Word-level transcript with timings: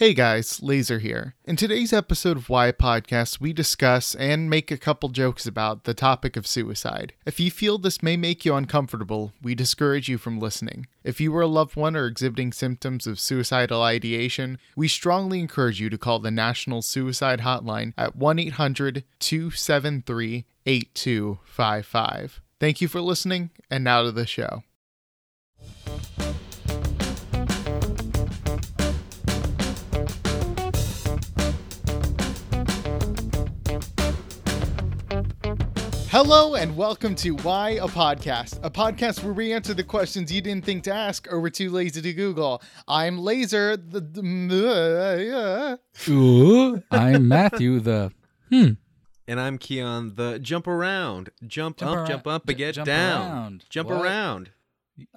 Hey 0.00 0.14
guys, 0.14 0.62
Laser 0.62 0.98
here. 0.98 1.34
In 1.44 1.56
today's 1.56 1.92
episode 1.92 2.38
of 2.38 2.48
Why 2.48 2.72
Podcast, 2.72 3.38
we 3.38 3.52
discuss 3.52 4.14
and 4.14 4.48
make 4.48 4.70
a 4.70 4.78
couple 4.78 5.10
jokes 5.10 5.44
about 5.44 5.84
the 5.84 5.92
topic 5.92 6.38
of 6.38 6.46
suicide. 6.46 7.12
If 7.26 7.38
you 7.38 7.50
feel 7.50 7.76
this 7.76 8.02
may 8.02 8.16
make 8.16 8.46
you 8.46 8.54
uncomfortable, 8.54 9.34
we 9.42 9.54
discourage 9.54 10.08
you 10.08 10.16
from 10.16 10.40
listening. 10.40 10.86
If 11.04 11.20
you 11.20 11.36
are 11.36 11.42
a 11.42 11.46
loved 11.46 11.76
one 11.76 11.96
or 11.96 12.06
exhibiting 12.06 12.54
symptoms 12.54 13.06
of 13.06 13.20
suicidal 13.20 13.82
ideation, 13.82 14.58
we 14.74 14.88
strongly 14.88 15.38
encourage 15.38 15.82
you 15.82 15.90
to 15.90 15.98
call 15.98 16.18
the 16.18 16.30
National 16.30 16.80
Suicide 16.80 17.40
Hotline 17.40 17.92
at 17.98 18.16
1 18.16 18.38
800 18.38 19.04
273 19.18 20.46
8255. 20.64 22.40
Thank 22.58 22.80
you 22.80 22.88
for 22.88 23.02
listening, 23.02 23.50
and 23.70 23.84
now 23.84 24.04
to 24.04 24.12
the 24.12 24.26
show. 24.26 24.62
Hello 36.22 36.54
and 36.54 36.76
welcome 36.76 37.14
to 37.14 37.30
Why 37.36 37.70
a 37.70 37.88
Podcast, 37.88 38.60
a 38.62 38.68
podcast 38.70 39.24
where 39.24 39.32
we 39.32 39.54
answer 39.54 39.72
the 39.72 39.82
questions 39.82 40.30
you 40.30 40.42
didn't 40.42 40.66
think 40.66 40.84
to 40.84 40.92
ask 40.92 41.26
or 41.32 41.40
were 41.40 41.48
too 41.48 41.70
lazy 41.70 42.02
to 42.02 42.12
Google. 42.12 42.60
I'm 42.86 43.16
Laser. 43.18 43.74
The, 43.78 44.00
the 44.02 45.80
Ooh, 46.10 46.82
I'm 46.90 47.26
Matthew 47.26 47.80
the 47.80 48.12
hmm. 48.50 48.72
And 49.26 49.40
I'm 49.40 49.56
Keon, 49.56 50.16
the 50.16 50.38
jump 50.38 50.66
around. 50.66 51.30
Jump, 51.46 51.78
Jump 51.78 51.90
up, 51.90 51.98
arou- 52.04 52.08
jump 52.08 52.26
up, 52.26 52.46
j- 52.46 52.52
and 52.52 52.58
get 52.58 52.74
jump 52.74 52.86
down. 52.86 53.30
around. 53.30 53.64
Jump 53.70 53.88
What? 53.88 54.04
around. 54.04 54.50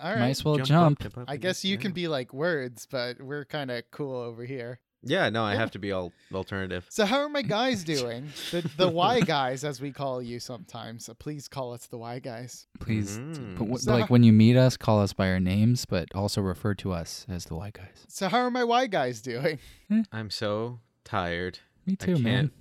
all 0.01 0.09
right. 0.09 0.19
Might 0.19 0.29
as 0.29 0.45
well 0.45 0.55
Jump 0.55 0.67
jump. 0.69 0.99
up, 0.99 1.03
jump 1.03 1.17
up, 1.17 1.25
I 1.29 1.35
guess 1.35 1.63
get 1.63 1.69
you 1.69 1.77
can 1.79 1.91
be 1.91 2.07
like 2.07 2.33
words, 2.33 2.87
but 2.89 3.21
we're 3.21 3.43
kind 3.43 3.71
of 3.71 3.83
cool 3.91 4.15
over 4.15 4.45
here. 4.45 4.79
Yeah, 5.03 5.29
no, 5.29 5.43
I 5.43 5.53
Yeah. 5.53 5.59
have 5.59 5.71
to 5.71 5.79
be 5.79 5.91
all 5.91 6.13
alternative. 6.33 6.85
So 6.89 7.05
how 7.05 7.19
are 7.19 7.29
my 7.29 7.41
guys 7.41 7.83
doing? 7.95 8.29
The 8.51 8.69
the 8.77 8.89
Y 8.89 9.19
guys, 9.21 9.63
as 9.63 9.81
we 9.81 9.91
call 9.91 10.21
you 10.21 10.39
sometimes. 10.39 11.05
So 11.05 11.13
please 11.13 11.47
call 11.47 11.73
us 11.73 11.87
the 11.87 11.97
Y 11.97 12.19
guys. 12.19 12.67
Please, 12.79 13.17
hmm. 13.17 13.53
but 13.55 13.59
w- 13.65 13.77
So- 13.77 13.91
like 13.93 14.09
when 14.09 14.23
you 14.23 14.31
meet 14.33 14.55
us, 14.57 14.77
call 14.77 15.01
us 15.01 15.13
by 15.13 15.29
our 15.29 15.39
names, 15.39 15.85
but 15.85 16.07
also 16.15 16.41
refer 16.41 16.73
to 16.75 16.91
us 16.93 17.25
as 17.29 17.45
the 17.45 17.55
Y 17.55 17.71
guys. 17.71 18.05
So 18.07 18.29
how 18.29 18.39
are 18.39 18.51
my 18.51 18.63
Y 18.63 18.87
guys 18.87 19.21
doing? 19.21 19.59
Hmm. 19.89 20.01
I'm 20.13 20.29
so 20.29 20.79
tired. 21.03 21.59
Me 21.85 21.97
I 22.01 22.05
too, 22.05 22.17
man. 22.17 22.51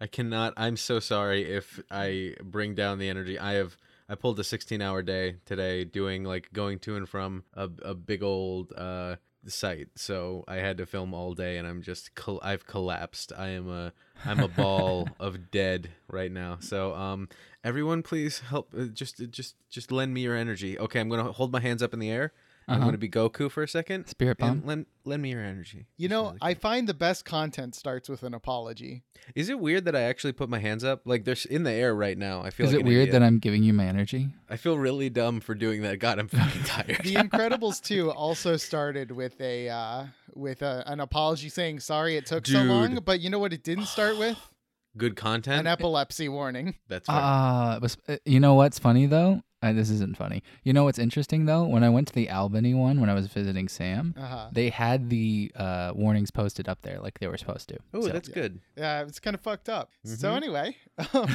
I 0.00 0.06
cannot. 0.06 0.54
I'm 0.56 0.78
so 0.78 0.98
sorry 0.98 1.44
if 1.44 1.78
I 1.90 2.34
bring 2.42 2.74
down 2.74 2.98
the 2.98 3.08
energy. 3.10 3.38
I 3.38 3.52
have. 3.52 3.76
I 4.08 4.14
pulled 4.16 4.40
a 4.40 4.44
16 4.44 4.80
hour 4.82 5.02
day 5.02 5.36
today 5.44 5.84
doing 5.84 6.24
like 6.24 6.52
going 6.52 6.78
to 6.80 6.96
and 6.96 7.08
from 7.08 7.44
a, 7.54 7.68
a 7.82 7.94
big 7.94 8.22
old 8.24 8.72
uh 8.72 9.16
site. 9.48 9.88
So 9.96 10.44
I 10.46 10.56
had 10.56 10.76
to 10.78 10.86
film 10.86 11.14
all 11.14 11.34
day 11.34 11.56
and 11.56 11.66
I'm 11.66 11.82
just 11.82 12.14
col- 12.14 12.40
I've 12.42 12.66
collapsed. 12.66 13.32
I 13.36 13.48
am 13.48 13.70
a 13.70 13.92
I'm 14.26 14.40
a 14.40 14.48
ball 14.48 15.08
of 15.20 15.50
dead 15.50 15.90
right 16.08 16.30
now. 16.30 16.58
So 16.60 16.94
um 16.94 17.28
everyone 17.64 18.02
please 18.02 18.40
help 18.40 18.74
uh, 18.76 18.84
just 18.84 19.30
just 19.30 19.54
just 19.70 19.90
lend 19.90 20.12
me 20.12 20.22
your 20.22 20.36
energy. 20.36 20.78
Okay, 20.78 21.00
I'm 21.00 21.08
to 21.24 21.32
hold 21.32 21.52
my 21.52 21.60
hands 21.60 21.82
up 21.82 21.94
in 21.94 22.00
the 22.00 22.10
air. 22.10 22.32
I'm 22.70 22.76
Uh-huh. 22.76 22.84
going 22.84 22.92
to 22.92 22.98
be 22.98 23.08
Goku 23.08 23.50
for 23.50 23.62
a 23.64 23.68
second. 23.68 24.06
Spirit 24.06 24.36
And 24.40 24.60
bomb. 24.60 24.66
lend 24.68 24.86
lend 25.04 25.22
me 25.22 25.30
your 25.32 25.42
energy. 25.42 25.86
You 25.96 26.08
Just 26.08 26.10
know, 26.10 26.24
really 26.26 26.38
I 26.40 26.52
quick. 26.54 26.60
find 26.62 26.88
the 26.88 26.94
best 26.94 27.24
content 27.24 27.74
starts 27.74 28.08
with 28.08 28.22
an 28.22 28.32
apology. 28.32 29.02
Is 29.34 29.48
it 29.48 29.58
weird 29.58 29.84
that 29.86 29.96
I 29.96 30.02
actually 30.02 30.32
put 30.34 30.48
my 30.48 30.58
hands 30.60 30.84
up? 30.84 31.02
Like 31.04 31.24
they're 31.24 31.36
in 31.50 31.64
the 31.64 31.72
air 31.72 31.94
right 31.94 32.16
now. 32.16 32.42
I 32.42 32.50
feel 32.50 32.66
Is 32.66 32.72
like 32.72 32.80
it 32.82 32.86
weird 32.86 33.08
idiot. 33.08 33.12
that 33.14 33.22
I'm 33.24 33.38
giving 33.40 33.62
you 33.64 33.72
my 33.72 33.86
energy? 33.86 34.28
I 34.48 34.56
feel 34.56 34.78
really 34.78 35.10
dumb 35.10 35.40
for 35.40 35.54
doing 35.54 35.82
that. 35.82 35.98
God, 35.98 36.18
I'm 36.20 36.28
fucking 36.28 36.62
tired. 36.62 37.00
The 37.02 37.14
Incredibles 37.16 37.82
2 37.82 38.12
also 38.12 38.56
started 38.56 39.10
with 39.10 39.40
a 39.40 39.68
uh, 39.68 40.04
with 40.34 40.62
a, 40.62 40.84
an 40.86 41.00
apology 41.00 41.48
saying 41.48 41.80
sorry 41.80 42.16
it 42.16 42.26
took 42.26 42.46
so 42.46 42.62
long, 42.62 43.00
but 43.04 43.18
you 43.20 43.30
know 43.30 43.40
what 43.40 43.52
it 43.52 43.64
didn't 43.64 43.86
start 43.86 44.16
with? 44.16 44.38
Good 44.96 45.14
content. 45.16 45.60
An 45.60 45.66
epilepsy 45.66 46.28
warning. 46.28 46.74
That's 46.88 47.08
right. 47.08 47.16
Ah, 47.16 47.78
was. 47.82 47.96
uh, 48.08 48.16
You 48.24 48.40
know 48.40 48.54
what's 48.54 48.78
funny 48.78 49.06
though? 49.06 49.42
Uh, 49.62 49.72
this 49.74 49.90
isn't 49.90 50.16
funny. 50.16 50.42
You 50.64 50.72
know 50.72 50.84
what's 50.84 50.98
interesting 50.98 51.44
though? 51.44 51.64
When 51.66 51.84
I 51.84 51.90
went 51.90 52.08
to 52.08 52.14
the 52.14 52.30
Albany 52.30 52.72
one, 52.72 52.98
when 52.98 53.10
I 53.10 53.14
was 53.14 53.26
visiting 53.26 53.68
Sam, 53.68 54.14
Uh-huh. 54.18 54.48
they 54.52 54.70
had 54.70 55.10
the 55.10 55.52
uh, 55.54 55.92
warnings 55.94 56.30
posted 56.30 56.66
up 56.66 56.80
there 56.80 56.98
like 56.98 57.18
they 57.18 57.26
were 57.26 57.36
supposed 57.36 57.68
to. 57.68 57.76
oh, 57.92 58.00
So- 58.02 58.08
that's 58.08 58.28
good. 58.28 58.60
Yeah, 58.76 59.02
it's 59.02 59.20
kind 59.20 59.34
of 59.34 59.42
fucked 59.42 59.68
up. 59.68 59.90
So 60.04 60.30
Mhm. 60.30 60.36
anyway, 60.36 60.76
um, 61.12 61.28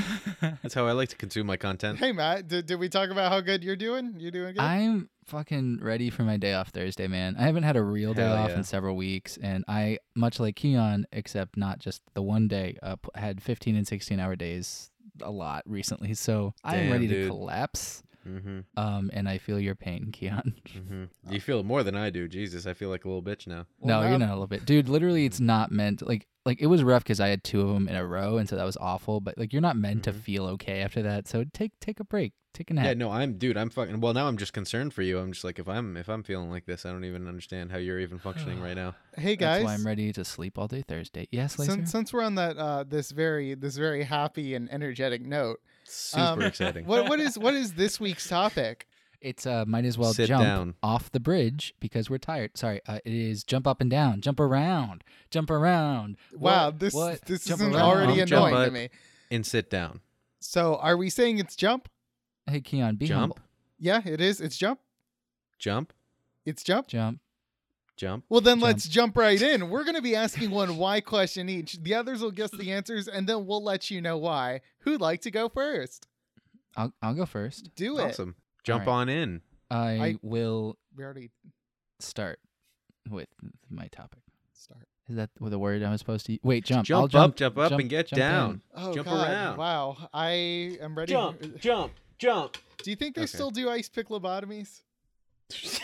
That's 0.64 0.74
how 0.74 0.88
I 0.88 0.94
like 0.94 1.09
to 1.09 1.16
consume 1.16 1.46
my 1.46 1.58
content. 1.58 2.00
hey 2.00 2.12
Matt, 2.12 2.47
did, 2.47 2.66
did 2.66 2.80
we 2.80 2.90
talk 2.90 3.12
about 3.12 3.31
how 3.31 3.41
good 3.41 3.64
you're 3.64 3.75
doing? 3.75 4.16
You're 4.18 4.31
doing 4.31 4.53
good. 4.56 4.62
I'm 4.62 5.09
fucking 5.25 5.80
ready 5.84 6.09
for 6.09 6.24
my 6.24 6.38
day 6.38 6.53
off 6.56 6.69
Thursday, 6.69 7.08
man. 7.08 7.35
I 7.38 7.44
haven't 7.44 7.64
had 7.64 7.75
a 7.75 7.84
real 7.84 8.16
day 8.16 8.24
Hell 8.24 8.38
off 8.38 8.50
yeah. 8.50 8.58
in 8.58 8.64
several 8.64 8.96
weeks, 8.96 9.38
and 9.38 9.64
I, 9.68 10.00
much 10.16 10.40
like 10.40 10.56
Keon, 10.56 11.06
except 11.12 11.58
not 11.58 11.78
just 11.78 12.02
the 12.16 12.24
one 12.24 12.47
day, 12.47 12.78
uh, 12.81 12.96
had 13.14 13.41
15 13.44 13.75
and 13.75 13.88
16 13.88 14.19
hour 14.19 14.35
days 14.35 14.90
a 15.22 15.30
lot 15.31 15.62
recently. 15.68 16.14
So 16.16 16.53
I 16.64 16.78
am 16.78 16.91
ready 16.91 17.08
dude. 17.08 17.24
to 17.24 17.28
collapse. 17.30 18.02
Mm-hmm. 18.28 18.59
Um, 18.78 19.09
and 19.13 19.30
I 19.30 19.38
feel 19.38 19.59
your 19.59 19.75
pain, 19.75 20.12
Keon. 20.12 20.56
Mm-hmm. 20.75 21.34
You 21.34 21.40
feel 21.40 21.59
it 21.59 21.66
more 21.66 21.84
than 21.84 21.96
I 21.96 22.09
do. 22.09 22.28
Jesus, 22.28 22.66
I 22.68 22.74
feel 22.74 22.90
like 22.90 23.06
a 23.06 23.08
little 23.08 23.24
bitch 23.24 23.47
now. 23.47 23.66
Well, 23.80 24.00
no, 24.00 24.03
now- 24.03 24.09
you're 24.09 24.19
not 24.19 24.30
a 24.30 24.34
little 24.34 24.47
bit, 24.47 24.66
dude. 24.66 24.90
Literally, 24.90 25.25
it's 25.25 25.40
not 25.40 25.72
meant 25.72 26.06
like 26.06 26.28
like 26.46 26.62
it 26.62 26.68
was 26.68 26.84
rough 26.84 27.03
because 27.03 27.19
I 27.19 27.30
had 27.30 27.44
two 27.44 27.62
of 27.62 27.69
them 27.74 27.88
in 27.88 27.96
a 27.96 28.06
row, 28.06 28.38
and 28.38 28.47
so 28.47 28.56
that 28.56 28.66
was 28.66 28.78
awful. 28.78 29.19
But 29.22 29.38
like, 29.38 29.52
you're 29.53 29.62
not 29.64 29.78
meant 29.78 30.03
to 30.03 30.12
Mhm. 30.12 30.19
feel 30.19 30.46
okay 30.47 30.81
after 30.81 31.02
that. 31.03 31.28
So 31.28 31.44
take 31.53 31.72
take 31.80 32.00
a 32.00 32.03
break, 32.03 32.34
take 32.53 32.69
a 32.69 32.74
nap. 32.75 32.85
Yeah, 32.85 32.94
no, 32.94 33.09
I'm 33.09 33.38
dude. 33.38 33.58
I'm 33.58 33.69
fucking. 33.72 34.00
Well, 34.02 34.14
now 34.14 34.28
I'm 34.28 34.38
just 34.38 34.53
concerned 34.53 34.94
for 34.94 35.02
you. 35.02 35.18
I'm 35.18 35.31
just 35.31 35.44
like, 35.44 35.58
if 35.58 35.68
I'm 35.68 35.97
if 35.97 36.08
I'm 36.09 36.22
feeling 36.24 36.52
like 36.52 36.66
this, 36.66 36.85
I 36.85 36.91
don't 36.91 37.06
even 37.06 37.28
understand 37.28 37.72
how 37.72 37.78
you're 37.78 38.00
even 38.00 38.19
functioning 38.19 38.62
right 38.62 38.75
now. 38.75 38.96
hey 39.18 39.35
That's 39.35 39.59
guys, 39.59 39.64
why 39.66 39.74
I'm 39.74 39.85
ready 39.88 40.12
to 40.14 40.24
sleep 40.25 40.59
all 40.59 40.68
day 40.68 40.84
Thursday. 40.88 41.28
Yes, 41.31 41.58
Laser. 41.58 41.72
since 41.72 41.91
since 41.91 42.14
we're 42.14 42.24
on 42.24 42.35
that 42.35 42.58
uh, 42.58 42.84
this 42.84 43.09
very 43.12 43.56
this 43.56 43.78
very 43.78 44.03
happy 44.03 44.53
and 44.56 44.72
energetic 44.72 45.22
note, 45.24 45.59
Super 45.85 46.23
Um, 46.23 46.41
exciting. 46.41 46.85
what 46.85 47.07
what 47.09 47.19
is 47.19 47.38
what 47.38 47.53
is 47.53 47.73
this 47.73 48.00
week's 48.00 48.28
topic? 48.28 48.88
It's 49.22 49.46
uh 49.46 49.66
might 49.66 49.85
as 49.85 49.97
well 49.97 50.13
Sit 50.13 50.28
jump 50.28 50.44
down. 50.44 50.75
off 50.84 51.12
the 51.12 51.19
bridge 51.19 51.73
because 51.79 52.09
we're 52.09 52.18
tired. 52.18 52.57
Sorry, 52.57 52.81
uh, 52.88 53.00
it 53.06 53.13
is 53.13 53.44
jump 53.44 53.66
up 53.68 53.81
and 53.81 53.90
down, 53.90 54.22
jump 54.22 54.40
around, 54.40 55.03
jump 55.31 55.50
around. 55.50 56.18
Wow, 56.34 56.66
What? 56.68 56.79
this 56.79 56.94
What? 56.94 57.22
this 57.25 57.46
Jump 57.46 57.62
isn't 57.62 57.73
around. 57.75 57.81
already 57.84 58.16
Jump 58.25 58.47
annoying 58.47 58.66
to 58.66 58.72
me. 58.72 58.90
And 59.31 59.46
sit 59.46 59.69
down. 59.69 60.01
So, 60.40 60.75
are 60.75 60.96
we 60.97 61.09
saying 61.09 61.40
it's 61.40 61.56
jump? 61.56 61.90
Hey 62.47 62.62
Keon, 62.62 62.97
be 62.97 63.07
Jump. 63.07 63.19
humble. 63.19 63.38
Yeah, 63.79 64.02
it 64.06 64.22
is. 64.22 64.40
It's 64.41 64.57
jump. 64.57 64.79
Jump. 65.57 65.91
It's 66.46 66.63
jump. 66.63 66.88
Jump. 66.88 67.19
Jump. 67.97 68.25
Well, 68.29 68.41
then 68.41 68.56
Jump. 68.57 68.63
let's 68.63 68.88
jump 68.88 69.17
right 69.17 69.41
in. 69.41 69.69
We're 69.69 69.83
going 69.83 69.95
to 69.95 70.01
be 70.01 70.16
asking 70.16 70.51
one 70.51 70.75
why 70.78 71.00
question 71.01 71.47
each. 71.47 71.81
The 71.81 71.94
others 71.94 72.22
will 72.22 72.31
guess 72.31 72.51
the 72.51 72.72
answers, 72.73 73.07
and 73.07 73.25
then 73.28 73.45
we'll 73.45 73.63
let 73.63 73.89
you 73.89 74.01
know 74.01 74.17
why. 74.17 74.61
Who'd 74.79 75.00
like 75.01 75.22
to 75.22 75.31
go 75.31 75.47
first? 75.47 76.07
I'll 76.75 76.94
I'll 77.01 77.13
go 77.13 77.25
first. 77.25 77.69
Do 77.75 77.97
it. 78.00 78.03
Awesome. 78.03 78.35
Jump 78.66 78.85
right. 78.88 78.91
on 78.91 79.09
in. 79.09 79.41
I, 79.72 79.78
I- 79.91 80.16
will 80.22 80.78
We 80.95 81.03
already 81.05 81.29
start 82.00 82.39
with 83.09 83.28
my 83.69 83.88
topic. 83.88 84.19
start. 84.53 84.88
Is 85.07 85.16
that 85.16 85.29
the 85.39 85.59
word 85.59 85.81
I 85.84 85.91
was 85.91 86.01
supposed 86.01 86.25
to? 86.25 86.38
Wait, 86.44 86.66
jump. 86.66 86.85
Jump 86.85 86.97
I'll 87.00 87.05
up, 87.05 87.11
jump, 87.11 87.35
jump 87.38 87.57
up, 87.59 87.79
and 87.79 87.89
get 87.89 88.07
jump 88.07 88.17
down. 88.19 88.61
Oh 88.75 88.94
Jump 88.94 89.07
God! 89.07 89.28
around. 89.29 89.57
Wow, 89.57 90.09
I 90.13 90.78
am 90.81 90.97
ready. 90.97 91.13
Jump, 91.13 91.59
jump, 91.59 91.94
jump. 92.17 92.57
Do 92.84 92.89
you 92.89 92.95
think 92.95 93.16
they 93.16 93.22
Okay. 93.22 93.28
still 93.28 93.51
do 93.51 93.69
ice 93.69 93.88
pick 93.88 94.09
lobotomies? 94.09 94.81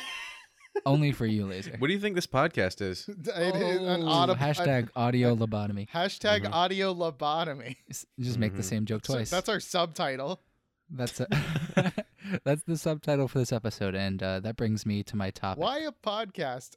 Only 0.85 1.11
for 1.11 1.25
you, 1.25 1.45
Laser. 1.45 1.75
What 1.77 1.87
do 1.87 1.93
you 1.93 1.99
think 1.99 2.15
this 2.15 2.27
podcast 2.27 2.81
is? 2.81 3.07
It 3.09 3.27
is 3.55 3.81
an 3.81 4.03
Oh, 4.03 4.07
auto- 4.07 4.35
hashtag 4.35 4.89
audio 4.95 5.35
lobotomy. 5.41 5.89
hashtag 5.89 6.43
Mhm. 6.45 6.53
audio 6.53 6.93
lobotomy. 6.93 7.75
S- 7.89 8.05
Just 8.19 8.39
make 8.39 8.53
the 8.55 8.61
Mhm. 8.61 8.65
same 8.65 8.85
joke 8.85 9.05
So 9.05 9.13
twice. 9.15 9.29
that's 9.29 9.49
our 9.49 9.59
subtitle. 9.59 10.41
That's 10.89 11.19
a, 11.21 11.27
that's 12.43 12.63
the 12.63 12.77
subtitle 12.77 13.27
for 13.27 13.39
this 13.39 13.51
episode, 13.53 13.95
and 13.95 14.21
uh, 14.21 14.39
that 14.41 14.55
brings 14.57 14.85
me 14.85 15.03
to 15.03 15.15
my 15.15 15.29
topic. 15.29 15.61
Why 15.63 15.79
a 15.79 15.91
podcast? 15.91 16.75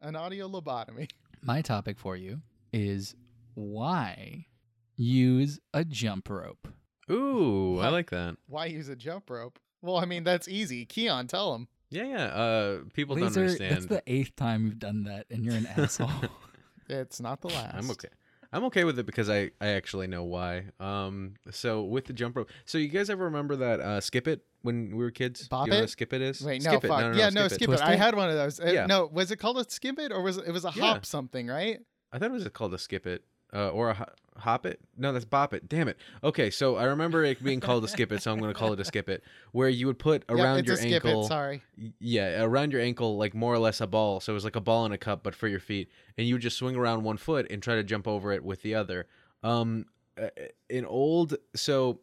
An 0.00 0.16
audio 0.16 0.48
lobotomy. 0.48 1.10
My 1.42 1.62
topic 1.62 1.98
for 1.98 2.16
you 2.16 2.42
is 2.72 3.14
why 3.54 4.46
use 4.96 5.58
a 5.72 5.84
jump 5.84 6.28
rope. 6.28 6.68
Ooh, 7.10 7.78
I 7.80 7.88
like 7.88 8.10
that. 8.10 8.36
Why 8.46 8.66
use 8.66 8.88
a 8.88 8.96
jump 8.96 9.28
rope? 9.30 9.58
Well, 9.82 9.96
I 9.98 10.04
mean 10.04 10.24
that's 10.24 10.48
easy. 10.48 10.84
Keon, 10.86 11.26
tell 11.26 11.54
him. 11.54 11.68
Yeah, 11.94 12.04
yeah. 12.04 12.24
Uh, 12.26 12.78
people 12.92 13.14
don't 13.16 13.24
understand. 13.26 13.72
that's 13.74 13.86
the 13.86 14.02
eighth 14.06 14.34
time 14.36 14.64
you've 14.66 14.78
done 14.78 15.04
that, 15.04 15.26
and 15.30 15.44
you're 15.44 15.54
an 15.54 15.66
asshole. 15.76 16.10
It's 16.88 17.18
not 17.20 17.40
the 17.40 17.48
last. 17.48 17.74
I'm 17.76 17.90
okay. 17.92 18.08
I'm 18.52 18.64
okay 18.64 18.84
with 18.84 18.98
it 18.98 19.06
because 19.06 19.30
I, 19.30 19.50
I 19.60 19.68
actually 19.68 20.06
know 20.06 20.22
why. 20.24 20.66
Um, 20.78 21.34
so 21.50 21.82
with 21.82 22.04
the 22.04 22.12
jump 22.12 22.36
rope, 22.36 22.50
so 22.66 22.76
you 22.78 22.88
guys 22.88 23.08
ever 23.08 23.24
remember 23.24 23.56
that 23.56 23.80
uh, 23.80 24.00
skip 24.02 24.28
it 24.28 24.44
when 24.62 24.90
we 24.94 25.02
were 25.02 25.10
kids? 25.10 25.48
Bop 25.48 25.64
Do 25.64 25.70
you 25.70 25.72
know 25.72 25.78
it? 25.78 25.82
what 25.84 25.90
skip 25.90 26.12
it 26.12 26.20
is? 26.20 26.42
Wait, 26.42 26.62
no, 26.62 26.70
skip 26.72 26.84
it. 26.84 26.88
No, 26.88 27.12
no, 27.12 27.16
yeah, 27.18 27.30
no, 27.30 27.40
no, 27.42 27.48
skip, 27.48 27.56
skip 27.62 27.70
it. 27.70 27.74
it. 27.74 27.80
I 27.80 27.96
had 27.96 28.14
one 28.14 28.28
of 28.28 28.36
those. 28.36 28.60
Uh, 28.60 28.66
Yeah. 28.70 28.84
No, 28.86 29.06
was 29.10 29.30
it 29.30 29.36
called 29.38 29.56
a 29.58 29.64
skip 29.68 29.98
it 29.98 30.12
or 30.12 30.20
was 30.22 30.36
it, 30.36 30.46
it 30.48 30.52
was 30.52 30.64
a 30.66 30.72
Yeah. 30.76 30.92
hop 30.92 31.06
something, 31.06 31.46
right? 31.46 31.78
I 32.12 32.18
thought 32.18 32.26
it 32.28 32.32
was 32.32 32.46
called 32.50 32.74
a 32.74 32.78
skip 32.78 33.06
it. 33.06 33.24
uh, 33.54 33.70
or 33.70 33.90
a 33.90 33.94
ho- 33.94 34.04
hop 34.36 34.66
it. 34.66 34.80
No, 34.96 35.12
that's 35.12 35.24
bop 35.24 35.54
it. 35.54 35.68
Damn 35.68 35.88
it. 35.88 35.96
Okay, 36.22 36.50
so 36.50 36.76
I 36.76 36.84
remember 36.84 37.24
it 37.24 37.42
being 37.42 37.60
called 37.60 37.84
a 37.84 37.88
skip 37.88 38.12
it, 38.12 38.22
so 38.22 38.32
I'm 38.32 38.38
going 38.38 38.52
to 38.52 38.58
call 38.58 38.72
it 38.72 38.80
a 38.80 38.84
skip 38.84 39.08
it, 39.08 39.22
where 39.52 39.68
you 39.68 39.86
would 39.86 39.98
put 39.98 40.24
around 40.28 40.58
it's 40.58 40.66
your 40.66 40.74
a 40.74 40.78
skip 40.78 41.04
ankle. 41.04 41.24
it. 41.24 41.28
Sorry. 41.28 41.62
Yeah, 41.98 42.42
around 42.42 42.72
your 42.72 42.80
ankle, 42.80 43.16
like 43.16 43.34
more 43.34 43.54
or 43.54 43.58
less 43.58 43.80
a 43.80 43.86
ball. 43.86 44.20
So 44.20 44.32
it 44.32 44.34
was 44.34 44.44
like 44.44 44.56
a 44.56 44.60
ball 44.60 44.86
in 44.86 44.92
a 44.92 44.98
cup, 44.98 45.22
but 45.22 45.34
for 45.34 45.48
your 45.48 45.60
feet, 45.60 45.88
and 46.18 46.26
you 46.26 46.34
would 46.34 46.42
just 46.42 46.56
swing 46.56 46.76
around 46.76 47.04
one 47.04 47.16
foot 47.16 47.46
and 47.50 47.62
try 47.62 47.76
to 47.76 47.84
jump 47.84 48.08
over 48.08 48.32
it 48.32 48.44
with 48.44 48.62
the 48.62 48.74
other. 48.74 49.06
Um, 49.42 49.86
in 50.68 50.84
old, 50.84 51.36
so 51.54 52.00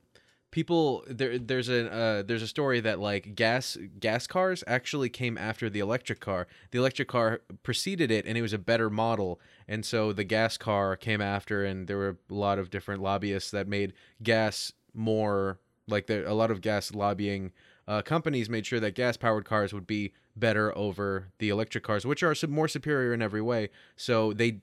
people 0.52 1.04
there, 1.08 1.40
there's 1.40 1.70
a 1.70 1.92
uh, 1.92 2.24
there's 2.24 2.42
a 2.42 2.48
story 2.48 2.80
that 2.82 3.00
like 3.00 3.36
gas 3.36 3.78
gas 4.00 4.28
cars 4.28 4.64
actually 4.68 5.10
came 5.10 5.38
after 5.38 5.70
the 5.70 5.80
electric 5.80 6.20
car. 6.20 6.48
The 6.72 6.80
electric 6.80 7.08
car 7.08 7.42
preceded 7.64 8.12
it, 8.12 8.26
and 8.26 8.38
it 8.38 8.42
was 8.42 8.54
a 8.54 8.60
better 8.60 8.90
model, 8.90 9.40
and 9.68 9.86
so 9.86 10.14
the 10.14 10.24
gas 10.24 10.58
car 10.58 10.96
came 10.96 11.22
after, 11.22 11.64
and 11.64 11.88
there 11.88 11.98
were 11.98 12.18
a 12.30 12.34
lot 12.34 12.60
of 12.60 12.70
different 12.70 13.02
lobbyists 13.02 13.52
that 13.52 13.68
made 13.68 13.94
gas 14.22 14.74
more 14.94 15.60
like 15.88 16.08
there 16.08 16.26
a 16.26 16.34
lot 16.34 16.52
of 16.52 16.62
gas 16.62 16.94
lobbying 16.94 17.52
uh, 17.88 18.02
companies 18.02 18.50
made 18.50 18.66
sure 18.66 18.80
that 18.80 18.96
gas 18.96 19.18
powered 19.18 19.46
cars 19.46 19.74
would 19.74 19.88
be 19.88 20.14
better 20.36 20.76
over 20.78 21.28
the 21.40 21.50
electric 21.50 21.84
cars, 21.84 22.06
which 22.06 22.24
are 22.24 22.36
more 22.48 22.68
superior 22.68 23.14
in 23.14 23.22
every 23.22 23.42
way. 23.42 23.70
So 23.96 24.34
they 24.34 24.60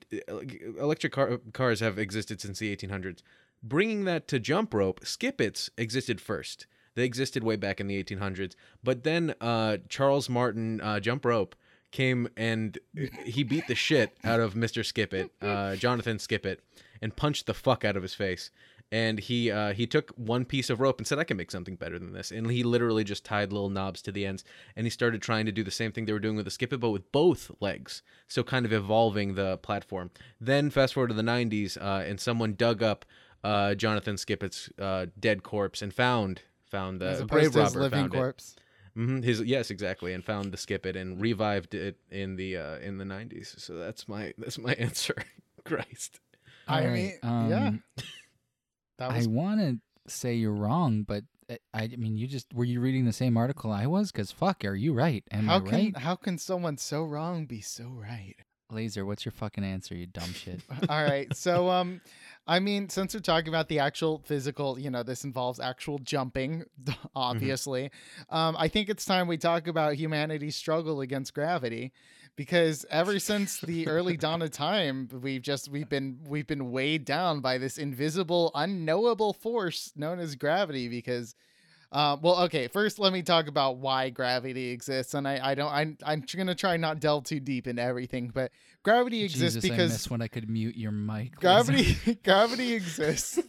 electric 0.79 1.13
car, 1.13 1.39
cars 1.53 1.79
have 1.79 1.99
existed 1.99 2.41
since 2.41 2.59
the 2.59 2.75
1800s. 2.75 3.21
Bringing 3.61 4.05
that 4.05 4.27
to 4.29 4.39
jump 4.39 4.73
rope, 4.73 5.01
skip-its 5.03 5.69
existed 5.77 6.21
first. 6.21 6.65
They 6.95 7.03
existed 7.03 7.43
way 7.43 7.55
back 7.55 7.79
in 7.79 7.87
the 7.87 8.01
1800s, 8.03 8.55
but 8.83 9.03
then 9.03 9.33
uh, 9.39 9.77
Charles 9.87 10.29
Martin 10.29 10.81
uh, 10.81 10.99
jump 10.99 11.25
rope 11.25 11.55
came 11.91 12.27
and 12.37 12.77
he 13.25 13.43
beat 13.43 13.67
the 13.67 13.75
shit 13.75 14.17
out 14.23 14.39
of 14.39 14.53
Mr. 14.53 14.83
Skippet, 14.83 15.29
uh, 15.41 15.75
Jonathan 15.75 16.17
Skippet, 16.17 16.57
and 17.01 17.15
punched 17.15 17.45
the 17.45 17.53
fuck 17.53 17.83
out 17.85 17.95
of 17.95 18.03
his 18.03 18.13
face. 18.13 18.51
And 18.91 19.19
he 19.19 19.51
uh, 19.51 19.73
he 19.73 19.85
took 19.85 20.09
one 20.15 20.45
piece 20.45 20.71
of 20.71 20.79
rope 20.79 20.97
and 20.97 21.05
said, 21.05 21.19
"I 21.19 21.23
can 21.23 21.37
make 21.37 21.51
something 21.51 21.75
better 21.75 21.99
than 21.99 22.11
this." 22.11 22.31
And 22.31 22.49
he 22.49 22.63
literally 22.63 23.03
just 23.03 23.23
tied 23.23 23.53
little 23.53 23.69
knobs 23.69 24.01
to 24.01 24.11
the 24.11 24.25
ends, 24.25 24.43
and 24.75 24.87
he 24.87 24.89
started 24.89 25.21
trying 25.21 25.45
to 25.45 25.51
do 25.51 25.63
the 25.63 25.69
same 25.69 25.91
thing 25.91 26.05
they 26.05 26.11
were 26.11 26.17
doing 26.17 26.35
with 26.35 26.45
the 26.45 26.51
skip 26.51 26.73
it, 26.73 26.79
but 26.79 26.89
with 26.89 27.11
both 27.11 27.51
legs. 27.59 28.01
So 28.27 28.41
kind 28.41 28.65
of 28.65 28.73
evolving 28.73 29.35
the 29.35 29.57
platform. 29.57 30.09
Then 30.41 30.71
fast 30.71 30.95
forward 30.95 31.09
to 31.09 31.13
the 31.13 31.21
'90s, 31.21 31.77
uh, 31.79 32.03
and 32.03 32.19
someone 32.19 32.55
dug 32.55 32.81
up 32.81 33.05
uh, 33.43 33.75
Jonathan 33.75 34.17
Skippett's 34.17 34.69
uh, 34.79 35.07
dead 35.19 35.43
corpse 35.43 35.81
and 35.81 35.93
found 35.93 36.41
found 36.65 37.01
the 37.01 37.23
opposed 37.23 37.29
grave 37.29 37.51
to 37.53 37.59
his 37.59 37.75
robber 37.75 37.79
living 37.83 37.99
found 38.01 38.13
it. 38.13 38.17
corpse. 38.17 38.55
hmm 38.95 39.21
His 39.21 39.41
yes, 39.41 39.71
exactly, 39.71 40.13
and 40.13 40.23
found 40.23 40.51
the 40.51 40.57
skip 40.57 40.85
it 40.85 40.95
and 40.95 41.21
revived 41.21 41.73
it 41.73 41.97
in 42.11 42.35
the 42.35 42.57
uh, 42.57 42.77
in 42.77 42.97
the 42.97 43.05
nineties. 43.05 43.55
So 43.57 43.77
that's 43.77 44.07
my 44.07 44.33
that's 44.37 44.57
my 44.57 44.73
answer. 44.79 45.15
Christ. 45.65 46.19
I 46.67 46.81
All 46.81 46.87
mean, 46.87 47.13
right, 47.21 47.49
yeah. 47.49 47.67
um, 47.67 47.83
That 48.97 49.11
I 49.11 49.17
was 49.17 49.27
want 49.27 49.59
to 49.61 49.79
say 50.11 50.35
you're 50.35 50.53
wrong, 50.53 51.03
but 51.03 51.23
uh, 51.49 51.55
I, 51.73 51.83
I 51.83 51.95
mean, 51.97 52.17
you 52.17 52.27
just 52.27 52.53
were 52.53 52.65
you 52.65 52.81
reading 52.81 53.05
the 53.05 53.13
same 53.13 53.37
article 53.37 53.71
I 53.71 53.87
was? 53.87 54.11
Because 54.11 54.31
fuck, 54.31 54.65
are 54.65 54.75
you 54.75 54.93
right? 54.93 55.23
Am 55.31 55.47
how 55.47 55.57
I 55.57 55.59
can 55.59 55.69
right? 55.71 55.97
how 55.97 56.15
can 56.15 56.37
someone 56.37 56.77
so 56.77 57.03
wrong 57.05 57.45
be 57.45 57.61
so 57.61 57.85
right? 57.87 58.35
Laser, 58.71 59.03
what's 59.05 59.25
your 59.25 59.31
fucking 59.31 59.63
answer? 59.63 59.95
You 59.95 60.05
dumb 60.05 60.31
shit. 60.33 60.61
All 60.89 61.03
right. 61.03 61.33
So 61.35 61.69
um 61.69 62.01
I 62.49 62.59
mean, 62.59 62.89
since 62.89 63.13
we're 63.13 63.19
talking 63.19 63.49
about 63.49 63.67
the 63.67 63.77
actual 63.77 64.23
physical, 64.25 64.79
you 64.79 64.89
know, 64.89 65.03
this 65.03 65.23
involves 65.23 65.59
actual 65.59 65.99
jumping, 65.99 66.63
obviously. 67.15 67.91
Um, 68.31 68.55
I 68.57 68.67
think 68.67 68.89
it's 68.89 69.05
time 69.05 69.27
we 69.27 69.37
talk 69.37 69.67
about 69.67 69.93
humanity's 69.93 70.55
struggle 70.55 71.01
against 71.01 71.35
gravity, 71.35 71.93
because 72.35 72.87
ever 72.89 73.19
since 73.19 73.61
the 73.61 73.87
early 73.87 74.17
dawn 74.25 74.41
of 74.41 74.49
time, 74.49 75.07
we've 75.21 75.43
just 75.43 75.69
we've 75.69 75.89
been 75.89 76.21
we've 76.27 76.47
been 76.47 76.71
weighed 76.71 77.05
down 77.05 77.39
by 77.39 77.59
this 77.59 77.77
invisible, 77.77 78.49
unknowable 78.55 79.31
force 79.31 79.93
known 79.95 80.17
as 80.17 80.35
gravity. 80.35 80.87
Because 80.87 81.35
uh, 81.91 82.17
well, 82.21 82.43
okay. 82.43 82.67
First, 82.67 82.99
let 82.99 83.11
me 83.13 83.21
talk 83.23 83.47
about 83.47 83.77
why 83.77 84.09
gravity 84.09 84.69
exists, 84.69 85.13
and 85.13 85.27
I, 85.27 85.39
I 85.51 85.55
don't, 85.55 85.71
I'm, 85.71 85.97
I'm 86.05 86.23
gonna 86.35 86.53
try 86.55 86.77
not 86.77 86.99
delve 86.99 87.23
too 87.23 87.39
deep 87.39 87.65
into 87.67 87.81
everything, 87.81 88.29
but 88.33 88.51
gravity 88.83 89.23
exists 89.23 89.55
Jesus, 89.55 89.65
I 89.65 89.73
because 89.73 89.91
miss 89.91 90.09
when 90.09 90.21
I 90.21 90.27
could 90.27 90.49
mute 90.49 90.75
your 90.75 90.91
mic. 90.91 91.35
Gravity 91.39 91.95
gravity 92.23 92.73
exists 92.73 93.39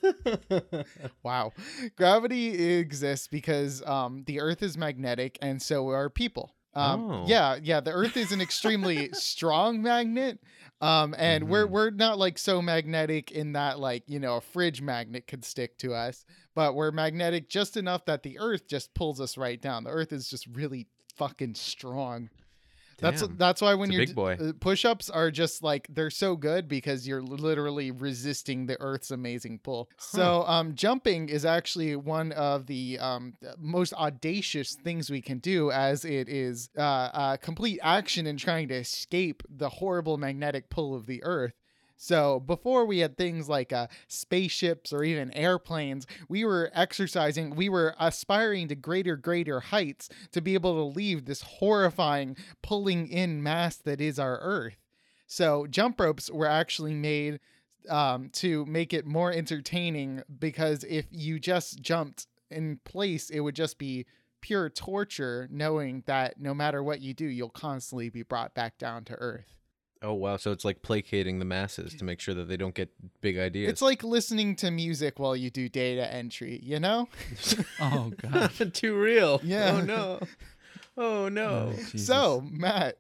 wow 1.23 1.53
gravity 1.97 2.79
exists 2.79 3.27
because 3.29 3.83
um 3.87 4.25
the 4.27 4.41
earth 4.41 4.63
is 4.63 4.77
magnetic 4.77 5.39
and 5.43 5.61
so 5.61 5.89
are 5.89 6.09
people 6.11 6.55
um 6.75 7.01
Oh. 7.11 7.25
yeah 7.27 7.59
yeah 7.63 7.81
the 7.81 7.93
earth 7.93 8.17
is 8.17 8.33
an 8.33 8.41
extremely 8.41 9.13
strong 9.13 9.83
magnet 9.83 10.39
um 10.81 11.15
and 11.19 11.49
we're 11.49 11.67
Mhm. 11.67 11.71
we're 11.71 11.91
not 11.91 12.19
like 12.19 12.39
so 12.39 12.63
magnetic 12.63 13.31
in 13.31 13.53
that 13.53 13.79
like 13.79 14.03
you 14.07 14.19
know 14.19 14.37
a 14.37 14.41
fridge 14.41 14.81
magnet 14.81 15.27
could 15.27 15.45
stick 15.45 15.77
to 15.79 15.93
us 15.95 16.25
but 16.55 16.75
we're 16.75 16.91
magnetic 16.91 17.49
just 17.49 17.77
enough 17.77 18.05
that 18.07 18.23
the 18.23 18.39
earth 18.39 18.67
just 18.67 18.95
pulls 18.95 19.21
us 19.21 19.37
right 19.37 19.61
down 19.61 19.85
the 19.85 19.91
earth 19.91 20.13
is 20.13 20.29
just 20.29 20.47
really 20.47 20.87
fucking 21.17 21.55
strong 21.55 22.31
that's 23.01 23.23
Damn. 23.23 23.37
that's 23.37 23.61
why 23.61 23.75
when 23.75 23.91
you're 23.91 24.07
big 24.07 24.15
boy. 24.15 24.35
uh, 24.41 24.53
push-ups 24.61 25.11
are 25.11 25.31
just 25.31 25.63
like 25.63 25.87
they're 25.91 26.11
so 26.11 26.37
good 26.37 26.69
because 26.69 27.07
you're 27.07 27.23
literally 27.23 27.91
resisting 27.91 28.67
the 28.67 28.81
earth's 28.81 29.11
amazing 29.11 29.59
pull. 29.59 29.89
So 29.99 30.45
um 30.47 30.75
jumping 30.75 31.29
is 31.29 31.45
actually 31.45 31.97
one 31.97 32.33
of 32.33 32.67
the 32.67 32.99
um 32.99 33.35
most 33.59 33.93
audacious 33.95 34.75
things 34.75 35.11
we 35.11 35.21
can 35.21 35.39
do 35.39 35.71
as 35.71 36.05
it 36.05 36.29
is 36.29 36.71
uh, 36.77 36.81
uh 36.81 37.37
complete 37.37 37.81
action 37.83 38.27
in 38.27 38.37
trying 38.37 38.69
to 38.69 38.75
escape 38.75 39.43
the 39.49 39.69
horrible 39.69 40.17
magnetic 40.19 40.71
pull 40.71 40.95
of 40.95 41.07
the 41.07 41.23
earth. 41.25 41.53
So 42.03 42.41
before 42.41 42.87
we 42.87 43.01
had 43.01 43.19
things 43.19 43.47
like 43.47 43.75
uh, 43.75 43.89
spaceships 44.09 44.91
or 44.91 45.05
even 45.05 45.31
airplanes, 45.35 46.07
we 46.31 46.47
were 46.47 46.71
exercising, 46.73 47.55
we 47.55 47.69
were 47.69 47.95
aspiring 48.01 48.69
to 48.69 48.75
greater, 48.75 49.17
greater 49.17 49.61
heights 49.61 50.09
to 50.33 50.41
be 50.41 50.55
able 50.55 50.77
to 50.77 50.97
leave 50.97 51.27
this 51.27 51.43
horrifying 51.43 52.39
pulling 52.63 53.07
in 53.09 53.43
mass 53.43 53.77
that 53.77 54.01
is 54.01 54.19
our 54.19 54.39
Earth. 54.39 54.79
So 55.27 55.67
jump 55.67 56.01
ropes 56.01 56.31
were 56.31 56.47
actually 56.47 56.95
made 56.95 57.39
um, 57.91 58.31
to 58.31 58.65
make 58.65 58.95
it 58.95 59.05
more 59.05 59.31
entertaining 59.31 60.23
because 60.39 60.85
if 60.85 61.05
you 61.11 61.39
just 61.39 61.83
jumped 61.83 62.29
in 62.51 62.81
place, 62.83 63.29
it 63.29 63.41
would 63.41 63.55
just 63.55 63.77
be 63.77 64.07
pure 64.41 64.71
torture 64.71 65.49
knowing 65.51 66.03
that 66.07 66.41
no 66.41 66.55
matter 66.55 66.83
what 66.83 67.03
you 67.03 67.13
do, 67.13 67.27
you'll 67.27 67.51
constantly 67.51 68.09
be 68.09 68.23
brought 68.23 68.55
back 68.55 68.79
down 68.79 69.05
to 69.05 69.15
Earth. 69.17 69.60
Oh 70.03 70.15
wow! 70.15 70.37
So 70.39 70.51
it's 70.51 70.65
like 70.65 70.81
placating 70.83 71.39
the 71.41 71.45
masses 71.45 71.95
to 71.95 72.05
make 72.05 72.21
sure 72.21 72.35
that 72.35 72.49
they 72.49 72.57
don't 72.57 72.75
get 72.75 72.91
big 73.21 73.39
ideas. 73.39 73.71
It's 73.71 73.83
like 73.83 74.03
listening 74.03 74.57
to 74.57 74.71
music 74.71 75.19
while 75.19 75.37
you 75.37 75.51
do 75.51 75.69
data 75.69 76.11
entry, 76.13 76.59
you 76.63 76.81
know? 76.81 77.09
Oh 77.81 78.11
god. 78.17 78.51
too 78.75 78.97
real. 78.99 79.41
Yeah. 79.43 79.77
Oh 79.77 79.81
no. 79.83 80.21
Oh 80.97 81.29
no. 81.29 81.75
Oh, 81.77 81.83
So, 81.97 82.43
Matt, 82.51 82.97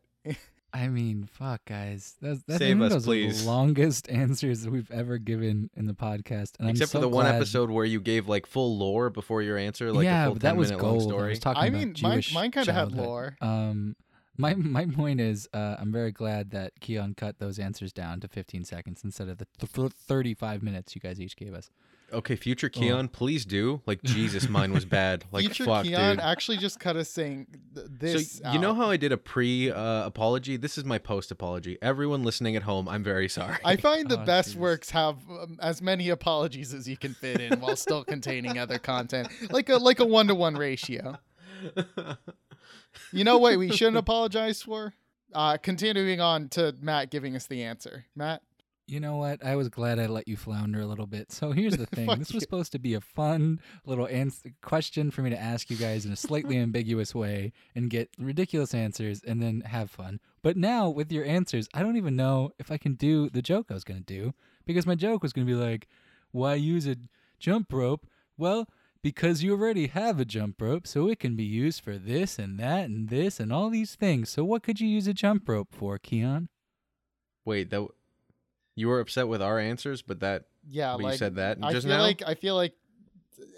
I 0.72 0.88
mean, 0.88 1.28
fuck, 1.32 1.64
guys. 1.64 2.16
That's, 2.20 2.42
that's 2.44 2.58
Save 2.58 2.80
I 2.80 2.84
us, 2.86 2.92
those 2.92 3.04
are 3.04 3.06
please. 3.06 3.44
the 3.44 3.50
longest 3.50 4.08
answers 4.10 4.68
we've 4.68 4.90
ever 4.90 5.18
given 5.18 5.70
in 5.74 5.86
the 5.86 5.94
podcast, 5.94 6.52
and 6.60 6.70
Except 6.70 6.70
I'm 6.70 6.86
so 6.92 6.98
for 6.98 7.00
the 7.00 7.08
one 7.08 7.26
episode 7.26 7.70
where 7.70 7.84
you 7.84 8.00
gave 8.00 8.28
like 8.28 8.46
full 8.46 8.76
lore 8.76 9.10
before 9.10 9.42
your 9.42 9.56
answer, 9.58 9.92
like 9.92 10.04
yeah, 10.04 10.24
a 10.24 10.26
full 10.26 10.34
but 10.34 10.42
that 10.42 10.56
was 10.56 10.70
minute 10.70 10.82
long 10.82 10.98
gold. 10.98 11.02
I 11.02 11.06
story. 11.08 11.28
was 11.30 11.38
talking 11.40 11.62
I 11.62 11.66
about 11.66 11.78
mean, 11.78 11.94
mine, 12.02 12.14
Jewish 12.16 12.34
mine 12.34 12.50
kind 12.52 12.68
of 12.68 12.74
had 12.74 12.92
lore. 12.92 13.36
Um, 13.40 13.96
my 14.40 14.54
my 14.54 14.86
point 14.86 15.20
is, 15.20 15.48
uh, 15.52 15.76
I'm 15.78 15.92
very 15.92 16.12
glad 16.12 16.50
that 16.50 16.80
Keon 16.80 17.14
cut 17.14 17.38
those 17.38 17.58
answers 17.58 17.92
down 17.92 18.20
to 18.20 18.28
15 18.28 18.64
seconds 18.64 19.02
instead 19.04 19.28
of 19.28 19.38
the 19.38 19.46
th- 19.58 19.92
35 19.92 20.62
minutes 20.62 20.94
you 20.94 21.00
guys 21.00 21.20
each 21.20 21.36
gave 21.36 21.54
us. 21.54 21.70
Okay, 22.12 22.34
future 22.34 22.68
Keon, 22.68 23.06
please 23.06 23.44
do. 23.44 23.82
Like 23.86 24.02
Jesus, 24.02 24.48
mine 24.48 24.72
was 24.72 24.84
bad. 24.84 25.24
Like 25.32 25.44
Future 25.44 25.64
fuck, 25.64 25.84
Keon 25.84 26.16
dude. 26.16 26.24
actually 26.24 26.56
just 26.56 26.80
cut 26.80 26.96
us 26.96 27.08
saying 27.08 27.46
th- 27.72 27.86
this. 27.88 28.32
so 28.44 28.50
you 28.50 28.58
know 28.58 28.74
how 28.74 28.90
I 28.90 28.96
did 28.96 29.12
a 29.12 29.16
pre 29.16 29.70
uh, 29.70 30.06
apology? 30.06 30.56
This 30.56 30.76
is 30.76 30.84
my 30.84 30.98
post 30.98 31.30
apology. 31.30 31.78
Everyone 31.80 32.24
listening 32.24 32.56
at 32.56 32.64
home, 32.64 32.88
I'm 32.88 33.04
very 33.04 33.28
sorry. 33.28 33.58
I 33.64 33.76
find 33.76 34.08
the 34.08 34.18
Oh, 34.22 34.24
best 34.24 34.48
Jesus. 34.48 34.60
works 34.60 34.90
have 34.90 35.18
um, 35.30 35.56
as 35.62 35.80
many 35.80 36.08
apologies 36.08 36.74
as 36.74 36.88
you 36.88 36.96
can 36.96 37.14
fit 37.14 37.40
in 37.40 37.60
while 37.60 37.76
still 37.76 38.02
containing 38.02 38.58
other 38.58 38.78
content, 38.78 39.28
like 39.52 39.68
a 39.68 39.76
like 39.76 40.00
a 40.00 40.04
one 40.04 40.26
to 40.26 40.34
one 40.34 40.56
ratio. 40.56 41.16
You 43.12 43.24
know 43.24 43.38
what 43.38 43.58
we 43.58 43.70
shouldn't 43.70 43.96
apologize 43.96 44.62
for? 44.62 44.94
Uh, 45.32 45.56
continuing 45.56 46.20
on 46.20 46.48
to 46.50 46.74
Matt 46.80 47.10
giving 47.10 47.36
us 47.36 47.46
the 47.46 47.62
answer. 47.62 48.04
Matt, 48.16 48.42
You 48.88 48.98
know 48.98 49.16
what? 49.16 49.44
I 49.44 49.54
was 49.54 49.68
glad 49.68 50.00
I 50.00 50.06
let 50.06 50.26
you 50.26 50.36
flounder 50.36 50.80
a 50.80 50.86
little 50.86 51.06
bit. 51.06 51.30
So 51.30 51.52
here's 51.52 51.76
the 51.76 51.86
thing. 51.94 52.08
This 52.18 52.32
was 52.32 52.42
supposed 52.42 52.72
to 52.72 52.80
be 52.80 52.94
a 52.94 53.00
fun 53.00 53.60
little 53.86 54.08
ans- 54.08 54.42
question 54.62 55.12
for 55.12 55.22
me 55.22 55.30
to 55.30 55.40
ask 55.40 55.70
you 55.70 55.76
guys 55.76 56.04
in 56.04 56.10
a 56.12 56.16
slightly 56.16 56.56
ambiguous 56.66 57.14
way 57.14 57.52
and 57.76 57.88
get 57.90 58.10
ridiculous 58.18 58.74
answers 58.74 59.22
and 59.22 59.40
then 59.40 59.60
have 59.60 59.88
fun. 59.90 60.18
But 60.42 60.56
now 60.56 60.88
with 60.88 61.12
your 61.12 61.24
answers, 61.24 61.68
I 61.72 61.82
don't 61.84 61.96
even 61.96 62.16
know 62.16 62.50
if 62.58 62.72
I 62.72 62.76
can 62.78 62.94
do 62.94 63.30
the 63.30 63.42
joke 63.42 63.66
I 63.70 63.74
was 63.74 63.84
going 63.84 64.00
to 64.02 64.04
do 64.14 64.34
because 64.66 64.84
my 64.86 64.96
joke 64.96 65.22
was 65.22 65.32
going 65.32 65.46
to 65.46 65.52
be 65.52 65.56
like, 65.58 65.86
why 66.32 66.54
use 66.54 66.88
a 66.88 66.96
jump 67.38 67.72
rope? 67.72 68.04
Well, 68.36 68.66
because 69.02 69.42
you 69.42 69.52
already 69.52 69.86
have 69.88 70.20
a 70.20 70.24
jump 70.24 70.60
rope, 70.60 70.86
so 70.86 71.08
it 71.08 71.18
can 71.18 71.36
be 71.36 71.44
used 71.44 71.82
for 71.82 71.96
this 71.96 72.38
and 72.38 72.58
that 72.58 72.84
and 72.88 73.08
this 73.08 73.40
and 73.40 73.52
all 73.52 73.70
these 73.70 73.94
things. 73.94 74.30
So 74.30 74.44
what 74.44 74.62
could 74.62 74.80
you 74.80 74.88
use 74.88 75.06
a 75.06 75.14
jump 75.14 75.48
rope 75.48 75.68
for, 75.72 75.98
Keon? 75.98 76.48
Wait, 77.44 77.70
that 77.70 77.76
w- 77.76 77.92
You 78.76 78.88
were 78.88 79.00
upset 79.00 79.28
with 79.28 79.42
our 79.42 79.58
answers, 79.58 80.02
but 80.02 80.20
that 80.20 80.44
Yeah, 80.68 80.92
but 80.96 81.02
like 81.04 81.12
you 81.12 81.18
said 81.18 81.36
that 81.36 81.58
I 81.62 81.72
just 81.72 81.86
feel 81.86 81.96
now. 81.96 82.02
like 82.02 82.22
I 82.26 82.34
feel 82.34 82.54
like 82.54 82.74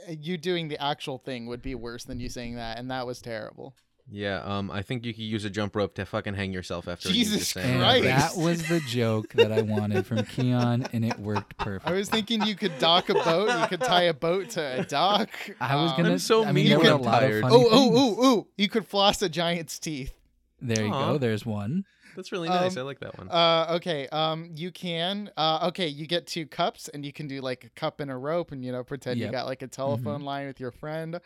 uh, 0.08 0.12
you 0.18 0.36
doing 0.38 0.68
the 0.68 0.80
actual 0.82 1.18
thing 1.18 1.46
would 1.46 1.62
be 1.62 1.74
worse 1.74 2.04
than 2.04 2.20
you 2.20 2.28
saying 2.28 2.56
that, 2.56 2.78
and 2.78 2.90
that 2.90 3.06
was 3.06 3.20
terrible. 3.20 3.74
Yeah, 4.12 4.42
um, 4.44 4.70
I 4.70 4.82
think 4.82 5.04
you 5.06 5.14
could 5.14 5.22
use 5.24 5.44
a 5.46 5.50
jump 5.50 5.74
rope 5.74 5.94
to 5.94 6.04
fucking 6.04 6.34
hang 6.34 6.52
yourself 6.52 6.86
after. 6.86 7.08
Jesus 7.08 7.38
just 7.38 7.52
saying 7.52 7.70
And 7.70 7.80
Christ. 7.80 8.04
that 8.36 8.36
was 8.42 8.68
the 8.68 8.80
joke 8.80 9.32
that 9.32 9.50
I 9.50 9.62
wanted 9.62 10.06
from 10.06 10.22
Keon, 10.24 10.86
and 10.92 11.04
it 11.04 11.18
worked 11.18 11.56
perfect. 11.56 11.88
I 11.88 11.92
was 11.94 12.08
thinking 12.10 12.42
you 12.42 12.54
could 12.54 12.78
dock 12.78 13.08
a 13.08 13.14
boat. 13.14 13.48
You 13.58 13.66
could 13.68 13.80
tie 13.80 14.02
a 14.02 14.14
boat 14.14 14.50
to 14.50 14.80
a 14.80 14.84
dock. 14.84 15.30
I 15.60 15.76
was 15.76 15.92
Um, 15.92 15.96
gonna. 15.96 16.10
I'm 16.12 16.18
so 16.18 16.42
I 16.42 16.46
mean, 16.52 16.54
mean 16.54 16.68
there 16.68 16.78
were 16.78 16.84
a 16.84 16.94
and 16.96 17.04
lot 17.04 17.22
of 17.22 17.30
tired. 17.30 17.42
funny 17.42 17.54
Oh, 17.56 17.68
oh, 17.70 17.90
oh, 17.94 18.16
oh! 18.20 18.46
You 18.58 18.68
could 18.68 18.86
floss 18.86 19.22
a 19.22 19.28
giant's 19.28 19.78
teeth. 19.78 20.12
There 20.60 20.84
you 20.84 20.92
Aw. 20.92 21.12
go. 21.12 21.18
There's 21.18 21.46
one. 21.46 21.84
That's 22.14 22.30
really 22.30 22.50
nice. 22.50 22.76
Um, 22.76 22.82
I 22.82 22.84
like 22.84 23.00
that 23.00 23.16
one. 23.16 23.30
Uh, 23.30 23.66
okay. 23.76 24.06
Um, 24.08 24.50
you 24.54 24.70
can. 24.70 25.30
Uh, 25.34 25.68
okay. 25.68 25.88
You 25.88 26.06
get 26.06 26.26
two 26.26 26.44
cups, 26.46 26.88
and 26.88 27.06
you 27.06 27.12
can 27.12 27.26
do 27.26 27.40
like 27.40 27.64
a 27.64 27.70
cup 27.70 28.00
and 28.00 28.10
a 28.10 28.16
rope, 28.16 28.52
and 28.52 28.62
you 28.62 28.70
know 28.70 28.84
pretend 28.84 29.18
you 29.18 29.30
got 29.30 29.46
like 29.46 29.62
a 29.62 29.66
telephone 29.66 30.20
line 30.20 30.46
with 30.46 30.60
your 30.60 30.70
friend. 30.72 31.18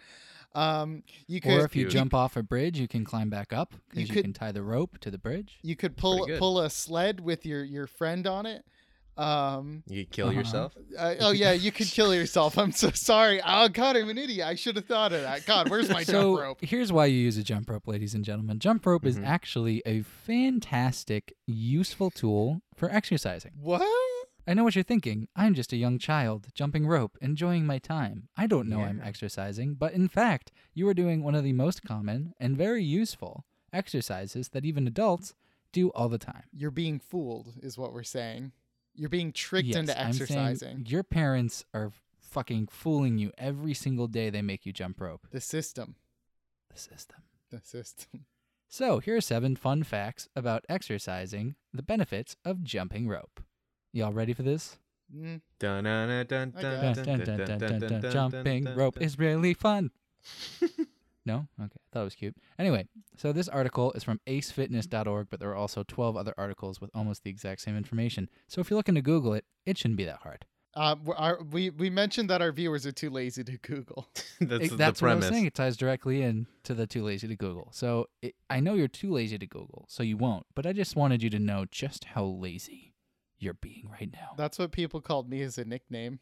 Um, 0.55 1.03
you 1.26 1.41
could. 1.41 1.53
Or 1.53 1.65
if 1.65 1.76
you 1.76 1.83
Cute. 1.83 1.93
jump 1.93 2.15
off 2.15 2.37
a 2.37 2.43
bridge, 2.43 2.79
you 2.79 2.88
can 2.88 3.05
climb 3.05 3.29
back 3.29 3.53
up 3.53 3.73
You 3.73 3.79
because 3.91 4.09
you, 4.09 4.15
could- 4.15 4.25
can 4.25 4.33
tie 4.33 4.53
the 4.53 4.62
rope 4.62 4.99
to 5.00 5.11
the 5.11 5.19
bridge. 5.19 5.59
you 5.62 5.76
could 5.76 5.97
pull 5.97 6.26
pull 6.38 6.61
a 6.61 6.71
sled 6.71 7.21
with 7.21 7.45
your 7.45 7.62
your 7.65 7.87
friend 7.87 8.26
on 8.26 8.47
it. 8.47 8.65
Um. 9.19 9.83
you 9.88 10.05
kill 10.05 10.29
uh-huh. 10.29 10.38
yourself. 10.38 10.76
Uh, 10.99 11.15
oh 11.21 11.31
yeah, 11.31 11.53
you 11.53 11.73
could 11.73 11.87
kill 11.87 12.15
yourself. 12.15 12.59
I'm 12.59 12.71
so 12.73 12.91
sorry. 12.91 13.41
Oh 13.47 13.67
God, 13.69 13.97
I'm 13.97 14.11
an 14.11 14.19
idiot. 14.19 14.47
I 14.47 14.57
should 14.57 14.76
have 14.76 14.85
thought 14.85 15.15
of 15.15 15.23
that. 15.23 15.47
God, 15.47 15.71
where's 15.71 15.88
my 15.88 16.03
so 16.05 16.12
jump 16.37 16.41
rope? 16.43 16.59
here's 16.61 16.93
why 16.93 17.07
you 17.07 17.19
use 17.19 17.38
a 17.38 17.43
jump 17.43 17.71
rope, 17.71 17.88
ladies 17.88 18.15
and 18.15 18.25
gentlemen. 18.26 18.59
Jump 18.59 18.85
rope 18.85 19.07
is 19.07 19.17
Mhm. 19.19 19.26
actually 19.26 19.83
a 19.87 20.03
fantastic, 20.03 21.35
useful 21.47 22.11
tool 22.11 22.61
for 22.75 22.91
exercising. 22.91 23.53
What? 23.59 23.81
I 24.47 24.55
know 24.55 24.62
what 24.65 24.75
you're 24.76 24.85
thinking. 24.85 25.29
I'm 25.35 25.55
just 25.55 25.73
a 25.73 25.76
young 25.76 25.99
child, 25.99 26.49
jumping 26.55 26.87
rope, 26.87 27.19
enjoying 27.21 27.67
my 27.67 27.79
time. 27.79 28.29
I 28.37 28.47
don't 28.47 28.69
know 28.69 28.81
I'm 28.81 29.00
exercising, 29.05 29.75
but 29.75 29.93
in 29.93 30.09
fact, 30.09 30.53
you 30.73 30.87
are 30.88 30.95
doing 30.95 31.23
one 31.23 31.35
of 31.35 31.43
the 31.45 31.53
most 31.53 31.83
common 31.83 32.33
and 32.38 32.57
very 32.57 32.83
useful 32.85 33.45
exercises 33.73 34.50
that 34.50 34.65
even 34.65 34.87
adults 34.87 35.35
do 35.73 35.88
all 35.91 36.09
the 36.09 36.19
time. 36.19 36.45
You're 36.53 36.71
being 36.71 37.00
fooled, 37.00 37.55
is 37.61 37.76
what 37.76 37.93
we're 37.93 38.03
saying. 38.05 38.53
You're 38.95 39.09
being 39.11 39.33
tricked 39.33 39.69
Yes, 39.69 39.76
into 39.76 40.00
I'm 40.00 40.12
saying 40.12 40.23
exercising. 40.41 40.85
your 40.87 41.03
parents 41.03 41.65
are 41.75 41.91
fucking 42.21 42.69
fooling 42.69 43.19
you 43.19 43.33
every 43.37 43.75
single 43.75 44.07
day 44.07 44.31
they 44.31 44.43
make 44.43 44.65
you 44.65 44.73
jump 44.73 45.00
rope. 45.00 45.26
The 45.31 45.41
system. 45.41 45.97
The 46.73 46.79
system. 46.79 47.23
The 47.50 47.61
system. 47.62 48.26
So, 48.69 48.99
here 48.99 49.17
are 49.17 49.21
seven 49.21 49.55
fun 49.55 49.85
facts 49.85 50.29
about 50.35 50.65
exercising, 50.69 51.55
the 51.73 51.85
benefits 51.85 52.35
of 52.45 52.65
jumping 52.65 53.07
rope. 53.07 53.41
Y'all 53.93 54.12
ready 54.12 54.33
for 54.35 54.43
this? 54.43 54.76
Mm, 55.14 55.40
Dun, 55.59 55.85
dun, 55.85 56.09
dun, 56.09 56.26
dun, 56.26 56.50
dun. 56.50 56.62
Dun, 56.62 56.95
dun, 56.95 57.05
dun, 57.05 57.05
dun, 57.05 57.19
dun, 57.19 57.37
dun, 57.37 57.59
dun, 57.59 57.59
dun, 57.59 57.81
dun, 57.90 58.00
dun, 58.00 58.12
Jumping 58.12 58.75
rope 58.75 59.00
is 59.00 59.19
really 59.19 59.55
fun. 59.55 59.90
no? 61.25 61.47
Okay. 61.61 61.76
Thought 61.93 62.00
it 62.00 62.05
was 62.05 62.14
cute. 62.14 62.37
Anyway, 62.59 62.87
so 63.16 63.33
this 63.33 63.49
article 63.49 63.93
is 63.93 64.02
from 64.02 64.21
acefitness.org, 64.26 65.28
but 65.31 65.40
there 65.40 65.50
are 65.50 65.55
also 65.57 65.85
12 65.87 66.16
other 66.16 66.35
articles 66.37 66.81
with 66.81 66.90
almost 66.95 67.23
the 67.23 67.31
exact 67.31 67.61
same 67.61 67.76
information. 67.76 68.28
So 68.49 68.61
if 68.61 68.69
you're 68.71 68.76
looking 68.76 68.97
to 68.97 69.02
Google 69.02 69.33
it, 69.35 69.45
it 69.64 69.78
shouldn't 69.78 69.97
be 69.99 70.05
that 70.05 70.19
hard. 70.23 70.45
Uh, 70.75 70.95
our, 71.16 71.43
we 71.43 71.71
we 71.71 71.88
mentioned 71.88 72.28
that 72.28 72.43
our 72.43 72.52
viewers 72.52 72.85
are 72.85 72.93
too 72.93 73.09
lazy 73.09 73.43
to 73.43 73.57
Google. 73.59 74.09
That's 74.40 74.64
It- 74.66 74.71
the 74.73 74.76
that's 74.76 75.00
what 75.00 75.11
I 75.11 75.14
was 75.14 75.26
saying. 75.26 75.47
It 75.47 75.55
ties 75.55 75.75
directly 75.78 76.21
in 76.21 76.47
to 76.64 76.75
the 76.75 76.87
too 76.87 77.02
lazy 77.02 77.26
to 77.28 77.35
Google. 77.37 77.69
So 77.73 78.09
it, 78.21 78.35
I 78.50 78.61
know 78.61 78.75
you're 78.75 78.87
too 78.87 79.11
lazy 79.11 79.38
to 79.38 79.47
Google, 79.47 79.87
so 79.88 80.02
you 80.02 80.19
won't. 80.19 80.45
But 80.55 80.66
I 80.66 80.75
just 80.75 80.95
wanted 80.95 81.23
you 81.23 81.31
to 81.31 81.38
know 81.38 81.64
just 81.71 82.05
how 82.05 82.25
lazy 82.25 82.86
you're 83.38 83.55
being 83.55 83.88
right 83.90 84.11
now. 84.12 84.35
That's 84.37 84.59
what 84.59 84.73
people 84.73 85.00
called 85.00 85.28
me 85.28 85.43
as 85.43 85.59
a 85.59 85.64
nickname. 85.64 86.21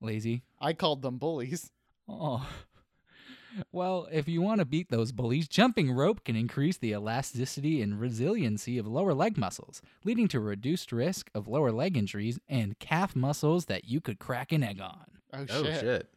Lazy. 0.00 0.42
I 0.60 0.72
called 0.72 1.02
them 1.02 1.18
bullies. 1.18 1.70
Oh. 2.08 2.48
Well, 3.72 4.06
if 4.12 4.28
you 4.28 4.42
want 4.42 4.60
to 4.60 4.64
beat 4.66 4.90
those 4.90 5.10
bullies, 5.10 5.48
jumping 5.48 5.90
rope 5.90 6.22
can 6.22 6.36
increase 6.36 6.76
the 6.76 6.92
elasticity 6.92 7.80
and 7.82 7.98
resiliency 7.98 8.76
of 8.78 8.86
lower 8.86 9.14
leg 9.14 9.36
muscles, 9.38 9.80
leading 10.04 10.28
to 10.28 10.38
reduced 10.38 10.92
risk 10.92 11.30
of 11.34 11.48
lower 11.48 11.72
leg 11.72 11.96
injuries 11.96 12.38
and 12.46 12.78
calf 12.78 13.16
muscles 13.16 13.64
that 13.64 13.86
you 13.86 14.00
could 14.00 14.18
crack 14.18 14.52
an 14.52 14.62
egg 14.62 14.80
on. 14.80 15.06
Oh, 15.32 15.46
Oh 15.50 15.64
shit. 15.64 15.80
shit! 15.80 16.08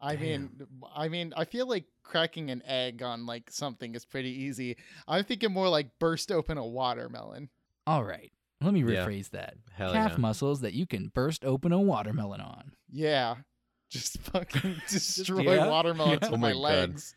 I 0.00 0.16
mean, 0.16 0.50
I 0.94 1.08
mean, 1.08 1.32
I 1.36 1.46
feel 1.46 1.66
like 1.66 1.86
cracking 2.02 2.50
an 2.50 2.62
egg 2.66 3.02
on 3.02 3.24
like 3.24 3.50
something 3.50 3.94
is 3.94 4.04
pretty 4.04 4.30
easy. 4.30 4.76
I'm 5.08 5.24
thinking 5.24 5.52
more 5.52 5.70
like 5.70 5.98
burst 5.98 6.30
open 6.30 6.58
a 6.58 6.66
watermelon. 6.66 7.48
All 7.86 8.04
right, 8.04 8.30
let 8.64 8.74
me 8.74 8.80
Yeah. 8.80 9.06
rephrase 9.06 9.30
that. 9.30 9.54
Hell 9.74 9.92
calf 9.92 10.12
yeah. 10.12 10.18
muscles 10.18 10.60
that 10.62 10.72
you 10.74 10.86
can 10.86 11.08
burst 11.14 11.44
open 11.44 11.72
a 11.72 11.78
watermelon 11.80 12.40
on. 12.40 12.72
Yeah, 12.90 13.36
just 13.90 14.18
fucking 14.18 14.76
destroy 14.88 15.42
yeah, 15.54 15.68
watermelons 15.68 16.18
yeah. 16.22 16.30
with 16.30 16.34
Oh 16.34 16.36
my, 16.36 16.48
my 16.48 16.52
God. 16.52 16.60
legs. 16.60 17.14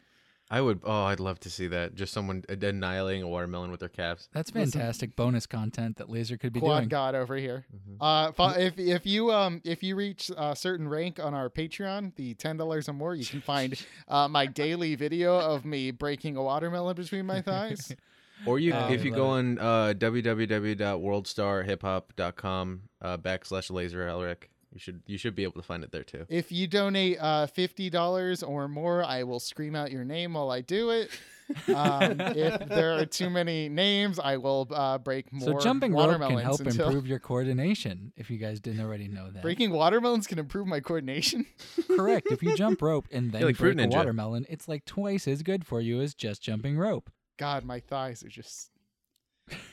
I 0.49 0.61
would. 0.61 0.79
Oh, 0.85 1.03
I'd 1.03 1.19
love 1.19 1.41
to 1.41 1.49
see 1.49 1.67
that. 1.67 1.93
Just 1.93 2.13
someone 2.13 2.41
annihilating 2.47 3.21
a 3.21 3.27
watermelon 3.27 3.69
with 3.69 3.81
their 3.81 3.89
calves. 3.89 4.29
That's 4.31 4.49
Listen. 4.55 4.79
fantastic 4.79 5.13
bonus 5.17 5.45
content 5.45 5.97
that 5.97 6.09
Laser 6.09 6.37
could 6.37 6.53
be 6.53 6.61
Quad 6.61 6.83
doing. 6.83 6.87
God 6.87 7.15
over 7.15 7.35
here. 7.35 7.65
Mhm. 7.75 7.97
Uh, 7.99 8.53
if 8.57 8.79
if 8.79 9.05
you 9.05 9.29
um 9.33 9.59
if 9.65 9.83
you 9.83 9.97
reach 9.97 10.31
a 10.37 10.55
certain 10.55 10.87
rank 10.87 11.19
on 11.19 11.33
our 11.33 11.49
Patreon, 11.49 12.15
the 12.15 12.33
ten 12.35 12.55
dollars 12.55 12.87
or 12.87 12.93
more, 12.93 13.13
you 13.13 13.25
can 13.25 13.41
find 13.41 13.77
uh, 14.07 14.29
my 14.29 14.45
daily 14.45 14.95
video 14.95 15.37
of 15.37 15.65
me 15.65 15.91
breaking 15.91 16.37
a 16.37 16.41
watermelon 16.43 16.95
between 16.95 17.25
my 17.25 17.41
thighs. 17.41 17.93
Or 18.45 18.59
you, 18.59 18.73
Oh, 18.73 18.91
if 18.91 19.03
you 19.03 19.09
love 19.11 19.17
go 19.17 19.27
on 19.27 19.59
uh, 19.59 19.93
www.worldstarhiphop.com 19.97 22.81
uh, 23.01 23.17
backslash 23.17 23.71
laser 23.71 24.07
Elric, 24.07 24.43
you 24.73 24.79
should 24.79 25.01
you 25.07 25.17
should 25.17 25.35
be 25.35 25.43
able 25.43 25.53
to 25.53 25.63
find 25.63 25.83
it 25.83 25.91
there 25.91 26.03
too. 26.03 26.25
If 26.29 26.51
you 26.51 26.67
donate 26.67 27.17
uh, 27.19 27.47
fifty 27.47 27.89
dollars 27.89 28.43
or 28.43 28.67
more, 28.67 29.03
I 29.03 29.23
will 29.23 29.39
scream 29.39 29.75
out 29.75 29.91
your 29.91 30.05
name 30.05 30.33
while 30.33 30.51
I 30.51 30.61
do 30.61 30.91
it. 30.91 31.09
Um, 31.73 32.19
if 32.19 32.67
there 32.67 32.97
are 32.97 33.05
too 33.05 33.29
many 33.29 33.69
names, 33.69 34.19
I 34.19 34.37
will 34.37 34.67
uh, 34.71 34.97
break 34.97 35.31
more. 35.31 35.53
So 35.53 35.59
jumping 35.59 35.93
rope 35.93 36.19
can 36.19 36.37
help 36.39 36.59
until... 36.59 36.87
improve 36.87 37.07
your 37.07 37.19
coordination. 37.19 38.11
If 38.17 38.29
you 38.29 38.37
guys 38.37 38.59
didn't 38.59 38.81
already 38.81 39.07
know 39.07 39.31
that, 39.31 39.41
Breaking 39.41 39.71
watermelons 39.71 40.27
can 40.27 40.39
improve 40.39 40.67
my 40.67 40.79
coordination. 40.79 41.45
correct. 41.95 42.27
If 42.31 42.43
you 42.43 42.55
jump 42.55 42.81
rope 42.81 43.07
and 43.11 43.31
then 43.31 43.41
like 43.41 43.57
break 43.57 43.79
a 43.79 43.87
watermelon, 43.87 44.45
it's 44.49 44.67
like 44.67 44.85
twice 44.85 45.27
as 45.27 45.41
good 45.41 45.65
for 45.65 45.81
you 45.81 46.01
as 46.01 46.13
just 46.13 46.41
jumping 46.41 46.77
rope. 46.77 47.09
God, 47.37 47.63
my 47.63 47.79
thighs 47.79 48.23
are 48.23 48.29
just. 48.29 48.71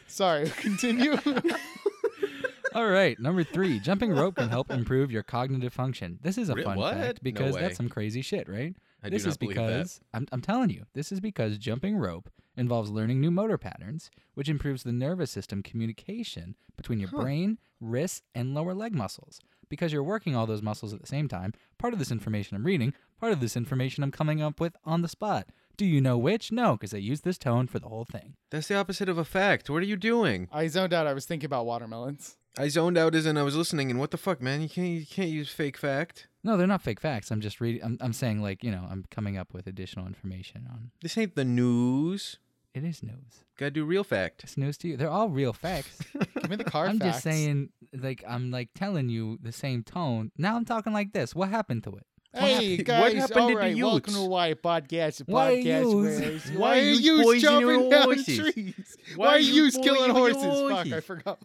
Sorry, 0.07 0.49
continue. 0.57 1.17
All 2.75 2.89
right, 2.89 3.17
number 3.21 3.45
three, 3.45 3.79
jumping 3.79 4.11
rope 4.11 4.35
can 4.35 4.49
help 4.49 4.69
improve 4.73 5.13
your 5.13 5.23
cognitive 5.23 5.73
function. 5.73 6.19
This 6.23 6.37
is 6.37 6.49
a 6.49 6.55
Re- 6.57 6.65
fun 6.65 6.77
what? 6.77 6.95
fact 6.95 7.19
No 7.19 7.21
because 7.23 7.55
way. 7.55 7.61
that's 7.61 7.77
some 7.77 7.89
crazy 7.89 8.21
shit, 8.21 8.49
right? 8.49 8.75
I 9.03 9.11
this 9.11 9.23
do 9.23 9.29
not 9.29 9.31
is 9.33 9.37
believe 9.37 9.57
because 9.57 10.01
I'm, 10.13 10.27
I'm 10.33 10.41
telling 10.41 10.71
you, 10.71 10.85
this 10.93 11.13
is 11.13 11.21
because 11.21 11.57
jumping 11.57 11.97
rope 11.97 12.31
involves 12.57 12.91
learning 12.91 13.21
new 13.21 13.31
motor 13.31 13.59
patterns, 13.59 14.11
which 14.35 14.49
improves 14.49 14.83
the 14.83 14.91
nervous 14.93 15.31
system 15.31 15.63
communication 15.63 16.57
between 16.77 16.99
your 16.99 17.11
Huh. 17.11 17.21
brain, 17.23 17.59
wrists, 17.81 18.23
and 18.35 18.55
lower 18.55 18.75
leg 18.75 18.93
muscles. 18.93 19.41
Because 19.69 19.93
you're 19.93 20.03
working 20.03 20.35
all 20.35 20.47
those 20.47 20.63
muscles 20.63 20.93
at 20.93 21.01
the 21.01 21.07
same 21.07 21.29
time, 21.29 21.53
part 21.79 21.93
of 21.93 22.01
this 22.01 22.11
information 22.11 22.57
I'm 22.57 22.67
reading, 22.67 22.93
part 23.21 23.33
of 23.33 23.39
this 23.41 23.57
information 23.57 24.03
I'm 24.03 24.11
coming 24.11 24.43
up 24.43 24.59
with 24.61 24.75
on 24.85 25.03
the 25.03 25.09
spot. 25.09 25.49
Do 25.77 25.85
you 25.87 26.01
know 26.01 26.17
which? 26.17 26.53
No, 26.53 26.73
because 26.73 26.95
I 26.95 26.99
used 26.99 27.25
this 27.25 27.39
tone 27.39 27.67
for 27.67 27.79
the 27.79 27.89
whole 27.89 28.05
thing. 28.05 28.35
That's 28.51 28.69
the 28.69 28.77
opposite 28.77 29.09
of 29.09 29.19
a 29.19 29.25
fact. 29.25 29.69
What 29.69 29.83
are 29.83 29.87
you 29.87 29.97
doing? 29.97 30.49
I 30.53 30.69
zoned 30.69 30.93
out. 30.93 31.07
I 31.07 31.13
was 31.13 31.27
thinking 31.27 31.47
about 31.47 31.67
watermelons. 31.67 32.37
I 32.57 32.69
zoned 32.69 32.97
out 32.97 33.17
as 33.17 33.27
in 33.27 33.37
I 33.37 33.43
was 33.43 33.57
listening, 33.57 33.91
and 33.91 33.99
what 33.99 34.13
the 34.13 34.17
fuck, 34.17 34.41
man? 34.41 34.63
You 34.63 34.69
can't 34.69 34.89
you 34.89 35.07
can't 35.07 35.31
use 35.31 35.49
fake 35.49 35.77
fact. 35.77 36.29
No, 36.45 36.57
they're 36.57 36.69
not 36.69 36.83
fake 36.83 37.01
facts. 37.01 37.33
I'm 37.33 37.41
just 37.41 37.61
reading. 37.61 37.83
I'm, 37.83 37.99
I'm 38.01 38.13
saying 38.13 38.43
like 38.43 38.63
you 38.63 38.71
know 38.71 38.87
I'm 38.89 39.05
coming 39.11 39.37
up 39.37 39.53
with 39.53 39.67
additional 39.67 40.07
information 40.07 40.69
on. 40.71 40.93
This 41.03 41.19
ain't 41.19 41.35
the 41.35 41.45
news. 41.45 42.39
It 42.73 42.85
is 42.85 43.03
news. 43.03 43.45
Gotta 43.57 43.71
do 43.73 43.85
real 43.85 44.05
fact. 44.05 44.43
It's 44.45 44.57
news 44.57 44.77
to 44.79 44.89
you. 44.89 44.97
They're 44.97 45.11
all 45.11 45.29
real 45.29 45.53
facts. 45.53 45.99
Give 46.41 46.51
me 46.51 46.57
the 46.57 46.65
car 46.65 46.87
I'm 46.87 46.99
facts. 46.99 47.13
just 47.15 47.23
saying, 47.25 47.71
like 47.93 48.23
I'm 48.29 48.51
like 48.53 48.71
telling 48.75 49.09
you 49.09 49.39
the 49.43 49.53
same 49.53 49.83
tone. 49.83 50.31
Now 50.39 50.55
I'm 50.57 50.65
talking 50.65 50.93
like 50.93 51.13
this. 51.13 51.35
What 51.35 51.49
happened 51.51 51.83
to 51.85 51.97
it? 51.97 52.07
Hey 52.35 52.77
What 52.79 52.87
guys, 52.87 53.15
happened 53.15 53.41
all 53.41 53.49
to 53.49 53.55
the 53.55 53.61
right, 53.61 53.77
welcome 53.77 54.15
to? 54.15 54.25
Why 54.25 54.55
Podcast. 54.55 55.19
the 55.25 55.33
Why 55.33 55.55
podcast 55.57 55.65
yous? 55.65 56.51
where- 56.51 56.59
Why 56.59 56.69
why 56.69 56.79
are 56.81 56.83
you 56.91 57.23
poisoning 57.23 57.41
jumping 57.41 57.91
down 57.91 58.03
horses? 58.03 58.39
trees? 58.39 58.97
Why 59.17 59.27
Why 59.27 59.35
are 59.35 59.39
you 59.39 59.65
you 59.65 59.71
killing 59.71 60.13
poisoning 60.13 60.49
horses? 60.51 60.91
Fuck. 60.91 60.93
I 60.97 61.01
forgot. 61.01 61.39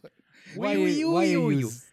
Why 0.55 0.75
Wee, 0.77 0.91
you 0.99 1.11
why 1.11 1.19
wee, 1.21 1.31
you 1.31 1.41
wee, 1.45 1.55
use 1.57 1.85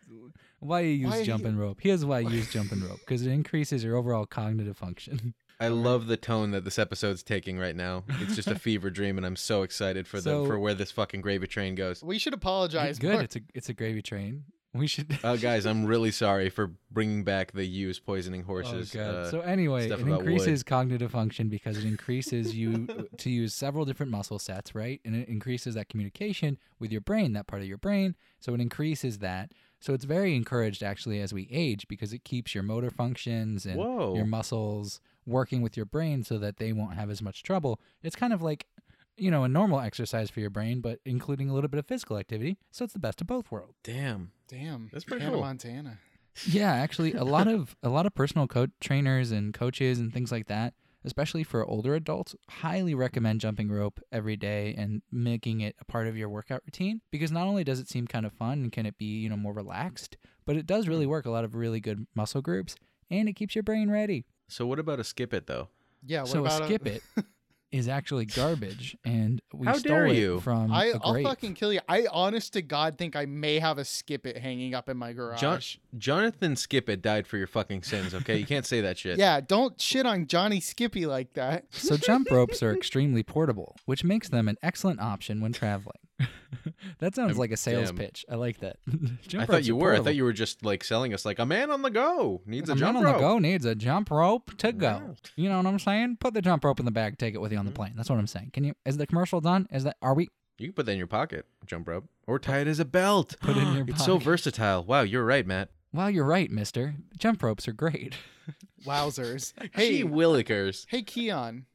why 0.60 0.80
you 0.80 0.88
use 0.90 1.10
Why 1.10 1.18
you- 1.18 1.24
jumping 1.24 1.56
rope? 1.58 1.78
Here's 1.82 2.04
why 2.04 2.18
you 2.20 2.30
use 2.30 2.50
jumping 2.50 2.80
rope 2.80 3.00
because 3.00 3.26
it 3.26 3.30
increases 3.30 3.84
your 3.84 3.96
overall 3.96 4.24
cognitive 4.26 4.76
function. 4.76 5.34
I 5.60 5.68
love 5.68 6.06
the 6.06 6.16
tone 6.18 6.50
that 6.50 6.64
this 6.64 6.78
episode's 6.78 7.22
taking 7.22 7.58
right 7.58 7.74
now. 7.74 8.04
It's 8.20 8.36
just 8.36 8.48
a 8.48 8.58
fever 8.58 8.90
dream, 8.90 9.16
and 9.16 9.24
I'm 9.26 9.36
so 9.36 9.62
excited 9.62 10.06
for 10.06 10.20
the 10.20 10.44
for 10.44 10.58
where 10.58 10.74
this 10.74 10.90
fucking 10.90 11.22
gravy 11.22 11.46
train 11.46 11.74
goes. 11.74 12.02
We 12.04 12.18
should 12.18 12.34
apologize. 12.34 12.98
Good. 12.98 13.12
more. 13.14 13.22
It's 13.22 13.36
a 13.36 13.40
it's 13.54 13.68
a 13.70 13.74
gravy 13.74 14.02
train. 14.02 14.44
We 14.76 14.86
should. 14.86 15.18
Uh, 15.22 15.36
guys, 15.48 15.66
I'm 15.66 15.84
really 15.86 16.10
sorry 16.10 16.50
for 16.50 16.72
bringing 16.90 17.24
back 17.24 17.52
the 17.52 17.64
use 17.64 17.98
poisoning 17.98 18.42
horses. 18.44 18.94
Oh, 18.94 18.98
God. 18.98 19.14
uh, 19.14 19.30
so 19.30 19.40
anyway, 19.40 19.86
it 19.86 19.92
about 19.92 20.04
wood. 20.04 20.18
increases 20.18 20.62
cognitive 20.62 21.10
function 21.10 21.48
because 21.48 21.78
it 21.78 21.84
increases 21.84 22.54
you 22.54 22.86
to 23.18 23.30
use 23.30 23.54
several 23.54 23.84
different 23.84 24.12
muscle 24.12 24.38
sets, 24.38 24.74
right? 24.74 25.00
And 25.04 25.14
it 25.16 25.28
increases 25.28 25.74
that 25.74 25.88
communication 25.88 26.58
with 26.78 26.92
your 26.92 27.00
brain, 27.00 27.32
that 27.34 27.46
part 27.46 27.62
of 27.62 27.68
your 27.68 27.78
brain. 27.78 28.14
So 28.40 28.54
it 28.54 28.60
increases 28.60 29.18
that 29.18 29.52
So 29.80 29.92
it's 29.94 30.04
very 30.04 30.34
encouraged 30.34 30.82
actually 30.82 31.20
as 31.20 31.32
we 31.32 31.48
age 31.50 31.86
because 31.88 32.12
it 32.12 32.24
keeps 32.24 32.54
your 32.54 32.62
motor 32.62 32.90
functions 32.90 33.66
and 33.66 33.76
Whoa. 33.76 34.14
your 34.14 34.26
muscles 34.26 35.00
working 35.26 35.60
with 35.62 35.76
your 35.76 35.86
brain 35.86 36.24
so 36.24 36.38
that 36.38 36.56
they 36.56 36.72
won't 36.72 36.94
have 36.94 37.10
as 37.10 37.20
much 37.20 37.42
trouble. 37.42 37.80
It's 38.02 38.16
kind 38.16 38.32
of 38.32 38.42
like, 38.42 38.66
you 39.16 39.30
know, 39.30 39.44
a 39.44 39.48
normal 39.48 39.80
exercise 39.80 40.30
for 40.30 40.40
your 40.40 40.50
brain, 40.50 40.80
but 40.80 41.00
including 41.04 41.48
a 41.50 41.54
little 41.54 41.68
bit 41.68 41.78
of 41.78 41.86
physical 41.86 42.16
activity. 42.18 42.58
So 42.70 42.84
it's 42.84 42.92
the 42.92 42.98
best 42.98 43.20
of 43.20 43.26
both 43.26 43.50
worlds. 43.50 43.74
Damn. 43.82 44.32
Damn. 44.48 44.90
That's 44.92 45.04
pretty 45.04 45.24
Hannah 45.24 45.36
cool. 45.36 45.44
Montana. 45.44 45.98
Yeah, 46.44 46.72
actually, 46.72 47.14
a 47.14 47.24
lot 47.24 47.48
of 47.48 47.76
a 47.82 47.88
lot 47.88 48.06
of 48.06 48.14
personal 48.14 48.46
co- 48.46 48.68
trainers 48.80 49.30
and 49.30 49.54
coaches 49.54 49.98
and 49.98 50.12
things 50.12 50.30
like 50.30 50.46
that, 50.46 50.74
especially 51.04 51.42
for 51.42 51.64
older 51.64 51.94
adults, 51.94 52.34
highly 52.48 52.94
recommend 52.94 53.40
jumping 53.40 53.70
rope 53.70 54.00
every 54.12 54.36
day 54.36 54.74
and 54.76 55.02
making 55.10 55.60
it 55.60 55.76
a 55.80 55.84
part 55.84 56.06
of 56.06 56.16
your 56.16 56.28
workout 56.28 56.62
routine 56.66 57.00
because 57.10 57.32
not 57.32 57.46
only 57.46 57.64
does 57.64 57.80
it 57.80 57.88
seem 57.88 58.06
kind 58.06 58.26
of 58.26 58.32
fun 58.32 58.64
and 58.64 58.72
can 58.72 58.86
it 58.86 58.98
be 58.98 59.20
you 59.20 59.28
know 59.28 59.36
more 59.36 59.54
relaxed, 59.54 60.16
but 60.44 60.56
it 60.56 60.66
does 60.66 60.88
really 60.88 61.06
mm. 61.06 61.10
work 61.10 61.26
a 61.26 61.30
lot 61.30 61.44
of 61.44 61.54
really 61.54 61.80
good 61.80 62.06
muscle 62.14 62.42
groups 62.42 62.76
and 63.10 63.28
it 63.28 63.34
keeps 63.34 63.54
your 63.54 63.62
brain 63.62 63.90
ready. 63.90 64.26
So 64.48 64.66
what 64.66 64.78
about 64.78 65.00
a 65.00 65.04
skip 65.04 65.32
it 65.32 65.46
though? 65.46 65.68
Yeah. 66.04 66.20
What 66.20 66.30
so 66.30 66.38
a 66.38 66.42
about 66.42 66.64
skip 66.64 66.86
it 66.86 67.02
is 67.72 67.88
actually 67.88 68.24
garbage, 68.26 68.96
and 69.04 69.40
we 69.52 69.66
How 69.66 69.74
stole 69.74 69.96
dare 69.96 70.06
it 70.06 70.16
you. 70.16 70.40
from 70.40 70.72
I, 70.72 70.86
a 70.86 70.98
I'll 71.02 71.12
grape. 71.12 71.26
fucking 71.26 71.54
kill 71.54 71.72
you. 71.72 71.80
I 71.88 72.06
honest 72.12 72.52
to 72.54 72.62
God 72.62 72.96
think 72.96 73.16
I 73.16 73.26
may 73.26 73.58
have 73.58 73.78
a 73.78 73.84
skip 73.84 74.26
it 74.26 74.38
hanging 74.38 74.74
up 74.74 74.88
in 74.88 74.96
my 74.96 75.12
garage. 75.12 75.40
John- 75.40 75.60
Jonathan 75.98 76.56
Skip 76.56 76.88
it 76.88 77.02
died 77.02 77.26
for 77.26 77.36
your 77.38 77.46
fucking 77.46 77.82
sins. 77.82 78.14
Okay, 78.14 78.36
you 78.38 78.46
can't 78.46 78.66
say 78.66 78.80
that 78.82 78.98
shit. 78.98 79.18
yeah, 79.18 79.40
don't 79.40 79.80
shit 79.80 80.06
on 80.06 80.26
Johnny 80.26 80.60
Skippy 80.60 81.06
like 81.06 81.32
that. 81.34 81.64
So 81.72 81.96
jump 81.96 82.30
ropes 82.30 82.62
are 82.62 82.72
extremely 82.76 83.22
portable, 83.22 83.76
which 83.84 84.04
makes 84.04 84.28
them 84.28 84.48
an 84.48 84.56
excellent 84.62 85.00
option 85.00 85.40
when 85.40 85.52
traveling. 85.52 85.96
that 86.98 87.14
sounds 87.14 87.30
I'm- 87.32 87.38
like 87.38 87.50
a 87.52 87.56
sales 87.56 87.88
damn. 87.90 87.96
pitch. 87.98 88.24
I 88.30 88.34
like 88.36 88.60
that. 88.60 88.76
jump 89.28 89.42
I 89.42 89.46
thought 89.46 89.64
you 89.64 89.76
are 89.76 89.82
were. 89.82 89.94
I 89.94 90.00
thought 90.00 90.14
you 90.14 90.24
were 90.24 90.32
just 90.32 90.64
like 90.64 90.82
selling 90.84 91.12
us 91.14 91.24
like 91.24 91.38
a 91.38 91.46
man 91.46 91.70
on 91.70 91.82
the 91.82 91.90
go 91.90 92.42
needs 92.46 92.68
a, 92.68 92.72
a 92.72 92.76
jump 92.76 92.94
man 92.94 93.04
on 93.06 93.12
rope. 93.12 93.16
the 93.16 93.20
go 93.28 93.38
needs 93.38 93.64
a 93.64 93.74
jump 93.74 94.10
rope 94.10 94.56
to 94.58 94.72
go. 94.72 94.86
Yeah. 94.86 95.14
You 95.36 95.48
know 95.48 95.56
what 95.58 95.66
I'm 95.66 95.78
saying? 95.78 96.16
Put 96.20 96.34
the 96.34 96.42
jump 96.42 96.64
rope 96.64 96.78
in 96.78 96.84
the 96.86 96.90
bag, 96.90 97.18
take 97.18 97.34
it 97.34 97.40
with 97.40 97.52
you 97.52 97.58
on 97.58 97.66
the 97.66 97.70
Mhm. 97.72 97.76
plane. 97.76 97.92
That's 97.96 98.08
what 98.10 98.18
I'm 98.18 98.26
saying. 98.26 98.50
Can 98.52 98.64
you? 98.64 98.74
Is 98.84 98.96
the 98.96 99.06
commercial 99.06 99.40
done? 99.40 99.68
Is 99.70 99.84
that? 99.84 99.96
Are 100.02 100.14
we? 100.14 100.28
You 100.58 100.68
can 100.68 100.72
put 100.74 100.86
that 100.86 100.92
in 100.92 100.98
your 100.98 101.06
pocket, 101.06 101.46
jump 101.66 101.86
rope, 101.86 102.06
or 102.26 102.38
tie 102.38 102.60
it 102.60 102.66
as 102.68 102.80
a 102.80 102.86
belt. 102.86 103.36
Put 103.42 103.58
it 103.58 103.62
in 103.62 103.74
your 103.74 103.84
It's 103.88 104.04
so 104.06 104.16
versatile. 104.18 104.84
Wow, 104.84 105.02
you're 105.02 105.24
right, 105.24 105.46
Matt. 105.46 105.68
Wow, 105.92 106.06
you're 106.06 106.24
right, 106.24 106.50
Mister. 106.50 106.94
Jump 107.18 107.42
ropes 107.42 107.68
are 107.68 107.72
great. 107.74 108.14
Wowzers. 108.86 109.52
Hey, 109.74 109.98
Hey, 109.98 110.02
Willikers. 110.04 110.86
hey, 110.88 111.02
Keon, 111.02 111.66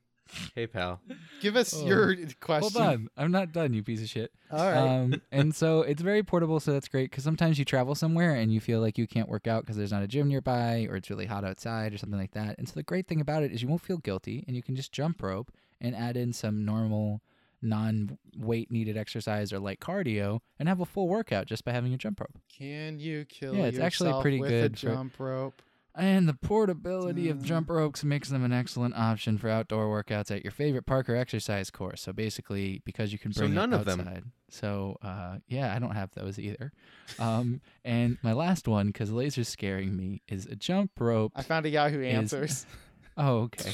Hey, 0.56 0.68
pal. 0.68 1.00
give 1.42 1.56
us 1.56 1.74
Oh. 1.74 1.86
your 1.86 2.14
Hold 2.16 2.40
question. 2.40 2.82
on, 2.82 3.10
I'm 3.18 3.32
not 3.32 3.52
done, 3.52 3.74
you 3.74 3.84
piece 3.84 4.02
of 4.02 4.10
shit. 4.10 4.32
All 4.52 4.60
right. 4.60 4.78
Um, 5.02 5.22
and 5.32 5.54
so 5.56 5.82
it's 5.82 6.02
very 6.02 6.24
portable, 6.24 6.60
so 6.60 6.72
that's 6.74 6.88
great 6.88 7.10
because 7.12 7.24
sometimes 7.24 7.58
you 7.60 7.66
travel 7.66 7.96
somewhere 7.96 8.36
and 8.36 8.52
you 8.54 8.60
feel 8.60 8.80
like 8.82 8.98
you 8.98 9.08
can't 9.08 9.30
work 9.30 9.48
out 9.48 9.64
because 9.64 9.78
there's 9.78 9.92
not 9.92 10.04
a 10.04 10.08
gym 10.08 10.28
nearby 10.30 10.88
or 10.90 10.96
it's 10.96 11.10
really 11.10 11.26
hot 11.26 11.44
outside 11.44 11.94
or 11.94 11.98
something 11.98 12.20
like 12.20 12.32
that. 12.32 12.58
And 12.58 12.68
so 12.68 12.74
the 12.76 12.84
great 12.84 13.08
thing 13.08 13.22
about 13.22 13.44
it 13.44 13.52
is 13.52 13.62
you 13.62 13.68
won't 13.68 13.82
feel 13.82 13.98
guilty 13.98 14.44
and 14.48 14.56
you 14.56 14.64
can 14.64 14.76
just 14.76 14.92
jump 14.92 15.22
rope 15.22 15.52
and 15.80 15.96
add 15.96 16.16
in 16.18 16.34
some 16.34 16.64
normal 16.66 17.22
non 17.62 18.18
weight 18.38 18.72
needed 18.72 18.98
exercise 18.98 19.54
or 19.54 19.60
light 19.60 19.80
cardio 19.80 20.40
and 20.60 20.68
have 20.68 20.80
a 20.80 20.86
full 20.86 21.08
workout 21.08 21.46
just 21.46 21.64
by 21.64 21.72
having 21.72 21.94
a 21.94 21.98
jump 21.98 22.20
rope. 22.20 22.40
Can 22.50 23.00
you 23.00 23.26
kill 23.26 23.56
Yeah, 23.56 23.66
it's 23.66 23.78
actually 23.80 24.10
yourself 24.10 24.22
pretty 24.24 24.40
with 24.40 24.50
good 24.50 24.74
a 24.74 24.78
for- 24.78 24.82
jump 24.88 25.20
rope? 25.20 25.62
And 25.94 26.28
the 26.28 26.34
portability 26.34 27.28
of 27.30 27.40
Mm. 27.40 27.44
jump 27.44 27.70
ropes 27.70 28.04
makes 28.04 28.30
them 28.30 28.44
an 28.46 28.54
excellent 28.54 28.96
option 28.96 29.38
for 29.38 29.50
outdoor 29.50 29.88
workouts 29.88 30.32
at 30.32 30.44
your 30.44 30.52
favorite 30.52 30.86
park 30.86 31.10
or 31.10 31.16
exercise 31.18 31.70
course. 31.70 32.02
So 32.02 32.14
basically, 32.14 32.82
because 32.86 33.12
you 33.12 33.20
can 33.20 33.32
bring 33.32 33.50
So 33.50 33.54
none 33.54 33.74
it 33.74 33.76
of 33.82 33.86
them. 33.86 34.32
So 34.50 34.98
uh, 35.02 35.38
yeah, 35.48 35.76
I 35.76 35.80
don't 35.80 35.96
have 35.96 36.12
those 36.12 36.40
either. 36.40 36.72
Um, 37.20 37.60
and 37.84 38.18
my 38.24 38.32
last 38.34 38.68
one, 38.70 38.88
because 38.88 39.12
laser's 39.12 39.50
scaring 39.50 39.98
me, 39.98 40.22
is 40.30 40.46
a 40.46 40.56
jump 40.56 40.92
rope. 41.00 41.34
I 41.36 41.42
found 41.42 41.66
a 41.66 41.70
Yahoo 41.70 42.02
Is- 42.02 42.16
Answers. 42.16 42.66
Oh, 43.18 43.40
okay. 43.42 43.74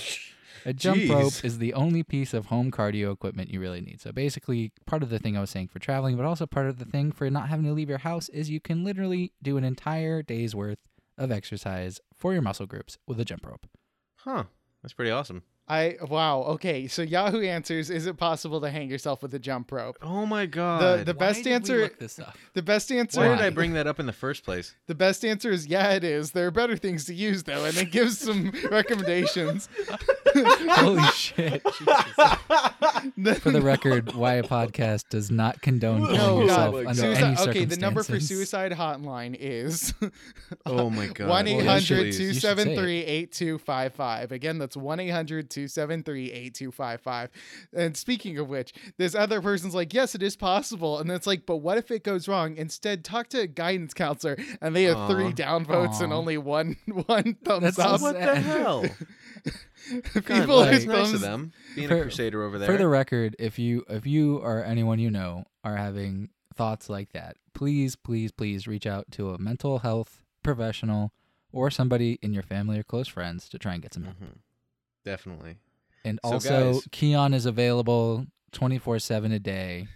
A 0.65 0.73
jump 0.73 1.07
rope 1.11 1.45
is 1.45 1.59
the 1.59 1.75
only 1.75 2.01
piece 2.01 2.33
of 2.33 2.47
home 2.47 2.71
cardio 2.71 3.13
equipment 3.13 3.51
you 3.51 3.59
really 3.59 3.81
need. 3.81 4.01
So 4.01 4.11
basically, 4.11 4.71
part 4.87 5.03
of 5.03 5.11
the 5.11 5.19
thing 5.19 5.37
I 5.37 5.41
was 5.41 5.51
saying 5.51 5.67
for 5.67 5.77
traveling, 5.77 6.17
but 6.17 6.25
also 6.25 6.47
part 6.47 6.65
of 6.65 6.79
the 6.79 6.85
thing 6.85 7.11
for 7.11 7.29
not 7.29 7.47
having 7.47 7.63
to 7.65 7.71
leave 7.71 7.87
your 7.87 7.99
house 7.99 8.29
is 8.29 8.49
you 8.49 8.59
can 8.59 8.83
literally 8.83 9.33
do 9.43 9.55
an 9.57 9.63
entire 9.63 10.23
day's 10.23 10.55
worth 10.55 10.79
of 11.19 11.31
exercise 11.31 12.01
for 12.17 12.33
your 12.33 12.41
muscle 12.41 12.65
groups 12.65 12.97
with 13.07 13.19
a 13.19 13.25
jump 13.25 13.45
rope. 13.45 13.67
Huh. 14.17 14.45
That's 14.81 14.93
pretty 14.93 15.11
awesome. 15.11 15.43
I 15.69 15.97
wow. 16.07 16.43
Okay, 16.43 16.87
so 16.87 17.01
Yahoo 17.01 17.41
Answers: 17.41 17.89
Is 17.89 18.05
it 18.05 18.15
possible 18.17 18.61
to 18.61 18.69
hang 18.69 18.89
yourself 18.89 19.21
with 19.21 19.33
a 19.33 19.39
jump 19.39 19.69
rope? 19.71 19.97
Oh 20.01 20.25
my 20.25 20.45
god. 20.45 21.05
the 21.05 21.13
best 21.13 21.45
answer- 21.45 21.89
this 21.99 22.19
up? 22.19 22.37
The 22.53 22.61
best 22.61 22.89
answer. 22.91 23.19
Why 23.19 23.29
did 23.29 23.39
I 23.41 23.49
bring 23.49 23.73
that 23.73 23.85
up 23.85 23.99
in 23.99 24.05
the 24.05 24.13
first 24.13 24.45
place? 24.45 24.75
The 24.87 24.95
best 24.95 25.25
answer 25.25 25.51
is 25.51 25.67
yeah, 25.67 25.91
it 25.91 26.03
is. 26.05 26.31
There 26.31 26.47
are 26.47 26.51
better 26.51 26.77
things 26.77 27.03
to 27.05 27.13
use 27.13 27.43
though, 27.43 27.65
and 27.65 27.75
it 27.77 27.91
gives 27.91 28.17
some 28.17 28.51
recommendations. 28.71 29.67
Holy 30.35 31.03
shit! 31.11 31.61
For 31.63 33.51
the 33.51 33.61
record, 33.61 34.13
why 34.13 34.35
a 34.35 34.43
podcast 34.43 35.09
does 35.09 35.29
not 35.31 35.61
condone 35.61 36.03
oh, 36.03 36.07
killing 36.07 36.17
no, 36.17 36.41
yourself 36.43 36.73
God. 36.75 36.85
under 36.85 37.01
God. 37.01 37.23
any 37.23 37.35
Suicide, 37.35 37.49
okay, 37.49 37.65
the 37.65 37.77
number 37.77 38.03
for 38.03 38.19
suicide 38.19 38.71
hotline 38.71 39.35
is 39.39 39.93
Oh 40.65 40.89
my 40.89 41.07
god. 41.13 41.27
one 41.29 41.47
eight 41.47 41.55
Well, 41.55 41.63
you 41.65 41.69
hundred 41.69 41.83
should- 41.83 42.13
two 42.13 42.23
you 42.23 42.33
should 42.33 42.41
seven 42.41 42.67
say 42.69 42.75
three 42.77 43.03
eight 43.03 43.31
two 43.31 43.57
five 43.57 43.93
five. 43.93 44.31
Again, 44.31 44.57
that's 44.59 44.77
one 44.77 44.99
8253 45.63 47.27
And 47.73 47.97
speaking 47.97 48.37
of 48.37 48.47
which, 48.49 48.73
this 48.97 49.15
other 49.15 49.41
person's 49.41 49.73
like, 49.75 49.93
yes, 49.93 50.15
it 50.15 50.23
is 50.23 50.35
possible. 50.35 50.99
And 50.99 51.09
it's 51.11 51.27
like, 51.27 51.45
but 51.45 51.57
what 51.57 51.77
if 51.77 51.91
it 51.91 52.03
goes 52.03 52.27
wrong? 52.27 52.55
Instead, 52.57 53.03
talk 53.03 53.27
to 53.29 53.41
a 53.41 53.47
guidance 53.47 53.93
counselor, 53.93 54.37
and 54.61 54.75
they 54.75 54.83
have 54.83 55.09
three 55.09 55.25
Aw. 55.27 55.31
downvotes 55.31 56.01
and 56.01 56.11
only 56.13 56.37
one 56.37 56.77
one 57.07 57.35
thumbs 57.43 57.75
That's 57.75 57.79
up. 57.79 58.01
What 58.01 58.13
the 58.19 58.35
hell? 58.35 58.85
God, 60.13 60.25
People 60.25 60.47
well, 60.47 60.59
with 60.59 60.71
that's 60.71 60.85
nice 60.85 61.13
of 61.13 61.21
thumbs. 61.21 61.21
them. 61.21 61.51
Being 61.75 61.87
For- 61.87 61.97
a 61.97 62.01
crusader 62.01 62.43
over 62.43 62.57
there. 62.59 62.69
For 62.69 62.77
the 62.77 62.87
record, 62.87 63.35
if 63.39 63.57
you 63.57 63.83
if 63.89 64.05
you 64.05 64.37
or 64.37 64.63
anyone 64.63 64.99
you 64.99 65.09
know 65.11 65.45
are 65.63 65.75
having 65.77 66.29
thoughts 66.55 66.89
like 66.89 67.13
that, 67.13 67.37
please, 67.53 67.95
please, 67.95 68.31
please 68.31 68.67
reach 68.67 68.85
out 68.87 69.05
to 69.11 69.29
a 69.29 69.37
mental 69.37 69.79
health 69.79 70.23
professional 70.43 71.11
or 71.53 71.69
somebody 71.71 72.17
in 72.21 72.33
your 72.33 72.43
family 72.43 72.79
or 72.79 72.83
close 72.83 73.07
friends 73.07 73.47
to 73.49 73.57
try 73.59 73.73
and 73.73 73.81
get 73.81 73.93
some 73.93 74.03
help. 74.03 74.17
Mhm. 74.17 74.37
Definitely. 75.07 75.55
And 76.03 76.19
So, 76.25 76.31
also, 76.33 76.73
guys- 76.73 76.87
Keon 76.91 77.33
is 77.33 77.45
available 77.45 78.27
twenty 78.51 78.77
four 78.77 78.99
seven 78.99 79.31
a 79.31 79.39
day. 79.39 79.87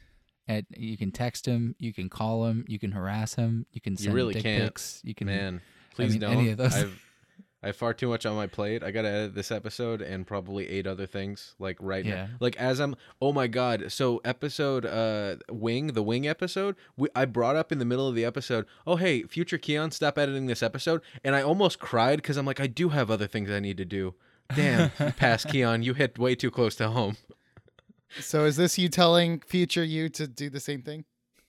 And 0.48 0.66
you 0.76 0.98
can 0.98 1.12
text 1.12 1.46
him, 1.46 1.76
you 1.80 1.94
can 1.94 2.10
call 2.10 2.46
him, 2.48 2.66
you 2.68 2.80
can 2.80 2.92
harass 2.92 3.36
him, 3.36 3.66
you 3.72 3.80
can 3.80 3.96
send 3.96 4.14
really 4.16 4.34
dick 4.34 4.44
can't. 4.44 4.64
pics, 4.64 5.00
you 5.04 5.14
can. 5.16 5.28
Man, 5.28 5.62
please 5.96 6.12
mean, 6.12 6.20
don't. 6.22 6.34
any 6.34 6.50
of 6.50 6.58
those. 6.58 6.76
I've 6.76 7.06
I 7.64 7.68
have 7.68 7.76
far 7.76 7.94
too 7.94 8.08
much 8.10 8.26
on 8.26 8.36
my 8.36 8.48
plate. 8.48 8.84
I 8.84 8.90
gotta 8.90 9.08
edit 9.08 9.36
this 9.36 9.52
episode 9.52 10.02
and 10.02 10.26
probably 10.26 10.68
eight 10.68 10.88
other 10.88 11.06
things 11.06 11.54
like 11.60 11.78
right 11.80 12.04
Yeah. 12.04 12.16
now. 12.16 12.28
Like 12.40 12.56
as 12.58 12.80
I'm. 12.80 12.96
Oh 13.22 13.32
my 13.32 13.46
god! 13.48 13.92
So 13.92 14.20
episode 14.26 14.84
uh 14.86 15.36
wing 15.50 15.88
the 15.88 16.02
wing 16.02 16.28
episode. 16.28 16.76
We, 16.98 17.08
I 17.16 17.26
brought 17.26 17.56
up 17.56 17.72
in 17.72 17.78
the 17.78 17.86
middle 17.86 18.08
of 18.08 18.16
the 18.16 18.26
episode. 18.26 18.66
Oh 18.88 18.96
hey, 18.96 19.24
future 19.24 19.60
Keon, 19.60 19.92
stop 19.92 20.18
editing 20.18 20.48
this 20.48 20.64
episode. 20.64 21.02
And 21.24 21.36
I 21.36 21.44
almost 21.44 21.78
cried 21.80 22.16
because 22.18 22.36
I'm 22.36 22.48
like 22.48 22.60
I 22.60 22.68
do 22.68 22.90
have 22.90 23.12
other 23.12 23.28
things 23.28 23.52
I 23.52 23.60
need 23.60 23.78
to 23.78 23.86
do. 23.86 24.16
Damn, 24.56 24.90
past 25.14 25.48
Keon, 25.50 25.84
you 25.84 25.94
hit 25.94 26.18
way 26.20 26.36
too 26.36 26.52
close 26.52 26.76
to 26.76 26.90
home. 26.90 27.18
So 28.20 28.46
is 28.46 28.58
this 28.58 28.78
you 28.78 28.90
telling 28.90 29.40
future 29.40 29.84
you 29.84 30.10
to 30.10 30.28
do 30.28 30.50
the 30.50 30.60
same 30.60 30.82
thing? 30.82 31.06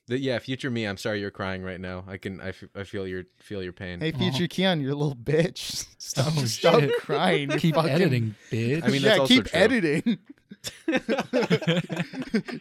The, 0.08 0.18
yeah, 0.18 0.38
future 0.40 0.70
me. 0.70 0.84
I'm 0.84 0.96
sorry 0.96 1.20
you're 1.20 1.30
crying 1.30 1.62
right 1.62 1.80
now. 1.80 2.04
I 2.08 2.16
can. 2.16 2.40
I, 2.40 2.48
f- 2.48 2.64
I 2.74 2.82
feel 2.84 3.06
your 3.06 3.24
feel 3.38 3.62
your 3.62 3.72
pain. 3.72 4.00
Hey, 4.00 4.10
future 4.12 4.44
uh-huh. 4.44 4.46
Keon, 4.50 4.80
you're 4.80 4.92
a 4.92 4.96
little 4.96 5.14
bitch. 5.16 5.86
Stop, 5.98 6.32
Oh, 6.36 6.44
stop 6.44 6.80
shit. 6.80 6.92
crying. 7.00 7.50
You're 7.50 7.58
Keep 7.58 7.76
fucking- 7.76 7.90
editing, 7.90 8.34
bitch. 8.50 8.84
I 8.84 8.88
mean, 8.88 9.02
yeah, 9.02 9.08
that's 9.10 9.20
also 9.20 9.34
keep 9.34 9.44
true. 9.46 9.60
editing. 9.60 10.18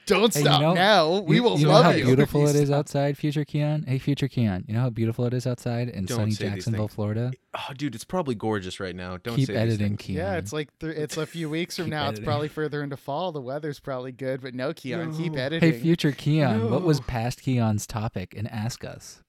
Don't 0.05 0.33
Hey, 0.33 0.39
you 0.39 0.45
stop 0.45 0.61
know- 0.61 0.73
now. 0.73 1.19
We 1.19 1.37
you, 1.37 1.43
will 1.43 1.59
you 1.59 1.65
know 1.67 1.71
love 1.73 1.85
how 1.85 1.91
you. 1.91 2.05
beautiful 2.05 2.47
it 2.47 2.55
is 2.55 2.71
outside, 2.79 3.17
future 3.17 3.45
Keon. 3.45 3.83
Hey, 3.87 3.97
future 3.99 4.27
Keon. 4.27 4.65
You 4.67 4.73
know 4.73 4.81
how 4.81 4.89
beautiful 4.89 5.25
it 5.25 5.33
is 5.33 5.45
outside 5.47 5.89
in 5.89 6.05
Don't 6.05 6.17
sunny 6.17 6.31
Jacksonville. 6.31 6.87
Florida. 6.87 7.31
Oh, 7.55 7.73
dude, 7.75 7.95
it's 7.95 8.03
probably 8.03 8.35
gorgeous 8.35 8.79
right 8.79 8.95
now. 8.95 9.17
Don't 9.17 9.35
Keep 9.35 9.47
say 9.47 9.55
editing, 9.55 9.89
things. 9.97 10.01
Keon. 10.01 10.17
Yeah, 10.17 10.35
it's 10.37 10.53
like 10.53 10.69
th- 10.79 10.95
it's 10.95 11.17
a 11.17 11.25
few 11.25 11.49
weeks 11.49 11.75
from 11.75 11.85
Keep 11.85 11.91
now. 11.91 12.09
It's 12.09 12.19
probably 12.19 12.47
further 12.47 12.81
into 12.83 12.97
fall. 12.97 13.31
The 13.31 13.41
weather's 13.41 13.79
probably 13.79 14.11
good, 14.11 14.41
but 14.41 14.53
no, 14.55 14.73
Keon, 14.73 15.13
keep 15.15 15.33
No. 15.33 15.37
Hey, 15.39 15.43
editing. 15.45 15.71
Hey, 15.73 15.79
future 15.79 16.11
Keon. 16.11 16.69
What 16.71 16.83
was 16.83 16.99
past 17.01 17.41
Keon's 17.41 17.85
topic? 17.85 18.33
And 18.35 18.47
ask 18.49 18.83
us. 18.83 19.21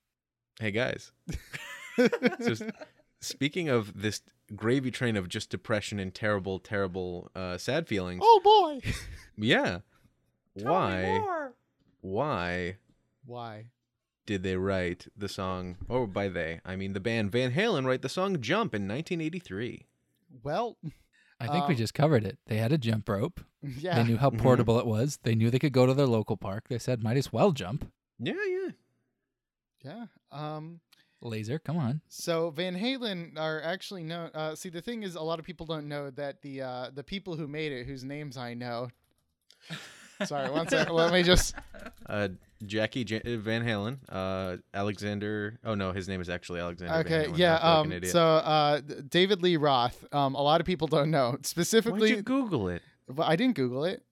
Hey 0.60 0.70
guys. 0.70 1.12
So, 1.98 2.06
s- 2.52 2.62
speaking 3.22 3.70
of 3.70 4.02
this 4.02 4.20
gravy 4.54 4.90
train 4.90 5.16
of 5.16 5.28
just 5.30 5.48
depression 5.48 5.98
and 5.98 6.14
terrible, 6.14 6.58
terrible, 6.58 7.30
uh, 7.34 7.56
sad 7.56 7.88
feelings. 7.88 8.20
oh 8.22 8.40
boy. 8.44 8.92
Yeah. 9.38 9.78
Why? 10.54 11.50
Why 12.02 12.76
Why? 13.24 13.66
did 14.26 14.42
they 14.42 14.56
write 14.56 15.06
the 15.16 15.28
song? 15.28 15.76
Or 15.88 16.06
by 16.06 16.28
they, 16.28 16.60
I 16.64 16.76
mean 16.76 16.92
the 16.92 17.00
band 17.00 17.32
Van 17.32 17.52
Halen 17.52 17.86
write 17.86 18.02
the 18.02 18.08
song 18.10 18.40
"Jump" 18.40 18.74
in 18.74 18.82
1983. 18.86 19.86
Well, 20.42 20.76
I 21.40 21.46
think 21.48 21.66
we 21.68 21.74
Um, 21.74 21.78
just 21.78 21.94
covered 21.94 22.24
it. 22.24 22.38
They 22.46 22.58
had 22.58 22.72
a 22.72 22.78
jump 22.78 23.08
rope. 23.08 23.40
yeah. 23.62 23.94
They 24.02 24.04
knew 24.08 24.16
how 24.18 24.30
portable 24.30 24.78
it 24.78 24.86
was. 24.86 25.18
They 25.22 25.34
knew 25.34 25.50
they 25.50 25.58
could 25.58 25.72
go 25.72 25.86
to 25.86 25.94
their 25.94 26.06
local 26.06 26.36
park. 26.36 26.68
They 26.68 26.78
said, 26.78 27.02
might 27.02 27.16
as 27.16 27.32
well 27.32 27.52
jump. 27.52 27.90
Yeah, 28.18 28.34
yeah. 28.46 28.70
Yeah. 29.84 30.04
Um 30.30 30.80
Laser, 31.22 31.58
come 31.58 31.76
on. 31.76 32.00
So 32.08 32.50
Van 32.50 32.76
Halen 32.76 33.38
are 33.38 33.62
actually 33.62 34.02
known. 34.02 34.30
Uh, 34.34 34.54
see, 34.54 34.68
the 34.68 34.82
thing 34.82 35.02
is, 35.02 35.14
a 35.14 35.22
lot 35.22 35.38
of 35.38 35.44
people 35.44 35.66
don't 35.66 35.88
know 35.88 36.10
that 36.10 36.42
the 36.42 36.62
uh, 36.62 36.90
the 36.94 37.04
people 37.04 37.36
who 37.36 37.46
made 37.48 37.72
it, 37.72 37.86
whose 37.86 38.04
names 38.04 38.36
I 38.36 38.54
know. 38.54 38.88
Sorry, 40.24 40.50
one 40.50 40.68
second. 40.68 40.94
Let 40.94 41.12
me 41.12 41.22
just. 41.22 41.54
Uh, 42.06 42.28
Jackie 42.64 43.02
J- 43.02 43.22
Van 43.38 43.64
Halen, 43.64 43.98
uh, 44.08 44.58
Alexander. 44.72 45.58
Oh 45.64 45.74
no, 45.74 45.90
his 45.92 46.06
name 46.08 46.20
is 46.20 46.28
actually 46.28 46.60
Alexander. 46.60 46.92
Van 46.94 47.04
Okay, 47.04 47.28
Halen. 47.30 47.38
yeah. 47.38 47.56
I 47.56 47.82
feel 47.82 47.90
like 47.90 48.02
Um. 48.04 48.08
So, 48.08 48.22
uh, 48.24 48.80
David 49.08 49.42
Lee 49.42 49.56
Roth. 49.56 50.04
Um. 50.14 50.34
A 50.36 50.42
lot 50.42 50.60
of 50.60 50.66
people 50.66 50.86
don't 50.86 51.10
know 51.10 51.30
Why'd 51.30 51.46
specifically. 51.46 52.10
you 52.10 52.22
Google 52.22 52.68
it? 52.68 52.82
but 53.08 53.24
I 53.26 53.34
didn't 53.36 53.56
Google 53.56 53.84
it. 53.84 54.04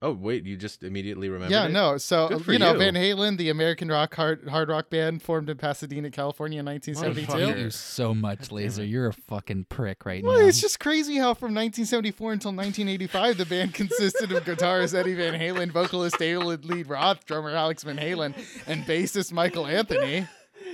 Oh 0.00 0.12
wait, 0.12 0.44
you 0.46 0.56
just 0.56 0.84
immediately 0.84 1.28
remembered 1.28 1.52
yeah, 1.52 1.66
it? 1.66 1.72
no. 1.72 1.96
So 1.98 2.28
Good 2.28 2.36
uh, 2.36 2.40
for 2.40 2.52
you 2.52 2.60
know, 2.60 2.72
you. 2.72 2.78
Van 2.78 2.94
Halen, 2.94 3.36
the 3.36 3.50
American 3.50 3.88
rock 3.88 4.14
hard 4.14 4.46
hard 4.48 4.68
rock 4.68 4.90
band, 4.90 5.22
formed 5.22 5.50
in 5.50 5.56
Pasadena, 5.56 6.08
California, 6.12 6.60
in 6.60 6.66
1972. 6.66 7.52
hate 7.54 7.64
you 7.64 7.70
so 7.70 8.14
much, 8.14 8.52
Laser. 8.52 8.84
You're 8.84 9.08
a 9.08 9.12
fucking 9.12 9.66
prick 9.68 10.06
right 10.06 10.22
Well, 10.22 10.38
now. 10.38 10.46
it's 10.46 10.60
just 10.60 10.78
crazy 10.78 11.16
how 11.16 11.34
from 11.34 11.52
1974 11.54 12.32
until 12.32 12.52
1985, 12.52 13.38
the 13.38 13.46
band 13.46 13.74
consisted 13.74 14.30
of 14.30 14.44
guitarist 14.44 14.94
Eddie 14.94 15.14
Van 15.14 15.34
Halen, 15.34 15.72
vocalist 15.72 16.16
David 16.16 16.64
Lee 16.64 16.84
Roth, 16.84 17.24
drummer 17.24 17.50
Alex 17.50 17.82
Van 17.82 17.98
Halen, 17.98 18.34
and 18.68 18.84
bassist 18.84 19.32
Michael 19.32 19.66
Anthony. 19.66 20.28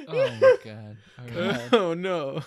oh 0.07 0.13
my 0.13 0.57
god. 0.63 0.97
All 1.19 1.41
right. 1.41 1.69
oh 1.73 1.95
no. 1.95 2.43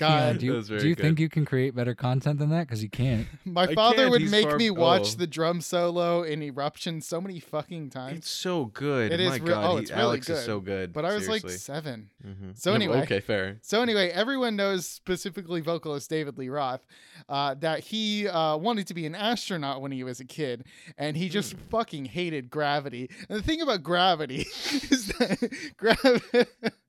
Yeah, 0.00 0.32
God, 0.32 0.38
do 0.38 0.46
you, 0.46 0.52
That 0.52 0.56
was 0.58 0.68
very 0.68 0.80
do 0.80 0.88
you 0.88 0.94
think 0.96 1.20
you 1.20 1.28
can 1.28 1.44
create 1.44 1.72
better 1.74 1.94
content 1.94 2.40
than 2.40 2.50
that? 2.50 2.66
Because 2.66 2.82
you 2.82 2.88
can't. 2.88 3.28
my 3.44 3.62
I 3.62 3.74
father 3.74 3.96
can't, 3.98 4.10
would 4.10 4.22
he's 4.22 4.30
make 4.30 4.48
far- 4.48 4.56
me 4.56 4.68
watch 4.70 5.12
oh. 5.14 5.18
the 5.18 5.26
drum 5.28 5.60
solo 5.60 6.24
in 6.24 6.42
Eruption 6.42 7.00
so 7.00 7.20
many 7.20 7.38
fucking 7.38 7.90
times. 7.90 8.18
It's 8.18 8.30
so 8.30 8.64
good. 8.64 9.12
It 9.12 9.20
is 9.20 9.28
My 9.28 9.36
re- 9.36 9.40
God, 9.48 9.64
oh, 9.64 9.76
he- 9.76 9.82
it's 9.82 9.90
really 9.92 10.02
Alex 10.02 10.26
good. 10.26 10.32
is 10.38 10.44
so 10.44 10.58
good. 10.58 10.92
But 10.92 11.04
I 11.04 11.14
was 11.14 11.28
like 11.28 11.42
seriously. 11.42 11.58
seven. 11.58 12.10
Mhm. 12.26 12.58
So 12.58 12.74
anyway. 12.74 13.02
okay, 13.02 13.20
fair. 13.20 13.58
So 13.62 13.82
anyway, 13.82 14.08
everyone 14.10 14.56
knows 14.56 14.84
specifically 14.86 15.60
vocalist 15.60 16.10
David 16.10 16.38
Lee 16.38 16.48
Roth 16.48 16.84
uh, 17.28 17.54
that 17.60 17.78
he 17.80 18.26
uh, 18.26 18.56
wanted 18.56 18.88
to 18.88 18.94
be 18.94 19.06
an 19.06 19.14
astronaut 19.14 19.80
when 19.80 19.92
he 19.92 20.02
was 20.02 20.18
a 20.18 20.24
kid, 20.24 20.64
and 20.98 21.16
he 21.16 21.28
just 21.28 21.54
fucking 21.70 22.06
hated 22.06 22.50
gravity. 22.50 23.08
And 23.28 23.38
the 23.38 23.42
thing 23.42 23.60
about 23.60 23.84
gravity 23.84 24.40
is 24.90 25.06
that 25.18 25.50
gravity. 25.76 26.46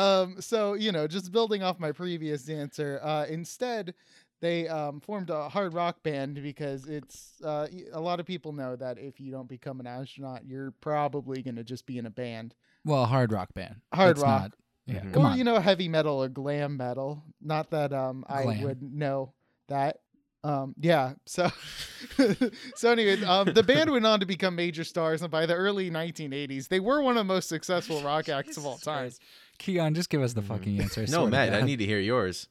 um. 0.00 0.40
So 0.40 0.74
you 0.74 0.92
know, 0.92 1.06
just 1.06 1.32
building 1.32 1.62
off 1.62 1.78
my 1.78 1.92
previous 1.92 2.48
answer, 2.48 3.00
uh, 3.02 3.26
instead. 3.28 3.94
They 4.42 4.68
um, 4.68 5.00
formed 5.00 5.28
a 5.28 5.50
hard 5.50 5.74
rock 5.74 6.02
band 6.02 6.42
because 6.42 6.86
it's 6.86 7.42
uh, 7.44 7.66
y- 7.70 7.82
a 7.92 8.00
lot 8.00 8.20
of 8.20 8.26
people 8.26 8.54
know 8.54 8.74
that 8.74 8.96
if 8.98 9.20
you 9.20 9.30
don't 9.30 9.46
become 9.48 9.80
an 9.80 9.86
astronaut, 9.86 10.46
you're 10.46 10.70
probably 10.80 11.42
going 11.42 11.56
to 11.56 11.62
just 11.62 11.84
be 11.84 11.98
in 11.98 12.06
a 12.06 12.10
band. 12.10 12.54
Well, 12.86 13.02
a 13.02 13.06
hard 13.06 13.32
rock 13.32 13.52
band. 13.52 13.82
Hard 13.92 14.16
That's 14.16 14.22
rock. 14.22 14.40
Not, 14.40 14.52
yeah, 14.86 15.00
Mhm. 15.02 15.12
come 15.12 15.26
or 15.26 15.28
on. 15.32 15.36
you 15.36 15.44
know 15.44 15.58
heavy 15.60 15.88
metal 15.88 16.22
or 16.22 16.30
glam 16.30 16.78
metal 16.78 17.22
not 17.42 17.70
that 17.70 17.92
um 17.92 18.24
i 18.30 18.44
Glam. 18.44 18.62
would 18.62 18.82
know 18.82 19.34
that 19.68 19.98
um 20.42 20.74
yeah 20.80 21.12
so 21.26 21.50
so 22.76 22.90
anyway 22.92 23.22
um 23.24 23.52
the 23.52 23.62
band 23.62 23.90
went 23.90 24.06
on 24.06 24.20
to 24.20 24.26
become 24.26 24.54
major 24.54 24.84
stars 24.84 25.22
and 25.22 25.30
by 25.30 25.46
the 25.46 25.54
early 25.54 25.90
1980s 25.90 26.68
they 26.68 26.80
were 26.80 27.00
one 27.02 27.12
of 27.16 27.20
the 27.20 27.24
most 27.32 27.48
successful 27.48 28.02
rock 28.04 28.28
acts 28.28 28.56
of 28.56 28.66
all 28.66 28.78
time 28.78 29.02
Christ. 29.04 29.22
Keon, 29.58 29.94
just 29.94 30.08
give 30.08 30.22
us 30.22 30.32
the 30.32 30.40
fucking 30.42 30.80
answer. 30.80 31.04
No, 31.08 31.26
Matt, 31.26 31.52
I 31.52 31.60
need 31.60 31.80
to 31.80 31.84
hear 31.86 32.00
yours. 32.00 32.48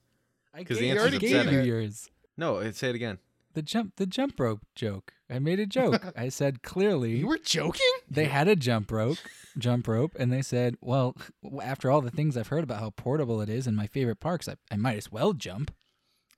I 0.54 0.64
'cause 0.64 0.78
the 0.78 0.82
gave- 0.84 0.92
answer's 0.92 1.02
already 1.02 1.18
gave 1.18 1.36
upsetting. 1.38 1.60
you 1.66 1.66
yours. 1.66 2.10
No, 2.38 2.72
say 2.72 2.90
it 2.90 2.96
again. 2.96 3.18
The 3.54 3.64
jump, 3.64 3.96
the 3.96 4.06
jump 4.06 4.40
rope 4.40 4.62
joke. 4.76 5.14
I 5.28 5.40
made 5.40 5.60
a 5.60 5.66
joke. 5.66 6.14
I 6.18 6.30
said 6.30 6.62
clearly 6.62 7.18
you 7.18 7.26
were 7.28 7.40
joking 7.40 7.82
they 8.10 8.26
had 8.26 8.48
a 8.48 8.56
jump 8.56 8.92
rope, 8.92 9.18
jump 9.58 9.88
rope, 9.88 10.16
and 10.20 10.32
they 10.32 10.44
said, 10.44 10.76
"Well, 10.82 11.16
after 11.64 11.90
all 11.90 12.02
the 12.02 12.12
things 12.12 12.38
I've 12.38 12.48
heard 12.50 12.64
about 12.64 12.80
how 12.80 12.92
portable 12.92 13.42
it 13.42 13.50
is 13.50 13.66
in 13.66 13.76
my 13.76 13.88
favorite 13.88 14.20
parks, 14.20 14.48
I, 14.48 14.54
I 14.72 14.76
might 14.76 14.98
as 14.98 15.12
well 15.12 15.34
jump." 15.34 15.72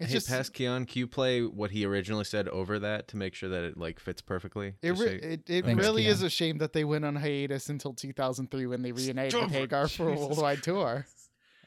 It's 0.02 0.12
hey, 0.12 0.18
just 0.18 0.28
pass 0.28 0.50
Keon, 0.50 0.86
can 0.86 1.00
you 1.00 1.08
play 1.08 1.42
what 1.42 1.72
he 1.72 1.86
originally 1.86 2.24
said 2.24 2.48
over 2.50 2.80
that 2.80 3.08
to 3.10 3.18
make 3.18 3.34
sure 3.36 3.50
that 3.50 3.64
it 3.64 3.78
like 3.78 4.00
fits 4.00 4.22
perfectly? 4.22 4.74
it, 4.82 4.92
re- 4.92 4.98
so- 4.98 5.04
it, 5.06 5.50
it 5.50 5.66
Thanks, 5.66 5.82
really 5.84 6.08
is 6.08 6.22
a 6.22 6.30
shame 6.30 6.58
that 6.60 6.74
they 6.74 6.84
went 6.84 7.06
on 7.06 7.16
hiatus 7.16 7.70
until 7.70 7.94
2003 7.94 8.66
when 8.68 8.82
they 8.82 8.92
reunited 8.92 9.34
with 9.34 9.44
over. 9.44 9.54
Hagar 9.54 9.88
for 9.88 10.10
a 10.10 10.16
worldwide 10.16 10.64
tour. 10.64 11.06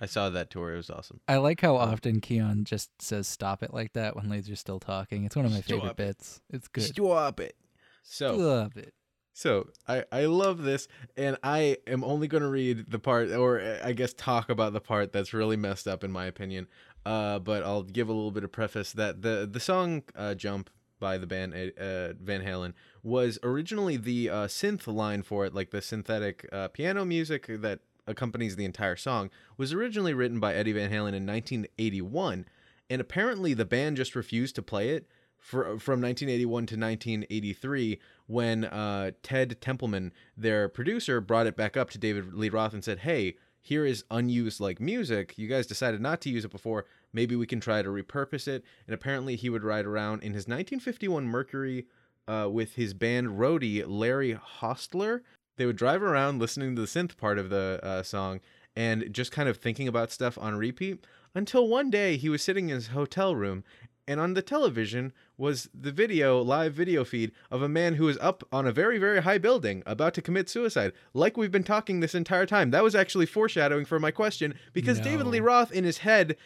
I 0.01 0.07
saw 0.07 0.29
that 0.31 0.51
tour. 0.51 0.75
It 0.75 0.77
was 0.77 0.91
awesome. 0.91 1.21
I 1.29 1.37
like 1.37 1.61
how 1.61 1.77
often 1.77 2.21
Keon 2.21 2.65
just 2.65 2.91
says 3.01 3.29
"stop 3.29 3.63
it" 3.63 3.73
like 3.73 3.93
that 3.93 4.17
when 4.17 4.29
Laser's 4.29 4.59
still 4.59 4.81
talking. 4.81 5.25
It's 5.25 5.37
one 5.37 5.45
of 5.47 5.53
my 5.53 5.61
favorite 5.61 5.91
it. 5.91 5.97
bits. 5.97 6.41
It's 6.51 6.67
good. 6.69 6.83
Stop 6.83 7.39
it. 7.41 7.57
So 8.03 8.35
Love 8.35 8.77
it. 8.77 8.93
So 9.37 9.69
I, 9.89 10.05
I 10.13 10.27
love 10.27 10.63
this, 10.63 10.87
and 11.17 11.37
I 11.43 11.79
am 11.89 12.05
only 12.05 12.29
going 12.29 12.45
to 12.45 12.49
read 12.49 12.89
the 12.89 13.01
part, 13.01 13.33
or 13.33 13.79
I 13.83 13.93
guess 13.93 14.15
talk 14.15 14.49
about 14.49 14.73
the 14.73 14.81
part 14.81 15.13
that's 15.13 15.35
really 15.35 15.57
messed 15.57 15.89
up 15.89 16.05
in 16.05 16.13
my 16.13 16.27
opinion. 16.27 16.69
Uh, 17.07 17.39
but 17.39 17.63
I'll 17.63 17.83
give 17.83 18.09
a 18.09 18.13
little 18.13 18.31
bit 18.31 18.45
of 18.45 18.53
preface 18.53 18.93
that 18.93 19.23
the 19.23 19.49
the 19.51 19.61
song 19.61 20.05
uh, 20.17 20.35
"Jump" 20.35 20.71
by 20.99 21.19
the 21.19 21.27
band 21.27 21.53
uh, 21.53 22.15
Van 22.15 22.43
Halen 22.43 22.73
was 23.03 23.39
originally 23.43 23.97
the 23.97 24.31
uh, 24.31 24.47
synth 24.47 24.87
line 24.87 25.23
for 25.23 25.45
it, 25.45 25.55
like 25.55 25.71
the 25.71 25.83
synthetic 25.83 26.49
uh, 26.51 26.69
piano 26.69 27.05
music 27.05 27.47
that 27.49 27.81
accompanies 28.07 28.57
the 28.57 28.65
entire 28.65 28.97
song, 28.97 29.31
was 29.57 29.73
originally 29.73 30.15
written 30.15 30.41
by 30.41 30.55
Eddie 30.55 30.73
Van 30.73 30.91
Halen 30.91 31.15
in 31.15 31.27
1981, 31.27 32.47
and 32.89 33.01
apparently 33.01 33.55
the 33.55 33.65
band 33.65 33.97
just 33.97 34.15
refused 34.15 34.55
to 34.55 34.63
play 34.63 34.91
it 34.91 35.07
for, 35.39 35.79
from 35.79 36.01
1981 36.01 36.49
to 36.67 36.77
1983 36.77 38.01
when 38.27 38.65
uh, 38.65 39.11
Ted 39.23 39.61
Templeman, 39.61 40.13
their 40.37 40.69
producer, 40.69 41.21
brought 41.21 41.47
it 41.47 41.57
back 41.57 41.77
up 41.77 41.91
to 41.91 41.99
David 41.99 42.33
Lee 42.33 42.49
Roth 42.49 42.73
and 42.73 42.85
said, 42.85 43.01
"Hey, 43.01 43.37
here 43.65 43.85
is 43.85 44.05
unused 44.11 44.61
like 44.61 44.81
music. 44.81 45.35
You 45.37 45.49
guys 45.49 45.67
decided 45.67 46.01
not 46.01 46.21
to 46.21 46.31
use 46.31 46.45
it 46.45 46.53
before. 46.53 46.85
Maybe 47.13 47.35
we 47.35 47.47
can 47.47 47.59
try 47.59 47.83
to 47.83 47.89
repurpose 47.89 48.47
it." 48.47 48.63
And 48.87 48.95
apparently, 48.95 49.35
he 49.35 49.51
would 49.51 49.65
ride 49.65 49.87
around 49.87 50.23
in 50.23 50.35
his 50.35 50.47
1951 50.47 51.27
Mercury 51.27 51.87
uh, 52.29 52.49
with 52.51 52.75
his 52.75 52.95
band 52.95 53.39
roadie 53.39 53.83
Larry 53.85 54.33
Hostler. 54.33 55.23
They 55.57 55.67
would 55.67 55.77
drive 55.77 56.03
around 56.03 56.39
listening 56.39 56.77
to 56.77 56.83
the 56.83 56.87
synth 56.87 57.17
part 57.17 57.39
of 57.39 57.51
the 57.51 57.81
uh, 57.83 58.03
song 58.03 58.41
and 58.77 59.13
just 59.13 59.33
kind 59.33 59.49
of 59.49 59.57
thinking 59.57 59.89
about 59.89 60.11
stuff 60.13 60.37
on 60.39 60.57
repeat 60.57 61.07
until 61.35 61.69
one 61.69 61.91
day 61.91 62.17
he 62.17 62.29
was 62.29 62.43
sitting 62.43 62.69
in 62.69 62.77
his 62.77 62.89
hotel 62.89 63.35
room 63.35 63.65
and 64.07 64.21
on 64.21 64.35
the 64.35 64.43
television 64.43 65.13
was 65.37 65.69
the 65.75 65.93
video 65.93 66.41
live 66.41 66.75
video 66.75 67.05
feed 67.05 67.33
of 67.51 67.63
a 67.63 67.69
man 67.69 67.95
who 67.95 68.05
was 68.05 68.19
up 68.19 68.45
on 68.53 68.67
a 68.67 68.73
very 68.73 68.99
very 68.99 69.23
high 69.23 69.39
building 69.39 69.83
about 69.87 70.15
to 70.15 70.23
commit 70.23 70.49
suicide 70.49 70.93
like 71.13 71.37
we've 71.37 71.53
been 71.53 71.65
talking 71.65 72.01
this 72.01 72.15
entire 72.15 72.47
time. 72.47 72.71
That 72.71 72.85
was 72.85 72.95
actually 72.95 73.27
foreshadowing 73.27 73.85
for 73.85 73.99
my 73.99 74.11
question 74.11 74.55
because 74.73 75.01
david 75.01 75.27
lee 75.27 75.41
roth 75.41 75.73
in 75.73 75.85
his 75.85 75.99
head 75.99 76.37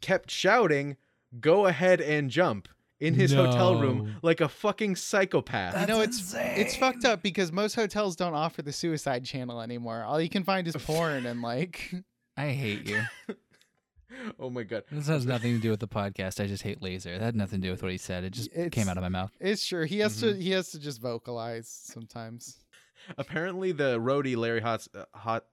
kept 0.00 0.30
shouting 0.30 0.96
go 1.40 1.66
ahead 1.66 2.00
and 2.00 2.30
jump 2.30 2.68
in 3.00 3.14
his 3.14 3.32
hotel 3.32 3.80
room 3.80 4.16
like 4.22 4.40
a 4.40 4.48
fucking 4.48 4.96
psychopath. 4.96 5.78
You 5.80 5.86
know, 5.86 6.00
it's 6.00 6.34
it's 6.34 6.76
fucked 6.76 7.04
up 7.04 7.22
because 7.22 7.52
most 7.52 7.74
hotels 7.74 8.16
don't 8.16 8.34
offer 8.34 8.62
the 8.62 8.72
suicide 8.72 9.24
channel 9.24 9.60
anymore. 9.60 10.02
All 10.02 10.20
you 10.20 10.28
can 10.28 10.44
find 10.44 10.66
is 10.66 10.76
porn 10.78 11.26
and 11.26 11.42
like 11.42 11.92
I 12.36 12.48
hate 12.48 12.88
you. 12.88 13.02
oh 14.40 14.50
my 14.50 14.62
god 14.62 14.84
This 14.90 15.08
has 15.08 15.26
nothing 15.26 15.54
to 15.56 15.60
do 15.60 15.70
with 15.70 15.80
the 15.80 15.88
podcast. 15.88 16.42
I 16.42 16.46
just 16.46 16.62
hate 16.62 16.80
Laser. 16.82 17.18
That 17.18 17.24
had 17.24 17.36
nothing 17.36 17.60
to 17.60 17.66
do 17.66 17.70
with 17.72 17.82
what 17.82 17.90
he 17.92 17.98
said. 17.98 18.24
It 18.24 18.30
just 18.30 18.50
It's- 18.52 18.70
came 18.70 18.88
out 18.88 18.96
of 18.96 19.02
my 19.02 19.08
mouth. 19.08 19.32
it's 19.40 19.66
true. 19.66 19.84
He 19.84 19.98
has 20.00 20.20
to 20.20 20.34
he 20.34 20.50
has 20.52 20.70
to 20.70 20.78
just 20.78 21.00
vocalize 21.00 21.68
sometimes. 21.68 22.58
Apparently, 23.18 23.72
the 23.72 23.98
roadie 24.00 24.36
Larry 24.36 24.60
Hot, 24.60 24.86
uh, 24.94 25.04
Hot 25.14 25.44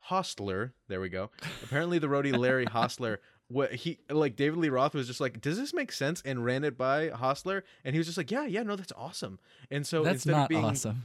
Hostler. 0.00 0.74
There 0.88 1.00
we 1.00 1.08
go. 1.08 1.30
Apparently, 1.64 1.98
the 1.98 2.06
roadie 2.08 2.36
Larry 2.36 2.64
Hostler. 2.70 3.20
What 3.48 3.72
he 3.72 4.00
like 4.10 4.34
David 4.34 4.58
Lee 4.58 4.68
Roth 4.70 4.94
was 4.94 5.06
just 5.06 5.20
like, 5.20 5.40
does 5.40 5.56
this 5.56 5.72
make 5.72 5.92
sense? 5.92 6.20
And 6.24 6.44
ran 6.44 6.64
it 6.64 6.76
by 6.76 7.10
Hostler, 7.10 7.62
and 7.84 7.94
he 7.94 7.98
was 7.98 8.06
just 8.06 8.18
like, 8.18 8.30
yeah, 8.32 8.44
yeah, 8.46 8.64
no, 8.64 8.74
that's 8.74 8.92
awesome. 8.96 9.38
And 9.70 9.86
so 9.86 10.02
That's 10.02 10.16
instead 10.26 10.32
not 10.32 10.42
of 10.44 10.48
being 10.48 10.64
awesome. 10.64 11.04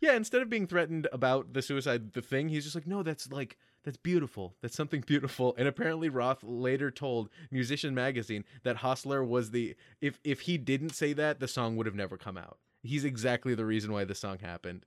yeah, 0.00 0.14
instead 0.14 0.40
of 0.40 0.48
being 0.48 0.66
threatened 0.66 1.08
about 1.12 1.52
the 1.52 1.60
suicide, 1.60 2.14
the 2.14 2.22
thing, 2.22 2.48
he's 2.48 2.64
just 2.64 2.74
like, 2.74 2.86
no, 2.86 3.02
that's 3.02 3.30
like, 3.30 3.58
that's 3.84 3.96
beautiful. 3.96 4.54
That's 4.60 4.76
something 4.76 5.00
beautiful. 5.06 5.54
And 5.56 5.68
apparently, 5.68 6.08
Roth 6.08 6.42
later 6.42 6.90
told 6.90 7.28
Musician 7.50 7.94
Magazine 7.94 8.44
that 8.62 8.76
Hostler 8.76 9.22
was 9.22 9.50
the, 9.50 9.76
if 10.00 10.18
if 10.24 10.42
he 10.42 10.58
didn't 10.58 10.90
say 10.90 11.12
that, 11.12 11.40
the 11.40 11.48
song 11.48 11.76
would 11.76 11.86
have 11.86 11.94
never 11.94 12.16
come 12.16 12.36
out. 12.36 12.58
He's 12.82 13.04
exactly 13.04 13.54
the 13.54 13.64
reason 13.64 13.92
why 13.92 14.04
the 14.04 14.14
song 14.14 14.38
happened. 14.40 14.84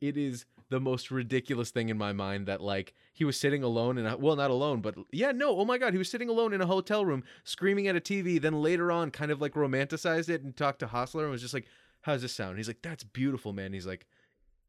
It 0.00 0.16
is 0.16 0.44
the 0.68 0.80
most 0.80 1.10
ridiculous 1.10 1.70
thing 1.70 1.90
in 1.90 1.98
my 1.98 2.12
mind 2.12 2.46
that 2.46 2.60
like 2.60 2.94
he 3.12 3.24
was 3.24 3.38
sitting 3.38 3.62
alone 3.62 3.98
and 3.98 4.22
well 4.22 4.36
not 4.36 4.50
alone 4.50 4.80
but 4.80 4.94
yeah 5.12 5.30
no 5.30 5.58
oh 5.58 5.66
my 5.66 5.76
god 5.76 5.92
he 5.92 5.98
was 5.98 6.08
sitting 6.10 6.30
alone 6.30 6.54
in 6.54 6.62
a 6.62 6.66
hotel 6.66 7.04
room 7.04 7.22
screaming 7.44 7.88
at 7.88 7.94
a 7.94 8.00
TV 8.00 8.40
then 8.40 8.62
later 8.62 8.90
on 8.90 9.10
kind 9.10 9.30
of 9.30 9.38
like 9.38 9.52
romanticized 9.52 10.30
it 10.30 10.42
and 10.42 10.56
talked 10.56 10.78
to 10.78 10.86
Hostler 10.86 11.24
and 11.24 11.30
was 11.30 11.42
just 11.42 11.52
like 11.52 11.66
how's 12.00 12.22
this 12.22 12.32
sound 12.32 12.56
he's 12.56 12.68
like 12.68 12.80
that's 12.80 13.04
beautiful 13.04 13.52
man 13.52 13.74
he's 13.74 13.86
like 13.86 14.06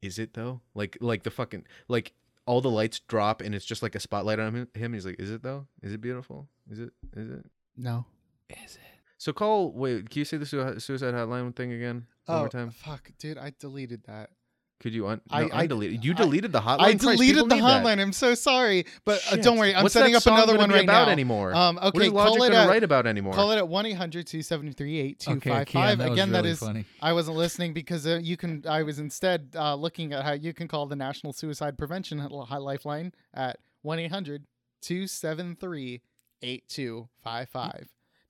is 0.04 0.20
it 0.20 0.34
though? 0.34 0.62
Like 0.76 0.98
like 1.00 1.24
the 1.24 1.32
fucking 1.32 1.66
like 1.88 2.14
all 2.46 2.62
the 2.62 2.70
lights 2.70 3.00
drop 3.08 3.42
and 3.42 3.54
it's 3.56 3.66
just 3.66 3.82
like 3.84 3.96
a 3.96 4.00
spotlight 4.00 4.40
on 4.40 4.54
him. 4.56 4.68
him. 4.74 4.94
He's 4.94 5.06
like, 5.06 5.20
is 5.20 5.32
it 5.32 5.44
though? 5.44 5.68
Is 5.82 5.94
it 5.94 6.02
beautiful? 6.02 6.50
Is 6.70 6.80
it? 6.80 6.90
Is 7.16 7.30
it? 7.30 7.46
No. 7.78 8.06
Is 8.50 8.76
it? 8.76 8.82
So 9.18 9.32
call. 9.34 9.72
Wait, 9.72 10.10
can 10.10 10.20
you 10.20 10.26
say 10.26 10.38
the 10.38 10.46
suicide 10.46 11.14
hotline 11.14 11.56
thing 11.56 11.72
again 11.72 12.08
one 12.26 12.38
Oh 12.38 12.40
more 12.42 12.50
time? 12.50 12.72
fuck, 12.72 13.12
dude! 13.18 13.38
I 13.38 13.54
deleted 13.58 14.04
that. 14.08 14.32
Could 14.80 14.94
you 14.94 15.08
un- 15.08 15.22
I- 15.30 15.46
no, 15.46 15.50
I- 15.54 15.68
undelete? 15.68 16.04
You 16.04 16.12
I- 16.12 16.16
deleted 16.16 16.52
the 16.52 16.60
hotline. 16.60 16.80
I 16.80 16.96
Christ, 16.96 17.20
deleted 17.20 17.48
the 17.50 17.56
need 17.56 17.64
that. 17.64 17.84
hotline. 17.86 18.02
I'm 18.02 18.12
so 18.12 18.36
sorry, 18.36 18.86
but 19.06 19.24
uh, 19.32 19.38
don't 19.38 19.58
worry. 19.58 19.74
I'm 19.74 19.84
What's 19.84 19.94
setting 19.94 20.14
up 20.16 20.26
another 20.26 20.58
one 20.58 20.70
right 20.72 20.84
about 20.84 21.06
now. 21.08 21.12
anymore? 21.12 21.56
Um, 21.56 21.76
what 21.76 21.96
okay, 21.96 22.08
is 22.08 22.12
call 22.12 22.44
it 22.44 22.52
at 22.52 22.68
write 22.68 22.84
about 22.84 23.08
anymore? 23.08 23.34
call 23.34 23.52
it 23.52 23.58
at 23.58 23.64
1-800-273-8255. 23.64 25.38
Okay, 25.38 25.66
Keon, 25.66 25.98
that 26.00 26.12
Again, 26.12 26.32
that 26.32 26.40
really 26.40 26.50
is 26.52 26.60
funny. 26.60 26.84
I 27.02 27.14
wasn't 27.14 27.38
listening 27.38 27.74
because 27.74 28.06
uh, 28.06 28.20
you 28.22 28.36
can. 28.36 28.64
I 28.68 28.84
was 28.84 29.00
instead 29.00 29.52
uh, 29.56 29.76
looking 29.76 30.12
at 30.12 30.26
how 30.26 30.34
you 30.34 30.54
can 30.54 30.68
call 30.68 30.86
the 30.86 30.98
National 30.98 31.32
Suicide 31.32 31.78
Prevention 31.78 32.28
Lifeline 32.30 33.14
at 33.34 33.60
1-800-273-8255. 33.86 36.02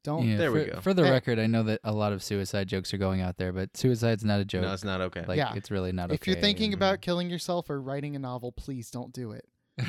Don't. 0.03 0.27
Yeah, 0.27 0.37
There 0.37 0.51
for, 0.51 0.57
we 0.57 0.65
go. 0.65 0.79
For 0.81 0.93
the 0.93 1.05
Hey. 1.05 1.11
record, 1.11 1.39
I 1.39 1.47
know 1.47 1.63
that 1.63 1.79
a 1.83 1.93
lot 1.93 2.11
of 2.13 2.21
suicide 2.21 2.67
jokes 2.67 2.93
are 2.93 2.97
going 2.97 3.21
out 3.21 3.37
there, 3.37 3.53
but 3.53 3.75
suicide's 3.77 4.23
not 4.25 4.39
a 4.41 4.45
joke. 4.45 4.63
no, 4.63 4.73
it's 4.73 4.83
not 4.83 4.99
okay. 5.01 5.23
like 5.27 5.37
Yeah. 5.37 5.53
it's 5.55 5.71
really 5.71 5.91
not 5.93 6.05
okay. 6.09 6.15
If 6.15 6.27
you're 6.27 6.35
thinking 6.35 6.73
and- 6.73 6.81
about 6.81 7.01
killing 7.01 7.29
yourself 7.29 7.69
or 7.69 7.81
writing 7.81 8.15
a 8.15 8.19
novel, 8.19 8.51
please 8.51 8.91
don't 8.91 9.13
do 9.13 9.31
it. 9.31 9.45
I 9.79 9.83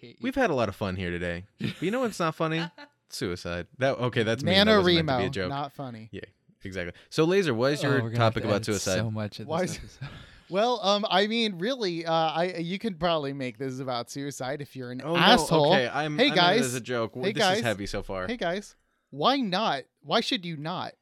hate 0.00 0.02
you. 0.02 0.16
We've 0.22 0.34
had 0.34 0.50
a 0.50 0.54
lot 0.54 0.68
of 0.68 0.74
fun 0.76 0.96
here 0.96 1.10
today. 1.10 1.44
But 1.60 1.80
you 1.82 1.90
know 1.90 2.00
what's 2.00 2.18
not 2.18 2.34
funny? 2.34 2.68
Suicide. 3.08 3.68
That 3.78 3.96
okay? 3.98 4.24
That's 4.24 4.42
me. 4.42 4.52
That 4.52 4.66
wasn't 4.66 5.06
meant 5.06 5.08
to 5.08 5.18
be 5.18 5.24
a 5.26 5.30
joke. 5.30 5.48
not 5.48 5.72
funny. 5.72 6.08
Yeah, 6.10 6.22
exactly. 6.64 6.92
So, 7.08 7.22
Laser, 7.24 7.54
what 7.54 7.72
is 7.74 7.84
Oh, 7.84 7.88
your 7.88 8.02
we're 8.02 8.10
gonna 8.10 8.24
have 8.24 8.32
topic 8.32 8.42
to 8.42 8.48
about 8.48 8.64
suicide? 8.64 8.96
So 8.96 9.10
much 9.12 9.38
of 9.38 9.46
Why 9.46 9.62
this 9.62 9.78
is- 9.78 9.98
Well, 10.48 10.80
um, 10.82 11.04
I 11.08 11.26
mean, 11.28 11.58
really, 11.58 12.06
uh, 12.06 12.12
I 12.12 12.56
you 12.58 12.78
could 12.78 13.00
probably 13.00 13.32
make 13.32 13.58
this 13.58 13.78
about 13.80 14.10
suicide 14.10 14.60
if 14.60 14.74
you're 14.76 14.90
an 14.92 15.02
oh, 15.04 15.14
no, 15.14 15.16
asshole. 15.20 15.72
Okay, 15.72 15.88
I'm. 15.88 16.16
Hey, 16.18 16.26
I 16.26 16.28
meant 16.28 16.32
it 16.32 16.36
guys. 16.36 16.60
as 16.66 16.74
a 16.74 16.80
joke. 16.80 17.12
Hey, 17.14 17.32
this 17.32 17.42
guys. 17.42 17.58
is 17.58 17.62
heavy 17.64 17.86
so 17.86 18.02
far. 18.04 18.26
Hey 18.28 18.36
guys, 18.36 18.74
why 19.10 19.36
not? 19.36 19.84
Why 20.02 20.20
should 20.20 20.44
you 20.44 20.56
not 20.56 20.92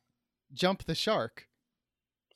jump 0.52 0.84
the 0.84 0.94
shark? 0.94 1.46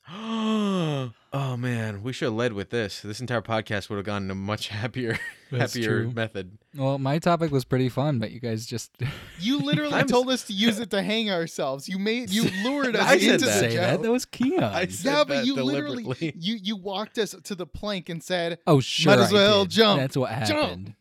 oh 0.11 1.11
man, 1.57 2.01
we 2.01 2.11
should 2.13 2.25
have 2.27 2.33
led 2.33 2.53
with 2.53 2.71
this. 2.71 3.01
This 3.01 3.19
entire 3.19 3.41
podcast 3.43 3.89
would 3.89 3.97
have 3.97 4.05
gone 4.05 4.23
in 4.23 4.31
a 4.31 4.35
much 4.35 4.67
happier, 4.69 5.19
That's 5.51 5.73
happier 5.75 6.03
true. 6.05 6.11
method. 6.11 6.57
Well, 6.75 6.97
my 6.97 7.19
topic 7.19 7.51
was 7.51 7.63
pretty 7.63 7.89
fun, 7.89 8.17
but 8.19 8.31
you 8.31 8.39
guys 8.39 8.65
just 8.65 8.91
You 9.39 9.59
literally 9.59 9.93
I'm- 9.93 10.07
told 10.07 10.29
us 10.29 10.45
to 10.45 10.53
use 10.53 10.79
it 10.79 10.89
to 10.91 11.01
hang 11.03 11.29
ourselves. 11.29 11.87
You 11.87 11.99
made 11.99 12.31
you 12.31 12.43
lured 12.63 12.95
us 12.95 13.05
I 13.07 13.19
said 13.19 13.33
into 13.33 13.45
the 13.45 13.51
that. 13.51 13.59
say 13.59 13.75
that. 13.75 13.91
joke. 13.93 14.01
That 14.03 14.11
was 14.11 14.25
Keon. 14.25 14.63
I 14.63 14.87
said 14.87 15.11
yeah, 15.11 15.23
but 15.23 15.27
that 15.35 15.45
you 15.45 15.55
literally 15.55 16.03
deliberately. 16.03 16.33
you 16.37 16.55
you 16.61 16.75
walked 16.75 17.17
us 17.19 17.35
to 17.43 17.53
the 17.55 17.67
plank 17.67 18.09
and 18.09 18.23
said, 18.23 18.57
oh, 18.65 18.79
sure. 18.79 19.13
as 19.13 19.29
I 19.31 19.33
well 19.33 19.65
did. 19.65 19.71
jump. 19.71 19.99
That's 20.01 20.17
what 20.17 20.31
Jump. 20.45 20.95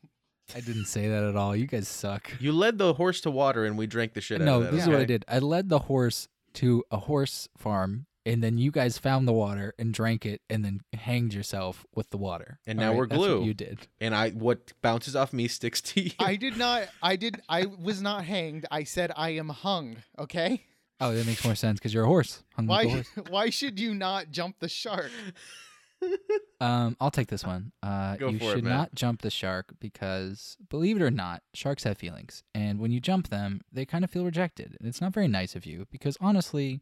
Happened. 0.49 0.65
I 0.65 0.73
didn't 0.73 0.87
say 0.87 1.09
that 1.09 1.25
at 1.25 1.37
all. 1.37 1.55
You 1.55 1.67
guys 1.67 1.89
suck. 1.89 2.33
You 2.41 2.53
led 2.53 2.79
the 2.79 2.95
horse 2.95 3.21
to 3.23 3.31
water, 3.31 3.65
and 3.65 3.77
we 3.79 3.87
drank 3.87 4.15
the 4.15 4.21
shit 4.21 4.41
out 4.41 4.45
no, 4.45 4.57
of 4.59 4.65
that. 4.65 4.71
No, 4.71 4.77
this 4.77 4.87
is 4.87 4.91
what 4.91 5.01
I 5.01 5.05
did. 5.05 5.25
I 5.29 5.39
led 5.39 5.69
the 5.69 5.81
horse 5.81 6.29
to 6.55 6.85
a 6.91 6.99
horse 6.99 7.49
farm, 7.57 8.07
and 8.27 8.43
then 8.43 8.59
you 8.59 8.71
guys 8.71 8.99
found 8.99 9.29
the 9.29 9.33
water 9.33 9.75
and 9.79 9.93
drank 9.93 10.27
it, 10.27 10.41
and 10.49 10.65
then 10.65 10.81
hanged 10.93 11.35
yourself 11.35 11.87
with 11.95 12.11
the 12.11 12.19
water. 12.19 12.59
And 12.67 12.79
All 12.79 12.87
now 12.87 12.93
we're 12.95 13.07
that's 13.07 13.19
what 13.19 13.27
glue. 13.29 13.45
you 13.45 13.55
did. 13.55 13.87
And 14.01 14.15
I, 14.15 14.31
what 14.31 14.73
bounces 14.83 15.15
off 15.15 15.33
me 15.33 15.49
sticks 15.49 15.81
to 15.83 16.01
you. 16.01 16.11
"I 16.19 16.37
did 16.37 16.57
not. 16.57 16.89
I 17.03 17.17
did. 17.17 17.41
I 17.49 17.67
was 17.67 18.03
not 18.03 18.25
hanged. 18.25 18.67
I 18.71 18.85
said 18.85 19.13
I 19.17 19.31
am 19.31 19.51
hung. 19.51 19.99
Okay. 20.19 20.65
Oh, 21.01 21.15
that 21.15 21.27
makes 21.27 21.45
more 21.45 21.55
sense 21.55 21.79
because 21.79 21.95
you're 21.95 22.05
a 22.05 22.09
horse. 22.09 22.43
Hung 22.57 22.67
Why? 22.67 22.89
horse. 22.89 23.09
Why 23.31 23.51
should 23.51 23.79
you 23.79 23.95
not 23.95 24.31
jump 24.33 24.57
the 24.59 24.69
shark? 24.69 25.11
Um, 26.61 26.97
I'll 27.01 27.13
take 27.13 27.29
this 27.29 27.45
one. 27.45 27.71
Uh, 27.85 28.17
Go 28.17 28.31
you 28.31 28.39
for 28.41 28.47
it, 28.47 28.55
should 28.57 28.65
Matt. 28.65 28.73
not 28.77 28.95
jump 28.95 29.23
the 29.23 29.31
shark 29.31 29.75
because, 29.79 30.57
believe 30.69 30.97
it 31.01 31.05
or 31.05 31.11
not, 31.11 31.45
sharks 31.55 31.85
have 31.85 31.99
feelings, 31.99 32.43
and 32.53 32.81
when 32.81 32.91
you 32.91 32.99
jump 32.99 33.29
them, 33.29 33.61
they 33.73 33.87
kind 33.87 34.03
of 34.03 34.11
feel 34.11 34.25
rejected, 34.25 34.77
and 34.81 34.89
it's 34.89 35.01
not 35.01 35.13
very 35.15 35.29
nice 35.29 35.55
of 35.55 35.65
you. 35.67 35.87
Because 35.93 36.17
honestly, 36.21 36.81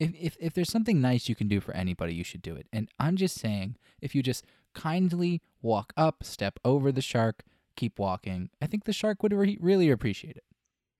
if 0.00 0.12
if 0.18 0.36
if 0.40 0.54
there's 0.54 0.70
something 0.70 0.98
nice 1.02 1.28
you 1.28 1.34
can 1.34 1.46
do 1.46 1.60
for 1.60 1.74
anybody, 1.76 2.14
you 2.14 2.24
should 2.24 2.40
do 2.40 2.54
it. 2.56 2.66
And 2.72 2.88
I'm 2.98 3.16
just 3.16 3.38
saying, 3.38 3.76
if 4.00 4.14
you 4.14 4.22
just 4.22 4.46
kindly 4.74 5.42
walk 5.60 5.92
up, 5.94 6.24
step 6.24 6.58
over 6.64 6.90
the 6.90 7.02
shark, 7.02 7.42
keep 7.76 7.98
walking, 7.98 8.48
I 8.62 8.66
think 8.66 8.84
the 8.84 8.94
shark 8.94 9.22
would 9.22 9.34
re- 9.34 9.58
really 9.60 9.90
appreciate 9.90 10.38
it. 10.38 10.44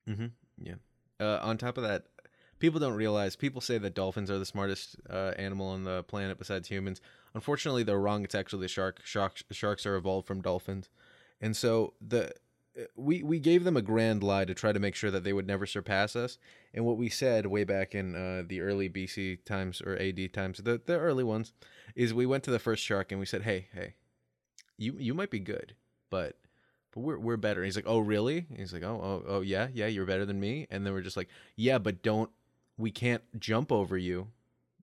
Mm-hmm. 0.07 0.25
Yeah. 0.59 0.75
Uh, 1.19 1.39
on 1.41 1.57
top 1.57 1.77
of 1.79 1.83
that, 1.83 2.05
people 2.63 2.79
don't 2.79 2.93
realize. 2.93 3.35
People 3.35 3.59
say 3.59 3.77
that 3.77 3.93
dolphins 3.93 4.31
are 4.31 4.39
the 4.39 4.45
smartest 4.45 4.95
uh, 5.09 5.33
animal 5.35 5.67
on 5.67 5.83
the 5.83 6.01
planet 6.03 6.39
besides 6.39 6.69
humans. 6.69 7.01
Unfortunately, 7.33 7.83
they're 7.83 7.99
wrong. 7.99 8.23
It's 8.23 8.35
actually 8.35 8.61
the 8.61 8.67
shark. 8.69 9.01
Sharks, 9.03 9.43
sharks 9.51 9.85
are 9.85 9.97
evolved 9.97 10.27
from 10.27 10.41
dolphins, 10.41 10.87
and 11.41 11.57
so 11.57 11.93
the 11.99 12.29
uh, 12.79 12.83
we 12.95 13.21
we 13.21 13.37
gave 13.37 13.65
them 13.65 13.75
a 13.75 13.81
grand 13.81 14.23
lie 14.23 14.45
to 14.45 14.53
try 14.53 14.71
to 14.71 14.79
make 14.79 14.95
sure 14.95 15.11
that 15.11 15.25
they 15.25 15.33
would 15.33 15.45
never 15.45 15.65
surpass 15.65 16.15
us. 16.15 16.37
And 16.73 16.85
what 16.85 16.95
we 16.95 17.09
said 17.09 17.47
way 17.47 17.65
back 17.65 17.93
in 17.93 18.15
uh, 18.15 18.43
the 18.47 18.61
early 18.61 18.89
BC 18.89 19.43
times 19.43 19.81
or 19.81 19.97
AD 19.99 20.31
times, 20.31 20.59
the 20.59 20.79
the 20.85 20.97
early 20.97 21.25
ones, 21.25 21.51
is 21.97 22.13
we 22.13 22.25
went 22.25 22.45
to 22.45 22.51
the 22.51 22.59
first 22.59 22.81
shark 22.81 23.11
and 23.11 23.19
we 23.19 23.25
said, 23.25 23.41
"Hey, 23.41 23.67
hey, 23.73 23.95
you 24.77 24.95
you 24.97 25.13
might 25.13 25.31
be 25.31 25.39
good, 25.39 25.75
but." 26.09 26.37
but 26.93 26.99
we're 26.99 27.17
we're 27.17 27.37
better. 27.37 27.61
And 27.61 27.65
he's 27.65 27.75
like, 27.75 27.87
oh 27.87 27.97
really? 27.97 28.45
And 28.49 28.59
he's 28.59 28.71
like, 28.71 28.83
oh 28.83 29.01
oh 29.03 29.23
oh 29.27 29.41
yeah 29.41 29.67
yeah, 29.73 29.87
you're 29.87 30.05
better 30.05 30.27
than 30.27 30.39
me. 30.39 30.67
And 30.69 30.85
then 30.85 30.93
we're 30.93 31.01
just 31.01 31.17
like, 31.17 31.27
yeah, 31.55 31.79
but 31.79 32.03
don't 32.03 32.29
we 32.77 32.91
can't 32.91 33.23
jump 33.39 33.71
over 33.71 33.97
you. 33.97 34.27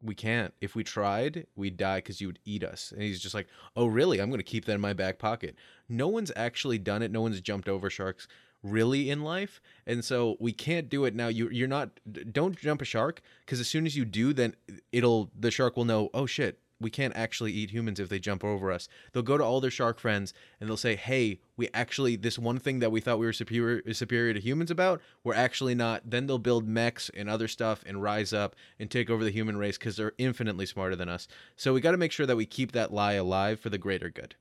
We 0.02 0.14
can't. 0.14 0.54
If 0.60 0.74
we 0.74 0.82
tried, 0.82 1.46
we'd 1.56 1.76
die 1.76 1.98
because 1.98 2.20
you 2.20 2.28
would 2.28 2.38
eat 2.44 2.64
us. 2.64 2.90
And 2.92 3.02
he's 3.02 3.20
just 3.20 3.34
like, 3.34 3.48
oh 3.76 3.86
really? 3.86 4.20
I'm 4.20 4.30
gonna 4.30 4.42
keep 4.42 4.64
that 4.64 4.74
in 4.74 4.80
my 4.80 4.94
back 4.94 5.18
pocket. 5.18 5.56
No 5.88 6.08
one's 6.08 6.32
actually 6.36 6.78
done 6.78 7.02
it. 7.02 7.10
No 7.10 7.20
one's 7.20 7.40
jumped 7.40 7.68
over 7.68 7.90
sharks 7.90 8.26
really 8.62 9.10
in 9.10 9.22
life, 9.22 9.60
and 9.86 10.04
so 10.04 10.36
we 10.38 10.52
can't 10.52 10.88
do 10.88 11.04
it 11.04 11.14
now. 11.14 11.28
You 11.28 11.48
you're 11.50 11.68
not. 11.68 11.90
Don't 12.32 12.56
jump 12.56 12.82
a 12.82 12.84
shark 12.84 13.22
because 13.44 13.60
as 13.60 13.68
soon 13.68 13.86
as 13.86 13.96
you 13.96 14.04
do, 14.04 14.32
then 14.32 14.54
it'll 14.92 15.30
the 15.38 15.50
shark 15.50 15.76
will 15.76 15.84
know. 15.84 16.10
Oh 16.14 16.26
shit. 16.26 16.58
We 16.80 16.90
can't 16.90 17.14
actually 17.14 17.52
eat 17.52 17.70
humans 17.70 18.00
if 18.00 18.08
they 18.08 18.18
jump 18.18 18.42
over 18.42 18.72
us. 18.72 18.88
They'll 19.12 19.22
go 19.22 19.36
to 19.36 19.44
all 19.44 19.60
their 19.60 19.70
shark 19.70 19.98
friends 19.98 20.32
and 20.58 20.68
they'll 20.68 20.76
say, 20.76 20.96
"Hey, 20.96 21.40
we 21.56 21.68
actually 21.74 22.16
this 22.16 22.38
one 22.38 22.58
thing 22.58 22.78
that 22.78 22.90
we 22.90 23.00
thought 23.00 23.18
we 23.18 23.26
were 23.26 23.32
superior 23.32 23.92
superior 23.92 24.34
to 24.34 24.40
humans 24.40 24.70
about, 24.70 25.00
we're 25.22 25.34
actually 25.34 25.74
not." 25.74 26.02
Then 26.10 26.26
they'll 26.26 26.38
build 26.38 26.66
mechs 26.66 27.10
and 27.10 27.28
other 27.28 27.48
stuff 27.48 27.82
and 27.86 28.02
rise 28.02 28.32
up 28.32 28.56
and 28.78 28.90
take 28.90 29.10
over 29.10 29.24
the 29.24 29.30
human 29.30 29.56
race 29.56 29.76
because 29.78 29.96
they're 29.96 30.12
infinitely 30.18 30.66
smarter 30.66 30.96
than 30.96 31.08
us. 31.08 31.28
So 31.56 31.74
we 31.74 31.80
got 31.80 31.92
to 31.92 31.98
make 31.98 32.12
sure 32.12 32.26
that 32.26 32.36
we 32.36 32.46
keep 32.46 32.72
that 32.72 32.92
lie 32.92 33.14
alive 33.14 33.60
for 33.60 33.68
the 33.68 33.78
greater 33.78 34.08
good. 34.10 34.36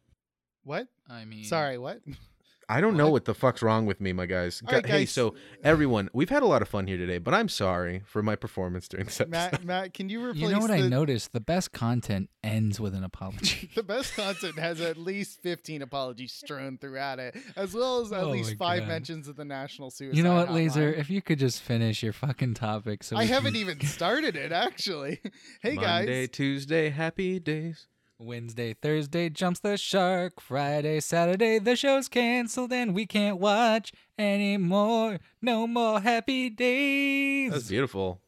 What? 0.64 0.88
I 1.10 1.26
mean, 1.26 1.44
Sorry, 1.44 1.78
what? 1.78 2.02
I 2.72 2.82
don't 2.82 2.96
know 2.96 3.06
What? 3.06 3.14
what 3.14 3.26
the 3.26 3.34
fuck's 3.34 3.64
wrong 3.64 3.88
with 3.88 4.00
me, 4.00 4.14
my 4.14 4.28
guys. 4.28 4.62
All 4.68 4.72
right, 4.74 4.86
hey, 4.86 5.00
guys. 5.00 5.12
so 5.12 5.34
everyone, 5.64 6.08
we've 6.14 6.30
had 6.30 6.44
a 6.44 6.46
lot 6.46 6.62
of 6.62 6.70
fun 6.70 6.86
here 6.86 6.98
today, 6.98 7.18
but 7.18 7.34
I'm 7.34 7.50
sorry 7.50 8.04
for 8.06 8.22
my 8.22 8.36
performance 8.36 8.88
during 8.88 9.08
this 9.08 9.20
episode. 9.20 9.32
Matt, 9.32 9.64
Matt, 9.66 9.94
can 9.96 10.08
you 10.08 10.24
replace 10.24 10.42
You 10.44 10.50
know 10.52 10.60
what 10.60 10.68
the, 10.68 10.76
I 10.76 10.88
noticed? 10.88 11.34
The 11.34 11.40
best 11.40 11.72
content 11.72 12.30
ends 12.44 12.80
with 12.80 12.94
an 12.94 13.04
apology. 13.04 13.72
the 13.76 13.82
best 13.82 14.16
content 14.16 14.60
has 14.60 14.80
at 14.82 14.98
least 14.98 15.42
15 15.42 15.82
apologies 15.82 16.32
strewn 16.32 16.78
throughout 16.78 17.18
it, 17.18 17.36
as 17.56 17.74
well 17.74 18.02
as 18.02 18.12
at 18.14 18.24
Oh 18.24 18.30
least 18.30 18.56
five 18.58 18.82
God. 18.82 18.88
mentions 18.88 19.28
of 19.28 19.36
the 19.36 19.46
National 19.46 19.90
Suicide 19.90 20.16
you 20.16 20.22
know 20.24 20.36
what, 20.36 20.52
Laser? 20.52 20.94
If 20.94 21.10
you 21.10 21.24
could 21.24 21.40
just 21.40 21.62
finish 21.62 22.04
your 22.04 22.14
fucking 22.14 22.54
topic, 22.54 23.04
so 23.04 23.18
I 23.18 23.22
we 23.22 23.28
haven't 23.30 23.56
even 23.56 23.82
started 23.86 24.36
it, 24.36 24.52
actually. 24.52 25.22
Hey, 25.62 25.74
Monday, 25.76 25.82
guys. 25.82 26.00
Monday, 26.06 26.28
Tuesday, 26.28 26.90
happy 26.90 27.40
days. 27.40 27.88
Wednesday, 28.20 28.74
Thursday 28.74 29.30
jumps 29.30 29.62
the 29.62 29.78
shark. 29.78 30.42
Friday, 30.42 31.00
Saturday 31.00 31.58
the 31.58 31.76
show's 31.76 32.10
canceled 32.10 32.74
and 32.74 32.94
we 32.94 33.06
can't 33.06 33.40
watch 33.40 33.94
anymore. 34.18 35.20
No 35.42 35.66
more 35.66 36.02
happy 36.02 36.50
days. 36.50 37.52
That's 37.52 37.70
beautiful. 37.70 38.20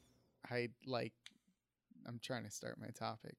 I 0.49 0.69
like. 0.86 1.13
I'm 2.08 2.19
trying 2.23 2.45
to 2.45 2.51
start 2.51 2.80
my 2.80 2.88
topic. 2.88 3.36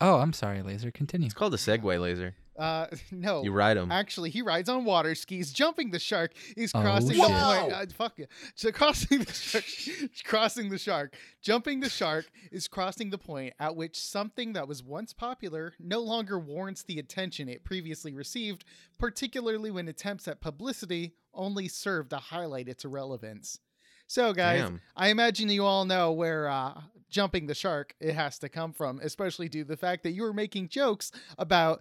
Oh, 0.00 0.16
I'm 0.16 0.32
sorry, 0.32 0.62
Laser. 0.62 0.90
Continue. 0.90 1.26
It's 1.26 1.34
called 1.34 1.54
a 1.54 1.58
Segway 1.58 2.00
laser. 2.00 2.34
Uh, 2.58 2.86
no. 3.12 3.42
You 3.42 3.52
ride 3.52 3.76
them. 3.76 3.92
Actually, 3.92 4.30
he 4.30 4.40
rides 4.42 4.68
on 4.68 4.84
water 4.84 5.14
skis, 5.14 5.52
jumping 5.52 5.90
the 5.90 5.98
shark. 5.98 6.32
He's 6.54 6.72
Oh, 6.74 6.80
crossing 6.80 7.08
the 7.08 7.14
shit. 7.14 7.24
point. 7.26 7.72
Uh, 7.72 7.86
fuck 7.94 8.18
it. 8.18 8.30
So 8.54 8.72
crossing 8.72 9.18
the 9.20 9.32
shark, 9.32 9.64
crossing 10.24 10.68
the 10.70 10.78
shark, 10.78 11.14
jumping 11.42 11.80
the 11.80 11.90
shark 11.90 12.26
is 12.50 12.66
crossing 12.66 13.10
the 13.10 13.18
point 13.18 13.52
at 13.60 13.76
which 13.76 14.00
something 14.00 14.54
that 14.54 14.66
was 14.68 14.82
once 14.82 15.12
popular 15.12 15.74
no 15.78 16.00
longer 16.00 16.38
warrants 16.38 16.82
the 16.82 16.98
attention 16.98 17.48
it 17.48 17.62
previously 17.64 18.14
received, 18.14 18.64
particularly 18.98 19.70
when 19.70 19.86
attempts 19.88 20.26
at 20.26 20.40
publicity 20.40 21.12
only 21.34 21.68
serve 21.68 22.08
to 22.08 22.16
highlight 22.16 22.68
its 22.68 22.84
irrelevance. 22.86 23.60
So, 24.08 24.32
guys, 24.32 24.60
Damn. 24.62 24.80
I 24.96 25.08
imagine 25.08 25.48
you 25.50 25.64
all 25.64 25.84
know 25.84 26.12
where 26.12 26.48
uh, 26.48 26.80
jumping 27.08 27.46
the 27.46 27.54
shark 27.54 27.94
it 28.00 28.14
has 28.14 28.38
to 28.40 28.48
come 28.48 28.72
from, 28.72 29.00
especially 29.02 29.48
due 29.48 29.64
to 29.64 29.68
the 29.68 29.76
fact 29.76 30.02
that 30.02 30.12
you 30.12 30.22
were 30.22 30.32
making 30.32 30.68
jokes 30.68 31.12
about 31.38 31.80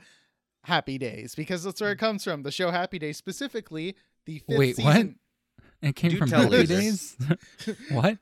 Happy 0.66 0.98
Days 0.98 1.36
because 1.36 1.64
that's 1.64 1.82
where 1.82 1.92
it 1.92 1.98
comes 1.98 2.24
from. 2.24 2.44
The 2.44 2.52
show 2.52 2.72
Happy 2.72 3.00
Days, 3.00 3.18
specifically 3.18 3.96
the 4.26 4.40
fifth 4.40 4.58
Wait, 4.58 4.78
what? 4.80 4.94
season. 4.94 5.20
It 5.82 5.96
came 5.96 6.12
Do 6.12 6.18
from 6.18 6.30
Happy 6.30 6.66
Days. 6.66 7.18
what? 7.92 8.18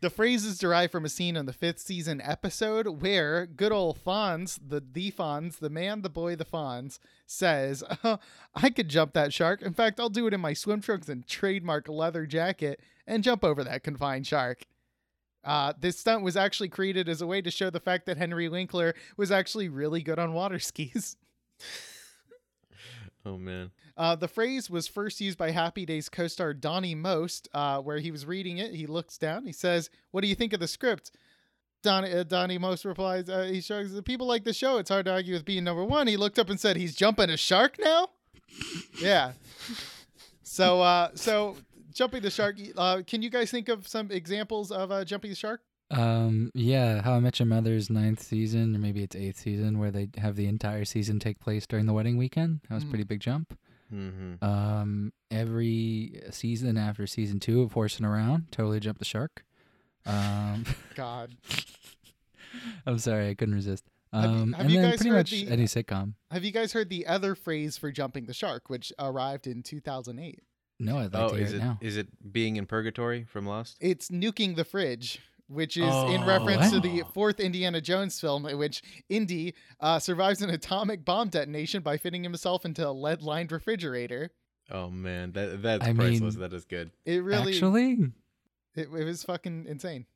The 0.00 0.10
phrase 0.10 0.44
is 0.44 0.58
derived 0.58 0.92
from 0.92 1.06
a 1.06 1.08
scene 1.08 1.36
in 1.36 1.46
the 1.46 1.54
fifth 1.54 1.78
season 1.78 2.20
episode 2.20 3.00
where 3.00 3.46
good 3.46 3.72
old 3.72 3.98
Fonz, 4.04 4.58
the 4.64 4.82
the 4.92 5.10
Fonz, 5.10 5.58
the 5.58 5.70
man, 5.70 6.02
the 6.02 6.10
boy, 6.10 6.36
the 6.36 6.44
Fonz, 6.44 6.98
says, 7.26 7.82
uh, 8.04 8.18
"I 8.54 8.68
could 8.68 8.88
jump 8.88 9.14
that 9.14 9.32
shark. 9.32 9.62
In 9.62 9.72
fact, 9.72 9.98
I'll 9.98 10.10
do 10.10 10.26
it 10.26 10.34
in 10.34 10.40
my 10.40 10.52
swim 10.52 10.82
trunks 10.82 11.08
and 11.08 11.26
trademark 11.26 11.88
leather 11.88 12.26
jacket 12.26 12.80
and 13.06 13.24
jump 13.24 13.42
over 13.42 13.64
that 13.64 13.82
confined 13.82 14.26
shark." 14.26 14.66
Uh, 15.46 15.72
this 15.80 15.98
stunt 15.98 16.22
was 16.22 16.36
actually 16.36 16.68
created 16.68 17.08
as 17.08 17.22
a 17.22 17.26
way 17.26 17.40
to 17.40 17.50
show 17.50 17.70
the 17.70 17.80
fact 17.80 18.04
that 18.06 18.16
Henry 18.18 18.48
Winkler 18.48 18.94
was 19.16 19.30
actually 19.30 19.68
really 19.68 20.02
good 20.02 20.18
on 20.18 20.32
water 20.32 20.58
skis. 20.58 21.16
Oh 23.24 23.38
man. 23.38 23.70
Uh, 23.96 24.14
the 24.14 24.28
phrase 24.28 24.68
was 24.68 24.86
first 24.86 25.20
used 25.20 25.38
by 25.38 25.50
Happy 25.50 25.86
Days 25.86 26.08
co 26.08 26.26
star 26.26 26.52
Donnie 26.52 26.94
Most, 26.94 27.48
uh, 27.54 27.80
where 27.80 27.98
he 27.98 28.10
was 28.10 28.26
reading 28.26 28.58
it. 28.58 28.74
He 28.74 28.86
looks 28.86 29.16
down. 29.16 29.46
He 29.46 29.52
says, 29.52 29.88
What 30.10 30.20
do 30.20 30.28
you 30.28 30.34
think 30.34 30.52
of 30.52 30.60
the 30.60 30.68
script? 30.68 31.12
Donnie, 31.82 32.12
uh, 32.12 32.24
Donnie 32.24 32.58
Most 32.58 32.84
replies, 32.84 33.28
uh, 33.28 33.44
He 33.44 33.60
shrugs, 33.60 33.92
The 33.92 34.02
People 34.02 34.26
like 34.26 34.44
the 34.44 34.52
show. 34.52 34.78
It's 34.78 34.90
hard 34.90 35.06
to 35.06 35.12
argue 35.12 35.34
with 35.34 35.44
being 35.44 35.64
number 35.64 35.84
one. 35.84 36.08
He 36.08 36.16
looked 36.16 36.38
up 36.38 36.50
and 36.50 36.60
said, 36.60 36.76
He's 36.76 36.94
jumping 36.94 37.30
a 37.30 37.36
shark 37.36 37.76
now? 37.78 38.10
yeah. 39.00 39.32
So, 40.42 40.82
uh, 40.82 41.10
so 41.14 41.56
jumping 41.96 42.22
the 42.22 42.30
shark, 42.30 42.56
uh, 42.76 43.02
can 43.06 43.22
you 43.22 43.30
guys 43.30 43.50
think 43.50 43.68
of 43.68 43.88
some 43.88 44.10
examples 44.10 44.70
of 44.70 44.92
uh, 44.92 45.04
jumping 45.04 45.30
the 45.30 45.36
shark? 45.36 45.60
Um, 45.90 46.50
yeah, 46.54 47.00
How 47.02 47.14
I 47.14 47.20
Met 47.20 47.38
Your 47.38 47.46
Mother's 47.46 47.88
ninth 47.90 48.20
season, 48.22 48.74
or 48.74 48.78
maybe 48.78 49.02
it's 49.02 49.14
eighth 49.16 49.38
season, 49.38 49.78
where 49.78 49.90
they 49.90 50.08
have 50.18 50.34
the 50.36 50.46
entire 50.46 50.84
season 50.84 51.18
take 51.20 51.38
place 51.40 51.66
during 51.66 51.86
the 51.86 51.92
wedding 51.92 52.16
weekend. 52.16 52.60
That 52.68 52.74
was 52.74 52.82
a 52.84 52.86
Mm. 52.86 52.90
pretty 52.90 53.04
big 53.04 53.20
jump. 53.20 53.56
Mm-hmm. 53.94 54.44
Um, 54.44 55.12
every 55.30 56.20
season 56.30 56.76
after 56.76 57.06
season 57.06 57.38
two 57.38 57.62
of 57.62 57.72
Horsing 57.72 58.04
Around, 58.04 58.50
totally 58.50 58.80
jumped 58.80 58.98
the 58.98 59.04
shark. 59.04 59.44
Um, 60.04 60.64
God. 60.96 61.36
I'm 62.84 62.98
sorry, 62.98 63.28
I 63.28 63.34
couldn't 63.34 63.54
resist. 63.54 63.84
Have 64.12 64.24
you- 64.24 64.30
Um, 64.30 64.52
have 64.54 64.60
and 64.62 64.70
you 64.72 64.80
then 64.80 64.90
guys 64.90 64.96
pretty 64.98 65.10
heard 65.10 65.16
much 65.18 65.30
the- 65.30 65.48
any 65.50 65.64
sitcom. 65.64 66.14
Have 66.32 66.44
you 66.44 66.50
guys 66.52 66.72
heard 66.72 66.88
the 66.88 67.06
other 67.06 67.34
phrase 67.36 67.76
for 67.78 67.92
jumping 67.92 68.26
the 68.26 68.34
shark, 68.34 68.68
which 68.68 68.92
arrived 68.98 69.46
in 69.46 69.62
2008? 69.62 70.42
No, 70.78 70.98
I'd 70.98 71.12
like 71.12 71.22
Oh, 71.22 71.28
to 71.30 71.34
hear 71.36 71.44
is 71.44 71.52
it 71.52 71.56
it 71.56 71.60
now. 71.60 71.78
is 71.80 71.96
it 71.96 72.32
being 72.32 72.56
in 72.56 72.66
purgatory 72.66 73.24
from 73.24 73.46
Lost? 73.46 73.76
It's 73.80 74.08
nuking 74.08 74.56
the 74.56 74.64
fridge, 74.64 75.20
which 75.48 75.76
is 75.76 75.84
in 75.84 76.22
Oh, 76.22 76.26
reference 76.26 76.70
to 76.70 76.80
the 76.80 77.02
fourth 77.14 77.40
Indiana 77.40 77.80
Jones 77.80 78.20
film, 78.20 78.46
in 78.46 78.58
which 78.58 78.82
Indy 79.08 79.54
uh, 79.80 79.98
survives 79.98 80.42
an 80.42 80.50
atomic 80.50 81.04
bomb 81.04 81.28
detonation 81.30 81.82
by 81.82 81.96
fitting 81.96 82.22
himself 82.22 82.64
into 82.64 82.86
a 82.86 82.90
lead-lined 82.90 83.52
refrigerator. 83.52 84.30
Oh 84.70 84.90
man, 84.90 85.32
that 85.32 85.62
that's 85.62 85.84
I 85.86 85.92
priceless. 85.94 86.34
mean- 86.34 86.40
that 86.42 86.52
is 86.52 86.64
good. 86.64 86.90
It 87.04 87.22
really, 87.22 87.52
Actually, 87.52 87.92
it, 88.74 88.88
it 88.92 89.04
was 89.04 89.22
fucking 89.22 89.66
insane. 89.68 90.06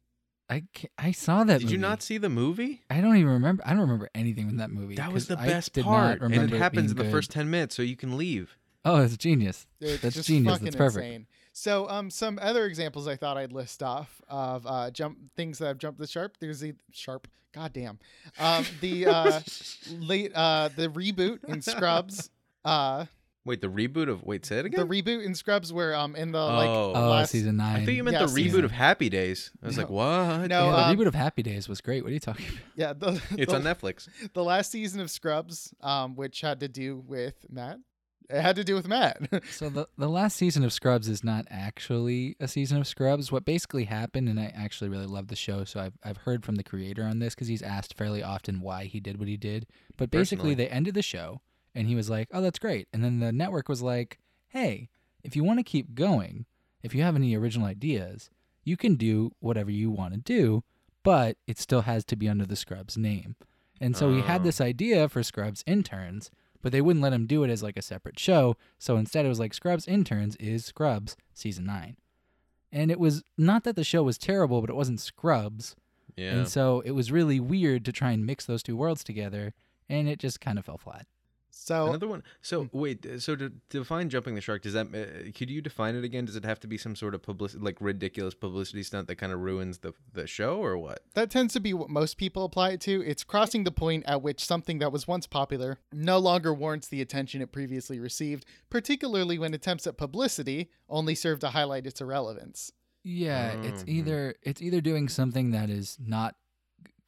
I 0.50 0.64
I 0.98 1.12
saw 1.12 1.44
that. 1.44 1.58
Did 1.60 1.62
movie. 1.66 1.72
you 1.74 1.78
not 1.80 2.02
see 2.02 2.18
the 2.18 2.28
movie? 2.28 2.82
I 2.90 3.00
don't 3.00 3.16
even 3.16 3.30
remember. 3.32 3.62
I 3.64 3.70
don't 3.70 3.82
remember 3.82 4.10
anything 4.14 4.48
from 4.48 4.56
that 4.56 4.70
movie. 4.72 4.96
That 4.96 5.12
was 5.12 5.28
the 5.28 5.38
I 5.38 5.46
best 5.46 5.74
did 5.74 5.84
part, 5.84 6.20
Not 6.20 6.26
and 6.26 6.34
it 6.34 6.38
remember 6.38 6.58
happens 6.58 6.90
in 6.90 6.96
the 6.96 7.04
good. 7.04 7.12
first 7.12 7.30
ten 7.30 7.48
minutes, 7.48 7.76
so 7.76 7.82
you 7.82 7.94
can 7.96 8.18
leave. 8.18 8.58
Oh, 8.84 9.02
it's 9.02 9.16
genius. 9.16 9.66
It's 9.80 10.00
That's 10.02 10.14
just 10.16 10.28
genius. 10.28 10.52
fucking 10.54 10.64
That's 10.66 10.76
perfect. 10.76 11.04
insane. 11.06 11.26
So, 11.52 11.88
um, 11.90 12.10
some 12.10 12.38
other 12.40 12.64
examples 12.66 13.06
I 13.08 13.16
thought 13.16 13.36
I'd 13.36 13.52
list 13.52 13.82
off 13.82 14.20
of 14.28 14.66
uh, 14.66 14.90
jump 14.90 15.18
things 15.36 15.58
that 15.58 15.66
have 15.66 15.78
jumped 15.78 15.98
the 15.98 16.06
sharp. 16.06 16.36
There's 16.40 16.60
the 16.60 16.74
sharp. 16.92 17.28
Goddamn. 17.52 17.98
Um, 18.38 18.64
the 18.80 19.06
uh, 19.06 19.40
late 19.98 20.32
uh, 20.34 20.68
the 20.74 20.88
reboot 20.88 21.42
in 21.48 21.60
Scrubs. 21.60 22.30
Uh, 22.64 23.06
Wait, 23.46 23.62
the 23.62 23.68
reboot 23.68 24.08
of 24.10 24.22
wait, 24.22 24.44
say 24.44 24.58
it 24.58 24.66
again. 24.66 24.86
the 24.86 25.02
reboot 25.02 25.24
in 25.24 25.34
Scrubs 25.34 25.72
where 25.72 25.94
um 25.96 26.14
in 26.14 26.30
the 26.30 26.38
like 26.38 26.68
Oh. 26.68 26.92
Oh, 26.94 27.08
last 27.08 27.30
season 27.30 27.56
nine. 27.56 27.76
I 27.82 27.84
thought 27.86 27.94
you 27.94 28.04
meant 28.04 28.14
Yeah, 28.14 28.22
the 28.24 28.28
season- 28.28 28.60
reboot 28.60 28.64
of 28.64 28.70
Happy 28.70 29.08
Days. 29.08 29.50
I 29.62 29.66
was 29.66 29.78
like, 29.78 29.88
what? 29.88 30.46
No, 30.46 30.66
yeah, 30.66 30.70
the 30.70 30.76
um, 30.88 30.96
reboot 30.96 31.06
of 31.06 31.14
Happy 31.14 31.42
Days 31.42 31.66
was 31.66 31.80
great. 31.80 32.02
What 32.04 32.10
are 32.10 32.12
you 32.14 32.20
talking 32.20 32.44
about? 32.46 32.60
yeah 32.76 32.92
the 32.92 33.20
it's 33.38 33.50
the, 33.50 33.56
on 33.56 33.62
Netflix. 33.64 34.08
the 34.34 34.44
last 34.44 34.70
season 34.70 35.00
of 35.00 35.10
Scrubs 35.10 35.72
um 35.80 36.14
which 36.16 36.42
had 36.42 36.60
to 36.60 36.68
do 36.68 37.02
with 37.08 37.34
Matt. 37.50 37.78
It 38.32 38.40
had 38.40 38.56
to 38.56 38.64
do 38.64 38.74
with 38.74 38.86
Matt. 38.88 39.20
So 39.50 39.68
the 39.68 39.88
the 39.98 40.08
last 40.08 40.36
season 40.36 40.64
of 40.64 40.72
Scrubs 40.72 41.08
is 41.08 41.24
not 41.24 41.46
actually 41.50 42.36
a 42.40 42.46
season 42.48 42.78
of 42.78 42.86
Scrubs. 42.86 43.30
What 43.32 43.44
basically 43.44 43.84
happened, 43.84 44.28
and 44.28 44.38
I 44.38 44.52
actually 44.54 44.88
really 44.90 45.06
love 45.06 45.28
the 45.28 45.36
show, 45.36 45.64
so 45.64 45.80
I've 45.80 45.98
I've 46.04 46.18
heard 46.18 46.44
from 46.44 46.54
the 46.56 46.62
creator 46.64 47.04
on 47.04 47.18
this 47.18 47.34
because 47.34 47.48
he's 47.48 47.62
asked 47.62 47.94
fairly 47.96 48.22
often 48.22 48.60
why 48.60 48.84
he 48.84 49.00
did 49.00 49.18
what 49.18 49.28
he 49.28 49.36
did. 49.36 49.66
But 49.96 50.10
basically, 50.10 50.50
Personally. 50.50 50.54
they 50.54 50.68
ended 50.68 50.94
the 50.94 51.02
show, 51.02 51.40
and 51.74 51.86
he 51.88 51.94
was 51.94 52.08
like, 52.10 52.28
"Oh, 52.32 52.40
that's 52.40 52.58
great," 52.58 52.88
and 52.92 53.02
then 53.04 53.18
the 53.20 53.32
network 53.32 53.68
was 53.68 53.82
like, 53.82 54.18
"Hey, 54.48 54.88
if 55.24 55.34
you 55.36 55.42
want 55.44 55.58
to 55.58 55.64
keep 55.64 55.94
going, 55.94 56.46
if 56.82 56.94
you 56.94 57.02
have 57.02 57.16
any 57.16 57.34
original 57.36 57.66
ideas, 57.66 58.30
you 58.64 58.76
can 58.76 58.94
do 58.96 59.32
whatever 59.40 59.70
you 59.70 59.90
want 59.90 60.14
to 60.14 60.20
do, 60.20 60.62
but 61.02 61.36
it 61.46 61.58
still 61.58 61.82
has 61.82 62.04
to 62.06 62.16
be 62.16 62.28
under 62.28 62.46
the 62.46 62.56
Scrubs 62.56 62.96
name." 62.96 63.36
And 63.82 63.96
so 63.96 64.12
he 64.14 64.20
had 64.20 64.42
Oh. 64.42 64.44
this 64.44 64.60
idea 64.60 65.08
for 65.08 65.22
Scrubs 65.22 65.64
interns, 65.66 66.30
but 66.62 66.72
they 66.72 66.80
wouldn't 66.80 67.02
let 67.02 67.12
him 67.12 67.26
do 67.26 67.44
it 67.44 67.50
as 67.50 67.62
like 67.62 67.76
a 67.76 67.82
separate 67.82 68.18
show. 68.18 68.56
So 68.78 68.96
instead, 68.96 69.24
it 69.24 69.28
was 69.28 69.40
like 69.40 69.54
Scrubs 69.54 69.86
Interns 69.86 70.36
is 70.36 70.64
Scrubs 70.64 71.16
season 71.34 71.66
nine. 71.66 71.96
And 72.72 72.90
it 72.90 73.00
was 73.00 73.22
not 73.36 73.64
that 73.64 73.76
the 73.76 73.84
show 73.84 74.02
was 74.02 74.18
terrible, 74.18 74.60
but 74.60 74.70
it 74.70 74.76
wasn't 74.76 75.00
Scrubs. 75.00 75.74
Yeah. 76.16 76.32
And 76.32 76.48
so 76.48 76.80
it 76.80 76.92
was 76.92 77.10
really 77.10 77.40
weird 77.40 77.84
to 77.86 77.92
try 77.92 78.12
and 78.12 78.26
mix 78.26 78.44
those 78.44 78.62
two 78.62 78.76
worlds 78.76 79.02
together. 79.02 79.54
And 79.88 80.08
it 80.08 80.18
just 80.18 80.40
kind 80.40 80.58
of 80.58 80.66
fell 80.66 80.78
flat. 80.78 81.06
So 81.62 81.88
Another 81.88 82.08
one. 82.08 82.22
So 82.40 82.68
wait. 82.72 83.06
So 83.20 83.36
to 83.36 83.50
define 83.68 84.08
jumping 84.08 84.34
the 84.34 84.40
shark, 84.40 84.62
does 84.62 84.72
that? 84.72 84.86
Uh, 84.86 85.30
could 85.36 85.50
you 85.50 85.60
define 85.60 85.94
it 85.94 86.04
again? 86.04 86.24
Does 86.24 86.36
it 86.36 86.44
have 86.44 86.58
to 86.60 86.66
be 86.66 86.78
some 86.78 86.96
sort 86.96 87.14
of 87.14 87.22
publicity, 87.22 87.62
like 87.62 87.76
ridiculous 87.80 88.34
publicity 88.34 88.82
stunt 88.82 89.08
that 89.08 89.16
kind 89.16 89.32
of 89.32 89.40
ruins 89.40 89.78
the 89.78 89.92
the 90.12 90.26
show, 90.26 90.58
or 90.58 90.78
what? 90.78 91.02
That 91.14 91.30
tends 91.30 91.52
to 91.54 91.60
be 91.60 91.74
what 91.74 91.90
most 91.90 92.16
people 92.16 92.44
apply 92.44 92.70
it 92.70 92.80
to. 92.82 93.02
It's 93.06 93.24
crossing 93.24 93.64
the 93.64 93.70
point 93.72 94.04
at 94.06 94.22
which 94.22 94.44
something 94.44 94.78
that 94.78 94.90
was 94.92 95.06
once 95.06 95.26
popular 95.26 95.78
no 95.92 96.18
longer 96.18 96.54
warrants 96.54 96.88
the 96.88 97.00
attention 97.02 97.42
it 97.42 97.52
previously 97.52 98.00
received, 98.00 98.46
particularly 98.70 99.38
when 99.38 99.52
attempts 99.54 99.86
at 99.86 99.96
publicity 99.98 100.70
only 100.88 101.14
serve 101.14 101.38
to 101.40 101.50
highlight 101.50 101.86
its 101.86 102.00
irrelevance. 102.00 102.72
Yeah, 103.02 103.52
it's 103.62 103.82
Mhm. 103.84 103.88
either 103.88 104.34
it's 104.42 104.60
either 104.60 104.80
doing 104.80 105.08
something 105.08 105.52
that 105.52 105.70
is 105.70 105.96
not 105.98 106.36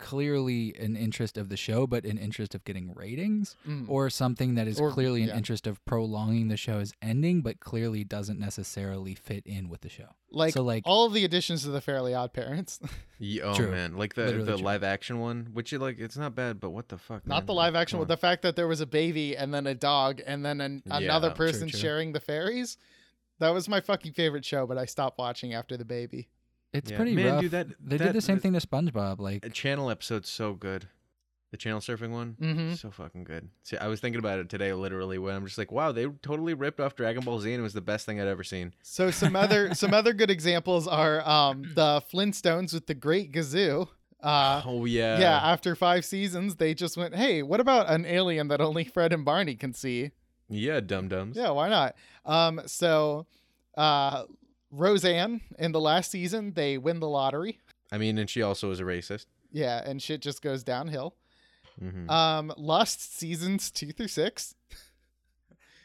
clearly 0.02 0.74
an 0.78 0.96
interest 0.96 1.38
of 1.38 1.48
the 1.48 1.56
show, 1.56 1.86
but 1.86 2.04
an 2.04 2.18
interest 2.18 2.54
of 2.56 2.64
getting 2.64 2.92
ratings, 2.94 3.56
Mm. 3.66 3.88
or 3.88 4.10
something 4.10 4.56
that 4.56 4.66
is 4.66 4.80
Or- 4.80 4.90
clearly 4.90 5.22
an 5.22 5.28
yeah. 5.28 5.36
interest 5.36 5.66
of 5.68 5.82
prolonging 5.84 6.48
the 6.48 6.56
show's 6.56 6.92
ending, 7.00 7.40
but 7.40 7.60
clearly 7.60 8.02
doesn't 8.02 8.38
necessarily 8.40 9.14
fit 9.14 9.46
in 9.46 9.68
with 9.68 9.82
the 9.82 9.88
show. 9.88 10.08
like, 10.34 10.54
so, 10.54 10.62
like- 10.62 10.82
all 10.86 11.04
of 11.04 11.12
the 11.12 11.24
additions 11.26 11.62
to 11.62 11.68
the 11.70 11.80
Fairly 11.82 12.14
Odd 12.14 12.32
Parents, 12.32 12.80
Yeah, 13.18 13.42
oh 13.44 13.54
True. 13.54 13.70
man, 13.70 13.96
like 13.96 14.14
the 14.14 14.24
Literally 14.24 14.46
the 14.46 14.56
true. 14.56 14.64
live 14.64 14.82
action 14.82 15.20
one, 15.20 15.50
which 15.52 15.70
you 15.72 15.78
like, 15.78 15.98
it's 16.00 16.16
not 16.16 16.34
bad, 16.34 16.58
but 16.58 16.70
what 16.70 16.88
the 16.88 16.96
fuck? 16.98 17.26
not 17.26 17.40
man? 17.42 17.46
the 17.46 17.52
live 17.54 17.74
action, 17.76 17.96
Come 17.96 18.00
with 18.00 18.08
the 18.08 18.16
fact 18.16 18.40
that 18.42 18.56
there 18.56 18.66
was 18.66 18.80
a 18.80 18.86
baby 18.86 19.36
and 19.36 19.52
then 19.54 19.66
a 19.66 19.74
dog 19.74 20.20
and 20.26 20.42
then 20.44 20.60
an, 20.62 20.82
another 20.86 21.28
Yeah. 21.28 21.34
True, 21.34 21.46
person 21.46 21.68
true. 21.68 21.78
sharing 21.78 22.12
the 22.12 22.20
fairies. 22.20 22.76
That 23.40 23.50
was 23.50 23.68
my 23.68 23.80
fucking 23.80 24.12
favorite 24.14 24.44
show, 24.44 24.66
but 24.66 24.78
I 24.78 24.86
stopped 24.86 25.18
watching 25.18 25.52
after 25.52 25.76
the 25.76 25.84
baby. 25.84 26.28
It's 26.72 26.90
Yeah. 26.90 26.96
pretty 26.96 27.14
Man, 27.14 27.26
rough. 27.26 27.40
dude, 27.42 27.50
that- 27.52 27.68
they 27.80 27.96
that- 27.98 28.04
did 28.06 28.12
the 28.14 28.20
same 28.20 28.36
that- 28.36 28.42
thing 28.42 28.52
to 28.54 28.60
SpongeBob. 28.60 29.18
Like, 29.20 29.44
A 29.44 29.50
channel 29.50 29.90
episode's 29.90 30.28
so 30.30 30.54
good. 30.54 30.88
The 31.50 31.58
channel 31.58 31.80
surfing 31.80 32.12
one, 32.12 32.36
Mhm. 32.40 32.78
so 32.78 32.90
fucking 32.90 33.24
good. 33.24 33.50
See, 33.62 33.76
I 33.76 33.86
was 33.86 34.00
thinking 34.00 34.18
about 34.18 34.38
it 34.38 34.48
today, 34.48 34.72
literally, 34.72 35.18
when 35.18 35.34
I'm 35.34 35.44
just 35.44 35.58
like, 35.58 35.70
wow, 35.70 35.92
they 35.92 36.06
totally 36.22 36.54
ripped 36.54 36.80
off 36.80 36.94
Dragon 36.96 37.22
Ball 37.22 37.40
Z, 37.40 37.52
and 37.52 37.60
it 37.60 37.62
was 37.62 37.74
the 37.74 37.82
best 37.82 38.06
thing 38.06 38.18
I'd 38.18 38.26
ever 38.26 38.42
seen. 38.42 38.72
So 38.82 39.10
some 39.10 39.36
other 39.36 39.74
some 39.74 39.92
other 39.92 40.14
good 40.14 40.30
examples 40.30 40.88
are 40.88 41.20
um, 41.28 41.64
the 41.74 42.00
Flintstones 42.10 42.72
with 42.72 42.86
the 42.86 42.94
Great 42.94 43.32
Gazoo. 43.32 43.88
Uh, 44.22 44.62
oh 44.64 44.86
yeah, 44.86 45.18
yeah, 45.20 45.36
after 45.42 45.74
five 45.76 46.06
seasons, 46.06 46.56
they 46.56 46.72
just 46.72 46.96
went, 46.96 47.14
"Hey, 47.14 47.42
what 47.42 47.60
about 47.60 47.90
an 47.90 48.06
alien 48.06 48.48
that 48.48 48.62
only 48.62 48.84
Fred 48.84 49.12
and 49.12 49.22
Barney 49.22 49.54
can 49.56 49.74
see?" 49.74 50.12
yeah, 50.48 50.80
dum 50.80 51.08
dums. 51.08 51.36
Yeah, 51.36 51.50
why 51.50 51.68
not? 51.68 51.94
Um, 52.24 52.62
so 52.64 53.26
uh, 53.76 54.24
Roseanne 54.72 55.42
in 55.58 55.70
the 55.72 55.80
last 55.80 56.10
season, 56.10 56.54
they 56.54 56.78
win 56.78 56.98
the 56.98 57.08
lottery. 57.08 57.60
I 57.92 57.98
mean, 57.98 58.18
and 58.18 58.28
she 58.28 58.42
also 58.42 58.70
is 58.70 58.80
a 58.80 58.84
racist. 58.84 59.26
Yeah, 59.52 59.82
and 59.84 60.00
shit 60.02 60.22
just 60.22 60.40
goes 60.42 60.64
downhill. 60.64 61.14
hmm 61.78 62.08
Um, 62.10 62.52
Lost 62.56 63.16
seasons 63.18 63.70
two 63.70 63.92
through 63.92 64.08
six. 64.08 64.54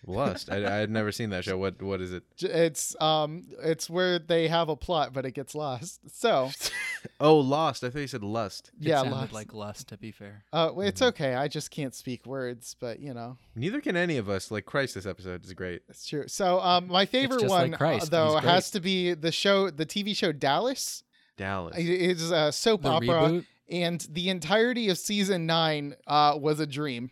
Lust. 0.08 0.50
I, 0.50 0.58
I 0.66 0.76
had 0.78 0.90
never 0.90 1.12
seen 1.12 1.30
that 1.32 1.44
show. 1.44 1.58
What 1.58 1.82
what 1.82 2.02
is 2.02 2.14
it? 2.14 2.24
It's 2.42 2.96
um, 3.02 3.44
it's 3.62 3.90
where 3.90 4.18
they 4.20 4.48
have 4.48 4.70
a 4.70 4.76
plot, 4.76 5.12
but 5.14 5.26
it 5.26 5.32
gets 5.32 5.54
lost. 5.54 6.00
So 6.20 6.50
Oh, 7.20 7.38
Lost. 7.38 7.84
I 7.84 7.90
thought 7.90 8.00
you 8.00 8.08
said 8.08 8.24
Lust. 8.24 8.72
it 8.82 8.88
yeah, 8.88 9.02
sounded 9.02 9.16
Lost. 9.16 9.34
like 9.34 9.54
lust, 9.54 9.88
to 9.90 9.98
be 9.98 10.12
fair. 10.12 10.44
Uh, 10.52 10.72
well, 10.74 10.88
it's 10.88 11.02
Mhm. 11.02 11.08
okay. 11.10 11.36
I 11.36 11.48
just 11.48 11.70
can't 11.72 11.94
speak 11.94 12.26
words, 12.26 12.76
but 12.80 13.00
you 13.00 13.14
know, 13.14 13.38
Neither 13.56 13.82
can 13.82 13.96
any 13.96 14.18
of 14.18 14.30
us. 14.30 14.50
Like 14.50 14.66
Christ, 14.66 14.96
this 14.96 15.06
episode 15.06 15.44
is 15.46 15.54
great. 15.54 15.82
it's 15.90 16.08
true. 16.08 16.28
So, 16.28 16.60
um, 16.62 16.88
my 16.88 17.06
favorite 17.06 17.42
just 17.42 17.50
one 17.52 17.72
like 17.72 17.78
Christ. 17.78 18.02
uh, 18.02 18.06
He's 18.06 18.10
though 18.10 18.32
great. 18.40 18.44
has 18.46 18.72
to 18.72 18.80
be 18.80 19.14
the 19.14 19.32
show, 19.32 19.70
the 19.70 19.86
TV 19.86 20.16
show 20.16 20.32
Dallas. 20.32 21.04
Dallas. 21.38 21.78
It 21.78 21.88
is 21.88 22.32
a 22.32 22.52
soap 22.52 22.82
The 22.82 22.90
opera, 22.90 23.08
reboot. 23.30 23.46
and 23.70 24.02
the 24.12 24.30
entirety 24.30 24.90
of 24.90 24.98
season 24.98 25.46
nine 25.46 25.96
uh 26.08 26.36
was 26.40 26.60
a 26.60 26.66
dream. 26.68 27.12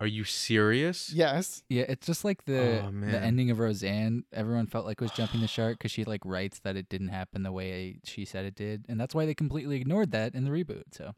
Are 0.00 0.06
you 0.06 0.24
serious? 0.24 1.12
Yes. 1.12 1.62
Yeah, 1.68 1.84
it's 1.88 2.06
just 2.06 2.24
like 2.24 2.44
the 2.44 2.82
Oh, 2.86 2.90
the 3.00 3.22
ending 3.22 3.50
of 3.50 3.58
Roseanne. 3.58 4.24
Everyone 4.32 4.66
felt 4.66 4.86
like 4.86 5.00
was 5.00 5.10
jumping 5.10 5.40
the 5.40 5.48
shark 5.58 5.78
because 5.78 5.90
she 5.90 6.04
like 6.04 6.20
writes 6.24 6.60
that 6.60 6.76
it 6.76 6.88
didn't 6.88 7.08
happen 7.08 7.42
the 7.42 7.52
way 7.52 7.98
she 8.04 8.24
said 8.24 8.44
it 8.44 8.54
did, 8.54 8.84
and 8.88 9.00
that's 9.00 9.14
why 9.14 9.26
they 9.26 9.34
completely 9.34 9.76
ignored 9.76 10.12
that 10.12 10.34
in 10.34 10.44
the 10.44 10.50
reboot. 10.50 10.84
So 10.92 11.14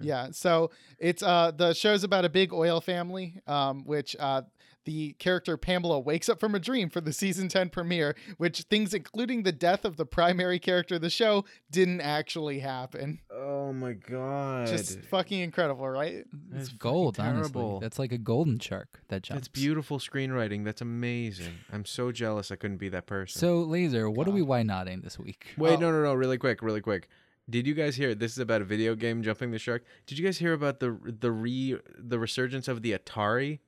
Yeah. 0.00 0.28
So 0.32 0.70
it's 0.98 1.22
uh 1.22 1.50
the 1.50 1.74
show's 1.74 2.02
about 2.02 2.24
a 2.24 2.30
big 2.30 2.52
oil 2.52 2.80
family, 2.80 3.40
um, 3.46 3.84
which 3.84 4.16
uh 4.18 4.42
the 4.84 5.12
character 5.14 5.56
Pamela 5.56 6.00
wakes 6.00 6.28
up 6.28 6.40
from 6.40 6.54
a 6.54 6.58
dream 6.58 6.88
for 6.88 7.00
the 7.00 7.12
season 7.12 7.48
10 7.48 7.68
premiere, 7.70 8.16
which 8.38 8.62
things 8.62 8.94
including 8.94 9.42
the 9.42 9.52
death 9.52 9.84
of 9.84 9.96
the 9.96 10.06
primary 10.06 10.58
character 10.58 10.94
of 10.94 11.00
the 11.02 11.10
show 11.10 11.44
didn't 11.70 12.00
actually 12.00 12.60
happen. 12.60 13.20
Oh 13.30 13.72
my 13.72 13.92
god. 13.92 14.68
Just 14.68 15.00
fucking 15.10 15.40
incredible, 15.40 15.88
right? 15.88 16.24
It's 16.24 16.28
That's 16.50 16.68
gold, 16.70 17.16
fucking 17.16 17.32
honestly. 17.36 17.78
That's 17.80 17.98
like 17.98 18.12
a 18.12 18.18
golden 18.18 18.58
shark 18.58 19.00
that 19.08 19.22
jumps. 19.22 19.40
That's 19.40 19.48
beautiful 19.48 19.98
screenwriting. 19.98 20.64
That's 20.64 20.80
amazing. 20.80 21.54
I'm 21.72 21.84
so 21.84 22.10
jealous 22.12 22.50
I 22.50 22.56
couldn't 22.56 22.78
be 22.78 22.88
that 22.90 23.06
person. 23.06 23.38
So, 23.38 23.58
Laser, 23.60 24.08
what 24.08 24.26
are 24.26 24.32
we 24.32 24.40
God. 24.40 24.48
why 24.48 24.62
nodding 24.62 25.00
this 25.02 25.18
week? 25.18 25.46
Wait, 25.58 25.74
Oh. 25.74 25.80
no, 25.80 25.90
no, 25.92 26.02
no, 26.02 26.14
really 26.14 26.38
quick, 26.38 26.62
really 26.62 26.80
quick. 26.80 27.08
Did 27.50 27.66
you 27.66 27.74
guys 27.74 27.96
hear? 27.96 28.14
This 28.14 28.32
is 28.32 28.38
about 28.38 28.60
a 28.60 28.64
video 28.64 28.94
game 28.94 29.22
jumping 29.22 29.50
the 29.52 29.58
shark. 29.58 29.82
Did 30.06 30.18
you 30.18 30.24
guys 30.24 30.36
hear 30.38 30.52
about 30.52 30.80
the 30.80 30.98
the 31.20 31.32
re 31.32 31.78
the 31.98 32.18
resurgence 32.18 32.68
of 32.68 32.82
the 32.82 32.92
Atari? 32.92 33.60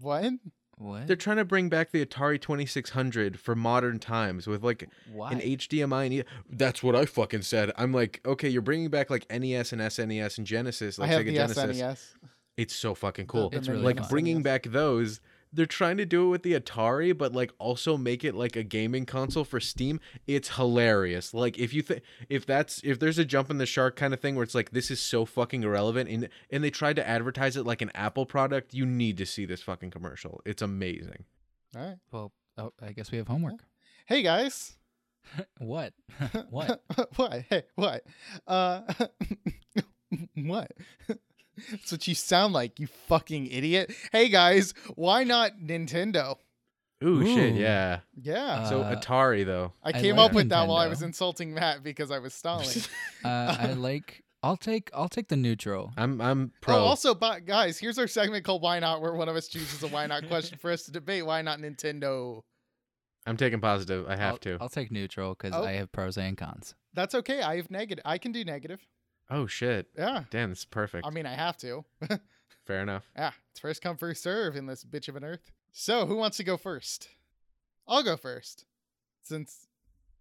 What? 0.00 0.32
What? 0.78 1.06
They're 1.06 1.16
trying 1.16 1.38
to 1.38 1.44
bring 1.44 1.70
back 1.70 1.90
the 1.90 2.04
Atari 2.04 2.38
2600 2.40 3.40
for 3.40 3.54
modern 3.54 3.98
times 3.98 4.46
with 4.46 4.62
like 4.62 4.88
Why? 5.10 5.32
an 5.32 5.40
HDMI. 5.40 6.04
And 6.04 6.14
e- 6.14 6.24
That's 6.50 6.82
what 6.82 6.94
I 6.94 7.06
fucking 7.06 7.42
said. 7.42 7.72
I'm 7.78 7.92
like, 7.92 8.20
okay, 8.26 8.48
you're 8.48 8.60
bringing 8.62 8.90
back 8.90 9.08
like 9.08 9.24
NES 9.30 9.72
and 9.72 9.80
SNES 9.80 10.36
and 10.38 10.46
Genesis, 10.46 10.98
I 10.98 11.02
like 11.02 11.10
have 11.12 11.22
Sega 11.22 11.26
the 11.26 11.32
Genesis. 11.32 11.80
SNES. 11.80 12.14
It's 12.58 12.74
so 12.74 12.94
fucking 12.94 13.26
cool. 13.26 13.50
It's 13.52 13.66
the 13.66 13.72
really 13.72 13.84
like 13.84 13.98
fun. 14.00 14.08
bringing 14.10 14.40
SNES. 14.40 14.44
back 14.44 14.62
those 14.64 15.20
they're 15.52 15.66
trying 15.66 15.96
to 15.96 16.04
do 16.04 16.26
it 16.26 16.28
with 16.28 16.42
the 16.42 16.52
atari 16.52 17.16
but 17.16 17.32
like 17.32 17.52
also 17.58 17.96
make 17.96 18.24
it 18.24 18.34
like 18.34 18.56
a 18.56 18.62
gaming 18.62 19.06
console 19.06 19.44
for 19.44 19.60
steam 19.60 20.00
it's 20.26 20.56
hilarious 20.56 21.32
like 21.32 21.58
if 21.58 21.72
you 21.72 21.82
think 21.82 22.02
if 22.28 22.44
that's 22.44 22.80
if 22.84 22.98
there's 22.98 23.18
a 23.18 23.24
jump 23.24 23.50
in 23.50 23.58
the 23.58 23.66
shark 23.66 23.96
kind 23.96 24.12
of 24.12 24.20
thing 24.20 24.34
where 24.34 24.42
it's 24.44 24.54
like 24.54 24.70
this 24.70 24.90
is 24.90 25.00
so 25.00 25.24
fucking 25.24 25.62
irrelevant 25.62 26.08
and 26.10 26.28
and 26.50 26.62
they 26.62 26.70
tried 26.70 26.96
to 26.96 27.08
advertise 27.08 27.56
it 27.56 27.64
like 27.64 27.80
an 27.80 27.90
apple 27.94 28.26
product 28.26 28.74
you 28.74 28.84
need 28.84 29.16
to 29.16 29.24
see 29.26 29.44
this 29.46 29.62
fucking 29.62 29.90
commercial 29.90 30.40
it's 30.44 30.62
amazing 30.62 31.24
All 31.76 31.82
right. 31.82 31.96
well, 32.10 32.32
oh, 32.58 32.72
I 32.82 32.92
guess 32.92 33.10
we 33.10 33.18
have 33.18 33.28
homework. 33.28 33.60
Hey 34.06 34.22
guys. 34.22 34.76
what? 35.58 35.92
what? 36.50 36.82
what? 37.16 37.32
Hey, 37.50 37.62
what? 37.74 38.02
Uh 38.46 38.82
what? 40.34 40.70
That's 41.70 41.90
what 41.92 42.06
you 42.08 42.14
sound 42.14 42.52
like, 42.54 42.78
you 42.80 42.86
fucking 43.08 43.46
idiot. 43.48 43.92
Hey 44.12 44.28
guys, 44.28 44.74
why 44.94 45.24
not 45.24 45.58
Nintendo? 45.58 46.36
ooh, 47.04 47.22
shit 47.26 47.52
Ooh. 47.54 47.56
yeah 47.58 48.00
Yeah. 48.20 48.68
so 48.68 48.80
Uh, 48.80 48.94
atari 48.96 49.44
though 49.44 49.72
I 49.82 49.90
I 49.90 49.92
came 49.92 50.16
like 50.16 50.30
up 50.30 50.34
with 50.34 50.48
that 50.48 50.66
while 50.66 50.78
I 50.78 50.86
was 50.88 51.02
insulting 51.02 51.52
Matt 51.54 51.82
because 51.82 52.10
I 52.10 52.18
was 52.18 52.32
stalling. 52.34 52.68
Uh, 53.24 53.56
I 53.58 53.72
like. 53.76 54.22
I'll 54.42 54.56
take. 54.56 54.90
I'll 54.94 55.08
take 55.08 55.26
the 55.28 55.34
neutral. 55.36 55.92
i'm 55.96 56.20
i'm 56.20 56.52
pro 56.60 56.76
Oh, 56.76 56.78
also, 56.84 57.14
but 57.14 57.46
guys, 57.46 57.78
here's 57.78 57.98
our 57.98 58.06
segment 58.06 58.44
called 58.44 58.62
"Why 58.62 58.78
Not," 58.78 59.00
where 59.00 59.12
one 59.14 59.28
of 59.28 59.34
us 59.34 59.48
chooses 59.48 59.82
a 59.82 59.88
"Why 59.88 60.06
Not" 60.06 60.28
question 60.28 60.56
for 60.58 60.70
us 60.70 60.84
to 60.84 60.92
debate. 60.92 61.26
Why 61.26 61.42
not 61.42 61.58
Nintendo? 61.58 62.42
i'm 63.26 63.36
taking 63.36 63.60
positive 63.60 64.06
i 64.08 64.14
have 64.14 64.34
I'll, 64.34 64.38
to 64.38 64.58
I'll 64.60 64.68
take 64.68 64.92
neutral 64.92 65.34
because 65.34 65.52
Oh. 65.52 65.64
I 65.64 65.72
have 65.72 65.90
pros 65.90 66.16
and 66.16 66.36
cons. 66.36 66.76
That's 66.94 67.14
okay. 67.16 67.42
I 67.42 67.56
have 67.56 67.70
negative. 67.72 68.02
I 68.06 68.18
can 68.18 68.30
do 68.30 68.44
negative. 68.44 68.86
Oh 69.30 69.46
shit 69.46 69.88
Yeah. 69.96 70.24
damn 70.30 70.50
this 70.50 70.60
is 70.60 70.64
perfect 70.64 71.06
I 71.06 71.10
mean, 71.10 71.26
I 71.26 71.34
have 71.34 71.56
to. 71.58 71.84
fair 72.64 72.80
enough 72.82 73.04
yeah, 73.16 73.32
it's 73.50 73.60
first 73.60 73.82
come, 73.82 73.96
first 73.96 74.22
serve 74.22 74.56
in 74.56 74.66
this 74.66 74.84
bitch 74.84 75.08
of 75.08 75.16
an 75.16 75.24
earth. 75.24 75.50
So, 75.72 76.06
who 76.06 76.16
wants 76.16 76.38
to 76.38 76.44
go 76.44 76.56
first? 76.56 77.08
I'll 77.86 78.02
go 78.02 78.16
first, 78.16 78.64
since 79.22 79.66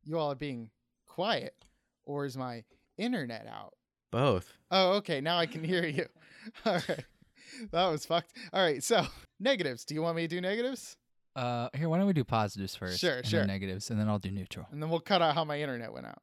you 0.04 0.18
all 0.18 0.32
are 0.32 0.36
being 0.36 0.70
quiet. 1.08 1.56
Or 2.06 2.26
is 2.26 2.36
my 2.38 2.64
internet 2.98 3.48
out? 3.48 3.74
both 4.12 4.54
Oh, 4.70 4.94
okay. 4.98 5.22
Now 5.22 5.38
I 5.38 5.46
can 5.46 5.64
hear 5.64 5.86
you. 5.86 6.06
All 6.66 6.74
right. 6.88 7.06
That 7.72 7.88
was 7.88 8.06
fucked. 8.06 8.34
All 8.54 8.62
right. 8.62 8.84
So, 8.84 9.06
negatives. 9.40 9.86
Do 9.86 9.96
you 9.96 10.02
want 10.02 10.16
me 10.18 10.24
to 10.24 10.28
do 10.28 10.42
negatives? 10.42 10.98
Uh, 11.36 11.70
here, 11.74 11.90
why 11.90 11.98
don't 11.98 12.08
we 12.08 12.14
do 12.14 12.24
positives 12.24 12.76
first? 12.76 13.00
Sure, 13.00 13.18
and 13.18 13.26
sure. 13.26 13.40
Then 13.42 13.48
negatives, 13.48 13.90
and 13.90 14.00
then 14.00 14.08
I'll 14.08 14.20
do 14.20 14.32
neutral. 14.32 14.68
And 14.72 14.82
then 14.82 14.90
we'll 14.90 15.00
cut 15.00 15.22
out 15.22 15.36
how 15.36 15.44
my 15.44 15.60
internet 15.60 15.92
went 15.92 16.06
out. 16.06 16.22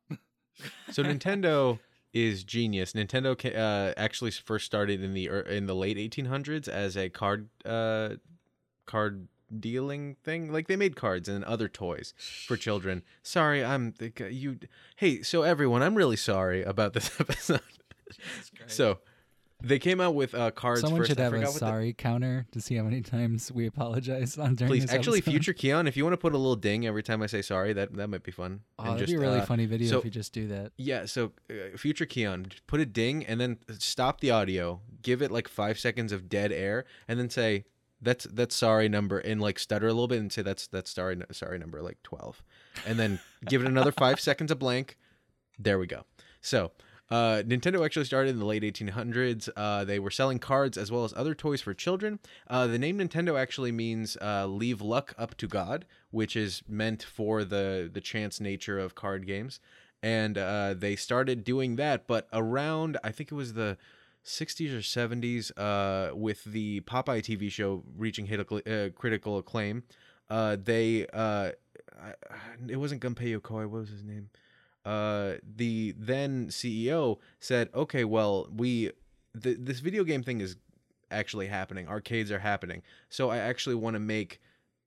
So 0.91 1.03
Nintendo 1.03 1.78
is 2.13 2.45
genius. 2.45 2.93
Nintendo 2.93 3.35
uh, 3.57 3.95
actually 3.97 4.31
first 4.31 4.67
started 4.67 5.03
in 5.03 5.15
the 5.15 5.29
in 5.49 5.67
the 5.67 5.75
late 5.75 5.97
1800s 5.97 6.69
as 6.69 6.97
a 6.97 7.09
card 7.09 7.49
uh, 7.65 8.11
card 8.87 9.29
dealing 9.59 10.17
thing. 10.23 10.53
Like 10.53 10.69
they 10.69 10.77
made 10.77 10.97
cards 10.97 11.29
and 11.29 11.45
other 11.45 11.69
toys 11.69 12.15
for 12.47 12.57
children. 12.57 13.03
Sorry, 13.23 13.65
I'm 13.65 13.95
the 13.99 14.13
you. 14.31 14.59
Hey, 14.97 15.23
so 15.23 15.43
everyone, 15.43 15.83
I'm 15.83 15.95
really 15.95 16.17
sorry 16.17 16.63
about 16.63 16.93
this 16.93 17.11
episode. 17.21 17.61
so 18.67 18.99
they 19.65 19.79
came 19.79 20.01
out 20.01 20.15
with 20.15 20.35
uh, 20.35 20.51
cards. 20.51 20.81
Someone 20.81 21.01
first. 21.01 21.11
should 21.11 21.19
have 21.19 21.33
a 21.33 21.39
what 21.39 21.47
the- 21.53 21.59
sorry 21.59 21.93
counter 21.93 22.47
to 22.53 22.61
see 22.61 22.75
how 22.77 22.83
many 22.85 23.01
times 23.01 23.51
we 23.53 23.67
apologize 23.67 24.37
on 24.39 24.55
during 24.55 24.71
Please, 24.73 24.93
actually, 24.93 25.19
episode. 25.19 25.31
future 25.31 25.53
Keon, 25.55 25.87
if 25.87 25.97
you 25.97 26.05
want 26.05 26.15
to 26.15 26.19
put 26.19 26.35
a 26.35 26.37
little 26.39 26.57
ding 26.57 26.87
every 26.87 27.03
time 27.03 27.23
I 27.23 27.27
say 27.27 27.43
sorry, 27.43 27.73
that 27.73 27.95
that 27.95 28.09
might 28.09 28.23
be 28.23 28.33
fun. 28.33 28.61
Oh, 28.79 28.85
And 28.85 28.95
that'd 28.95 29.07
just, 29.07 29.13
be 29.13 29.17
a 29.17 29.21
really 29.21 29.41
uh, 29.41 29.45
funny 29.47 29.67
video 29.67 29.89
so- 29.91 29.99
if 29.99 30.05
you 30.05 30.11
just 30.11 30.33
do 30.33 30.49
that. 30.49 30.73
Yeah, 30.77 31.07
so 31.07 31.33
uh, 31.51 31.77
future 31.77 32.07
Keon, 32.07 32.47
put 32.67 32.81
a 32.81 32.87
ding 32.87 33.25
and 33.25 33.41
then 33.41 33.59
stop 33.79 34.21
the 34.21 34.31
audio, 34.31 34.81
give 35.03 35.23
it 35.23 35.31
like 35.31 35.49
five 35.49 35.79
seconds 35.79 36.13
of 36.13 36.29
dead 36.29 36.53
air, 36.53 36.85
and 37.09 37.19
then 37.19 37.31
say 37.31 37.65
that's 38.01 38.25
that's 38.25 38.57
sorry 38.57 38.89
number 38.89 39.19
and 39.19 39.41
like 39.41 39.59
stutter 39.61 39.87
a 39.87 39.93
little 39.93 40.09
bit 40.09 40.19
and 40.19 40.33
say 40.33 40.43
that's 40.43 40.67
that's 40.67 40.91
sorry 40.91 41.17
sorry 41.31 41.59
number 41.59 41.81
like 41.83 42.03
twelve, 42.03 42.43
and 42.87 42.99
then 42.99 43.21
give 43.47 43.63
it 43.63 43.69
another 43.69 43.93
five 43.93 44.19
seconds 44.29 44.51
of 44.51 44.59
blank. 44.59 44.97
There 45.59 45.79
we 45.79 45.87
go. 45.87 46.05
So. 46.41 46.73
Uh, 47.11 47.43
Nintendo 47.45 47.85
actually 47.85 48.07
started 48.07 48.31
in 48.31 48.39
the 48.39 48.47
late 48.47 48.63
1800s. 48.63 49.49
Uh, 49.55 49.85
they 49.85 49.99
were 49.99 50.11
selling 50.11 50.39
cards 50.39 50.79
as 50.79 50.91
well 50.91 51.05
as 51.05 51.13
other 51.15 51.35
toys 51.35 51.61
for 51.61 51.75
children. 51.75 52.19
Uh, 52.49 52.67
the 52.67 52.79
name 52.79 52.99
Nintendo 52.99 53.39
actually 53.39 53.73
means 53.73 54.17
uh, 54.23 54.47
"leave 54.47 54.81
luck 54.81 55.15
up 55.19 55.37
to 55.37 55.47
God," 55.47 55.85
which 56.11 56.37
is 56.37 56.63
meant 56.67 57.03
for 57.03 57.45
the 57.45 57.91
the 57.93 58.01
chance 58.01 58.41
nature 58.41 58.79
of 58.79 58.95
card 58.95 59.27
games 59.27 59.61
and 60.03 60.37
uh, 60.37 60.75
they 60.77 60.97
started 60.97 61.45
doing 61.45 61.77
that. 61.77 62.07
But 62.07 62.27
around, 62.33 62.99
I 63.05 63.13
think 63.13 63.31
it 63.31 63.37
was 63.37 63.53
the 63.53 63.79
60s 64.25 64.73
or 64.73 64.79
70s, 64.79 65.53
uh, 65.57 66.15
with 66.15 66.45
the 66.45 66.81
Popeye 66.81 67.23
TV 67.23 67.51
show 67.51 67.85
reaching 67.97 68.27
hit, 68.27 68.95
critical 68.97 69.39
acclaim, 69.39 69.85
they 70.29 71.07
it 72.69 72.77
wasn't 72.77 73.01
Gunpei 73.01 73.39
Yokoi. 73.39 73.69
What 73.69 73.81
was 73.81 73.91
his 73.91 74.03
name? 74.03 74.31
Uh, 74.85 75.35
the 75.43 75.95
then 75.97 76.49
CEO 76.49 77.18
said, 77.41 77.68
"Okay, 77.74 78.05
well, 78.05 78.49
we 78.55 78.91
th- 79.41 79.59
this 79.61 79.80
video 79.80 80.05
game 80.05 80.22
thing 80.22 80.41
is 80.41 80.57
actually 81.11 81.47
happening. 81.47 81.89
Arcades 81.89 82.30
are 82.30 82.41
happening. 82.41 82.83
So 83.09 83.30
I 83.30 83.39
actually 83.39 83.76
want 83.76 83.95
to 83.95 84.01
make." 84.01 84.41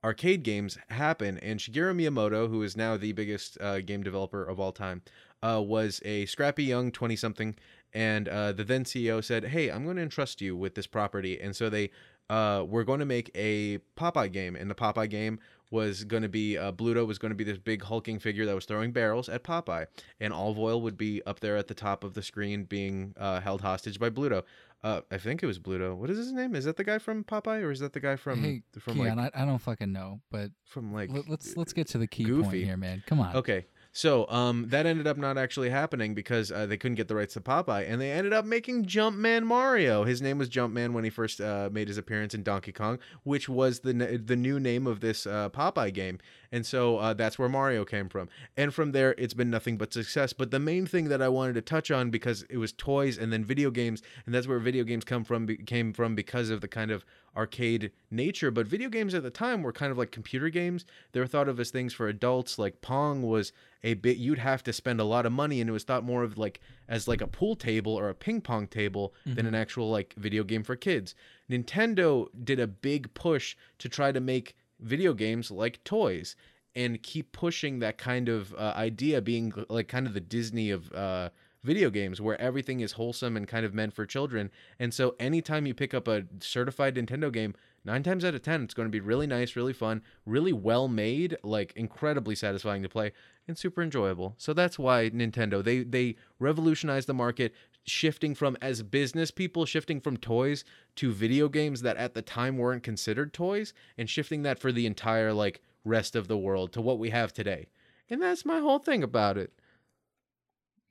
arcade 0.05 0.43
games 0.43 0.77
happen. 0.89 1.39
And 1.39 1.59
Shigeru 1.59 1.95
Miyamoto, 1.95 2.47
who 2.47 2.61
is 2.61 2.77
now 2.77 2.95
the 2.95 3.11
biggest 3.11 3.59
uh, 3.59 3.81
game 3.81 4.03
developer 4.03 4.43
of 4.43 4.59
all 4.59 4.71
time, 4.71 5.01
uh, 5.41 5.61
was 5.65 5.99
a 6.05 6.27
scrappy 6.27 6.63
young 6.63 6.91
20 6.91 7.15
something. 7.15 7.55
And 7.91 8.29
uh, 8.29 8.51
the 8.51 8.63
then 8.63 8.83
CEO 8.83 9.23
said, 9.23 9.45
Hey, 9.45 9.69
I'm 9.69 9.83
going 9.83 9.97
to 9.97 10.03
entrust 10.03 10.41
you 10.41 10.55
with 10.55 10.75
this 10.75 10.85
property. 10.87 11.41
And 11.41 11.55
so 11.55 11.69
they 11.69 11.89
uh, 12.29 12.65
were 12.67 12.83
going 12.83 12.99
to 12.99 13.05
make 13.05 13.31
a 13.35 13.79
Popeye 13.97 14.31
game. 14.31 14.55
And 14.55 14.69
the 14.69 14.75
Popeye 14.75 15.09
game 15.09 15.39
was 15.71 16.03
going 16.03 16.23
to 16.23 16.29
be 16.29 16.57
uh, 16.57 16.71
Bluto 16.71 17.05
was 17.05 17.17
going 17.17 17.31
to 17.31 17.35
be 17.35 17.43
this 17.43 17.57
big 17.57 17.83
hulking 17.83 18.19
figure 18.19 18.45
that 18.45 18.55
was 18.55 18.65
throwing 18.65 18.91
barrels 18.91 19.29
at 19.29 19.43
Popeye. 19.43 19.87
And 20.19 20.33
Olive 20.33 20.59
Oyl 20.59 20.81
would 20.81 20.97
be 20.97 21.21
up 21.25 21.39
there 21.39 21.57
at 21.57 21.67
the 21.67 21.73
top 21.73 22.03
of 22.03 22.13
the 22.13 22.21
screen 22.21 22.63
being 22.63 23.13
uh, 23.17 23.39
held 23.39 23.61
hostage 23.61 23.99
by 23.99 24.09
Bluto. 24.09 24.43
Uh, 24.83 25.01
I 25.09 25.17
think 25.17 25.41
it 25.41 25.47
was 25.47 25.57
Bluto. 25.57 25.95
What 25.95 26.11
is 26.11 26.17
his 26.17 26.31
name? 26.31 26.53
Is 26.53 26.65
that 26.65 26.77
the 26.77 26.83
guy 26.83 26.99
from 26.99 27.23
Popeye, 27.23 27.63
or 27.63 27.71
is 27.71 27.79
that 27.79 27.93
the 27.93 27.99
guy 27.99 28.15
from 28.17 28.43
hey, 28.43 28.61
from 28.77 28.93
Keon, 28.93 29.17
like 29.17 29.35
I, 29.35 29.41
I 29.41 29.45
don't 29.45 29.57
fucking 29.57 29.91
know, 29.91 30.21
but 30.29 30.51
from 30.63 30.93
like 30.93 31.09
let, 31.11 31.27
let's 31.27 31.57
let's 31.57 31.73
get 31.73 31.87
to 31.87 31.97
the 31.97 32.05
key 32.05 32.25
point 32.25 32.53
here, 32.53 32.77
man. 32.77 33.01
Come 33.07 33.19
on. 33.19 33.35
Okay. 33.35 33.65
So 33.95 34.27
um, 34.27 34.67
that 34.71 34.85
ended 34.85 35.07
up 35.07 35.15
not 35.15 35.37
actually 35.37 35.69
happening 35.69 36.13
because 36.13 36.51
uh, 36.51 36.65
they 36.65 36.75
couldn't 36.75 36.95
get 36.95 37.07
the 37.07 37.15
rights 37.15 37.35
to 37.35 37.39
Popeye, 37.39 37.89
and 37.89 38.01
they 38.01 38.11
ended 38.11 38.33
up 38.33 38.43
making 38.43 38.83
Jumpman 38.83 39.43
Mario. 39.43 40.03
His 40.03 40.21
name 40.21 40.37
was 40.37 40.49
Jumpman 40.49 40.91
when 40.91 41.05
he 41.05 41.09
first 41.09 41.39
uh, 41.39 41.69
made 41.71 41.87
his 41.87 41.97
appearance 41.97 42.33
in 42.33 42.43
Donkey 42.43 42.73
Kong, 42.73 42.99
which 43.23 43.47
was 43.47 43.79
the 43.79 43.93
the 43.93 44.35
new 44.35 44.59
name 44.59 44.85
of 44.85 44.99
this 44.99 45.25
uh, 45.25 45.47
Popeye 45.49 45.93
game, 45.93 46.19
and 46.55 46.65
so 46.65 46.99
uh, 46.99 47.13
that's 47.13 47.37
where 47.37 47.49
Mario 47.49 47.83
came 47.83 48.07
from. 48.07 48.29
And 48.55 48.73
from 48.73 48.93
there, 48.93 49.13
it's 49.17 49.33
been 49.33 49.49
nothing 49.49 49.77
but 49.77 49.91
success. 49.91 50.31
But 50.31 50.51
the 50.51 50.59
main 50.59 50.85
thing 50.85 51.09
that 51.09 51.21
I 51.21 51.27
wanted 51.27 51.55
to 51.55 51.61
touch 51.61 51.91
on 51.91 52.11
because 52.11 52.43
it 52.43 52.55
was 52.55 52.71
toys 52.71 53.17
and 53.17 53.33
then 53.33 53.43
video 53.43 53.69
games, 53.69 54.01
and 54.25 54.33
that's 54.33 54.47
where 54.47 54.59
video 54.59 54.85
games 54.85 55.03
come 55.03 55.25
from 55.25 55.47
came 55.65 55.91
from 55.91 56.15
because 56.15 56.49
of 56.49 56.61
the 56.61 56.69
kind 56.69 56.91
of 56.91 57.03
arcade 57.35 57.91
nature. 58.09 58.51
But 58.51 58.67
video 58.67 58.87
games 58.87 59.13
at 59.13 59.21
the 59.21 59.29
time 59.29 59.63
were 59.63 59.73
kind 59.73 59.91
of 59.91 59.97
like 59.97 60.11
computer 60.11 60.47
games. 60.47 60.85
They 61.11 61.19
were 61.19 61.27
thought 61.27 61.49
of 61.49 61.59
as 61.59 61.71
things 61.71 61.93
for 61.93 62.07
adults. 62.07 62.57
Like 62.57 62.79
Pong 62.79 63.23
was 63.23 63.51
a 63.83 63.95
bit 63.95 64.15
you'd 64.15 64.39
have 64.39 64.63
to 64.63 64.71
spend 64.71 65.01
a 65.01 65.03
lot 65.03 65.25
of 65.25 65.33
money, 65.33 65.59
and 65.59 65.69
it 65.69 65.73
was 65.73 65.83
thought 65.83 66.05
more 66.05 66.23
of 66.23 66.37
like 66.37 66.61
as 66.87 67.05
like 67.05 67.19
a 67.19 67.27
pool 67.27 67.57
table 67.57 67.93
or 67.93 68.07
a 68.07 68.15
ping 68.15 68.39
pong 68.39 68.67
table 68.67 69.13
than 69.25 69.45
an 69.45 69.55
actual 69.55 69.89
like 69.89 70.13
video 70.15 70.45
game 70.45 70.63
for 70.63 70.77
kids. 70.77 71.15
Nintendo 71.51 72.27
did 72.45 72.61
a 72.61 72.67
big 72.67 73.13
push 73.13 73.57
to 73.79 73.89
try 73.89 74.13
to 74.13 74.21
make 74.21 74.55
video 74.85 75.13
games 75.13 75.51
like 75.51 75.83
toys 75.83 76.35
and 76.75 77.01
keep 77.01 77.31
pushing 77.31 77.79
that 77.79 77.97
kind 77.97 78.29
of 78.29 78.53
uh, 78.53 78.73
idea 78.75 79.21
being 79.21 79.51
like 79.69 79.87
kind 79.87 80.07
of 80.07 80.13
the 80.13 80.19
disney 80.21 80.69
of 80.69 80.91
uh, 80.93 81.29
video 81.63 81.89
games 81.89 82.21
where 82.21 82.39
everything 82.39 82.81
is 82.81 82.91
wholesome 82.93 83.35
and 83.35 83.47
kind 83.47 83.65
of 83.65 83.73
meant 83.73 83.93
for 83.93 84.05
children. 84.05 84.51
And 84.79 84.93
so 84.93 85.15
anytime 85.19 85.65
you 85.65 85.73
pick 85.73 85.93
up 85.93 86.07
a 86.07 86.25
certified 86.39 86.95
Nintendo 86.95 87.33
game, 87.33 87.55
nine 87.83 88.03
times 88.03 88.23
out 88.23 88.35
of 88.35 88.43
ten, 88.43 88.63
it's 88.63 88.75
going 88.75 88.87
to 88.87 88.91
be 88.91 88.99
really 88.99 89.25
nice, 89.25 89.55
really 89.55 89.73
fun, 89.73 90.03
really 90.25 90.53
well 90.53 90.87
made, 90.87 91.35
like 91.43 91.73
incredibly 91.75 92.35
satisfying 92.35 92.83
to 92.83 92.89
play, 92.89 93.11
and 93.47 93.57
super 93.57 93.81
enjoyable. 93.81 94.35
So 94.37 94.53
that's 94.53 94.77
why 94.77 95.09
Nintendo 95.09 95.63
they 95.63 95.83
they 95.83 96.15
revolutionized 96.39 97.07
the 97.07 97.13
market, 97.13 97.53
shifting 97.85 98.35
from 98.35 98.57
as 98.61 98.81
business 98.83 99.31
people 99.31 99.65
shifting 99.65 100.01
from 100.01 100.17
toys 100.17 100.63
to 100.95 101.11
video 101.11 101.47
games 101.47 101.81
that 101.81 101.97
at 101.97 102.13
the 102.13 102.21
time 102.21 102.57
weren't 102.57 102.83
considered 102.83 103.33
toys, 103.33 103.73
and 103.97 104.09
shifting 104.09 104.43
that 104.43 104.59
for 104.59 104.71
the 104.71 104.85
entire 104.85 105.33
like 105.33 105.61
rest 105.83 106.15
of 106.15 106.27
the 106.27 106.37
world 106.37 106.71
to 106.73 106.81
what 106.81 106.99
we 106.99 107.11
have 107.11 107.31
today. 107.31 107.67
And 108.09 108.21
that's 108.21 108.45
my 108.45 108.59
whole 108.59 108.79
thing 108.79 109.03
about 109.03 109.37
it. 109.37 109.53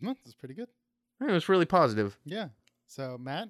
Well, 0.00 0.16
that's 0.24 0.34
pretty 0.34 0.54
good. 0.54 0.68
It 1.20 1.30
was 1.30 1.48
really 1.48 1.66
positive. 1.66 2.18
Yeah. 2.24 2.48
So 2.86 3.16
Matt, 3.18 3.48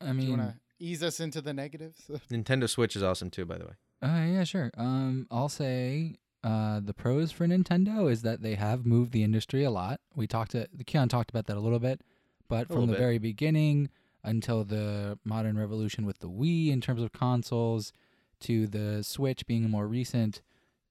I 0.00 0.12
do 0.12 0.18
you 0.18 0.30
want 0.30 0.42
to 0.42 0.54
ease 0.78 1.02
us 1.02 1.20
into 1.20 1.40
the 1.40 1.52
negatives? 1.52 2.10
Nintendo 2.30 2.68
Switch 2.68 2.96
is 2.96 3.02
awesome 3.02 3.30
too, 3.30 3.44
by 3.44 3.58
the 3.58 3.64
way. 3.64 3.72
Uh, 4.02 4.26
yeah, 4.26 4.44
sure. 4.44 4.70
Um, 4.76 5.26
I'll 5.30 5.48
say 5.48 6.16
uh, 6.42 6.80
the 6.80 6.94
pros 6.94 7.30
for 7.30 7.46
Nintendo 7.46 8.10
is 8.10 8.22
that 8.22 8.42
they 8.42 8.56
have 8.56 8.84
moved 8.84 9.12
the 9.12 9.22
industry 9.22 9.64
a 9.64 9.70
lot. 9.70 10.00
We 10.14 10.26
talked 10.26 10.52
to 10.52 10.68
Keon 10.86 11.08
talked 11.08 11.30
about 11.30 11.46
that 11.46 11.56
a 11.56 11.60
little 11.60 11.78
bit, 11.78 12.02
but 12.52 12.68
from 12.68 12.86
the 12.86 12.92
bit. 12.92 12.98
very 12.98 13.18
beginning 13.18 13.88
until 14.22 14.64
the 14.64 15.18
modern 15.24 15.58
revolution 15.58 16.06
with 16.06 16.18
the 16.20 16.28
Wii 16.28 16.70
in 16.70 16.80
terms 16.80 17.02
of 17.02 17.12
consoles, 17.12 17.92
to 18.40 18.66
the 18.66 19.02
Switch 19.02 19.46
being 19.46 19.64
a 19.64 19.68
more 19.68 19.86
recent 19.86 20.42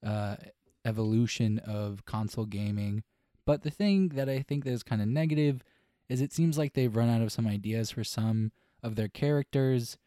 uh, 0.05 0.37
evolution 0.85 1.59
of 1.59 2.05
console 2.05 2.45
gaming. 2.45 3.03
But 3.45 3.63
the 3.63 3.69
thing 3.69 4.09
that 4.09 4.29
I 4.29 4.39
think 4.39 4.63
that 4.63 4.71
is 4.71 4.83
kind 4.83 5.01
of 5.01 5.07
negative 5.07 5.63
is 6.07 6.21
it 6.21 6.33
seems 6.33 6.57
like 6.57 6.73
they've 6.73 6.95
run 6.95 7.09
out 7.09 7.21
of 7.21 7.31
some 7.31 7.47
ideas 7.47 7.91
for 7.91 8.03
some 8.03 8.51
of 8.81 8.95
their 8.95 9.09
characters 9.09 9.97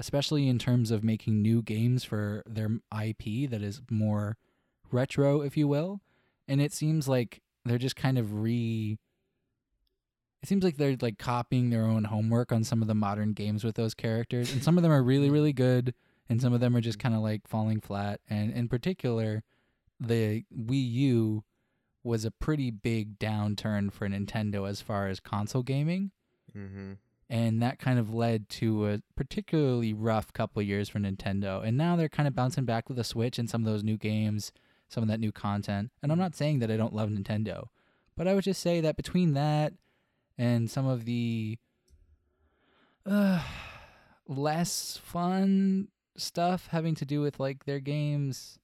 especially 0.00 0.48
in 0.48 0.58
terms 0.58 0.90
of 0.90 1.04
making 1.04 1.42
new 1.42 1.60
games 1.60 2.04
for 2.04 2.42
their 2.46 2.70
IP 2.90 3.48
that 3.50 3.60
is 3.62 3.82
more 3.90 4.38
retro, 4.90 5.42
if 5.42 5.58
you 5.58 5.68
will. 5.68 6.00
And 6.48 6.58
it 6.58 6.72
seems 6.72 7.06
like 7.06 7.42
they're 7.66 7.76
just 7.76 7.96
kind 7.96 8.16
of 8.16 8.40
re. 8.40 8.98
It 10.42 10.48
seems 10.48 10.64
like 10.64 10.76
they're 10.76 10.96
like 11.00 11.18
copying 11.18 11.70
their 11.70 11.84
own 11.84 12.04
homework 12.04 12.50
on 12.50 12.64
some 12.64 12.80
of 12.80 12.88
the 12.88 12.94
modern 12.94 13.32
games 13.32 13.62
with 13.62 13.76
those 13.76 13.94
characters, 13.94 14.52
and 14.52 14.62
some 14.62 14.76
of 14.76 14.82
them 14.82 14.92
are 14.92 15.02
really, 15.02 15.26
mm-hmm. 15.26 15.34
really 15.34 15.52
good, 15.52 15.94
and 16.28 16.40
some 16.40 16.52
of 16.52 16.60
them 16.60 16.74
are 16.76 16.80
just 16.80 16.98
mm-hmm. 16.98 17.08
kind 17.08 17.14
of 17.14 17.22
like 17.22 17.46
falling 17.46 17.80
flat. 17.80 18.20
And 18.28 18.52
in 18.52 18.68
particular, 18.68 19.42
the 19.98 20.44
Wii 20.56 20.92
U 20.92 21.44
was 22.02 22.24
a 22.24 22.30
pretty 22.30 22.70
big 22.70 23.18
downturn 23.18 23.92
for 23.92 24.08
Nintendo 24.08 24.66
as 24.68 24.80
far 24.80 25.08
as 25.08 25.20
console 25.20 25.62
gaming 25.62 26.12
Mm-hmm. 26.56 26.92
and 27.28 27.62
that 27.62 27.78
kind 27.78 27.98
of 27.98 28.12
led 28.12 28.48
to 28.48 28.88
a 28.88 29.02
particularly 29.14 29.92
rough 29.92 30.32
couple 30.32 30.60
years 30.62 30.88
for 30.88 30.98
Nintendo. 30.98 31.64
And 31.64 31.76
now 31.76 31.94
they're 31.94 32.08
kind 32.08 32.26
of 32.26 32.34
bouncing 32.34 32.64
back 32.64 32.88
with 32.88 32.96
the 32.96 33.04
Switch 33.04 33.38
and 33.38 33.48
some 33.48 33.62
of 33.62 33.66
those 33.66 33.84
new 33.84 33.96
games, 33.96 34.52
some 34.88 35.02
of 35.02 35.08
that 35.08 35.20
new 35.20 35.30
content. 35.30 35.92
And 36.02 36.10
I'm 36.10 36.16
mm-hmm. 36.16 36.22
not 36.22 36.34
saying 36.34 36.58
that 36.58 36.70
I 36.70 36.76
don't 36.76 36.94
love 36.94 37.08
Nintendo, 37.10 37.68
but 38.16 38.26
I 38.26 38.34
would 38.34 38.44
just 38.44 38.60
say 38.60 38.80
that 38.80 38.96
between 38.96 39.34
that 39.34 39.74
and 40.40 40.70
some 40.70 40.86
of 40.86 41.04
the 41.04 41.58
uh, 43.06 43.42
less 44.26 44.98
fun 45.02 45.88
stuff 46.16 46.68
having 46.70 46.94
to 46.96 47.04
do 47.04 47.20
with 47.20 47.38
like 47.40 47.64
their 47.64 47.80
games, 47.80 48.58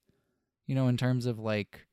you 0.67 0.75
know, 0.75 0.89
in 0.89 0.97
terms 0.97 1.27
of 1.27 1.39
like 1.39 1.87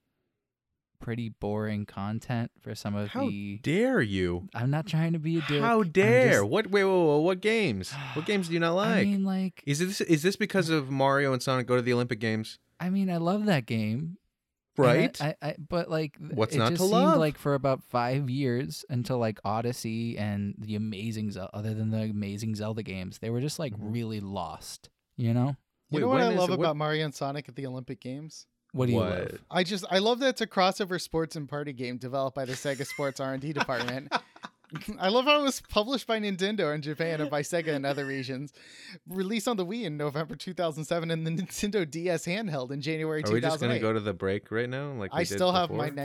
pretty 1.02 1.28
boring 1.30 1.86
content 1.86 2.50
for 2.62 2.74
some 2.76 2.96
of 2.96 3.04
the 3.04 3.10
How 3.10 3.28
the. 3.28 3.60
dare 3.62 4.02
you? 4.02 4.48
I'm 4.54 4.70
not 4.70 4.86
trying 4.86 5.14
to 5.14 5.20
be 5.20 5.38
a 5.38 5.42
dick. 5.48 5.62
How 5.62 5.84
dare? 5.84 6.40
just- 6.40 6.50
What? 6.50 6.68
Wait, 6.68 6.84
wait, 6.84 6.92
wait, 6.92 7.22
what 7.24 7.42
games? 7.42 7.92
What 8.14 8.26
games 8.26 8.48
do 8.48 8.54
you 8.54 8.60
not 8.60 8.76
like? 8.76 9.00
I 9.00 9.04
mean, 9.04 9.24
like, 9.26 9.64
is 9.66 9.80
this 9.80 10.02
is 10.02 10.24
this 10.24 10.36
because 10.36 10.70
of 10.70 10.90
Mario 10.90 11.34
and 11.34 11.42
Sonic 11.44 11.68
go 11.68 11.76
to 11.76 11.82
the 11.82 11.94
Olympic 11.94 12.20
Games? 12.20 12.60
I 12.80 12.90
mean, 12.90 13.10
I 13.10 13.18
love 13.18 13.46
that 13.46 13.66
game, 13.66 14.18
Right. 14.78 15.22
I, 15.22 15.36
I, 15.42 15.48
I 15.50 15.56
but 15.70 15.90
like, 15.90 16.18
th- 16.18 16.32
What's 16.34 16.56
it 16.56 16.60
not 16.60 16.70
just 16.72 16.82
to 16.82 16.88
seemed 16.90 16.92
love? 16.94 17.18
like 17.20 17.38
for 17.38 17.54
about 17.54 17.84
five 17.84 18.30
years 18.30 18.84
until 18.90 19.18
like 19.20 19.40
Odyssey 19.46 20.18
and 20.18 20.56
the 20.58 20.76
Amazing, 20.76 21.32
Zel- 21.32 21.50
other 21.54 21.74
than 21.74 21.92
the 21.92 22.02
Amazing 22.02 22.56
Zelda 22.56 22.82
games, 22.84 23.20
they 23.20 23.30
were 23.30 23.42
just 23.42 23.60
like 23.60 23.74
Mhm. 23.74 23.94
really 23.94 24.20
lost. 24.20 24.90
You 25.18 25.34
know 25.34 25.56
You 25.92 25.98
Wait, 25.98 26.02
know 26.02 26.08
what 26.08 26.22
I 26.22 26.30
love 26.30 26.50
it- 26.50 26.54
what- 26.54 26.60
about 26.60 26.76
Mario 26.78 27.06
and 27.06 27.14
Sonic 27.14 27.48
at 27.48 27.56
the 27.56 27.68
Olympic 27.68 28.00
Games? 28.02 28.48
what 28.72 28.88
do 28.88 28.94
you 28.94 28.98
What? 28.98 29.10
love? 29.12 29.40
I 29.52 29.64
just 29.64 29.86
I 29.92 30.00
love 30.00 30.18
that 30.20 30.30
it's 30.30 30.42
a 30.42 30.48
crossover 30.48 31.00
sports 31.00 31.36
and 31.36 31.48
party 31.48 31.74
game 31.74 31.98
developed 31.98 32.36
by 32.36 32.46
the 32.46 32.54
Sega 32.54 32.88
Sports 32.88 33.20
R 33.20 33.34
and 33.34 33.42
D 33.42 33.54
department. 33.54 34.12
I 35.00 35.10
love 35.10 35.26
how 35.26 35.40
it 35.40 35.44
was 35.44 35.62
published 35.62 36.08
by 36.08 36.20
Nintendo 36.20 36.74
in 36.74 36.82
Japan 36.82 37.22
and 37.22 37.30
by 37.30 37.42
Sega 37.42 37.70
in 37.70 37.86
other 37.86 38.06
regions. 38.06 38.54
Released 39.08 39.48
on 39.48 39.58
the 39.58 39.66
Wii 39.66 39.84
in 39.84 39.98
November 39.98 40.36
2007 40.36 41.12
and 41.12 41.26
the 41.26 41.32
Nintendo 41.32 41.90
DS 41.90 42.26
handheld 42.26 42.72
in 42.72 42.82
January 42.82 43.24
Are 43.24 43.32
we 43.32 43.42
just 43.42 43.60
gonna 43.60 43.80
go 43.80 43.94
to 43.94 44.00
the 44.00 44.14
break 44.14 44.52
right 44.52 44.70
now? 44.70 44.92
Like 44.94 45.14
we 45.14 45.22
I 45.22 45.24
still 45.24 45.52
have 45.52 45.70
my 45.70 45.90
before? 45.90 45.96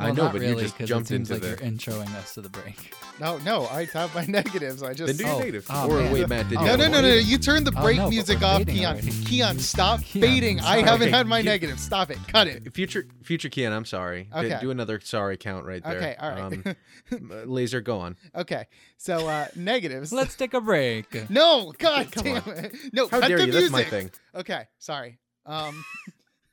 Negatives. 0.00 0.18
I 0.18 0.20
know, 0.20 0.22
not 0.24 0.32
but 0.32 0.40
really, 0.40 0.54
you 0.54 0.60
just 0.60 0.76
'cause 0.78 0.88
jumped 0.88 1.10
it 1.10 1.14
seems 1.14 1.30
into 1.30 1.46
like 1.46 1.58
the. 1.58 1.64
you're 1.64 1.72
introing 1.72 2.14
us 2.16 2.34
to 2.34 2.40
the 2.40 2.48
break. 2.48 2.94
No, 3.20 3.38
no, 3.38 3.66
I 3.66 3.84
have 3.86 4.14
my 4.14 4.24
negatives. 4.28 4.82
I 4.82 4.94
just 4.94 5.06
Then 5.06 5.16
do 5.16 5.24
your 5.24 5.32
Oh, 5.34 5.38
negative. 5.38 5.66
oh, 5.70 5.90
or 5.90 5.98
man. 6.00 6.12
wait, 6.12 6.28
Matt, 6.28 6.48
did 6.48 6.58
Oh, 6.58 6.62
you? 6.62 6.66
No, 6.68 6.76
no, 6.76 6.86
no, 6.88 7.00
no, 7.02 7.08
no! 7.08 7.14
You 7.14 7.38
turned 7.38 7.66
the 7.66 7.72
Oh, 7.76 7.82
break 7.82 7.98
no, 7.98 8.08
music 8.10 8.42
off, 8.42 8.58
fading 8.58 8.76
Keon. 8.76 8.92
already. 8.94 9.10
Keon, 9.24 9.58
stop 9.58 10.00
Keon, 10.02 10.22
fading. 10.22 10.60
I 10.60 10.78
haven't 10.82 11.08
Okay, 11.08 11.10
had 11.16 11.26
my 11.26 11.42
Ke- 11.42 11.46
negatives. 11.46 11.82
Stop 11.82 12.10
it. 12.10 12.18
Cut 12.28 12.46
it. 12.48 12.72
Future, 12.74 13.06
future 13.22 13.48
Keon, 13.48 13.72
I'm 13.72 13.84
sorry. 13.84 14.28
Okay. 14.34 14.58
Do 14.60 14.70
another 14.70 15.00
sorry 15.00 15.36
count 15.36 15.66
right 15.66 15.82
there. 15.84 15.96
Okay, 15.98 16.16
all 16.18 16.30
right. 16.30 16.76
Um, 17.12 17.42
laser, 17.50 17.80
go 17.80 17.98
on. 18.00 18.16
okay, 18.34 18.66
so 18.96 19.28
uh 19.28 19.46
negatives. 19.56 20.12
Let's 20.12 20.34
take 20.36 20.54
a 20.54 20.60
break. 20.60 21.06
No, 21.30 21.72
God 21.78 22.10
Come 22.12 22.24
damn 22.24 22.36
on. 22.44 22.48
it. 22.64 22.74
No, 22.92 23.06
How 23.08 23.20
cut 23.20 23.28
dare 23.28 23.38
the 23.38 23.46
you? 23.46 23.52
music. 23.52 23.70
That's 23.70 23.72
my 23.72 23.84
thing. 23.84 24.10
Okay, 24.34 24.64
sorry. 24.78 25.18
Um, 25.46 25.84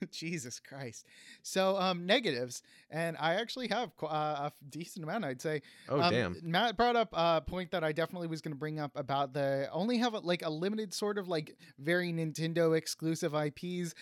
Jesus 0.12 0.60
Christ. 0.60 1.06
So, 1.42 1.78
um, 1.78 2.06
negatives, 2.06 2.62
and 2.90 3.18
I 3.20 3.36
actually 3.36 3.68
have 3.70 3.96
qu- 3.96 4.06
uh, 4.08 4.50
a 4.50 4.66
decent 4.70 5.04
amount, 5.04 5.26
I'd 5.26 5.42
say. 5.42 5.62
Oh 5.90 6.02
Um, 6.02 6.14
damn. 6.14 6.38
Matt 6.44 6.78
brought 6.78 6.96
up 6.96 7.10
a 7.14 7.42
point 7.42 7.72
that 7.72 7.84
I 7.84 7.92
definitely 7.92 8.28
was 8.28 8.42
going 8.42 8.54
to 8.54 8.60
bring 8.60 8.80
up 8.80 8.92
about 8.96 9.34
the 9.34 9.70
only 9.72 9.98
have 9.98 10.14
like 10.14 10.44
a 10.44 10.50
limited 10.50 10.94
sort 10.94 11.18
of 11.18 11.28
like 11.28 11.56
very 11.80 12.12
Nintendo 12.14 12.78
exclusive 12.78 13.34
IPs 13.34 13.94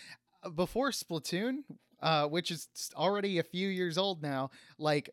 Uh, 0.43 0.49
before 0.49 0.91
Splatoon, 0.91 1.63
uh, 2.01 2.27
which 2.27 2.51
is 2.51 2.67
already 2.95 3.39
a 3.39 3.43
few 3.43 3.67
years 3.67 3.97
old 3.97 4.21
now. 4.21 4.49
Like 4.77 5.09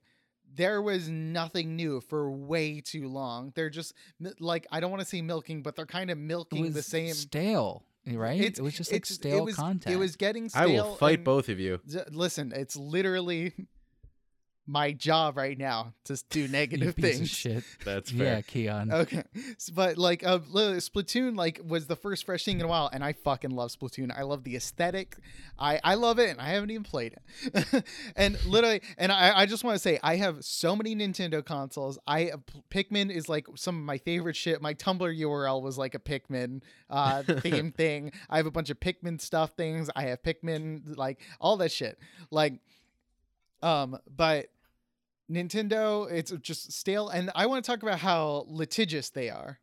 there 0.54 0.82
was 0.82 1.08
nothing 1.08 1.76
new 1.76 2.00
for 2.02 2.30
way 2.30 2.82
too 2.82 3.08
long. 3.08 3.52
They're 3.54 3.70
just 3.70 3.94
like 4.38 4.66
I 4.70 4.80
don't 4.80 4.90
want 4.90 5.00
to 5.00 5.08
say 5.08 5.22
milking, 5.22 5.62
but 5.62 5.76
they're 5.76 5.86
kind 5.86 6.10
of 6.10 6.18
It 6.18 6.20
milking 6.20 6.62
was 6.62 6.74
the 6.74 6.82
same. 6.82 7.14
stale, 7.14 7.84
right? 8.06 8.40
It's- 8.40 8.58
it 8.58 8.62
was 8.62 8.74
just 8.74 8.90
like 8.92 9.02
It's- 9.02 9.14
stale 9.14 9.38
it 9.38 9.44
was, 9.44 9.56
content. 9.56 9.94
It 9.94 9.98
was 9.98 10.16
getting 10.16 10.48
stale. 10.48 10.62
I 10.62 10.66
will 10.66 10.94
fight 10.96 11.18
and- 11.18 11.24
both 11.24 11.48
of 11.48 11.58
you. 11.60 11.80
Z- 11.88 12.00
Listen, 12.10 12.52
it's 12.54 12.76
literally 12.76 13.52
my 14.66 14.92
job 14.92 15.36
right 15.36 15.58
now 15.58 15.92
to 16.04 16.12
s- 16.12 16.22
do 16.22 16.40
you 16.42 16.48
negative 16.48 16.94
piece 16.96 17.04
of 17.04 17.16
things. 17.16 17.30
shit. 17.30 17.64
That's 17.84 18.10
fair. 18.10 18.24
Yeah, 18.24 18.34
fair. 18.34 18.42
Keon. 18.42 18.92
Okay, 18.92 19.24
but 19.74 19.98
like 19.98 20.24
uh, 20.24 20.38
Splatoon, 20.38 21.36
like 21.36 21.60
was 21.66 21.86
the 21.86 21.96
first 21.96 22.24
fresh 22.24 22.44
thing 22.44 22.60
in 22.60 22.64
a 22.64 22.68
while, 22.68 22.88
and 22.92 23.02
I 23.02 23.12
fucking 23.12 23.50
love 23.50 23.70
Splatoon. 23.70 24.16
I 24.16 24.22
love 24.22 24.44
the 24.44 24.56
aesthetic. 24.56 25.16
I 25.58 25.80
I 25.82 25.94
love 25.94 26.18
it, 26.18 26.30
and 26.30 26.40
I 26.40 26.50
haven't 26.50 26.70
even 26.70 26.84
played 26.84 27.16
it. 27.44 27.84
and 28.16 28.42
literally, 28.44 28.82
and 28.98 29.10
I 29.10 29.40
I 29.40 29.46
just 29.46 29.64
want 29.64 29.74
to 29.74 29.80
say 29.80 29.98
I 30.02 30.16
have 30.16 30.44
so 30.44 30.76
many 30.76 30.94
Nintendo 30.94 31.44
consoles. 31.44 31.98
I 32.06 32.32
Pikmin 32.70 33.10
is 33.10 33.28
like 33.28 33.46
some 33.56 33.76
of 33.76 33.82
my 33.82 33.98
favorite 33.98 34.36
shit. 34.36 34.62
My 34.62 34.74
Tumblr 34.74 35.20
URL 35.20 35.60
was 35.60 35.76
like 35.76 35.94
a 35.94 35.98
Pikmin 35.98 36.62
uh 36.88 37.22
theme 37.22 37.72
thing. 37.72 38.12
I 38.30 38.36
have 38.36 38.46
a 38.46 38.50
bunch 38.50 38.70
of 38.70 38.78
Pikmin 38.78 39.20
stuff 39.20 39.52
things. 39.56 39.90
I 39.96 40.02
have 40.04 40.22
Pikmin 40.22 40.96
like 40.96 41.20
all 41.40 41.56
that 41.58 41.72
shit. 41.72 41.98
Like 42.30 42.60
um, 43.62 43.96
but 44.14 44.48
Nintendo, 45.32 46.10
it's 46.10 46.30
just 46.42 46.72
stale, 46.72 47.08
and 47.08 47.30
I 47.34 47.46
want 47.46 47.64
to 47.64 47.70
talk 47.70 47.82
about 47.82 48.00
how 48.00 48.44
litigious 48.48 49.10
they 49.10 49.30
are. 49.30 49.58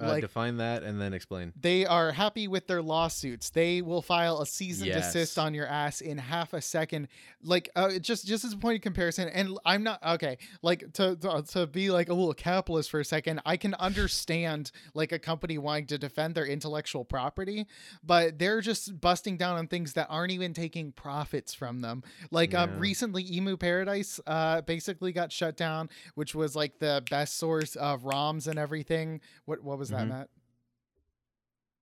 Uh, 0.00 0.08
Like 0.08 0.22
define 0.22 0.56
that 0.58 0.82
and 0.82 1.00
then 1.00 1.12
explain. 1.14 1.52
they 1.60 1.84
are 1.86 2.12
happy 2.12 2.48
with 2.48 2.66
their 2.66 2.82
lawsuits. 2.82 3.50
They 3.50 3.82
will 3.82 4.02
file 4.02 4.40
a 4.40 4.46
cease 4.46 4.78
and 4.78 4.86
Yes. 4.88 5.12
desist 5.12 5.38
on 5.38 5.54
your 5.54 5.66
ass 5.66 6.00
in 6.00 6.18
half 6.18 6.52
a 6.52 6.60
second. 6.60 7.08
Like 7.42 7.70
uh, 7.76 7.98
just 7.98 8.26
just 8.26 8.44
as 8.44 8.52
a 8.52 8.56
point 8.56 8.76
of 8.76 8.82
comparison, 8.82 9.28
and 9.28 9.58
I'm 9.64 9.82
not 9.82 10.02
okay. 10.04 10.38
Like 10.62 10.92
to, 10.94 11.16
to 11.16 11.42
to 11.52 11.66
be 11.66 11.90
like 11.90 12.08
a 12.08 12.14
little 12.14 12.34
capitalist 12.34 12.90
for 12.90 13.00
a 13.00 13.04
second, 13.04 13.40
I 13.46 13.56
can 13.56 13.74
understand 13.74 14.70
like 14.94 15.12
a 15.12 15.18
company 15.18 15.56
wanting 15.58 15.86
to 15.86 15.98
defend 15.98 16.34
their 16.34 16.46
intellectual 16.46 17.04
property, 17.04 17.66
but 18.02 18.38
they're 18.38 18.60
just 18.60 19.00
busting 19.00 19.36
down 19.36 19.56
on 19.56 19.66
things 19.68 19.92
that 19.94 20.06
aren't 20.10 20.32
even 20.32 20.52
taking 20.54 20.92
profits 20.92 21.54
from 21.54 21.80
them. 21.80 22.02
Like 22.30 22.54
um, 22.54 22.78
recently, 22.78 23.22
Emu 23.34 23.56
Paradise 23.56 24.20
uh 24.26 24.60
basically 24.62 25.12
got 25.12 25.32
shut 25.32 25.56
down, 25.56 25.88
which 26.14 26.34
was 26.34 26.54
like 26.56 26.78
the 26.78 27.02
best 27.10 27.36
source 27.38 27.76
of 27.76 28.02
ROMs 28.02 28.46
and 28.46 28.58
everything. 28.58 29.20
What 29.44 29.62
what 29.62 29.78
was 29.78 29.89
that, 29.90 30.06
Mhm. 30.06 30.08
Matt? 30.08 30.30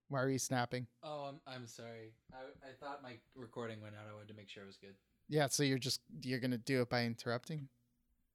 Why 0.07 0.21
are 0.23 0.29
you 0.29 0.39
snapping? 0.39 0.87
Oh, 1.03 1.25
I'm, 1.25 1.39
I'm 1.45 1.67
sorry. 1.67 2.13
I, 2.33 2.67
I 2.67 2.73
thought 2.79 3.03
my 3.03 3.19
recording 3.35 3.79
went 3.81 3.95
out. 3.95 4.07
I 4.09 4.13
wanted 4.13 4.29
to 4.29 4.33
make 4.33 4.49
sure 4.49 4.63
it 4.63 4.67
was 4.67 4.77
good. 4.77 4.95
Yeah, 5.27 5.47
so 5.47 5.61
you're 5.63 5.77
just 5.77 6.01
you're 6.21 6.39
gonna 6.39 6.57
do 6.57 6.81
it 6.81 6.89
by 6.89 7.05
interrupting. 7.05 7.69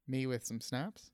me 0.07 0.27
with 0.27 0.45
some 0.45 0.61
snaps. 0.61 1.11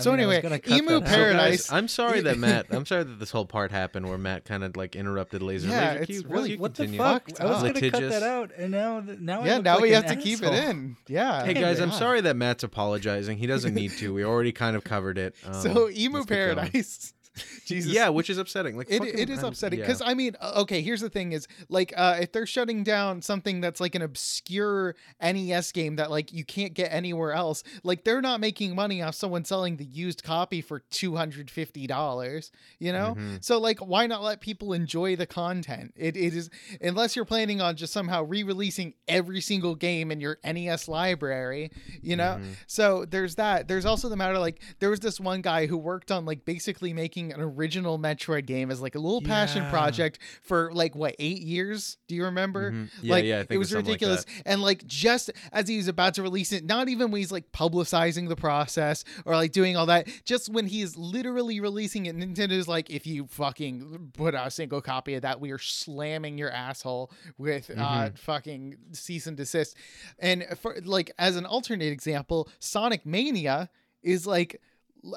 I 0.00 0.02
so 0.02 0.10
mean, 0.10 0.20
anyway, 0.20 0.36
Emu 0.38 0.50
that 0.50 0.56
out. 0.56 0.86
So, 0.88 1.00
guys, 1.00 1.08
Paradise. 1.08 1.72
I'm 1.72 1.88
sorry 1.88 2.20
that 2.22 2.38
Matt. 2.46 2.66
I'm 2.70 2.84
sorry 2.86 3.04
that 3.04 3.18
this 3.18 3.30
whole 3.30 3.46
part 3.46 3.70
happened 3.70 4.08
where 4.08 4.18
Matt 4.18 4.44
kind 4.44 4.64
of 4.64 4.76
like 4.76 4.96
interrupted 4.96 5.42
Laser. 5.42 5.68
Yeah, 5.68 5.90
Laser 5.92 5.98
it's 6.02 6.06
Cube, 6.06 6.26
really- 6.30 6.50
you 6.52 6.58
What 6.58 6.74
the 6.74 6.86
fuck? 6.88 7.30
I 7.40 7.44
was 7.46 7.62
gonna 7.62 7.90
cut 7.90 8.00
that 8.10 8.22
out, 8.22 8.50
and 8.56 8.70
now, 8.70 9.00
th- 9.00 9.18
now 9.18 9.42
I 9.42 9.46
yeah, 9.46 9.54
look 9.56 9.64
now 9.64 9.74
like 9.74 9.82
we 9.82 9.94
an 9.94 10.02
have 10.02 10.12
to 10.16 10.20
keep 10.22 10.42
it 10.42 10.52
in. 10.52 10.96
Yeah. 11.08 11.44
Hey 11.44 11.54
guys, 11.54 11.80
I'm 11.80 11.92
sorry 11.92 12.20
that 12.22 12.36
Matt's 12.36 12.62
apologizing. 12.64 13.38
He 13.38 13.46
doesn't 13.46 13.74
need 13.74 13.92
to. 13.98 14.12
We 14.14 14.24
already 14.24 14.52
kind 14.52 14.76
of 14.76 14.84
covered 14.84 15.18
it. 15.18 15.34
Um, 15.50 15.54
so 15.54 15.90
Emu 15.90 16.18
let's 16.18 16.26
going. 16.26 16.56
Paradise. 16.56 17.12
Jesus. 17.66 17.92
Yeah, 17.92 18.08
which 18.08 18.30
is 18.30 18.38
upsetting. 18.38 18.76
Like 18.76 18.90
It, 18.90 19.02
it 19.02 19.30
is 19.30 19.38
I'm- 19.40 19.48
upsetting 19.48 19.78
yeah. 19.78 19.86
because 19.86 20.02
I 20.02 20.14
mean, 20.14 20.36
okay. 20.56 20.82
Here's 20.82 21.00
the 21.00 21.08
thing: 21.10 21.32
is 21.32 21.46
like 21.68 21.92
uh, 21.96 22.18
if 22.20 22.32
they're 22.32 22.46
shutting 22.46 22.82
down 22.84 23.22
something 23.22 23.60
that's 23.60 23.80
like 23.80 23.94
an 23.94 24.02
obscure 24.02 24.94
NES 25.22 25.72
game 25.72 25.96
that 25.96 26.10
like 26.10 26.32
you 26.32 26.44
can't 26.44 26.74
get 26.74 26.92
anywhere 26.92 27.32
else, 27.32 27.62
like 27.82 28.04
they're 28.04 28.20
not 28.22 28.40
making 28.40 28.74
money 28.74 29.02
off 29.02 29.14
someone 29.14 29.44
selling 29.44 29.76
the 29.76 29.84
used 29.84 30.22
copy 30.22 30.60
for 30.60 30.80
two 30.90 31.16
hundred 31.16 31.50
fifty 31.50 31.86
dollars. 31.86 32.50
You 32.78 32.92
know, 32.92 33.14
Mhm. 33.16 33.44
so 33.44 33.58
like 33.58 33.78
why 33.80 34.06
not 34.06 34.22
let 34.22 34.40
people 34.40 34.72
enjoy 34.72 35.16
the 35.16 35.26
content? 35.26 35.92
It 35.96 36.16
it 36.16 36.34
is 36.34 36.50
unless 36.80 37.16
you're 37.16 37.24
planning 37.24 37.60
on 37.60 37.76
just 37.76 37.92
somehow 37.92 38.22
re-releasing 38.24 38.94
every 39.08 39.40
single 39.40 39.74
game 39.74 40.10
in 40.10 40.20
your 40.20 40.38
NES 40.44 40.88
library. 40.88 41.70
You 42.02 42.16
know, 42.16 42.38
Mhm. 42.40 42.54
so 42.66 43.04
there's 43.04 43.34
that. 43.36 43.68
There's 43.68 43.84
also 43.86 44.08
the 44.08 44.16
matter 44.16 44.38
like 44.38 44.60
there 44.78 44.90
was 44.90 45.00
this 45.00 45.20
one 45.20 45.42
guy 45.42 45.66
who 45.66 45.76
worked 45.76 46.10
on 46.10 46.24
like 46.24 46.44
basically 46.44 46.92
making 46.92 47.29
an 47.32 47.40
original 47.40 47.98
Metroid 47.98 48.46
game 48.46 48.70
as 48.70 48.80
like 48.80 48.94
a 48.94 48.98
little 48.98 49.22
passion 49.22 49.62
Yeah. 49.62 49.70
project 49.70 50.18
for 50.42 50.72
like 50.72 50.94
what 50.94 51.14
eight 51.18 51.42
years? 51.42 51.96
Do 52.08 52.14
you 52.14 52.24
remember? 52.24 52.72
Mhm. 52.72 52.90
Yeah, 53.02 53.12
like 53.12 53.24
yeah, 53.24 53.44
it 53.48 53.58
was 53.58 53.70
something 53.70 53.86
like 53.92 54.00
ridiculous. 54.00 54.26
and 54.46 54.62
like 54.62 54.86
just 54.86 55.30
as 55.52 55.68
he 55.68 55.76
was 55.76 55.88
about 55.88 56.14
to 56.14 56.22
release 56.22 56.52
it, 56.52 56.64
not 56.64 56.88
even 56.88 57.10
when 57.10 57.20
he's 57.20 57.32
like 57.32 57.50
publicizing 57.52 58.28
the 58.28 58.36
process 58.36 59.04
or 59.24 59.34
like 59.36 59.52
doing 59.52 59.76
all 59.76 59.86
that, 59.86 60.08
just 60.24 60.48
when 60.48 60.66
he 60.66 60.82
is 60.82 60.96
literally 60.96 61.60
releasing 61.60 62.06
it, 62.06 62.16
Nintendo's 62.16 62.68
like, 62.68 62.90
if 62.90 63.06
you 63.06 63.26
fucking 63.28 64.10
put 64.14 64.34
out 64.34 64.46
a 64.46 64.50
single 64.50 64.80
copy 64.80 65.14
of 65.14 65.22
that, 65.22 65.40
we 65.40 65.50
are 65.50 65.58
slamming 65.58 66.38
your 66.38 66.50
asshole 66.50 67.10
with 67.38 67.70
uh 67.70 67.74
Mhm. 68.10 68.18
fucking 68.18 68.76
cease 68.92 69.26
and 69.26 69.36
desist. 69.36 69.76
And 70.18 70.44
for 70.60 70.76
like 70.84 71.10
as 71.18 71.36
an 71.36 71.46
alternate 71.46 71.92
example, 71.92 72.48
Sonic 72.58 73.04
Mania 73.06 73.70
is 74.02 74.26
like 74.26 74.60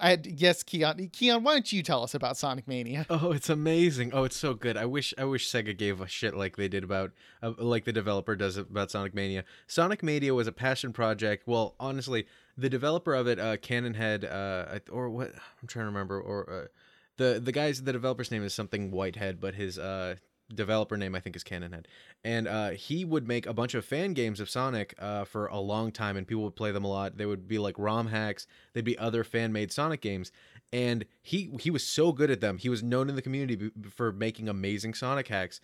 I, 0.02 0.18
yes, 0.24 0.64
Keon. 0.64 1.10
Keon, 1.12 1.44
why 1.44 1.54
don't 1.54 1.72
you 1.72 1.84
tell 1.84 2.04
us 2.04 2.16
about 2.16 2.38
Sonic 2.38 2.68
Mania? 2.68 3.06
Oh, 3.10 3.32
it's 3.32 3.50
amazing! 3.50 4.12
Oh, 4.14 4.24
it's 4.24 4.36
so 4.36 4.54
good. 4.54 4.78
I 4.78 4.86
wish 4.86 5.14
I 5.18 5.26
wish 5.26 5.50
Sega 5.50 5.78
gave 5.78 6.02
a 6.02 6.08
shit 6.08 6.36
like 6.36 6.56
they 6.56 6.68
did 6.68 6.84
about 6.84 7.12
uh, 7.42 7.52
like 7.58 7.86
the 7.86 7.94
developer 7.94 8.36
does 8.36 8.58
about 8.58 8.92
Sonic 8.92 9.14
Mania. 9.14 9.44
Sonic 9.68 10.02
Mania 10.02 10.34
was 10.34 10.48
a 10.48 10.52
passion 10.52 10.94
project. 10.94 11.48
Well, 11.48 11.76
honestly, 11.80 12.26
the 12.58 12.70
developer 12.70 13.14
of 13.14 13.28
it, 13.28 13.40
uh, 13.40 13.58
Cannon 13.58 13.94
Head, 13.94 14.26
uh, 14.26 14.80
or 14.92 15.10
what? 15.10 15.32
I'm 15.62 15.68
trying 15.68 15.84
to 15.84 15.88
remember. 15.88 16.20
Or 16.20 16.50
uh, 16.50 16.68
the 17.18 17.40
the 17.40 17.52
guy's 17.52 17.84
the 17.84 17.94
developer's 17.94 18.32
name 18.32 18.44
is 18.44 18.54
something 18.54 18.92
Whitehead, 18.92 19.40
but 19.40 19.56
his 19.56 19.78
uh 19.78 20.16
developer 20.54 20.98
name 20.98 21.16
I 21.16 21.20
think 21.20 21.36
is 21.36 21.44
Cannonhead, 21.44 21.88
and 22.24 22.48
uh, 22.48 22.70
he 22.72 23.06
would 23.06 23.28
make 23.28 23.46
a 23.46 23.54
bunch 23.54 23.74
of 23.74 23.86
fan 23.86 24.14
games 24.14 24.40
of 24.40 24.50
Sonic 24.50 24.94
uh, 25.00 25.26
for 25.26 25.48
a 25.48 25.60
long 25.60 25.92
time, 25.92 26.18
and 26.18 26.28
people 26.28 26.44
would 26.44 26.56
play 26.56 26.72
them 26.72 26.84
a 26.84 26.90
lot. 26.90 27.18
They 27.18 27.26
would 27.26 27.48
be 27.48 27.60
like 27.60 27.76
ROM 27.78 28.08
hacks. 28.08 28.48
They'd 28.74 28.84
be 28.84 28.98
other 28.98 29.24
fan 29.24 29.54
made 29.54 29.72
Sonic 29.72 30.02
games, 30.02 30.32
and 30.72 31.06
he 31.22 31.52
he 31.60 31.70
was 31.70 31.86
so 31.86 32.12
good 32.12 32.32
at 32.32 32.42
them. 32.42 32.58
He 32.58 32.70
was 32.70 32.84
known 32.84 33.10
in 33.10 33.16
the 33.16 33.22
community 33.22 33.72
for 33.90 34.12
making 34.12 34.50
amazing 34.50 34.94
Sonic 34.94 35.28
hacks 35.28 35.60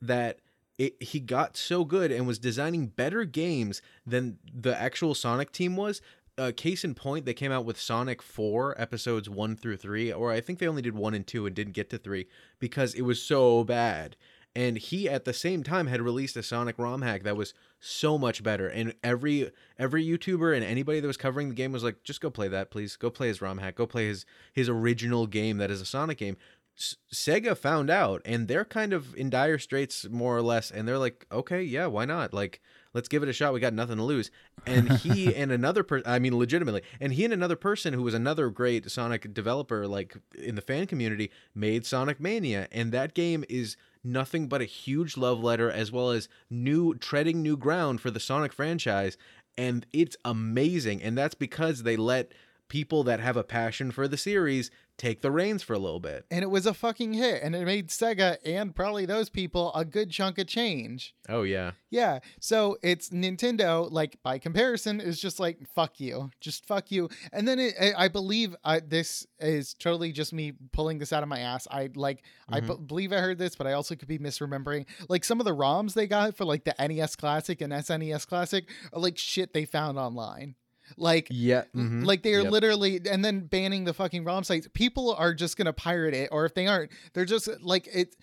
that 0.00 0.40
it, 0.78 1.02
he 1.02 1.20
got 1.20 1.56
so 1.56 1.84
good 1.84 2.10
and 2.10 2.26
was 2.26 2.38
designing 2.38 2.86
better 2.86 3.24
games 3.24 3.82
than 4.06 4.38
the 4.52 4.78
actual 4.80 5.14
Sonic 5.14 5.52
team 5.52 5.76
was. 5.76 6.00
Uh, 6.42 6.50
case 6.50 6.82
in 6.82 6.92
point, 6.92 7.24
they 7.24 7.34
came 7.34 7.52
out 7.52 7.64
with 7.64 7.80
Sonic 7.80 8.20
4 8.20 8.74
episodes 8.76 9.30
1 9.30 9.54
through 9.54 9.76
3, 9.76 10.12
or 10.12 10.32
I 10.32 10.40
think 10.40 10.58
they 10.58 10.66
only 10.66 10.82
did 10.82 10.96
1 10.96 11.14
and 11.14 11.24
2 11.24 11.46
and 11.46 11.54
didn't 11.54 11.74
get 11.74 11.88
to 11.90 11.98
3 11.98 12.26
because 12.58 12.94
it 12.94 13.02
was 13.02 13.22
so 13.22 13.62
bad. 13.62 14.16
And 14.56 14.76
he 14.76 15.08
at 15.08 15.24
the 15.24 15.32
same 15.32 15.62
time 15.62 15.86
had 15.86 16.02
released 16.02 16.36
a 16.36 16.42
Sonic 16.42 16.80
ROM 16.80 17.02
hack 17.02 17.22
that 17.22 17.36
was 17.36 17.54
so 17.78 18.18
much 18.18 18.42
better. 18.42 18.66
And 18.66 18.92
every 19.04 19.52
every 19.78 20.04
YouTuber 20.04 20.54
and 20.54 20.64
anybody 20.64 20.98
that 20.98 21.06
was 21.06 21.16
covering 21.16 21.48
the 21.48 21.54
game 21.54 21.70
was 21.70 21.84
like, 21.84 22.02
just 22.02 22.20
go 22.20 22.28
play 22.28 22.48
that, 22.48 22.72
please. 22.72 22.96
Go 22.96 23.08
play 23.08 23.28
his 23.28 23.40
ROM 23.40 23.58
hack. 23.58 23.76
Go 23.76 23.86
play 23.86 24.08
his 24.08 24.26
his 24.52 24.68
original 24.68 25.28
game 25.28 25.58
that 25.58 25.70
is 25.70 25.80
a 25.80 25.86
Sonic 25.86 26.18
game. 26.18 26.36
S- 26.76 26.96
Sega 27.14 27.56
found 27.56 27.88
out, 27.88 28.20
and 28.24 28.48
they're 28.48 28.64
kind 28.64 28.92
of 28.92 29.14
in 29.14 29.30
dire 29.30 29.58
straits, 29.58 30.08
more 30.10 30.36
or 30.36 30.42
less. 30.42 30.70
And 30.72 30.88
they're 30.88 30.98
like, 30.98 31.24
okay, 31.30 31.62
yeah, 31.62 31.86
why 31.86 32.04
not? 32.04 32.34
Like, 32.34 32.60
let's 32.94 33.08
give 33.08 33.22
it 33.22 33.28
a 33.28 33.32
shot. 33.32 33.52
We 33.52 33.60
got 33.60 33.72
nothing 33.72 33.96
to 33.96 34.02
lose. 34.02 34.30
And 34.66 34.90
he 34.98 35.34
and 35.34 35.50
another 35.50 35.82
person, 35.82 36.10
I 36.10 36.18
mean, 36.18 36.36
legitimately, 36.36 36.82
and 37.00 37.12
he 37.12 37.24
and 37.24 37.32
another 37.32 37.56
person 37.56 37.94
who 37.94 38.02
was 38.02 38.14
another 38.14 38.50
great 38.50 38.90
Sonic 38.90 39.32
developer, 39.32 39.86
like 39.86 40.16
in 40.36 40.54
the 40.54 40.62
fan 40.62 40.86
community, 40.86 41.30
made 41.54 41.86
Sonic 41.86 42.20
Mania. 42.20 42.68
And 42.72 42.92
that 42.92 43.14
game 43.14 43.44
is 43.48 43.76
nothing 44.04 44.48
but 44.48 44.60
a 44.60 44.66
huge 44.66 45.16
love 45.16 45.42
letter, 45.42 45.70
as 45.70 45.92
well 45.92 46.10
as 46.10 46.28
new 46.50 46.94
treading 46.94 47.42
new 47.42 47.56
ground 47.56 48.00
for 48.00 48.10
the 48.10 48.20
Sonic 48.20 48.52
franchise. 48.52 49.16
And 49.56 49.86
it's 49.92 50.16
amazing. 50.24 51.02
And 51.02 51.16
that's 51.16 51.34
because 51.34 51.82
they 51.82 51.96
let 51.96 52.32
people 52.72 53.04
that 53.04 53.20
have 53.20 53.36
a 53.36 53.44
passion 53.44 53.90
for 53.90 54.08
the 54.08 54.16
series 54.16 54.70
take 54.96 55.20
the 55.20 55.30
reins 55.30 55.62
for 55.62 55.72
a 55.74 55.78
little 55.78 56.00
bit. 56.00 56.24
And 56.30 56.42
it 56.42 56.48
was 56.50 56.64
a 56.64 56.72
fucking 56.72 57.12
hit, 57.14 57.42
and 57.42 57.54
it 57.54 57.64
made 57.66 57.88
Sega 57.88 58.36
and 58.46 58.74
probably 58.74 59.04
those 59.04 59.28
people 59.28 59.70
a 59.74 59.84
good 59.84 60.10
chunk 60.10 60.38
of 60.38 60.46
change. 60.46 61.14
Oh 61.28 61.42
yeah. 61.42 61.72
Yeah, 61.90 62.20
so 62.40 62.78
it's 62.82 63.10
Nintendo, 63.10 63.90
like 63.92 64.16
by 64.22 64.38
comparison, 64.38 65.00
is 65.02 65.20
just 65.20 65.38
like 65.38 65.58
fuck 65.74 66.00
you, 66.00 66.30
just 66.40 66.64
fuck 66.64 66.90
you. 66.90 67.10
And 67.30 67.46
then 67.46 67.58
it, 67.58 67.74
I 67.78 68.04
I 68.04 68.08
believe 68.08 68.56
I, 68.64 68.80
this 68.80 69.26
is 69.38 69.74
totally 69.74 70.10
just 70.12 70.32
me 70.32 70.52
pulling 70.72 70.98
this 70.98 71.12
out 71.12 71.22
of 71.22 71.28
my 71.28 71.40
ass. 71.40 71.68
I 71.70 71.90
like 71.94 72.22
I 72.48 72.60
Mhm. 72.60 72.68
b- 72.78 72.84
believe 72.86 73.12
I 73.12 73.18
heard 73.18 73.36
this, 73.38 73.54
but 73.54 73.66
I 73.66 73.72
also 73.74 73.94
could 73.96 74.08
be 74.08 74.18
misremembering. 74.18 74.86
Like 75.10 75.24
some 75.24 75.40
of 75.40 75.44
the 75.44 75.54
ROMs 75.54 75.92
they 75.92 76.06
got 76.06 76.36
for 76.36 76.46
like 76.46 76.64
the 76.64 76.74
NES 76.78 77.16
Classic 77.16 77.60
and 77.60 77.70
SNES 77.72 78.26
Classic 78.26 78.64
are 78.94 79.00
like 79.00 79.18
shit 79.18 79.52
they 79.52 79.66
found 79.66 79.98
online. 79.98 80.54
Like 80.96 81.28
Yeah. 81.30 81.64
like 81.74 82.22
they 82.22 82.34
are 82.34 82.42
Yep. 82.42 82.52
literally 82.52 83.00
and 83.08 83.24
then 83.24 83.40
banning 83.46 83.84
the 83.84 83.94
fucking 83.94 84.24
ROM 84.24 84.44
sites. 84.44 84.68
People 84.74 85.14
are 85.14 85.32
just 85.34 85.56
gonna 85.56 85.72
pirate 85.72 86.14
it, 86.14 86.28
or 86.32 86.44
if 86.44 86.54
they 86.54 86.66
aren't, 86.66 86.90
they're 87.12 87.24
just 87.24 87.48
like 87.62 87.86
it. 87.92 88.16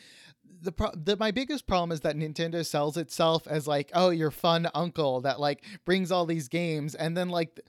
The, 0.61 0.71
pro- 0.73 0.91
the 0.93 1.15
my 1.15 1.31
biggest 1.31 1.67
problem 1.67 1.91
is 1.93 2.01
that 2.01 2.17
Nintendo 2.17 2.65
sells 2.65 2.97
itself 2.97 3.47
as 3.47 3.65
like, 3.65 3.89
oh, 3.93 4.09
your 4.09 4.29
fun 4.31 4.67
uncle 4.73 5.21
that 5.21 5.39
like 5.39 5.63
brings 5.85 6.11
all 6.11 6.25
these 6.25 6.49
games, 6.49 6.95
and 6.95 7.15
then 7.15 7.29
like 7.29 7.59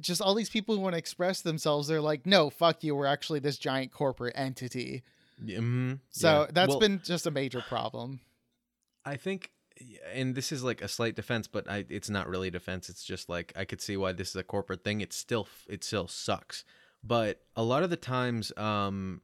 just 0.00 0.20
all 0.20 0.34
these 0.34 0.50
people 0.50 0.74
who 0.74 0.80
want 0.82 0.92
to 0.92 0.98
express 0.98 1.40
themselves, 1.40 1.88
they're 1.88 2.02
like, 2.02 2.26
no, 2.26 2.50
fuck 2.50 2.84
you, 2.84 2.94
we're 2.94 3.06
actually 3.06 3.38
this 3.38 3.56
giant 3.56 3.90
corporate 3.92 4.34
entity. 4.36 5.02
Mm-hmm. 5.42 5.94
So 6.10 6.42
Yeah. 6.42 6.46
that's 6.52 6.68
Well, 6.68 6.80
been 6.80 7.00
just 7.02 7.26
a 7.26 7.30
major 7.30 7.62
problem. 7.62 8.20
I 9.06 9.16
think, 9.16 9.50
and 10.12 10.34
this 10.34 10.52
is 10.52 10.62
like 10.62 10.82
a 10.82 10.88
slight 10.88 11.16
defense, 11.16 11.46
but 11.46 11.70
I, 11.70 11.84
it's 11.88 12.10
not 12.10 12.28
really 12.28 12.48
a 12.48 12.52
defense. 12.52 12.88
It's 12.88 13.04
just 13.04 13.28
like 13.28 13.52
I 13.56 13.64
could 13.64 13.80
see 13.80 13.96
why 13.96 14.12
this 14.12 14.30
is 14.30 14.36
a 14.36 14.42
corporate 14.42 14.84
thing. 14.84 15.00
It 15.00 15.12
still 15.12 15.48
it 15.68 15.84
still 15.84 16.08
sucks, 16.08 16.64
but 17.02 17.42
a 17.56 17.62
lot 17.62 17.82
of 17.82 17.90
the 17.90 17.96
times, 17.96 18.52
um, 18.56 19.22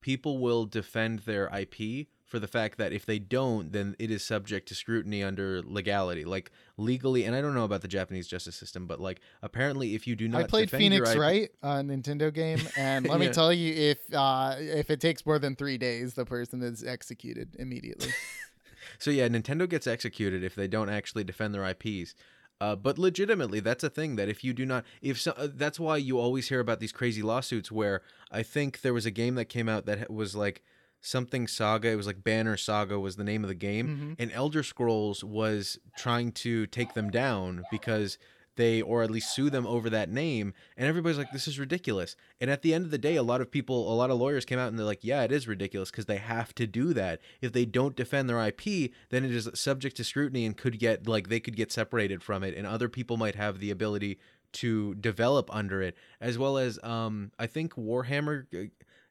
people 0.00 0.38
will 0.38 0.66
defend 0.66 1.20
their 1.20 1.46
IP 1.56 2.08
for 2.26 2.38
the 2.38 2.46
fact 2.46 2.78
that 2.78 2.92
if 2.92 3.06
they 3.06 3.18
don't, 3.18 3.72
then 3.72 3.94
it 3.98 4.10
is 4.10 4.22
subject 4.24 4.68
to 4.68 4.74
scrutiny 4.74 5.22
under 5.22 5.62
legality, 5.62 6.24
like 6.24 6.50
legally. 6.76 7.24
And 7.24 7.34
I 7.34 7.40
don't 7.40 7.54
know 7.54 7.64
about 7.64 7.80
the 7.80 7.88
Japanese 7.88 8.26
justice 8.26 8.56
system, 8.56 8.86
but 8.86 9.00
like 9.00 9.20
apparently, 9.42 9.94
if 9.94 10.06
you 10.06 10.16
do 10.16 10.28
not, 10.28 10.42
I 10.42 10.46
played 10.46 10.70
Phoenix 10.70 11.10
IP 11.10 11.18
Wright, 11.18 11.50
a 11.62 11.68
Nintendo 11.76 12.32
game, 12.32 12.60
and 12.76 13.06
let 13.08 13.20
me 13.20 13.28
tell 13.28 13.52
you, 13.52 13.72
if 13.72 13.98
uh, 14.12 14.56
if 14.58 14.90
it 14.90 15.00
takes 15.00 15.24
more 15.24 15.38
than 15.38 15.56
three 15.56 15.78
days, 15.78 16.14
the 16.14 16.24
person 16.26 16.62
is 16.62 16.84
executed 16.84 17.56
immediately. 17.58 18.10
So 18.98 19.10
yeah, 19.10 19.28
Nintendo 19.28 19.68
gets 19.68 19.86
executed 19.86 20.42
if 20.44 20.54
they 20.54 20.68
don't 20.68 20.88
actually 20.88 21.24
defend 21.24 21.54
their 21.54 21.64
IPs. 21.68 22.14
Uh, 22.60 22.76
but 22.76 22.98
legitimately, 22.98 23.60
that's 23.60 23.82
a 23.84 23.90
thing 23.90 24.16
that 24.16 24.28
if 24.28 24.44
you 24.44 24.52
do 24.54 24.64
not, 24.64 24.84
if 25.02 25.20
so, 25.20 25.32
uh, 25.32 25.48
that's 25.52 25.78
why 25.80 25.96
you 25.96 26.18
always 26.18 26.48
hear 26.48 26.60
about 26.60 26.78
these 26.80 26.92
crazy 26.92 27.20
lawsuits. 27.20 27.70
Where 27.72 28.00
I 28.30 28.42
think 28.44 28.80
there 28.82 28.94
was 28.94 29.06
a 29.06 29.10
game 29.10 29.34
that 29.34 29.46
came 29.46 29.68
out 29.68 29.86
that 29.86 30.10
was 30.10 30.34
like 30.36 30.62
something 31.00 31.46
Saga. 31.48 31.88
It 31.90 31.96
was 31.96 32.06
like 32.06 32.22
Banner 32.24 32.56
Saga 32.56 32.98
was 32.98 33.16
the 33.16 33.24
name 33.24 33.42
of 33.44 33.48
the 33.48 33.54
game, 33.54 33.88
Mhm. 33.88 34.16
and 34.22 34.32
Elder 34.32 34.62
Scrolls 34.62 35.22
was 35.24 35.78
trying 35.98 36.30
to 36.32 36.66
take 36.68 36.94
them 36.94 37.10
down 37.10 37.64
because 37.70 38.16
they 38.56 38.82
or 38.82 39.02
at 39.02 39.10
least 39.10 39.34
sue 39.34 39.50
them 39.50 39.66
over 39.66 39.90
that 39.90 40.10
name 40.10 40.54
and 40.76 40.88
everybody's 40.88 41.18
like 41.18 41.32
this 41.32 41.48
is 41.48 41.58
ridiculous. 41.58 42.16
And 42.40 42.50
at 42.50 42.62
the 42.62 42.74
end 42.74 42.84
of 42.84 42.90
the 42.90 42.98
day 42.98 43.16
a 43.16 43.22
lot 43.22 43.40
of 43.40 43.50
people 43.50 43.92
a 43.92 43.94
lot 43.94 44.10
of 44.10 44.18
lawyers 44.18 44.44
came 44.44 44.58
out 44.58 44.68
and 44.68 44.78
they're 44.78 44.86
like 44.86 45.04
yeah 45.04 45.22
it 45.22 45.32
is 45.32 45.48
ridiculous 45.48 45.90
because 45.90 46.06
they 46.06 46.18
have 46.18 46.54
to 46.56 46.66
do 46.66 46.92
that. 46.94 47.20
If 47.40 47.52
they 47.52 47.64
don't 47.64 47.96
defend 47.96 48.28
their 48.28 48.44
ip 48.46 48.62
then 49.10 49.24
it 49.24 49.30
is 49.30 49.48
subject 49.54 49.96
to 49.96 50.04
scrutiny 50.04 50.44
and 50.46 50.56
could 50.56 50.78
get 50.78 51.06
like 51.06 51.28
they 51.28 51.40
could 51.40 51.56
get 51.56 51.72
separated 51.72 52.22
from 52.22 52.42
it 52.42 52.56
and 52.56 52.66
other 52.66 52.88
people 52.88 53.16
might 53.16 53.34
have 53.34 53.58
the 53.58 53.70
ability 53.70 54.18
to 54.54 54.94
develop 54.94 55.52
under 55.54 55.82
it 55.82 55.96
as 56.20 56.38
well 56.38 56.56
as 56.56 56.78
um 56.82 57.30
i 57.38 57.46
think 57.46 57.74
warhammer 57.74 58.46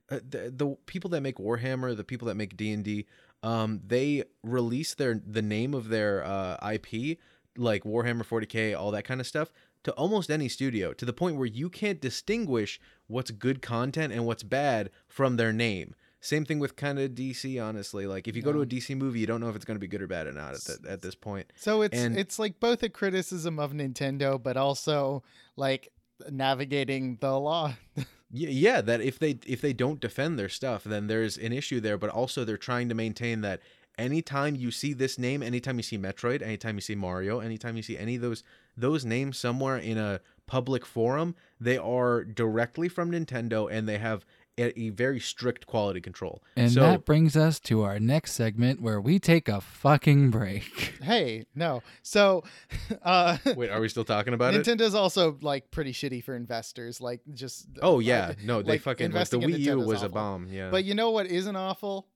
uh, 0.10 0.20
the, 0.28 0.52
the 0.56 0.76
people 0.86 1.10
that 1.10 1.22
make 1.22 1.38
warhammer 1.38 1.96
the 1.96 2.04
people 2.04 2.28
that 2.28 2.36
make 2.36 2.58
d&d 2.58 3.06
um 3.44 3.82
they 3.86 4.24
release 4.41 4.96
their 4.96 5.22
the 5.26 5.41
name 5.41 5.74
of 5.74 5.89
their 5.89 6.24
uh 6.24 6.72
ip 6.72 7.20
like 7.58 7.84
Warhammer 7.84 8.24
40K, 8.26 8.78
all 8.78 8.91
that 8.91 9.06
kind 9.06 9.20
of 9.22 9.28
stuff, 9.28 9.51
to 9.84 9.91
almost 9.93 10.30
any 10.32 10.47
studio, 10.49 10.93
to 10.93 11.06
the 11.06 11.14
point 11.14 11.36
where 11.36 11.45
you 11.45 11.70
can't 11.70 11.99
distinguish 12.01 12.80
what's 13.08 13.32
good 13.32 13.62
content 13.62 14.14
and 14.14 14.26
what's 14.26 14.43
bad 14.43 14.89
from 15.08 15.36
their 15.38 15.54
name. 15.54 15.95
Same 16.22 16.45
thing 16.45 16.60
with 16.60 16.78
kind 16.78 16.99
of 16.99 17.12
DC, 17.12 17.62
honestly. 17.62 18.08
Like 18.08 18.30
if 18.30 18.36
you 18.38 18.41
go 18.41 18.54
to 18.54 18.62
a 18.62 18.66
DC 18.66 18.95
movie, 18.95 19.20
you 19.20 19.28
don't 19.28 19.41
know 19.41 19.49
if 19.49 19.58
it's 19.58 19.66
going 19.66 19.76
to 19.76 19.80
be 19.82 19.89
good 19.89 20.01
or 20.01 20.08
bad 20.08 20.26
or 20.26 20.32
not 20.32 20.54
at, 20.54 20.62
the, 20.62 20.80
at 20.89 21.01
this 21.01 21.16
point. 21.16 21.51
So 21.58 21.82
it's 21.82 21.97
And- 21.99 22.18
it's 22.18 22.39
like 22.39 22.62
both 22.62 22.82
a 22.82 22.88
criticism 22.89 23.60
of 23.60 23.74
Nintendo, 23.74 24.41
but 24.41 24.56
also 24.56 25.22
like 25.58 25.89
navigating 26.30 27.18
the 27.20 27.39
law. 27.39 27.74
Yeah, 28.36 28.49
yeah, 28.49 28.82
that 28.82 28.99
if 28.99 29.20
they 29.20 29.38
if 29.45 29.62
they 29.62 29.74
don't 29.74 29.99
defend 29.99 30.39
their 30.39 30.49
stuff, 30.49 30.84
then 30.84 31.06
there's 31.06 31.38
an 31.38 31.54
issue 31.54 31.80
there. 31.80 31.99
But 31.99 32.10
also, 32.10 32.43
they're 32.43 32.58
trying 32.58 32.89
to 32.89 32.95
maintain 32.95 33.41
that 33.41 33.60
anytime 33.98 34.56
you 34.56 34.72
see 34.72 34.94
this 34.94 35.18
name, 35.18 35.44
anytime 35.44 35.78
you 35.78 35.84
see 35.84 35.98
Metroid, 35.98 36.41
anytime 36.41 36.76
you 36.76 36.82
see 36.82 36.96
Mario, 36.96 37.39
anytime 37.39 37.78
you 37.78 37.84
see 37.84 37.98
any 37.98 38.16
of 38.16 38.22
those 38.22 38.44
those 38.76 39.06
names 39.06 39.38
somewhere 39.38 39.78
in 39.78 39.98
a 39.98 40.20
public 40.48 40.86
forum, 40.86 41.36
they 41.60 41.78
are 41.78 42.24
directly 42.24 42.89
from 42.89 43.12
Nintendo, 43.12 43.72
and 43.72 43.88
they 43.88 44.00
have 44.00 44.26
a, 44.58 44.78
a 44.80 44.89
very 44.89 45.20
strict 45.20 45.66
quality 45.66 46.00
control. 46.02 46.44
And 46.56 46.72
so 46.72 46.82
that 46.82 47.06
brings 47.06 47.36
us 47.36 47.60
to 47.62 47.82
our 47.84 48.00
next 48.00 48.34
segment 48.34 48.82
where 48.82 49.02
we 49.02 49.20
take 49.20 49.48
a 49.50 49.62
fucking 49.62 50.30
break. 50.30 50.94
hey, 51.02 51.46
no. 51.56 51.82
So 52.02 52.44
uh 53.04 53.38
wait, 53.56 53.70
are 53.70 53.82
we 53.82 53.89
still 53.89 54.06
talking 54.06 54.34
about 54.34 54.54
it? 54.54 54.66
Nintendo's 54.66 54.96
also 54.96 55.38
like 55.41 55.72
pretty 55.72 55.91
shitty 55.94 56.24
for 56.24 56.36
investors. 56.36 57.02
Like 57.02 57.22
just 57.34 57.68
Oh 57.82 57.96
like- 57.96 58.06
yeah, 58.06 58.34
no, 58.44 58.62
they 58.62 58.74
like, 58.74 58.82
fucking 58.82 59.12
like 59.12 59.30
the 59.30 59.39
Wii 59.39 59.60
U 59.60 59.78
Nintendo's 59.78 59.88
was 59.88 60.04
a 60.04 60.10
bomb. 60.10 60.48
Yeah, 60.52 60.70
But 60.70 60.84
you 60.84 60.94
know 60.94 61.12
what 61.12 61.28
isn't 61.28 61.56
awful? 61.56 62.08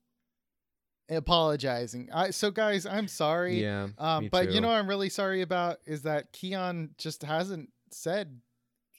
Apologizing. 1.09 2.09
I 2.13 2.31
so 2.31 2.51
guys, 2.51 2.85
I'm 2.85 3.07
sorry. 3.07 3.61
yeah, 3.61 3.87
Um, 3.97 4.23
me 4.23 4.29
but 4.29 4.51
you 4.51 4.61
know 4.61 4.67
what 4.67 4.75
I'm 4.75 4.87
really 4.87 5.09
sorry 5.09 5.41
about 5.41 5.77
is 5.85 6.01
that 6.03 6.33
Keon 6.33 6.91
just 6.97 7.23
hasn't 7.23 7.69
said 7.91 8.39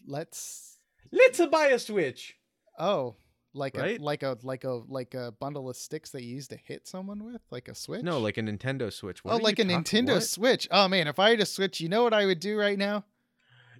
let's 0.06 0.78
let's 1.12 1.40
buy 1.46 1.66
a 1.68 1.78
Switch. 1.78 2.36
oh 2.78 3.16
like 3.54 3.76
Right? 3.76 3.98
a 3.98 4.02
like 4.02 4.22
a 4.22 4.36
like 4.42 4.64
a 4.64 4.80
like 4.88 5.14
a 5.14 5.32
bundle 5.32 5.68
of 5.68 5.76
sticks 5.76 6.10
that 6.10 6.22
you 6.22 6.34
use 6.36 6.48
to 6.48 6.56
hit 6.56 6.86
someone 6.86 7.24
with 7.24 7.40
like 7.50 7.68
a 7.68 7.74
switch. 7.74 8.02
No, 8.02 8.18
like 8.20 8.38
a 8.38 8.42
Nintendo 8.42 8.92
Switch. 8.92 9.24
What 9.24 9.34
oh 9.34 9.36
like 9.38 9.58
a 9.58 9.64
talk- 9.64 9.84
Nintendo 9.84 10.14
what? 10.14 10.22
Switch. 10.24 10.68
Oh 10.70 10.86
man, 10.88 11.08
if 11.08 11.18
I 11.18 11.30
had 11.30 11.40
a 11.40 11.46
Switch, 11.46 11.80
you 11.80 11.88
know 11.88 12.02
what 12.02 12.12
I 12.14 12.26
would 12.26 12.40
do 12.40 12.56
right 12.58 12.78
now? 12.78 13.04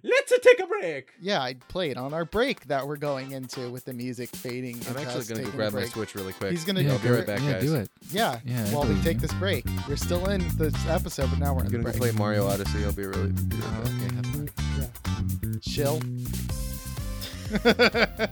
Let's 0.03 0.33
take 0.41 0.59
a 0.59 0.67
break. 0.67 1.11
Yeah, 1.19 1.41
I'd 1.41 1.59
play 1.67 1.89
it 1.89 1.97
on 1.97 2.13
our 2.13 2.25
break 2.25 2.65
that 2.67 2.87
we're 2.87 2.97
going 2.97 3.31
into 3.31 3.69
with 3.69 3.85
the 3.85 3.93
music 3.93 4.29
fading. 4.29 4.79
I'm 4.89 4.97
actually 4.97 5.25
gonna 5.25 5.43
go 5.43 5.51
grab 5.51 5.73
my. 5.73 5.85
Switch 5.85 6.15
really 6.15 6.33
quick. 6.33 6.51
He's 6.51 6.63
gonna 6.65 6.81
yeah, 6.81 6.87
go 6.89 6.93
I'll 6.93 6.99
be 6.99 7.07
do 7.07 7.13
right 7.13 7.19
it. 7.23 7.27
back, 7.27 7.41
yeah, 7.41 7.51
guys. 7.53 7.61
do 7.63 7.75
it. 7.75 7.89
Yeah, 8.11 8.39
Yeah, 8.45 8.63
while 8.73 8.83
we 8.83 8.89
believe 8.89 9.03
take 9.03 9.19
this 9.19 9.33
break, 9.33 9.65
we're 9.87 9.95
still 9.95 10.27
in 10.29 10.45
this 10.57 10.73
episode, 10.87 11.29
but 11.31 11.39
now 11.39 11.53
we're 11.53 11.61
in 11.61 11.65
I'm 11.67 11.71
the 11.71 11.77
gonna 11.79 11.83
break. 11.83 11.97
play 11.97 12.11
Mario 12.11 12.47
Odyssey. 12.47 12.83
I'll 12.85 12.91
be 12.93 13.05
really. 13.05 13.31
be 13.31 13.57
right 13.57 13.63
Oh, 13.63 13.81
okay, 13.81 14.15
have 14.15 14.25
fun. 14.27 15.59
Chill. 15.61 15.99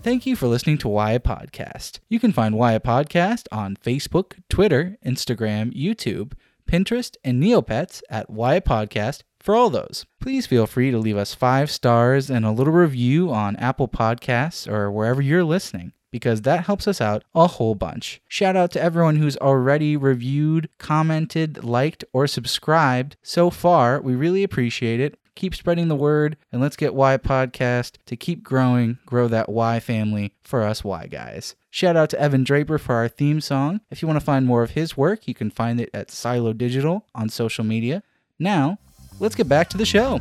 Thank 0.00 0.26
you 0.26 0.36
for 0.36 0.46
listening 0.46 0.78
to 0.78 0.88
Why 0.88 1.18
Podcast. 1.18 1.98
You 2.08 2.20
can 2.20 2.32
find 2.32 2.54
Why 2.56 2.78
Podcast 2.78 3.46
on 3.52 3.76
Facebook, 3.76 4.34
Twitter, 4.48 4.96
Instagram, 5.04 5.72
YouTube, 5.74 6.32
Pinterest, 6.68 7.16
and 7.24 7.42
Neopets 7.42 8.02
at 8.08 8.30
Why 8.30 8.60
Podcast 8.60 9.22
for 9.40 9.56
all 9.56 9.70
those. 9.70 10.06
Please 10.20 10.46
feel 10.46 10.66
free 10.66 10.90
to 10.90 10.98
leave 10.98 11.16
us 11.16 11.34
five 11.34 11.70
stars 11.70 12.30
and 12.30 12.44
a 12.44 12.52
little 12.52 12.72
review 12.72 13.32
on 13.32 13.56
Apple 13.56 13.88
Podcasts 13.88 14.70
or 14.70 14.90
wherever 14.92 15.22
you're 15.22 15.44
listening. 15.44 15.92
Because 16.10 16.42
that 16.42 16.64
helps 16.64 16.88
us 16.88 17.02
out 17.02 17.22
a 17.34 17.46
whole 17.46 17.74
bunch. 17.74 18.22
Shout 18.28 18.56
out 18.56 18.70
to 18.72 18.80
everyone 18.80 19.16
who's 19.16 19.36
already 19.36 19.94
reviewed, 19.94 20.70
commented, 20.78 21.62
liked, 21.62 22.02
or 22.14 22.26
subscribed 22.26 23.16
so 23.22 23.50
far. 23.50 24.00
We 24.00 24.14
really 24.14 24.42
appreciate 24.42 25.00
it. 25.00 25.18
Keep 25.38 25.54
spreading 25.54 25.86
the 25.86 25.94
word, 25.94 26.36
and 26.50 26.60
let's 26.60 26.74
get 26.74 26.96
Y 26.96 27.16
Podcast 27.16 27.98
to 28.06 28.16
keep 28.16 28.42
growing, 28.42 28.98
grow 29.06 29.28
that 29.28 29.48
Y 29.48 29.78
family 29.78 30.34
for 30.42 30.64
us 30.64 30.82
Y 30.82 31.06
guys. 31.06 31.54
Shout 31.70 31.94
out 31.94 32.10
to 32.10 32.20
Evan 32.20 32.42
Draper 32.42 32.76
for 32.76 32.96
our 32.96 33.06
theme 33.06 33.40
song. 33.40 33.80
If 33.88 34.02
you 34.02 34.08
want 34.08 34.18
to 34.18 34.24
find 34.24 34.46
more 34.46 34.64
of 34.64 34.72
his 34.72 34.96
work, 34.96 35.28
you 35.28 35.34
can 35.34 35.50
find 35.50 35.80
it 35.80 35.90
at 35.94 36.10
Silo 36.10 36.52
Digital 36.52 37.06
on 37.14 37.28
social 37.28 37.62
media. 37.62 38.02
Now, 38.40 38.80
let's 39.20 39.36
get 39.36 39.48
back 39.48 39.68
to 39.68 39.76
the 39.76 39.86
show. 39.86 40.20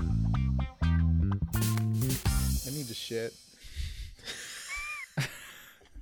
I 0.84 1.00
need 2.70 2.88
to 2.88 2.94
shit. 2.94 3.34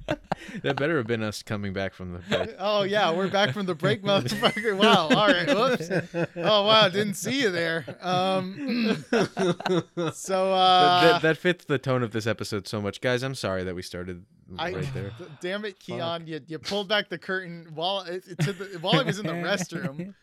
That 0.62 0.76
better 0.78 0.98
have 0.98 1.08
been 1.08 1.24
us 1.24 1.42
coming 1.42 1.74
back 1.74 1.94
from 1.94 2.14
the 2.14 2.20
break. 2.20 2.56
Oh 2.60 2.84
yeah, 2.84 3.12
we're 3.12 3.30
back 3.30 3.54
from 3.54 3.66
the 3.66 3.74
break, 3.76 4.04
motherfucker. 4.04 4.78
Wow. 4.86 5.08
All 5.10 5.28
right. 5.28 5.48
Whoops. 5.48 5.90
Oh 6.36 6.66
wow, 6.66 6.88
didn't 6.90 7.16
see 7.16 7.42
you 7.42 7.52
there. 7.52 7.86
Um. 8.02 9.04
so 10.14 10.54
uh. 10.54 11.02
that, 11.02 11.12
that, 11.12 11.22
that 11.22 11.38
fits 11.38 11.66
the 11.66 11.78
tone 11.78 12.04
of 12.04 12.12
this 12.12 12.28
episode 12.28 12.68
so 12.68 12.82
much, 12.82 13.02
guys. 13.02 13.24
I'm 13.24 13.36
sorry 13.36 13.64
that 13.64 13.76
we 13.76 13.82
started 13.82 14.24
I, 14.58 14.74
right 14.74 14.94
there. 14.94 15.12
d- 15.18 15.26
damn 15.42 15.66
it, 15.66 15.80
Keon! 15.80 16.28
You, 16.28 16.40
you 16.48 16.60
pulled 16.60 16.88
back 16.88 17.10
the 17.10 17.18
curtain 17.18 17.72
while 17.74 18.02
it, 18.02 18.24
it- 18.28 18.40
to 18.40 18.54
the, 18.54 18.66
while 18.80 19.00
I 19.00 19.04
was 19.04 19.20
in 19.20 19.26
the 19.26 19.34
restroom. 19.34 20.14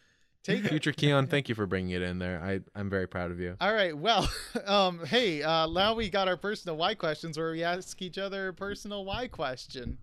Take 0.43 0.65
it. 0.65 0.69
Future 0.69 0.93
Keon, 0.93 1.29
thank 1.29 1.49
you 1.49 1.55
for 1.55 1.67
bringing 1.67 1.91
it 1.93 2.03
in 2.03 2.19
there. 2.19 2.43
I 2.43 2.61
I'm 2.79 2.91
very 2.91 3.07
proud 3.07 3.31
of 3.31 3.39
you. 3.39 3.57
All 3.61 3.73
right. 3.73 3.97
Well, 3.97 4.29
um, 4.67 5.05
hey, 5.07 5.43
uh, 5.43 5.69
now 5.69 5.95
we 5.95 6.11
got 6.11 6.27
our 6.29 6.37
personal 6.37 6.77
why 6.77 6.95
questions 6.95 7.39
where 7.39 7.53
we 7.53 7.63
ask 7.63 8.01
each 8.03 8.19
other 8.19 8.49
a 8.49 8.53
personal 8.55 9.05
why 9.05 9.29
question. 9.29 9.99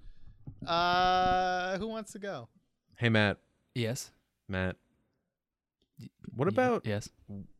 Uh, 0.66 1.78
who 1.78 1.88
wants 1.88 2.12
to 2.14 2.20
go? 2.20 2.48
Hey 2.98 3.10
Matt, 3.10 3.38
Yes. 3.76 4.12
Matt. 4.48 4.76
What 6.34 6.48
about 6.48 6.86
yes? 6.86 7.10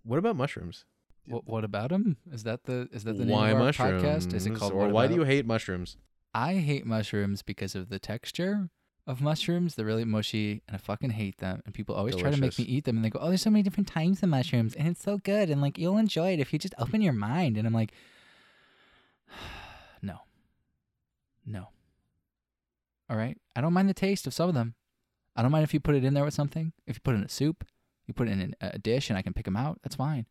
what 0.04 0.18
about 0.20 0.36
mushrooms? 0.36 0.86
What, 1.28 1.46
what 1.46 1.64
about 1.64 1.90
them? 1.90 2.18
Is 2.32 2.44
that 2.44 2.64
the 2.64 2.88
is 2.92 3.04
that 3.04 3.18
the 3.18 3.26
name 3.26 3.36
why 3.36 3.50
of 3.50 3.58
our 3.58 3.64
mushrooms? 3.66 4.04
podcast? 4.04 4.34
Is 4.34 4.46
it 4.48 4.56
called 4.56 4.72
or 4.74 4.78
What 4.80 4.92
why 4.92 5.04
About? 5.06 5.14
do 5.16 5.20
you 5.22 5.26
hate 5.26 5.46
mushrooms? 5.46 5.98
I 6.34 6.56
hate 6.56 6.86
mushrooms 6.86 7.42
because 7.42 7.76
of 7.76 7.90
the 7.90 8.00
texture 8.00 8.70
of 9.10 9.22
mushrooms. 9.22 9.74
They're 9.76 9.86
really 9.86 10.06
mushy, 10.06 10.62
and 10.68 10.76
I 10.76 10.78
fucking 10.78 11.10
hate 11.10 11.40
them. 11.40 11.62
And 11.66 11.74
people 11.74 11.96
always 11.96 12.16
try 12.16 12.30
to 12.30 12.38
make 12.38 12.58
me 12.60 12.66
eat 12.66 12.86
them, 12.86 12.96
and 12.96 13.04
they 13.04 13.10
go, 13.10 13.20
"Oh, 13.20 13.30
there's 13.30 13.42
so 13.42 13.50
many 13.50 13.64
different 13.64 13.88
types 13.88 14.22
of 14.22 14.30
mushrooms, 14.30 14.76
and 14.76 14.88
it's 14.88 15.04
so 15.04 15.18
good, 15.18 15.50
and 15.50 15.62
like 15.62 15.78
you'll 15.78 15.98
enjoy 15.98 16.34
it 16.34 16.40
if 16.40 16.54
you 16.54 16.60
just 16.60 16.76
open 16.78 17.02
your 17.02 17.14
mind." 17.14 17.58
And 17.58 17.68
I'm 17.68 17.74
like, 17.74 17.92
no, 20.02 20.20
no. 21.46 21.70
All 23.10 23.18
right, 23.18 23.38
I 23.56 23.62
don't 23.62 23.74
mind 23.74 23.90
the 23.90 23.96
taste 23.96 24.28
of 24.28 24.34
some 24.34 24.48
of 24.48 24.56
them. 24.56 24.76
I 25.36 25.42
don't 25.42 25.52
mind 25.52 25.64
if 25.64 25.74
you 25.74 25.80
put 25.80 25.96
it 25.96 26.06
in 26.06 26.14
there 26.14 26.26
with 26.26 26.36
something. 26.36 26.74
If 26.86 26.98
you 26.98 27.02
put 27.02 27.16
it 27.16 27.18
in 27.18 27.24
a 27.24 27.30
soup, 27.30 27.66
you 28.06 28.14
put 28.14 28.28
it 28.28 28.40
in 28.40 28.56
a 28.62 28.78
dish, 28.78 29.10
and 29.10 29.18
I 29.18 29.24
can 29.24 29.34
pick 29.34 29.46
them 29.46 29.58
out. 29.58 29.80
That's 29.82 29.96
fine. 29.96 30.28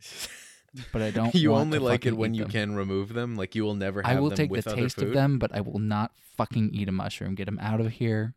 But 0.92 1.02
I 1.02 1.10
don't. 1.10 1.34
you 1.34 1.50
want 1.50 1.62
only 1.66 1.78
to 1.78 1.84
like 1.84 2.06
it 2.06 2.16
when 2.16 2.34
you 2.34 2.42
them. 2.44 2.50
can 2.50 2.74
remove 2.74 3.12
them. 3.12 3.36
Like 3.36 3.54
you 3.54 3.62
will 3.64 3.74
never 3.74 4.04
I 4.06 4.10
have 4.14 4.20
will 4.20 4.30
them 4.30 4.36
take 4.36 4.48
the 4.50 4.52
with 4.56 4.66
other 4.68 4.76
taste 4.82 4.96
food. 4.96 5.08
of 5.08 5.14
them, 5.14 5.38
but 5.38 5.54
I 5.54 5.60
will 5.60 5.78
not 5.78 6.12
fucking 6.36 6.70
eat 6.72 6.88
a 6.88 6.92
mushroom. 6.92 7.34
Get 7.34 7.44
them 7.46 7.58
out 7.60 7.80
of 7.80 7.92
here. 7.92 8.34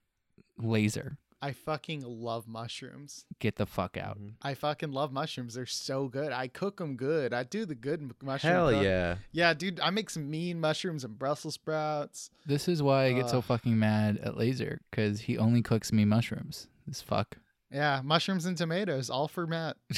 Laser. 0.57 1.17
I 1.41 1.51
fucking 1.51 2.01
love 2.01 2.47
mushrooms. 2.47 3.25
Get 3.39 3.57
the 3.57 3.65
fuck 3.67 3.97
out. 3.97 4.17
Mhm. 4.19 4.33
I 4.41 4.53
fucking 4.55 4.91
love 4.91 5.11
mushrooms. 5.11 5.53
They're 5.53 5.65
so 5.67 6.07
good. 6.07 6.31
I 6.31 6.47
cook 6.47 6.77
them 6.77 6.95
good. 6.95 7.33
I 7.33 7.43
do 7.43 7.65
the 7.65 7.75
good 7.75 8.01
m- 8.01 8.15
mushroom. 8.23 8.53
Hell 8.53 8.69
cook. 8.71 8.83
yeah. 8.83 9.17
Yeah, 9.31 9.53
dude. 9.53 9.79
I 9.79 9.91
make 9.91 10.09
some 10.09 10.29
mean 10.31 10.59
mushrooms 10.59 11.03
and 11.03 11.19
Brussels 11.19 11.53
sprouts. 11.55 12.31
This 12.47 12.67
is 12.67 12.81
why 12.81 13.05
I 13.05 13.13
get 13.13 13.29
so 13.29 13.41
fucking 13.41 13.77
mad 13.77 14.17
at 14.23 14.37
Laser 14.37 14.81
because 14.89 15.21
he 15.21 15.37
only 15.37 15.61
cooks 15.61 15.91
me 15.91 16.03
mushrooms. 16.03 16.67
This 16.87 17.01
fuck. 17.01 17.37
Yeah, 17.71 18.01
mushrooms 18.03 18.45
and 18.45 18.57
tomatoes, 18.57 19.09
all 19.09 19.27
for 19.27 19.45
Matt. 19.45 19.77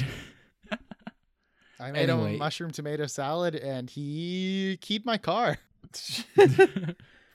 I 1.80 1.92
made 1.92 2.10
Anyway. 2.10 2.36
a 2.36 2.38
mushroom 2.38 2.72
tomato 2.72 3.06
salad, 3.06 3.56
and 3.56 3.90
he 3.90 4.78
keyed 4.82 5.06
my 5.06 5.18
car. 5.18 5.58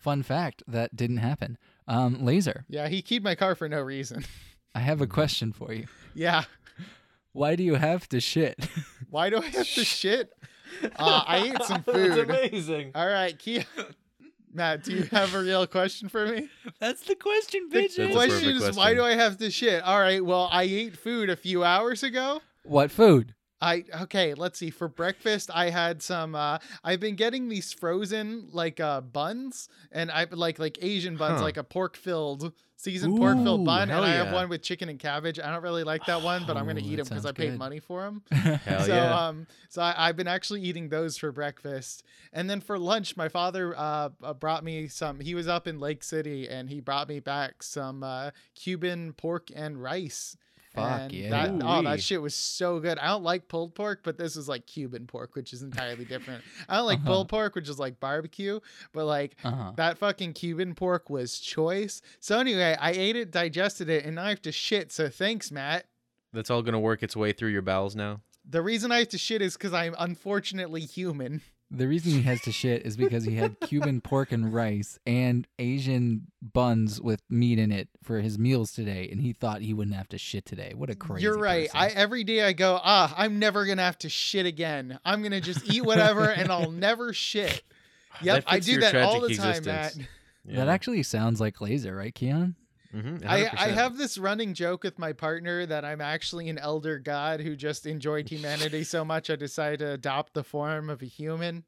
Fun 0.01 0.23
fact 0.23 0.63
that 0.67 0.97
didn't 0.97 1.19
happen. 1.19 1.59
Um, 1.87 2.25
Laser, 2.25 2.65
Yeah, 2.69 2.89
he 2.89 3.03
keyed 3.03 3.23
my 3.23 3.35
car 3.35 3.55
for 3.55 3.69
no 3.69 3.81
reason. 3.81 4.25
I 4.75 4.81
have 4.81 5.01
a 5.01 5.07
question 5.07 5.53
for 5.53 5.73
you. 5.73 5.87
yeah. 6.15 6.45
Why 7.33 7.57
do 7.57 7.63
you 7.63 7.77
have 7.77 8.09
to 8.11 8.21
shit? 8.21 8.59
Why 9.11 9.31
do 9.31 9.39
I 9.39 9.47
have 9.47 9.67
to 9.75 9.85
shit? 9.85 10.31
Uh, 10.97 11.23
I 11.27 11.39
ate 11.55 11.63
some 11.63 11.83
food. 11.83 12.19
amazing. 12.19 12.93
All 12.95 13.07
right, 13.07 13.39
Keon. 13.39 13.65
Matt, 14.53 14.85
do 14.85 14.93
you 14.93 15.03
have 15.05 15.35
a 15.35 15.41
real 15.41 15.67
question 15.67 16.09
for 16.11 16.27
me? 16.27 16.49
That's 16.79 17.03
the 17.05 17.15
question, 17.15 17.69
bitch. 17.71 17.97
The 17.97 18.03
That's 18.03 18.11
a 18.11 18.13
question 18.13 18.75
why 18.75 18.93
do 18.93 19.03
I 19.03 19.15
have 19.15 19.39
to 19.39 19.51
shit? 19.51 19.83
All 19.83 19.99
right, 19.99 20.23
well, 20.23 20.49
I 20.53 20.65
ate 20.65 20.97
food 20.97 21.31
a 21.31 21.37
few 21.37 21.65
hours 21.65 22.03
ago. 22.03 22.43
What 22.65 22.91
food? 22.91 23.35
I 23.63 23.85
okay, 24.03 24.35
let's 24.35 24.59
see. 24.59 24.71
For 24.71 24.89
breakfast, 24.89 25.51
I 25.55 25.71
had 25.71 26.03
some. 26.03 26.35
Uh, 26.35 26.59
I've 26.83 27.01
been 27.01 27.15
getting 27.15 27.49
these 27.49 27.73
frozen 27.73 28.49
like 28.53 28.81
uh, 28.81 29.01
buns, 29.01 29.69
and 29.93 30.11
I 30.11 30.27
like 30.31 30.59
like 30.59 30.79
Asian 30.83 31.17
buns, 31.17 31.39
Huh. 31.39 31.45
like 31.45 31.57
a 31.57 31.65
pork 31.65 31.97
filled 31.97 32.53
seasoned 32.77 33.17
pork 33.17 33.37
filled 33.45 33.65
bun, 33.65 33.89
and 33.91 34.05
I 34.05 34.15
have 34.15 34.33
one 34.33 34.49
with 34.49 34.61
chicken 34.63 34.89
and 34.89 34.99
cabbage. 34.99 35.39
I 35.39 35.53
don't 35.53 35.63
really 35.63 35.85
like 35.85 36.05
that 36.07 36.21
one, 36.23 36.43
but 36.45 36.57
I'm 36.57 36.67
gonna 36.67 36.81
Oh, 36.83 36.89
eat 36.89 36.97
them 36.97 37.07
because 37.07 37.25
I 37.25 37.31
paid 37.31 37.51
good. 37.51 37.59
money 37.61 37.79
for 37.79 38.03
them. 38.03 38.23
Hell 38.33 38.81
so 38.85 38.95
yeah. 38.95 39.27
um, 39.29 39.47
so 39.69 39.81
I, 39.81 40.09
I've 40.09 40.17
been 40.17 40.27
actually 40.27 40.63
eating 40.63 40.89
those 40.89 41.17
for 41.17 41.31
breakfast, 41.31 42.03
and 42.33 42.51
then 42.51 42.61
for 42.61 42.81
lunch, 42.81 43.17
my 43.17 43.29
father 43.29 43.79
uh, 43.79 44.09
uh 44.25 44.35
brought 44.35 44.65
me 44.65 44.89
some. 44.89 45.21
He 45.21 45.37
was 45.37 45.47
up 45.47 45.69
in 45.69 45.79
Lake 45.79 46.03
City, 46.03 46.49
and 46.49 46.69
he 46.69 46.81
brought 46.81 47.09
me 47.09 47.21
back 47.21 47.63
some 47.63 48.03
uh, 48.03 48.31
Cuban 48.57 49.13
pork 49.13 49.51
and 49.55 49.81
rice. 49.81 50.37
Fuck 50.75 51.01
and 51.03 51.13
yeah. 51.13 51.31
That, 51.31 51.51
oh, 51.65 51.83
that 51.83 52.03
shit 52.03 52.23
was 52.23 52.35
so 52.35 52.81
good. 52.81 52.99
I 52.99 53.09
don't 53.09 53.23
like 53.23 53.47
pulled 53.49 53.75
pork, 53.75 54.01
but 54.03 54.17
this 54.17 54.37
is 54.37 54.49
like 54.49 54.67
Cuban 54.67 55.07
pork, 55.07 55.35
which 55.35 55.53
is 55.53 55.63
entirely 55.63 56.05
different. 56.07 56.43
I 56.69 56.77
don't 56.77 56.87
like 56.87 56.99
Uh-huh. 57.01 57.09
pulled 57.09 57.29
pork, 57.29 57.55
which 57.55 57.69
is 57.69 57.79
like 57.79 58.01
barbecue, 58.01 58.59
but 58.93 59.05
like 59.05 59.37
Uh-huh. 59.45 59.73
that 59.77 59.99
fucking 59.99 60.33
Cuban 60.33 60.75
pork 60.75 61.11
was 61.11 61.39
choice. 61.39 62.01
So 62.21 62.39
anyway, 62.39 62.77
I 62.81 62.93
ate 62.93 63.17
it, 63.17 63.31
digested 63.31 63.91
it, 63.91 64.05
and 64.05 64.17
now 64.17 64.25
I 64.25 64.29
have 64.31 64.43
to 64.43 64.53
shit. 64.53 64.93
So 64.93 65.09
thanks, 65.09 65.51
Matt. 65.51 65.87
That's 66.33 66.51
all 66.51 66.63
gonna 66.63 66.81
work 66.81 67.03
its 67.03 67.15
way 67.17 67.33
through 67.33 67.51
your 67.51 67.63
bowels 67.63 67.95
now. 67.95 68.23
The 68.49 68.63
reason 68.63 68.91
I 68.91 68.99
have 69.01 69.09
to 69.11 69.19
shit 69.19 69.43
is 69.43 69.53
because 69.55 69.73
I'm 69.75 69.95
unfortunately 69.99 70.81
human. 70.81 71.43
The 71.75 71.89
reason 71.89 72.13
he 72.13 72.21
has 72.23 72.43
to 72.43 72.53
shit 72.53 72.85
is 72.85 72.99
because 72.99 73.25
he 73.25 73.37
had 73.37 73.59
Cuban 73.61 74.01
pork 74.03 74.31
and 74.31 74.53
rice 74.53 74.99
and 75.07 75.47
Asian 75.59 76.27
buns 76.43 77.01
with 77.01 77.23
meat 77.31 77.59
in 77.59 77.73
it 77.73 77.89
for 78.03 78.21
his 78.21 78.39
meals 78.39 78.73
today, 78.73 79.09
and 79.11 79.23
he 79.23 79.33
thought 79.33 79.63
he 79.63 79.73
wouldn't 79.73 79.97
have 79.97 80.09
to 80.11 80.19
shit 80.19 80.45
today. 80.45 80.75
What 80.77 80.91
a 80.91 80.95
crazy! 80.95 81.23
You're 81.23 81.39
right. 81.39 81.71
person. 81.73 81.81
I 81.81 81.99
every 81.99 82.25
day 82.25 82.43
I 82.43 82.53
go, 82.53 82.79
ah, 82.83 83.15
I'm 83.17 83.39
never 83.39 83.65
gonna 83.65 83.83
have 83.83 83.97
to 84.01 84.11
shit 84.11 84.45
again. 84.45 84.99
I'm 85.03 85.23
gonna 85.23 85.41
just 85.41 85.67
eat 85.73 85.83
whatever 85.83 86.29
and 86.29 86.53
I'll 86.53 86.71
never 86.71 87.15
shit. 87.15 87.63
Yep, 88.21 88.45
I 88.47 88.59
do 88.59 88.81
that 88.81 88.95
all 88.97 89.21
the 89.21 89.35
tragic 89.35 89.65
time, 89.65 89.65
Matt. 89.65 89.87
existence. 89.87 90.09
That 90.45 90.69
actually 90.69 91.03
sounds 91.05 91.41
like 91.41 91.61
laser, 91.63 91.97
right, 91.97 92.15
Keon? 92.15 92.57
Mhm, 92.95 93.25
I, 93.27 93.49
I 93.57 93.69
have 93.69 93.97
this 93.97 94.19
running 94.19 94.53
joke 94.53 94.85
with 94.85 94.99
my 94.99 95.13
partner 95.13 95.65
that 95.65 95.85
I'm 95.85 96.01
actually 96.03 96.49
an 96.51 96.59
elder 96.59 96.99
god 96.99 97.41
who 97.41 97.57
just 97.57 97.87
enjoyed 97.87 98.29
humanity 98.29 98.85
so 98.85 99.05
much 99.07 99.31
I 99.31 99.37
decided 99.37 99.79
to 99.81 99.93
adopt 99.93 100.35
the 100.35 100.45
form 100.45 100.91
of 100.91 101.01
a 101.01 101.07
human. 101.07 101.65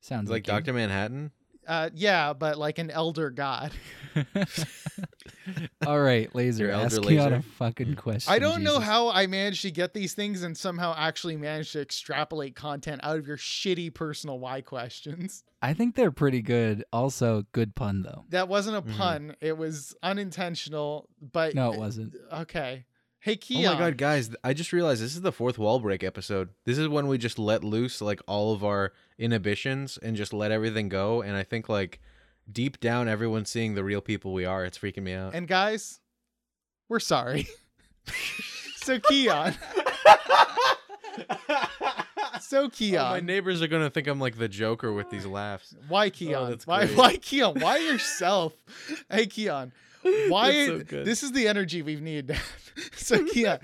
Sounds 0.00 0.28
like 0.28 0.38
like, 0.38 0.44
Doctor 0.44 0.72
Manhattan. 0.74 1.32
Uh, 1.66 1.90
yeah, 1.94 2.32
but 2.32 2.56
like 2.58 2.78
an 2.78 2.90
elder 2.90 3.30
god. 3.30 3.72
All 5.86 6.00
right, 6.00 6.34
laser. 6.34 6.64
Your 6.64 6.72
elder 6.72 6.96
Ask 6.96 7.02
Keon 7.02 7.32
a 7.32 7.36
laser? 7.36 7.42
fucking 7.58 7.94
question. 7.94 8.32
I 8.32 8.38
don't 8.38 8.62
know 8.62 8.78
how 8.80 9.10
I 9.10 9.26
managed 9.26 9.62
to 9.62 9.70
get 9.70 9.92
these 9.94 10.14
things 10.14 10.42
and 10.42 10.56
somehow 10.56 10.94
actually 10.96 11.36
managed 11.36 11.72
to 11.72 11.80
extrapolate 11.80 12.54
content 12.54 13.00
out 13.04 13.18
of 13.18 13.26
your 13.26 13.36
shitty 13.36 13.92
personal 13.92 14.38
why 14.38 14.60
questions. 14.60 15.44
I 15.60 15.74
think 15.74 15.96
they're 15.96 16.10
pretty 16.12 16.40
good. 16.42 16.84
Also, 16.92 17.44
good 17.52 17.74
pun 17.74 18.02
though. 18.02 18.24
That 18.28 18.48
wasn't 18.48 18.76
a 18.76 18.82
Mhm. 18.82 18.96
pun. 18.96 19.36
It 19.40 19.56
was 19.58 19.94
unintentional, 20.02 21.08
but 21.20 21.54
No, 21.54 21.72
it 21.72 21.78
wasn't. 21.78 22.14
okay. 22.32 22.84
Hey, 23.20 23.36
Oh 23.56 23.62
my 23.62 23.76
god, 23.78 23.98
guys! 23.98 24.30
I 24.44 24.54
just 24.54 24.72
realized 24.72 25.02
this 25.02 25.16
is 25.16 25.22
the 25.22 25.32
fourth 25.32 25.58
wall 25.58 25.80
break 25.80 26.04
episode. 26.04 26.50
This 26.64 26.78
is 26.78 26.86
when 26.86 27.08
we 27.08 27.18
just 27.18 27.36
let 27.38 27.64
loose 27.64 28.00
like 28.00 28.20
all 28.28 28.52
of 28.54 28.62
our 28.64 28.92
inhibitions 29.18 29.98
and 29.98 30.16
just 30.16 30.32
let 30.32 30.52
everything 30.52 30.88
go. 30.88 31.20
And 31.20 31.36
I 31.36 31.42
think 31.42 31.68
like 31.68 32.00
deep 32.50 32.78
down, 32.78 33.08
everyone's 33.08 33.50
seeing 33.50 33.74
the 33.74 33.82
real 33.82 34.00
people 34.00 34.32
we 34.32 34.44
are. 34.44 34.64
It's 34.64 34.78
freaking 34.78 35.02
me 35.02 35.14
out. 35.14 35.34
And 35.34 35.48
guys, 35.48 35.98
we're 36.88 37.00
sorry. 37.00 37.48
so 38.76 39.00
Keon. 39.08 39.54
So 42.40 42.70
Oh, 42.80 42.92
my 42.92 43.20
neighbors 43.20 43.62
are 43.62 43.68
gonna 43.68 43.90
think 43.90 44.06
I'm 44.06 44.20
like 44.20 44.38
the 44.38 44.48
Joker 44.48 44.92
with 44.92 45.10
these 45.10 45.26
laughs. 45.26 45.74
why 45.88 46.06
oh, 46.06 46.10
Keon? 46.10 46.52
Oh, 46.52 46.56
why 46.64 46.86
great. 46.86 46.98
why 46.98 47.16
Keon? 47.16 47.60
Why 47.60 47.78
yourself? 47.78 48.52
hey 49.10 49.26
Keon. 49.26 49.72
Why 50.28 50.66
so 50.66 50.78
this 50.78 51.22
is 51.22 51.32
the 51.32 51.48
energy 51.48 51.82
we've 51.82 52.00
needed. 52.00 52.38
so 52.96 53.24
Keon, 53.32 53.58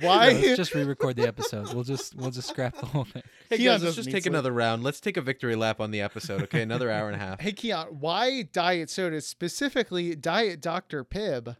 why 0.00 0.32
No, 0.32 0.38
let's 0.38 0.56
just 0.56 0.74
re-record 0.74 1.16
the 1.16 1.26
episode. 1.26 1.72
We'll 1.74 1.84
just 1.84 2.14
we'll 2.14 2.30
just 2.30 2.48
scrap 2.48 2.76
the 2.78 2.86
whole 2.86 3.04
thing. 3.04 3.22
Hey 3.48 3.58
Keon 3.58 3.74
guys, 3.74 3.84
let's 3.84 3.96
just 3.96 4.10
take 4.10 4.22
sleep. 4.22 4.32
another 4.32 4.52
round. 4.52 4.84
Let's 4.84 5.00
take 5.00 5.16
a 5.16 5.22
victory 5.22 5.56
lap 5.56 5.80
on 5.80 5.90
the 5.90 6.00
episode. 6.00 6.42
Okay, 6.44 6.62
another 6.62 6.90
hour 6.90 7.08
and 7.08 7.16
a 7.16 7.24
half. 7.24 7.40
Hey 7.40 7.52
Keon, 7.52 7.88
why 7.98 8.42
diet 8.42 8.90
soda 8.90 9.20
specifically 9.20 10.14
diet 10.14 10.60
Dr. 10.60 11.04
Pibb? 11.04 11.56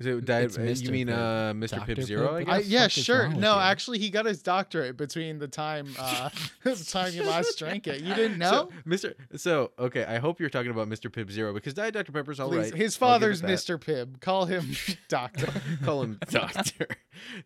Is 0.00 0.06
it 0.06 0.24
diet, 0.26 0.44
It's 0.44 0.56
uh, 0.58 0.60
Mr. 0.60 0.82
you 0.84 0.90
mean 0.92 1.08
uh, 1.08 1.52
Mr. 1.56 1.70
Dr. 1.78 1.96
Pibb 1.96 2.02
Zero? 2.04 2.28
Pibb? 2.28 2.36
I 2.36 2.44
guess. 2.44 2.54
I, 2.54 2.58
yeah, 2.60 2.82
fuck 2.82 2.90
sure. 2.92 3.22
wrong 3.22 3.30
with 3.32 3.40
No, 3.40 3.54
you? 3.56 3.60
actually, 3.62 3.98
he 3.98 4.10
got 4.10 4.26
his 4.26 4.40
doctorate 4.42 4.96
between 4.96 5.40
the 5.40 5.48
time 5.48 5.88
uh, 5.98 6.28
the 6.62 6.76
time 6.88 7.12
you 7.12 7.24
last 7.24 7.58
drank 7.58 7.88
it. 7.88 8.00
You 8.02 8.14
didn't 8.14 8.38
know? 8.38 8.70
So, 8.70 8.70
Mr. 8.88 9.14
So, 9.34 9.72
okay, 9.76 10.04
I 10.04 10.18
hope 10.18 10.38
you're 10.38 10.50
talking 10.50 10.70
about 10.70 10.88
Mr. 10.88 11.10
Pibb 11.10 11.32
Zero 11.32 11.52
because 11.52 11.74
Diet 11.74 11.94
Dr. 11.94 12.12
Pepper's 12.12 12.38
all 12.38 12.48
Please, 12.48 12.70
right. 12.70 12.74
his 12.74 12.96
I'll 13.02 13.18
give 13.18 13.22
it 13.22 13.26
father's 13.26 13.40
that. 13.40 13.50
Mr. 13.50 13.76
Pibb. 13.76 14.20
Call 14.20 14.44
him 14.46 14.70
Doctor. 15.08 15.52
Call 15.84 16.02
him 16.02 16.18
Doctor. 16.30 16.86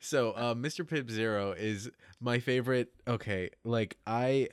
So, 0.00 0.32
uh, 0.32 0.54
Mr. 0.54 0.86
Pibb 0.86 1.10
Zero 1.10 1.52
is 1.52 1.90
my 2.20 2.38
favorite. 2.38 2.92
Okay, 3.08 3.48
like 3.64 3.96
I. 4.06 4.48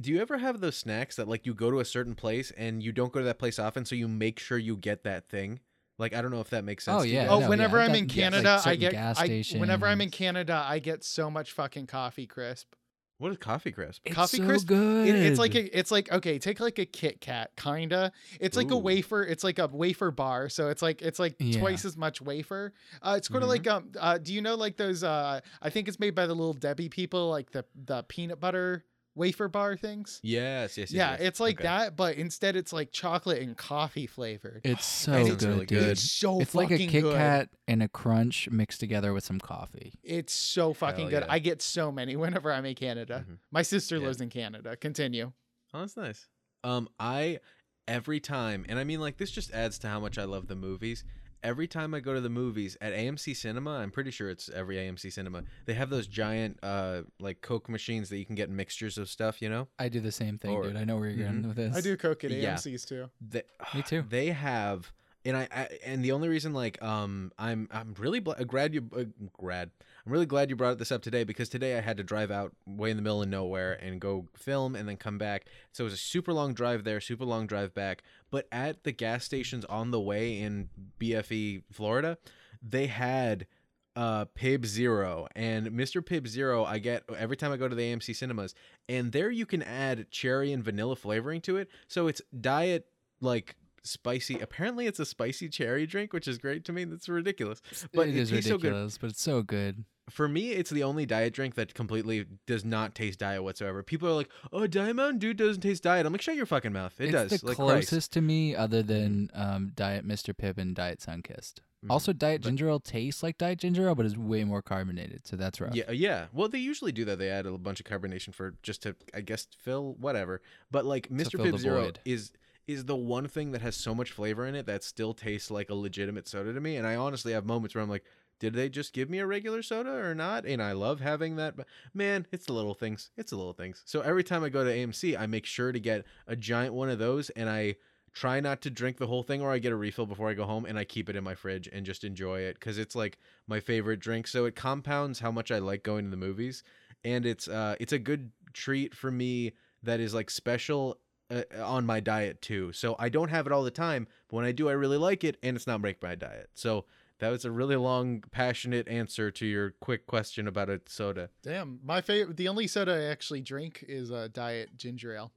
Do 0.00 0.12
you 0.12 0.20
ever 0.20 0.38
have 0.38 0.60
those 0.60 0.76
snacks 0.76 1.16
that 1.16 1.26
like 1.26 1.46
you 1.46 1.54
go 1.54 1.70
to 1.72 1.80
a 1.80 1.84
certain 1.84 2.14
place 2.14 2.52
and 2.56 2.80
you 2.82 2.92
don't 2.92 3.12
go 3.12 3.18
to 3.18 3.24
that 3.24 3.38
place 3.40 3.58
often, 3.58 3.84
so 3.86 3.96
you 3.96 4.06
make 4.06 4.38
sure 4.38 4.56
you 4.58 4.76
get 4.76 5.02
that 5.04 5.28
thing? 5.28 5.58
Like 5.98 6.14
I 6.14 6.20
don't 6.22 6.30
know 6.30 6.40
if 6.40 6.50
that 6.50 6.64
makes 6.64 6.84
sense. 6.84 6.98
Oh, 7.00 7.02
to 7.02 7.08
you 7.08 7.14
yeah. 7.14 7.28
Oh, 7.28 7.40
no, 7.40 7.48
whenever 7.48 7.78
yeah, 7.78 7.84
I'm 7.84 7.92
that- 7.92 7.98
in 7.98 8.04
yes, 8.08 8.16
like 8.16 8.32
Canada, 8.32 8.62
I 8.66 8.76
get 8.76 8.92
gas 8.92 9.18
I, 9.18 9.58
whenever 9.58 9.86
I'm 9.86 10.00
in. 10.00 10.10
Canada, 10.10 10.64
I 10.66 10.78
get 10.78 11.04
so 11.04 11.30
much 11.30 11.52
fucking 11.52 11.86
coffee 11.86 12.26
crisp. 12.26 12.74
What 13.18 13.32
is 13.32 13.38
coffee 13.38 13.72
crisp? 13.72 14.02
It's 14.04 14.14
Coffee 14.14 14.36
so 14.36 14.44
crisp? 14.44 14.66
good. 14.66 15.08
It, 15.08 15.14
it's 15.14 15.38
like 15.38 15.54
a, 15.54 15.78
it's 15.78 15.90
like 15.90 16.12
okay, 16.12 16.38
take 16.38 16.60
like 16.60 16.78
a 16.78 16.84
Kit 16.84 17.22
Kat, 17.22 17.50
kinda. 17.56 18.12
It's 18.38 18.58
like 18.58 18.70
a 18.70 18.76
wafer. 18.76 19.24
It's 19.24 19.42
like 19.42 19.58
a 19.58 19.68
wafer 19.68 20.10
bar, 20.10 20.50
so 20.50 20.68
it's 20.68 20.82
like 20.82 21.00
it's 21.00 21.18
like 21.18 21.34
Yeah. 21.38 21.58
twice 21.60 21.86
as 21.86 21.96
much 21.96 22.20
wafer. 22.20 22.74
Uh, 23.00 23.14
it's 23.16 23.28
sort 23.28 23.42
of 23.42 23.46
Mhm. 23.48 23.52
like 23.52 23.66
um, 23.68 23.88
uh, 23.98 24.18
do 24.18 24.34
you 24.34 24.42
know 24.42 24.54
like 24.54 24.76
those? 24.76 25.02
Uh, 25.02 25.40
I 25.62 25.70
think 25.70 25.88
it's 25.88 25.98
made 25.98 26.14
by 26.14 26.26
the 26.26 26.34
little 26.34 26.52
Debbie 26.52 26.90
people, 26.90 27.30
like 27.30 27.52
the 27.52 27.64
the 27.74 28.02
peanut 28.02 28.38
butter 28.38 28.84
wafer 29.16 29.48
bar 29.48 29.76
things. 29.76 30.20
Yes, 30.22 30.78
yes, 30.78 30.92
yes. 30.92 30.92
yeah, 30.92 31.10
yes. 31.12 31.20
it's 31.22 31.40
like 31.40 31.56
Okay. 31.56 31.64
that, 31.64 31.96
but 31.96 32.14
instead 32.16 32.54
it's 32.54 32.72
like 32.72 32.92
chocolate 32.92 33.42
and 33.42 33.56
coffee 33.56 34.06
flavored. 34.06 34.60
it's 34.62 34.84
so 34.84 35.10
That 35.12 35.18
good, 35.18 35.28
sounds 35.40 35.46
really 35.46 35.66
dude. 35.66 35.78
good. 35.80 35.88
It's 35.88 36.08
so 36.08 36.38
It's 36.40 36.54
like 36.54 36.68
a 36.70 36.74
fucking 36.74 36.90
Kit 36.90 37.02
good. 37.02 37.14
Kat 37.16 37.48
and 37.66 37.82
a 37.82 37.88
Crunch 37.88 38.48
mixed 38.50 38.78
together 38.78 39.12
with 39.12 39.24
some 39.24 39.40
coffee. 39.40 39.94
It's 40.04 40.32
so 40.32 40.72
fucking 40.72 41.10
Hell 41.10 41.10
good. 41.10 41.22
yeah. 41.26 41.32
I 41.32 41.38
get 41.40 41.62
so 41.62 41.90
many 41.90 42.14
whenever 42.14 42.52
I'm 42.52 42.64
in 42.66 42.74
Canada. 42.76 43.24
Mhm. 43.28 43.38
My 43.50 43.62
sister 43.62 43.96
Yeah. 43.96 44.06
lives 44.06 44.20
in 44.20 44.28
Canada. 44.28 44.76
Continue. 44.76 45.32
Oh, 45.74 45.80
that's 45.80 45.96
nice. 45.96 46.28
Um, 46.62 46.88
I 47.00 47.40
every 47.88 48.20
time, 48.20 48.66
and 48.68 48.78
I 48.78 48.84
mean, 48.84 49.00
like 49.00 49.16
this 49.16 49.30
just 49.30 49.50
adds 49.52 49.78
to 49.80 49.88
how 49.88 49.98
much 50.00 50.18
I 50.18 50.24
love 50.24 50.46
the 50.48 50.56
movies. 50.56 51.04
Every 51.46 51.68
time 51.68 51.94
I 51.94 52.00
go 52.00 52.12
to 52.12 52.20
the 52.20 52.28
movies 52.28 52.76
at 52.80 52.92
AMC 52.92 53.36
Cinema, 53.36 53.78
I'm 53.78 53.92
pretty 53.92 54.10
sure 54.10 54.28
it's 54.28 54.48
every 54.48 54.76
AMC 54.78 55.12
Cinema. 55.12 55.44
They 55.64 55.74
have 55.74 55.90
those 55.90 56.08
giant, 56.08 56.58
uh, 56.60 57.02
like 57.20 57.40
Coke 57.40 57.68
machines 57.68 58.08
that 58.08 58.18
you 58.18 58.24
can 58.24 58.34
get 58.34 58.50
mixtures 58.50 58.98
of 58.98 59.08
stuff. 59.08 59.40
You 59.40 59.48
know, 59.48 59.68
I 59.78 59.88
do 59.88 60.00
the 60.00 60.10
same 60.10 60.38
thing, 60.38 60.50
Or- 60.50 60.64
dude. 60.64 60.76
I 60.76 60.82
know 60.82 60.96
where 60.96 61.08
you're 61.08 61.24
going 61.28 61.46
with 61.46 61.56
this. 61.56 61.76
I 61.76 61.80
do 61.80 61.96
Coke 61.96 62.24
at 62.24 62.32
Yeah. 62.32 62.54
AMC's 62.56 62.84
too. 62.84 63.08
they, 63.20 63.44
Me 63.76 63.82
too. 63.82 64.04
They 64.08 64.30
have, 64.30 64.90
and 65.24 65.36
I, 65.36 65.46
I 65.54 65.68
and 65.84 66.04
the 66.04 66.10
only 66.10 66.28
reason, 66.28 66.52
like, 66.52 66.82
um, 66.82 67.30
I'm 67.38 67.68
I'm 67.70 67.94
really 67.96 68.18
bl- 68.18 68.32
glad 68.44 68.74
you, 68.74 68.90
uh, 68.96 69.04
glad. 69.40 69.70
I'm 70.06 70.12
really 70.12 70.26
glad 70.26 70.50
you 70.50 70.56
brought 70.56 70.78
this 70.78 70.92
up 70.92 71.02
today 71.02 71.24
because 71.24 71.48
today 71.48 71.76
I 71.76 71.80
had 71.80 71.96
to 71.96 72.04
drive 72.04 72.30
out 72.30 72.52
way 72.64 72.90
in 72.90 72.96
the 72.96 73.02
middle 73.02 73.22
of 73.22 73.28
nowhere 73.28 73.72
and 73.72 74.00
go 74.00 74.28
film 74.36 74.76
and 74.76 74.88
then 74.88 74.96
come 74.96 75.18
back. 75.18 75.46
So 75.72 75.82
it 75.82 75.86
was 75.86 75.94
a 75.94 75.96
super 75.96 76.32
long 76.32 76.54
drive 76.54 76.84
there, 76.84 77.00
super 77.00 77.24
long 77.24 77.48
drive 77.48 77.74
back. 77.74 78.04
But 78.30 78.46
at 78.52 78.84
the 78.84 78.92
gas 78.92 79.24
stations 79.24 79.64
on 79.64 79.90
the 79.90 80.00
way 80.00 80.40
in 80.40 80.68
BFE, 81.00 81.64
Florida, 81.72 82.18
they 82.62 82.86
had 82.86 83.48
uh 83.96 84.26
Pibb 84.26 84.64
Zero 84.64 85.26
and 85.34 85.68
Mr. 85.68 86.02
Pibb 86.02 86.28
Zero 86.28 86.64
I 86.64 86.78
get 86.78 87.02
every 87.16 87.36
time 87.36 87.50
I 87.50 87.56
go 87.56 87.66
to 87.66 87.74
the 87.74 87.82
AMC 87.82 88.14
cinemas 88.14 88.54
and 88.88 89.10
there 89.10 89.30
you 89.30 89.46
can 89.46 89.62
add 89.62 90.10
cherry 90.10 90.52
and 90.52 90.62
vanilla 90.62 90.94
flavoring 90.94 91.40
to 91.42 91.56
it. 91.56 91.68
So 91.88 92.06
it's 92.06 92.22
diet 92.38 92.86
like 93.20 93.56
spicy. 93.86 94.38
Apparently 94.40 94.86
it's 94.86 94.98
a 94.98 95.06
spicy 95.06 95.48
cherry 95.48 95.86
drink, 95.86 96.12
which 96.12 96.28
is 96.28 96.38
great 96.38 96.64
to 96.66 96.72
me. 96.72 96.84
That's 96.84 97.08
ridiculous. 97.08 97.62
But 97.94 98.08
it 98.08 98.16
is 98.16 98.30
tastes 98.30 98.46
so 98.48 98.58
good 98.58 98.64
ridiculous, 98.64 98.98
but 98.98 99.10
it's 99.10 99.22
so 99.22 99.42
good. 99.42 99.84
for 100.10 100.28
me, 100.28 100.50
it's 100.52 100.70
the 100.70 100.82
only 100.84 101.04
diet 101.06 101.32
drink 101.32 101.54
that 101.56 101.74
completely 101.74 102.26
does 102.46 102.64
not 102.64 102.94
taste 102.94 103.18
diet 103.18 103.42
whatsoever. 103.42 103.82
People 103.82 104.08
are 104.08 104.12
like, 104.12 104.28
"Oh, 104.52 104.66
Diet 104.66 104.94
Mountain 104.94 105.18
Dew 105.18 105.34
doesn't 105.34 105.62
taste 105.62 105.82
diet." 105.82 106.06
I'm 106.06 106.12
like, 106.12 106.22
"Shut 106.22 106.36
your 106.36 106.46
fucking 106.46 106.72
mouth! 106.72 106.94
It 107.00 107.12
it's 107.14 107.30
does." 107.32 107.40
the 107.40 107.46
like 107.48 107.56
closest 107.56 107.90
Christ. 107.90 108.12
to 108.12 108.20
me, 108.20 108.54
other 108.54 108.82
than 108.82 109.30
um, 109.34 109.72
Diet 109.74 110.06
Mr. 110.06 110.32
Pibb 110.34 110.58
and 110.58 110.74
Diet 110.76 111.00
Sunkist. 111.00 111.54
Mhm. 111.84 111.90
Also, 111.90 112.12
Diet 112.12 112.42
But- 112.42 112.48
Ginger 112.48 112.68
Ale 112.68 112.80
tastes 112.80 113.22
like 113.22 113.36
Diet 113.36 113.58
Ginger 113.58 113.88
Ale, 113.88 113.94
but 113.94 114.06
is 114.06 114.16
way 114.16 114.44
more 114.44 114.62
carbonated, 114.62 115.26
so 115.26 115.36
that's 115.36 115.60
rough. 115.60 115.74
Yeah, 115.74 115.90
yeah. 115.90 116.26
Well, 116.32 116.48
they 116.48 116.58
usually 116.58 116.92
do 116.92 117.04
that. 117.04 117.18
They 117.18 117.28
add 117.28 117.44
a 117.46 117.58
bunch 117.58 117.80
of 117.80 117.86
carbonation 117.86 118.32
for 118.34 118.54
just 118.62 118.82
to, 118.84 118.94
I 119.12 119.20
guess, 119.20 119.46
fill 119.58 119.94
whatever. 119.94 120.40
But 120.70 120.86
like 120.86 121.08
Mr. 121.10 121.38
Pibb 121.38 121.58
Zero 121.58 121.82
void. 121.84 122.00
is 122.04 122.32
is 122.66 122.84
the 122.84 122.96
one 122.96 123.28
thing 123.28 123.52
that 123.52 123.62
has 123.62 123.76
so 123.76 123.94
much 123.94 124.10
flavor 124.10 124.46
in 124.46 124.54
it 124.54 124.66
that 124.66 124.82
still 124.82 125.14
tastes 125.14 125.50
like 125.50 125.70
a 125.70 125.74
legitimate 125.74 126.26
soda 126.26 126.52
to 126.52 126.60
me. 126.60 126.76
And 126.76 126.86
I 126.86 126.96
honestly 126.96 127.32
have 127.32 127.44
moments 127.44 127.74
where 127.74 127.82
I'm 127.82 127.90
like, 127.90 128.04
did 128.38 128.54
they 128.54 128.68
just 128.68 128.92
give 128.92 129.08
me 129.08 129.18
a 129.18 129.26
regular 129.26 129.62
soda 129.62 129.90
or 129.90 130.14
not? 130.14 130.44
And 130.44 130.62
I 130.62 130.72
love 130.72 131.00
having 131.00 131.36
that. 131.36 131.56
But 131.56 131.66
man, 131.94 132.26
it's 132.32 132.46
the 132.46 132.52
little 132.52 132.74
things. 132.74 133.10
It's 133.16 133.30
the 133.30 133.36
little 133.36 133.52
things. 133.52 133.82
So 133.86 134.00
every 134.00 134.24
time 134.24 134.44
I 134.44 134.48
go 134.48 134.64
to 134.64 134.70
AMC, 134.70 135.18
I 135.18 135.26
make 135.26 135.46
sure 135.46 135.72
to 135.72 135.80
get 135.80 136.04
a 136.26 136.36
giant 136.36 136.74
one 136.74 136.90
of 136.90 136.98
those, 136.98 137.30
and 137.30 137.48
I 137.48 137.76
try 138.16 138.40
not 138.40 138.62
to 138.62 138.70
drink 138.70 138.96
the 138.96 139.06
whole 139.06 139.22
thing 139.22 139.42
or 139.42 139.52
I 139.52 139.58
get 139.58 139.72
a 139.72 139.76
refill 139.76 140.06
before 140.06 140.30
I 140.30 140.34
go 140.34 140.44
home 140.44 140.64
and 140.64 140.78
I 140.78 140.84
keep 140.84 141.10
it 141.10 141.16
in 141.16 141.22
my 141.22 141.34
fridge 141.34 141.68
and 141.70 141.84
just 141.84 142.02
enjoy 142.02 142.40
it 142.40 142.58
cuz 142.58 142.78
it's 142.78 142.96
like 142.96 143.18
my 143.46 143.60
favorite 143.60 144.00
drink 144.00 144.26
so 144.26 144.46
it 144.46 144.56
compounds 144.56 145.18
how 145.18 145.30
much 145.30 145.50
I 145.50 145.58
like 145.58 145.82
going 145.82 146.06
to 146.06 146.10
the 146.10 146.16
movies 146.16 146.62
and 147.04 147.26
it's 147.26 147.46
uh 147.46 147.76
it's 147.78 147.92
a 147.92 147.98
good 147.98 148.32
treat 148.54 148.94
for 148.94 149.10
me 149.10 149.52
that 149.82 150.00
is 150.00 150.14
like 150.14 150.30
special 150.30 150.98
uh, 151.30 151.42
on 151.62 151.84
my 151.86 152.00
diet 152.00 152.40
too. 152.42 152.72
So 152.72 152.96
I 152.98 153.08
don't 153.08 153.28
have 153.30 153.46
it 153.46 153.52
all 153.52 153.62
the 153.64 153.70
time, 153.70 154.06
but 154.28 154.36
when 154.36 154.44
I 154.44 154.52
do 154.52 154.68
I 154.68 154.72
really 154.72 154.98
like 154.98 155.24
it 155.24 155.36
and 155.42 155.56
it's 155.56 155.66
not 155.66 155.82
break 155.82 156.02
my 156.02 156.14
diet. 156.14 156.50
So 156.54 156.84
That 157.18 157.30
was 157.30 157.46
a 157.46 157.50
really 157.50 157.76
long, 157.76 158.22
passionate 158.30 158.86
answer 158.88 159.30
to 159.30 159.46
your 159.46 159.70
quick 159.80 160.06
question 160.06 160.46
about 160.46 160.68
a 160.68 160.82
soda. 160.86 161.30
Damn, 161.42 161.80
my 161.82 162.02
favorite. 162.02 162.36
The 162.36 162.46
only 162.48 162.66
soda 162.66 162.92
I 162.94 163.04
actually 163.10 163.40
drink 163.40 163.82
is 163.88 164.10
a 164.10 164.28
diet 164.28 164.76
ginger 164.76 165.14
ale. 165.16 165.32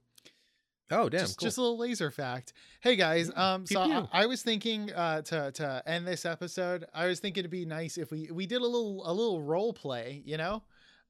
Oh, 0.92 1.08
damn. 1.08 1.20
just, 1.20 1.38
cool. 1.38 1.46
just 1.46 1.56
a 1.56 1.62
little 1.62 1.78
laser 1.78 2.10
fact. 2.10 2.52
Hey 2.80 2.96
guys, 2.96 3.30
um, 3.36 3.64
so 3.64 3.80
I. 3.80 4.22
I 4.24 4.26
was 4.26 4.42
thinking 4.42 4.92
uh, 4.92 5.22
to 5.22 5.52
to 5.52 5.82
end 5.86 6.06
this 6.06 6.26
episode. 6.26 6.84
I 6.92 7.06
was 7.06 7.20
thinking 7.20 7.42
it'd 7.42 7.50
be 7.50 7.64
nice 7.64 7.96
if 7.96 8.10
we 8.10 8.28
we 8.30 8.44
did 8.44 8.60
a 8.60 8.66
little 8.66 9.02
a 9.08 9.12
little 9.14 9.40
role 9.40 9.72
play. 9.72 10.20
You 10.26 10.36
know. 10.36 10.62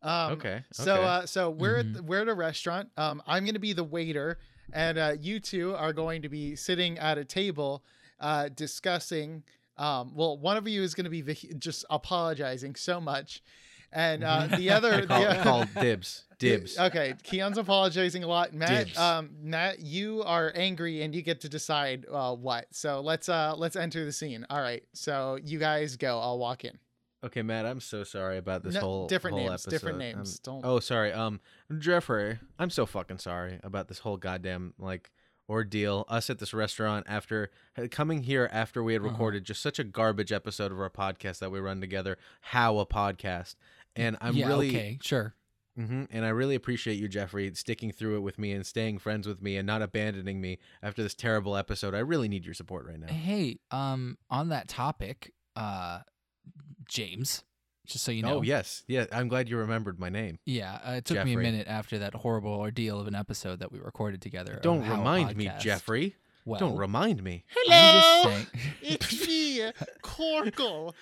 Um, 0.02 0.32
okay. 0.34 0.64
So 0.72 1.02
uh, 1.02 1.26
so 1.26 1.50
we're 1.50 1.78
at 1.78 1.86
Mhm. 1.86 1.94
the, 1.94 2.02
we're 2.02 2.20
at 2.20 2.28
a 2.28 2.34
restaurant. 2.34 2.90
Um, 2.96 3.22
I'm 3.26 3.44
gonna 3.46 3.58
be 3.58 3.72
the 3.72 3.82
waiter, 3.84 4.38
and 4.72 4.98
uh, 4.98 5.14
you 5.18 5.40
two 5.40 5.74
are 5.74 5.92
going 5.92 6.22
to 6.22 6.28
be 6.28 6.56
sitting 6.56 6.98
at 6.98 7.18
a 7.18 7.24
table, 7.24 7.84
uh, 8.20 8.48
discussing. 8.48 9.42
Um, 9.76 10.12
well, 10.14 10.38
one 10.38 10.56
of 10.56 10.68
you 10.68 10.82
is 10.82 10.94
gonna 10.94 11.10
be 11.10 11.22
the, 11.22 11.34
just 11.58 11.84
apologizing 11.90 12.74
so 12.74 13.00
much, 13.00 13.42
and 13.92 14.22
uh, 14.22 14.46
the 14.56 14.70
other 14.70 15.06
call, 15.06 15.20
the, 15.22 15.40
call 15.42 15.64
dibs. 15.80 16.24
Dibs. 16.38 16.78
Okay, 16.78 17.14
Keon's 17.22 17.58
apologizing 17.58 18.24
a 18.24 18.26
lot. 18.26 18.54
Matt, 18.54 18.96
um, 18.96 19.30
Matt, 19.42 19.80
you 19.80 20.22
are 20.24 20.52
angry 20.54 21.02
and 21.02 21.14
you 21.14 21.20
get 21.20 21.42
to 21.42 21.50
decide 21.50 22.06
uh, 22.10 22.34
what. 22.34 22.66
So 22.70 23.00
let's 23.00 23.28
uh 23.28 23.54
let's 23.56 23.76
enter 23.76 24.04
the 24.04 24.12
scene. 24.12 24.46
All 24.48 24.60
right, 24.60 24.82
so 24.94 25.38
you 25.42 25.58
guys 25.58 25.96
go. 25.96 26.18
I'll 26.18 26.38
walk 26.38 26.64
in. 26.64 26.78
Okay, 27.22 27.42
Matt, 27.42 27.66
I'm 27.66 27.80
so 27.80 28.02
sorry 28.02 28.38
about 28.38 28.62
this 28.62 28.74
No, 28.74 28.80
whole 28.80 29.06
different 29.06 29.36
whole 29.36 29.48
names, 29.48 29.64
different 29.64 30.00
episode. 30.00 30.16
names. 30.16 30.40
Um, 30.46 30.60
Don't- 30.62 30.64
Oh, 30.64 30.80
sorry. 30.80 31.12
Um, 31.12 31.40
Jeffrey, 31.78 32.38
I'm 32.58 32.70
so 32.70 32.86
fucking 32.86 33.18
sorry 33.18 33.60
about 33.62 33.88
this 33.88 33.98
whole 33.98 34.16
goddamn 34.16 34.72
like 34.78 35.10
ordeal. 35.48 36.06
Us 36.08 36.30
at 36.30 36.38
this 36.38 36.54
restaurant 36.54 37.04
after 37.08 37.50
coming 37.90 38.22
here 38.22 38.48
after 38.52 38.82
we 38.82 38.94
had 38.94 39.02
Uh-huh. 39.02 39.10
recorded 39.10 39.44
just 39.44 39.60
such 39.60 39.78
a 39.78 39.84
garbage 39.84 40.32
episode 40.32 40.72
of 40.72 40.80
our 40.80 40.88
podcast 40.88 41.40
that 41.40 41.50
we 41.50 41.60
run 41.60 41.80
together. 41.80 42.16
How 42.40 42.78
a 42.78 42.86
podcast, 42.86 43.56
and 43.94 44.16
I'm 44.22 44.36
yeah, 44.36 44.46
really 44.48 44.68
okay, 44.70 44.98
sure. 45.02 45.34
hmm 45.76 46.04
and 46.10 46.24
I 46.24 46.30
really 46.30 46.54
appreciate 46.54 46.98
you, 46.98 47.06
Jeffrey, 47.08 47.52
sticking 47.54 47.92
through 47.92 48.16
it 48.16 48.20
with 48.20 48.38
me 48.38 48.52
and 48.52 48.64
staying 48.66 48.98
friends 48.98 49.26
with 49.28 49.42
me 49.42 49.56
and 49.58 49.66
not 49.66 49.82
abandoning 49.82 50.40
me 50.40 50.58
after 50.82 51.02
this 51.02 51.14
terrible 51.14 51.54
episode. 51.54 51.94
I 51.94 51.98
really 52.00 52.28
need 52.28 52.46
your 52.46 52.54
support 52.54 52.86
right 52.86 52.98
now. 52.98 53.08
Hey, 53.12 53.58
um, 53.70 54.16
on 54.30 54.48
that 54.48 54.68
topic, 54.68 55.34
uh, 55.56 56.00
James, 56.88 57.44
just 57.86 58.04
so 58.04 58.12
you 58.12 58.22
know. 58.22 58.38
Oh 58.38 58.42
yes, 58.42 58.84
yeah. 58.86 59.06
I'm 59.12 59.28
glad 59.28 59.48
you 59.48 59.56
remembered 59.58 59.98
my 59.98 60.08
name. 60.08 60.38
Yeah, 60.44 60.78
uh, 60.84 60.92
it 60.92 61.04
took 61.04 61.24
me 61.24 61.34
a 61.34 61.38
minute 61.38 61.66
after 61.68 61.98
that 61.98 62.14
horrible 62.14 62.52
ordeal 62.52 63.00
of 63.00 63.06
an 63.06 63.14
episode 63.14 63.60
that 63.60 63.72
we 63.72 63.78
recorded 63.78 64.20
together. 64.20 64.58
Don't 64.62 64.88
remind 64.88 65.36
me, 65.36 65.50
Jeffrey. 65.58 66.16
Well, 66.44 66.58
Don't 66.58 66.76
remind 66.76 67.22
me. 67.22 67.44
I'm 67.68 68.00
just 68.00 68.22
saying. 68.22 68.46
it's 68.82 69.26
me, 69.28 69.70
Corkle. 70.02 70.94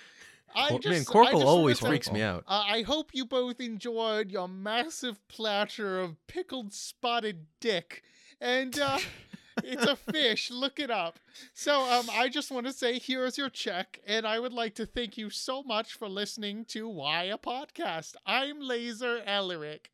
I 0.55 0.69
Cor- 0.69 0.79
just, 0.79 1.13
Man, 1.13 1.23
I 1.23 1.27
Corkle 1.27 1.31
just 1.39 1.45
always 1.45 1.79
freaks 1.79 2.07
say, 2.07 2.13
me 2.13 2.21
out. 2.21 2.43
Uh, 2.47 2.63
I 2.67 2.81
hope 2.81 3.11
you 3.13 3.25
both 3.25 3.59
enjoyed 3.59 4.31
your 4.31 4.47
massive 4.47 5.25
platter 5.27 5.99
of 5.99 6.15
pickled 6.27 6.73
spotted 6.73 7.45
dick, 7.59 8.03
and 8.41 8.77
uh, 8.79 8.99
it's 9.63 9.83
a 9.85 9.95
fish. 9.95 10.49
Look 10.51 10.79
it 10.79 10.89
up. 10.91 11.19
So, 11.53 11.81
um, 11.81 12.07
I 12.11 12.29
just 12.29 12.51
want 12.51 12.65
to 12.67 12.73
say 12.73 12.99
here's 12.99 13.37
your 13.37 13.49
check, 13.49 13.99
and 14.07 14.25
I 14.27 14.39
would 14.39 14.53
like 14.53 14.75
to 14.75 14.85
thank 14.85 15.17
you 15.17 15.29
so 15.29 15.63
much 15.63 15.93
for 15.93 16.07
listening 16.09 16.65
to 16.69 16.87
Why 16.87 17.23
a 17.25 17.37
Podcast. 17.37 18.15
I'm 18.25 18.59
Laser 18.61 19.21
Ellerick. 19.27 19.87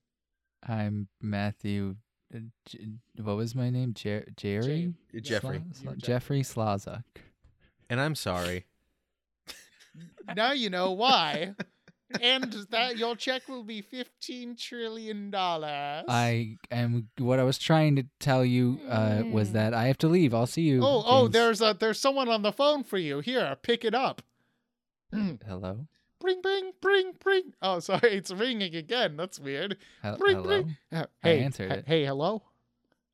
I'm 0.67 1.07
Matthew. 1.21 1.95
uh, 2.33 2.39
J- 2.67 2.87
what 3.21 3.35
was 3.37 3.53
my 3.55 3.69
name? 3.69 3.93
Jer- 3.93 4.27
Jerry. 4.35 4.93
Jeffrey. 5.21 5.59
Sla- 5.59 5.83
Sla- 5.93 5.97
Jeffrey 5.97 6.41
Slazak. 6.41 7.03
And 7.89 7.99
I'm 8.01 8.15
sorry. 8.15 8.65
now 10.35 10.51
you 10.53 10.69
know 10.69 10.91
why. 10.91 11.53
and 12.21 12.53
that 12.69 12.97
your 12.97 13.15
check 13.15 13.47
will 13.47 13.63
be 13.63 13.81
fifteen 13.81 14.55
trillion 14.55 15.31
dollars. 15.31 16.05
I 16.07 16.57
am. 16.71 17.09
What 17.17 17.39
I 17.39 17.43
was 17.43 17.57
trying 17.57 17.95
to 17.97 18.03
tell 18.19 18.45
you 18.45 18.79
uh, 18.89 19.23
was 19.31 19.51
that 19.53 19.73
I 19.73 19.85
have 19.87 19.97
to 19.99 20.07
leave. 20.07 20.33
I'll 20.33 20.45
see 20.47 20.61
you. 20.63 20.81
Oh, 20.83 21.03
oh, 21.05 21.27
there's 21.27 21.61
a 21.61 21.75
there's 21.79 21.99
someone 21.99 22.29
on 22.29 22.41
the 22.41 22.51
phone 22.51 22.83
for 22.83 22.97
you. 22.97 23.19
Here, 23.19 23.55
pick 23.61 23.83
it 23.85 23.95
up. 23.95 24.21
Hello. 25.11 25.87
Bring, 26.21 26.41
bring, 26.41 26.71
bring, 26.81 27.11
bring. 27.21 27.53
Oh, 27.61 27.79
sorry, 27.81 28.13
it's 28.13 28.31
ringing 28.31 28.75
again. 28.75 29.17
That's 29.17 29.39
weird. 29.39 29.77
Hel- 30.01 30.17
Bring, 30.17 30.37
hello. 30.37 30.47
bring. 30.47 30.77
Uh, 30.91 31.05
I 31.23 31.27
hey, 31.27 31.39
answered 31.43 31.71
h- 31.71 31.77
it. 31.79 31.83
hey, 31.87 32.05
hello. 32.05 32.41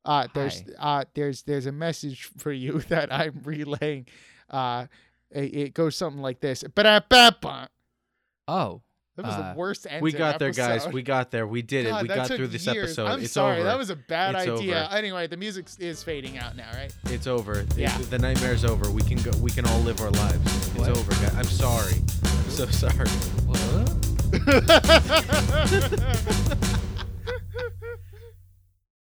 Uh, 0.04 0.26
there's 0.34 0.62
Hi. 0.80 1.00
uh, 1.00 1.04
there's 1.14 1.42
there's 1.42 1.66
a 1.66 1.72
message 1.72 2.24
for 2.38 2.52
you 2.52 2.80
that 2.88 3.12
I'm 3.12 3.40
relaying. 3.44 4.06
Uh, 4.50 4.86
it, 5.30 5.54
it 5.54 5.74
goes 5.74 5.96
something 5.96 6.20
like 6.22 6.40
this. 6.40 6.62
Ba-da-ba-ba. 6.62 7.68
Oh, 8.52 8.82
That 9.16 9.26
was 9.26 9.34
Uh, 9.34 9.52
the 9.52 9.58
worst 9.58 9.86
end. 9.90 10.02
We 10.02 10.12
got 10.12 10.38
there, 10.38 10.52
guys. 10.52 10.86
We 10.88 11.02
got 11.02 11.30
there. 11.30 11.46
We 11.46 11.60
did 11.62 11.86
it. 11.86 11.94
We 12.02 12.08
got 12.08 12.28
through 12.28 12.48
this 12.48 12.66
years. 12.66 12.90
episode. 12.98 13.06
I'm 13.08 13.20
it's 13.22 13.32
sorry, 13.32 13.56
over. 13.56 13.64
that 13.64 13.78
was 13.78 13.90
a 13.90 13.96
bad 13.96 14.34
It's 14.36 14.48
idea. 14.48 14.84
over. 14.86 14.94
Anyway, 14.94 15.26
the 15.26 15.36
music 15.36 15.66
is 15.78 16.02
fading 16.02 16.38
out 16.38 16.56
now, 16.56 16.68
right? 16.74 16.92
It's 17.06 17.26
over. 17.26 17.66
Yeah. 17.76 17.96
the 18.10 18.18
nightmare's 18.18 18.64
over. 18.64 18.90
We 18.90 19.02
can 19.02 19.18
go. 19.18 19.30
We 19.38 19.50
can 19.50 19.66
all 19.66 19.80
live 19.80 20.00
our 20.00 20.10
lives. 20.10 20.68
It's 20.76 20.88
over, 20.88 21.12
guys. 21.12 21.34
I'm 21.36 21.44
sorry. 21.44 21.94
I'm 22.24 22.50
so 22.50 22.66
sorry. 22.66 23.08
what? 23.46 23.58
Ha 24.48 26.78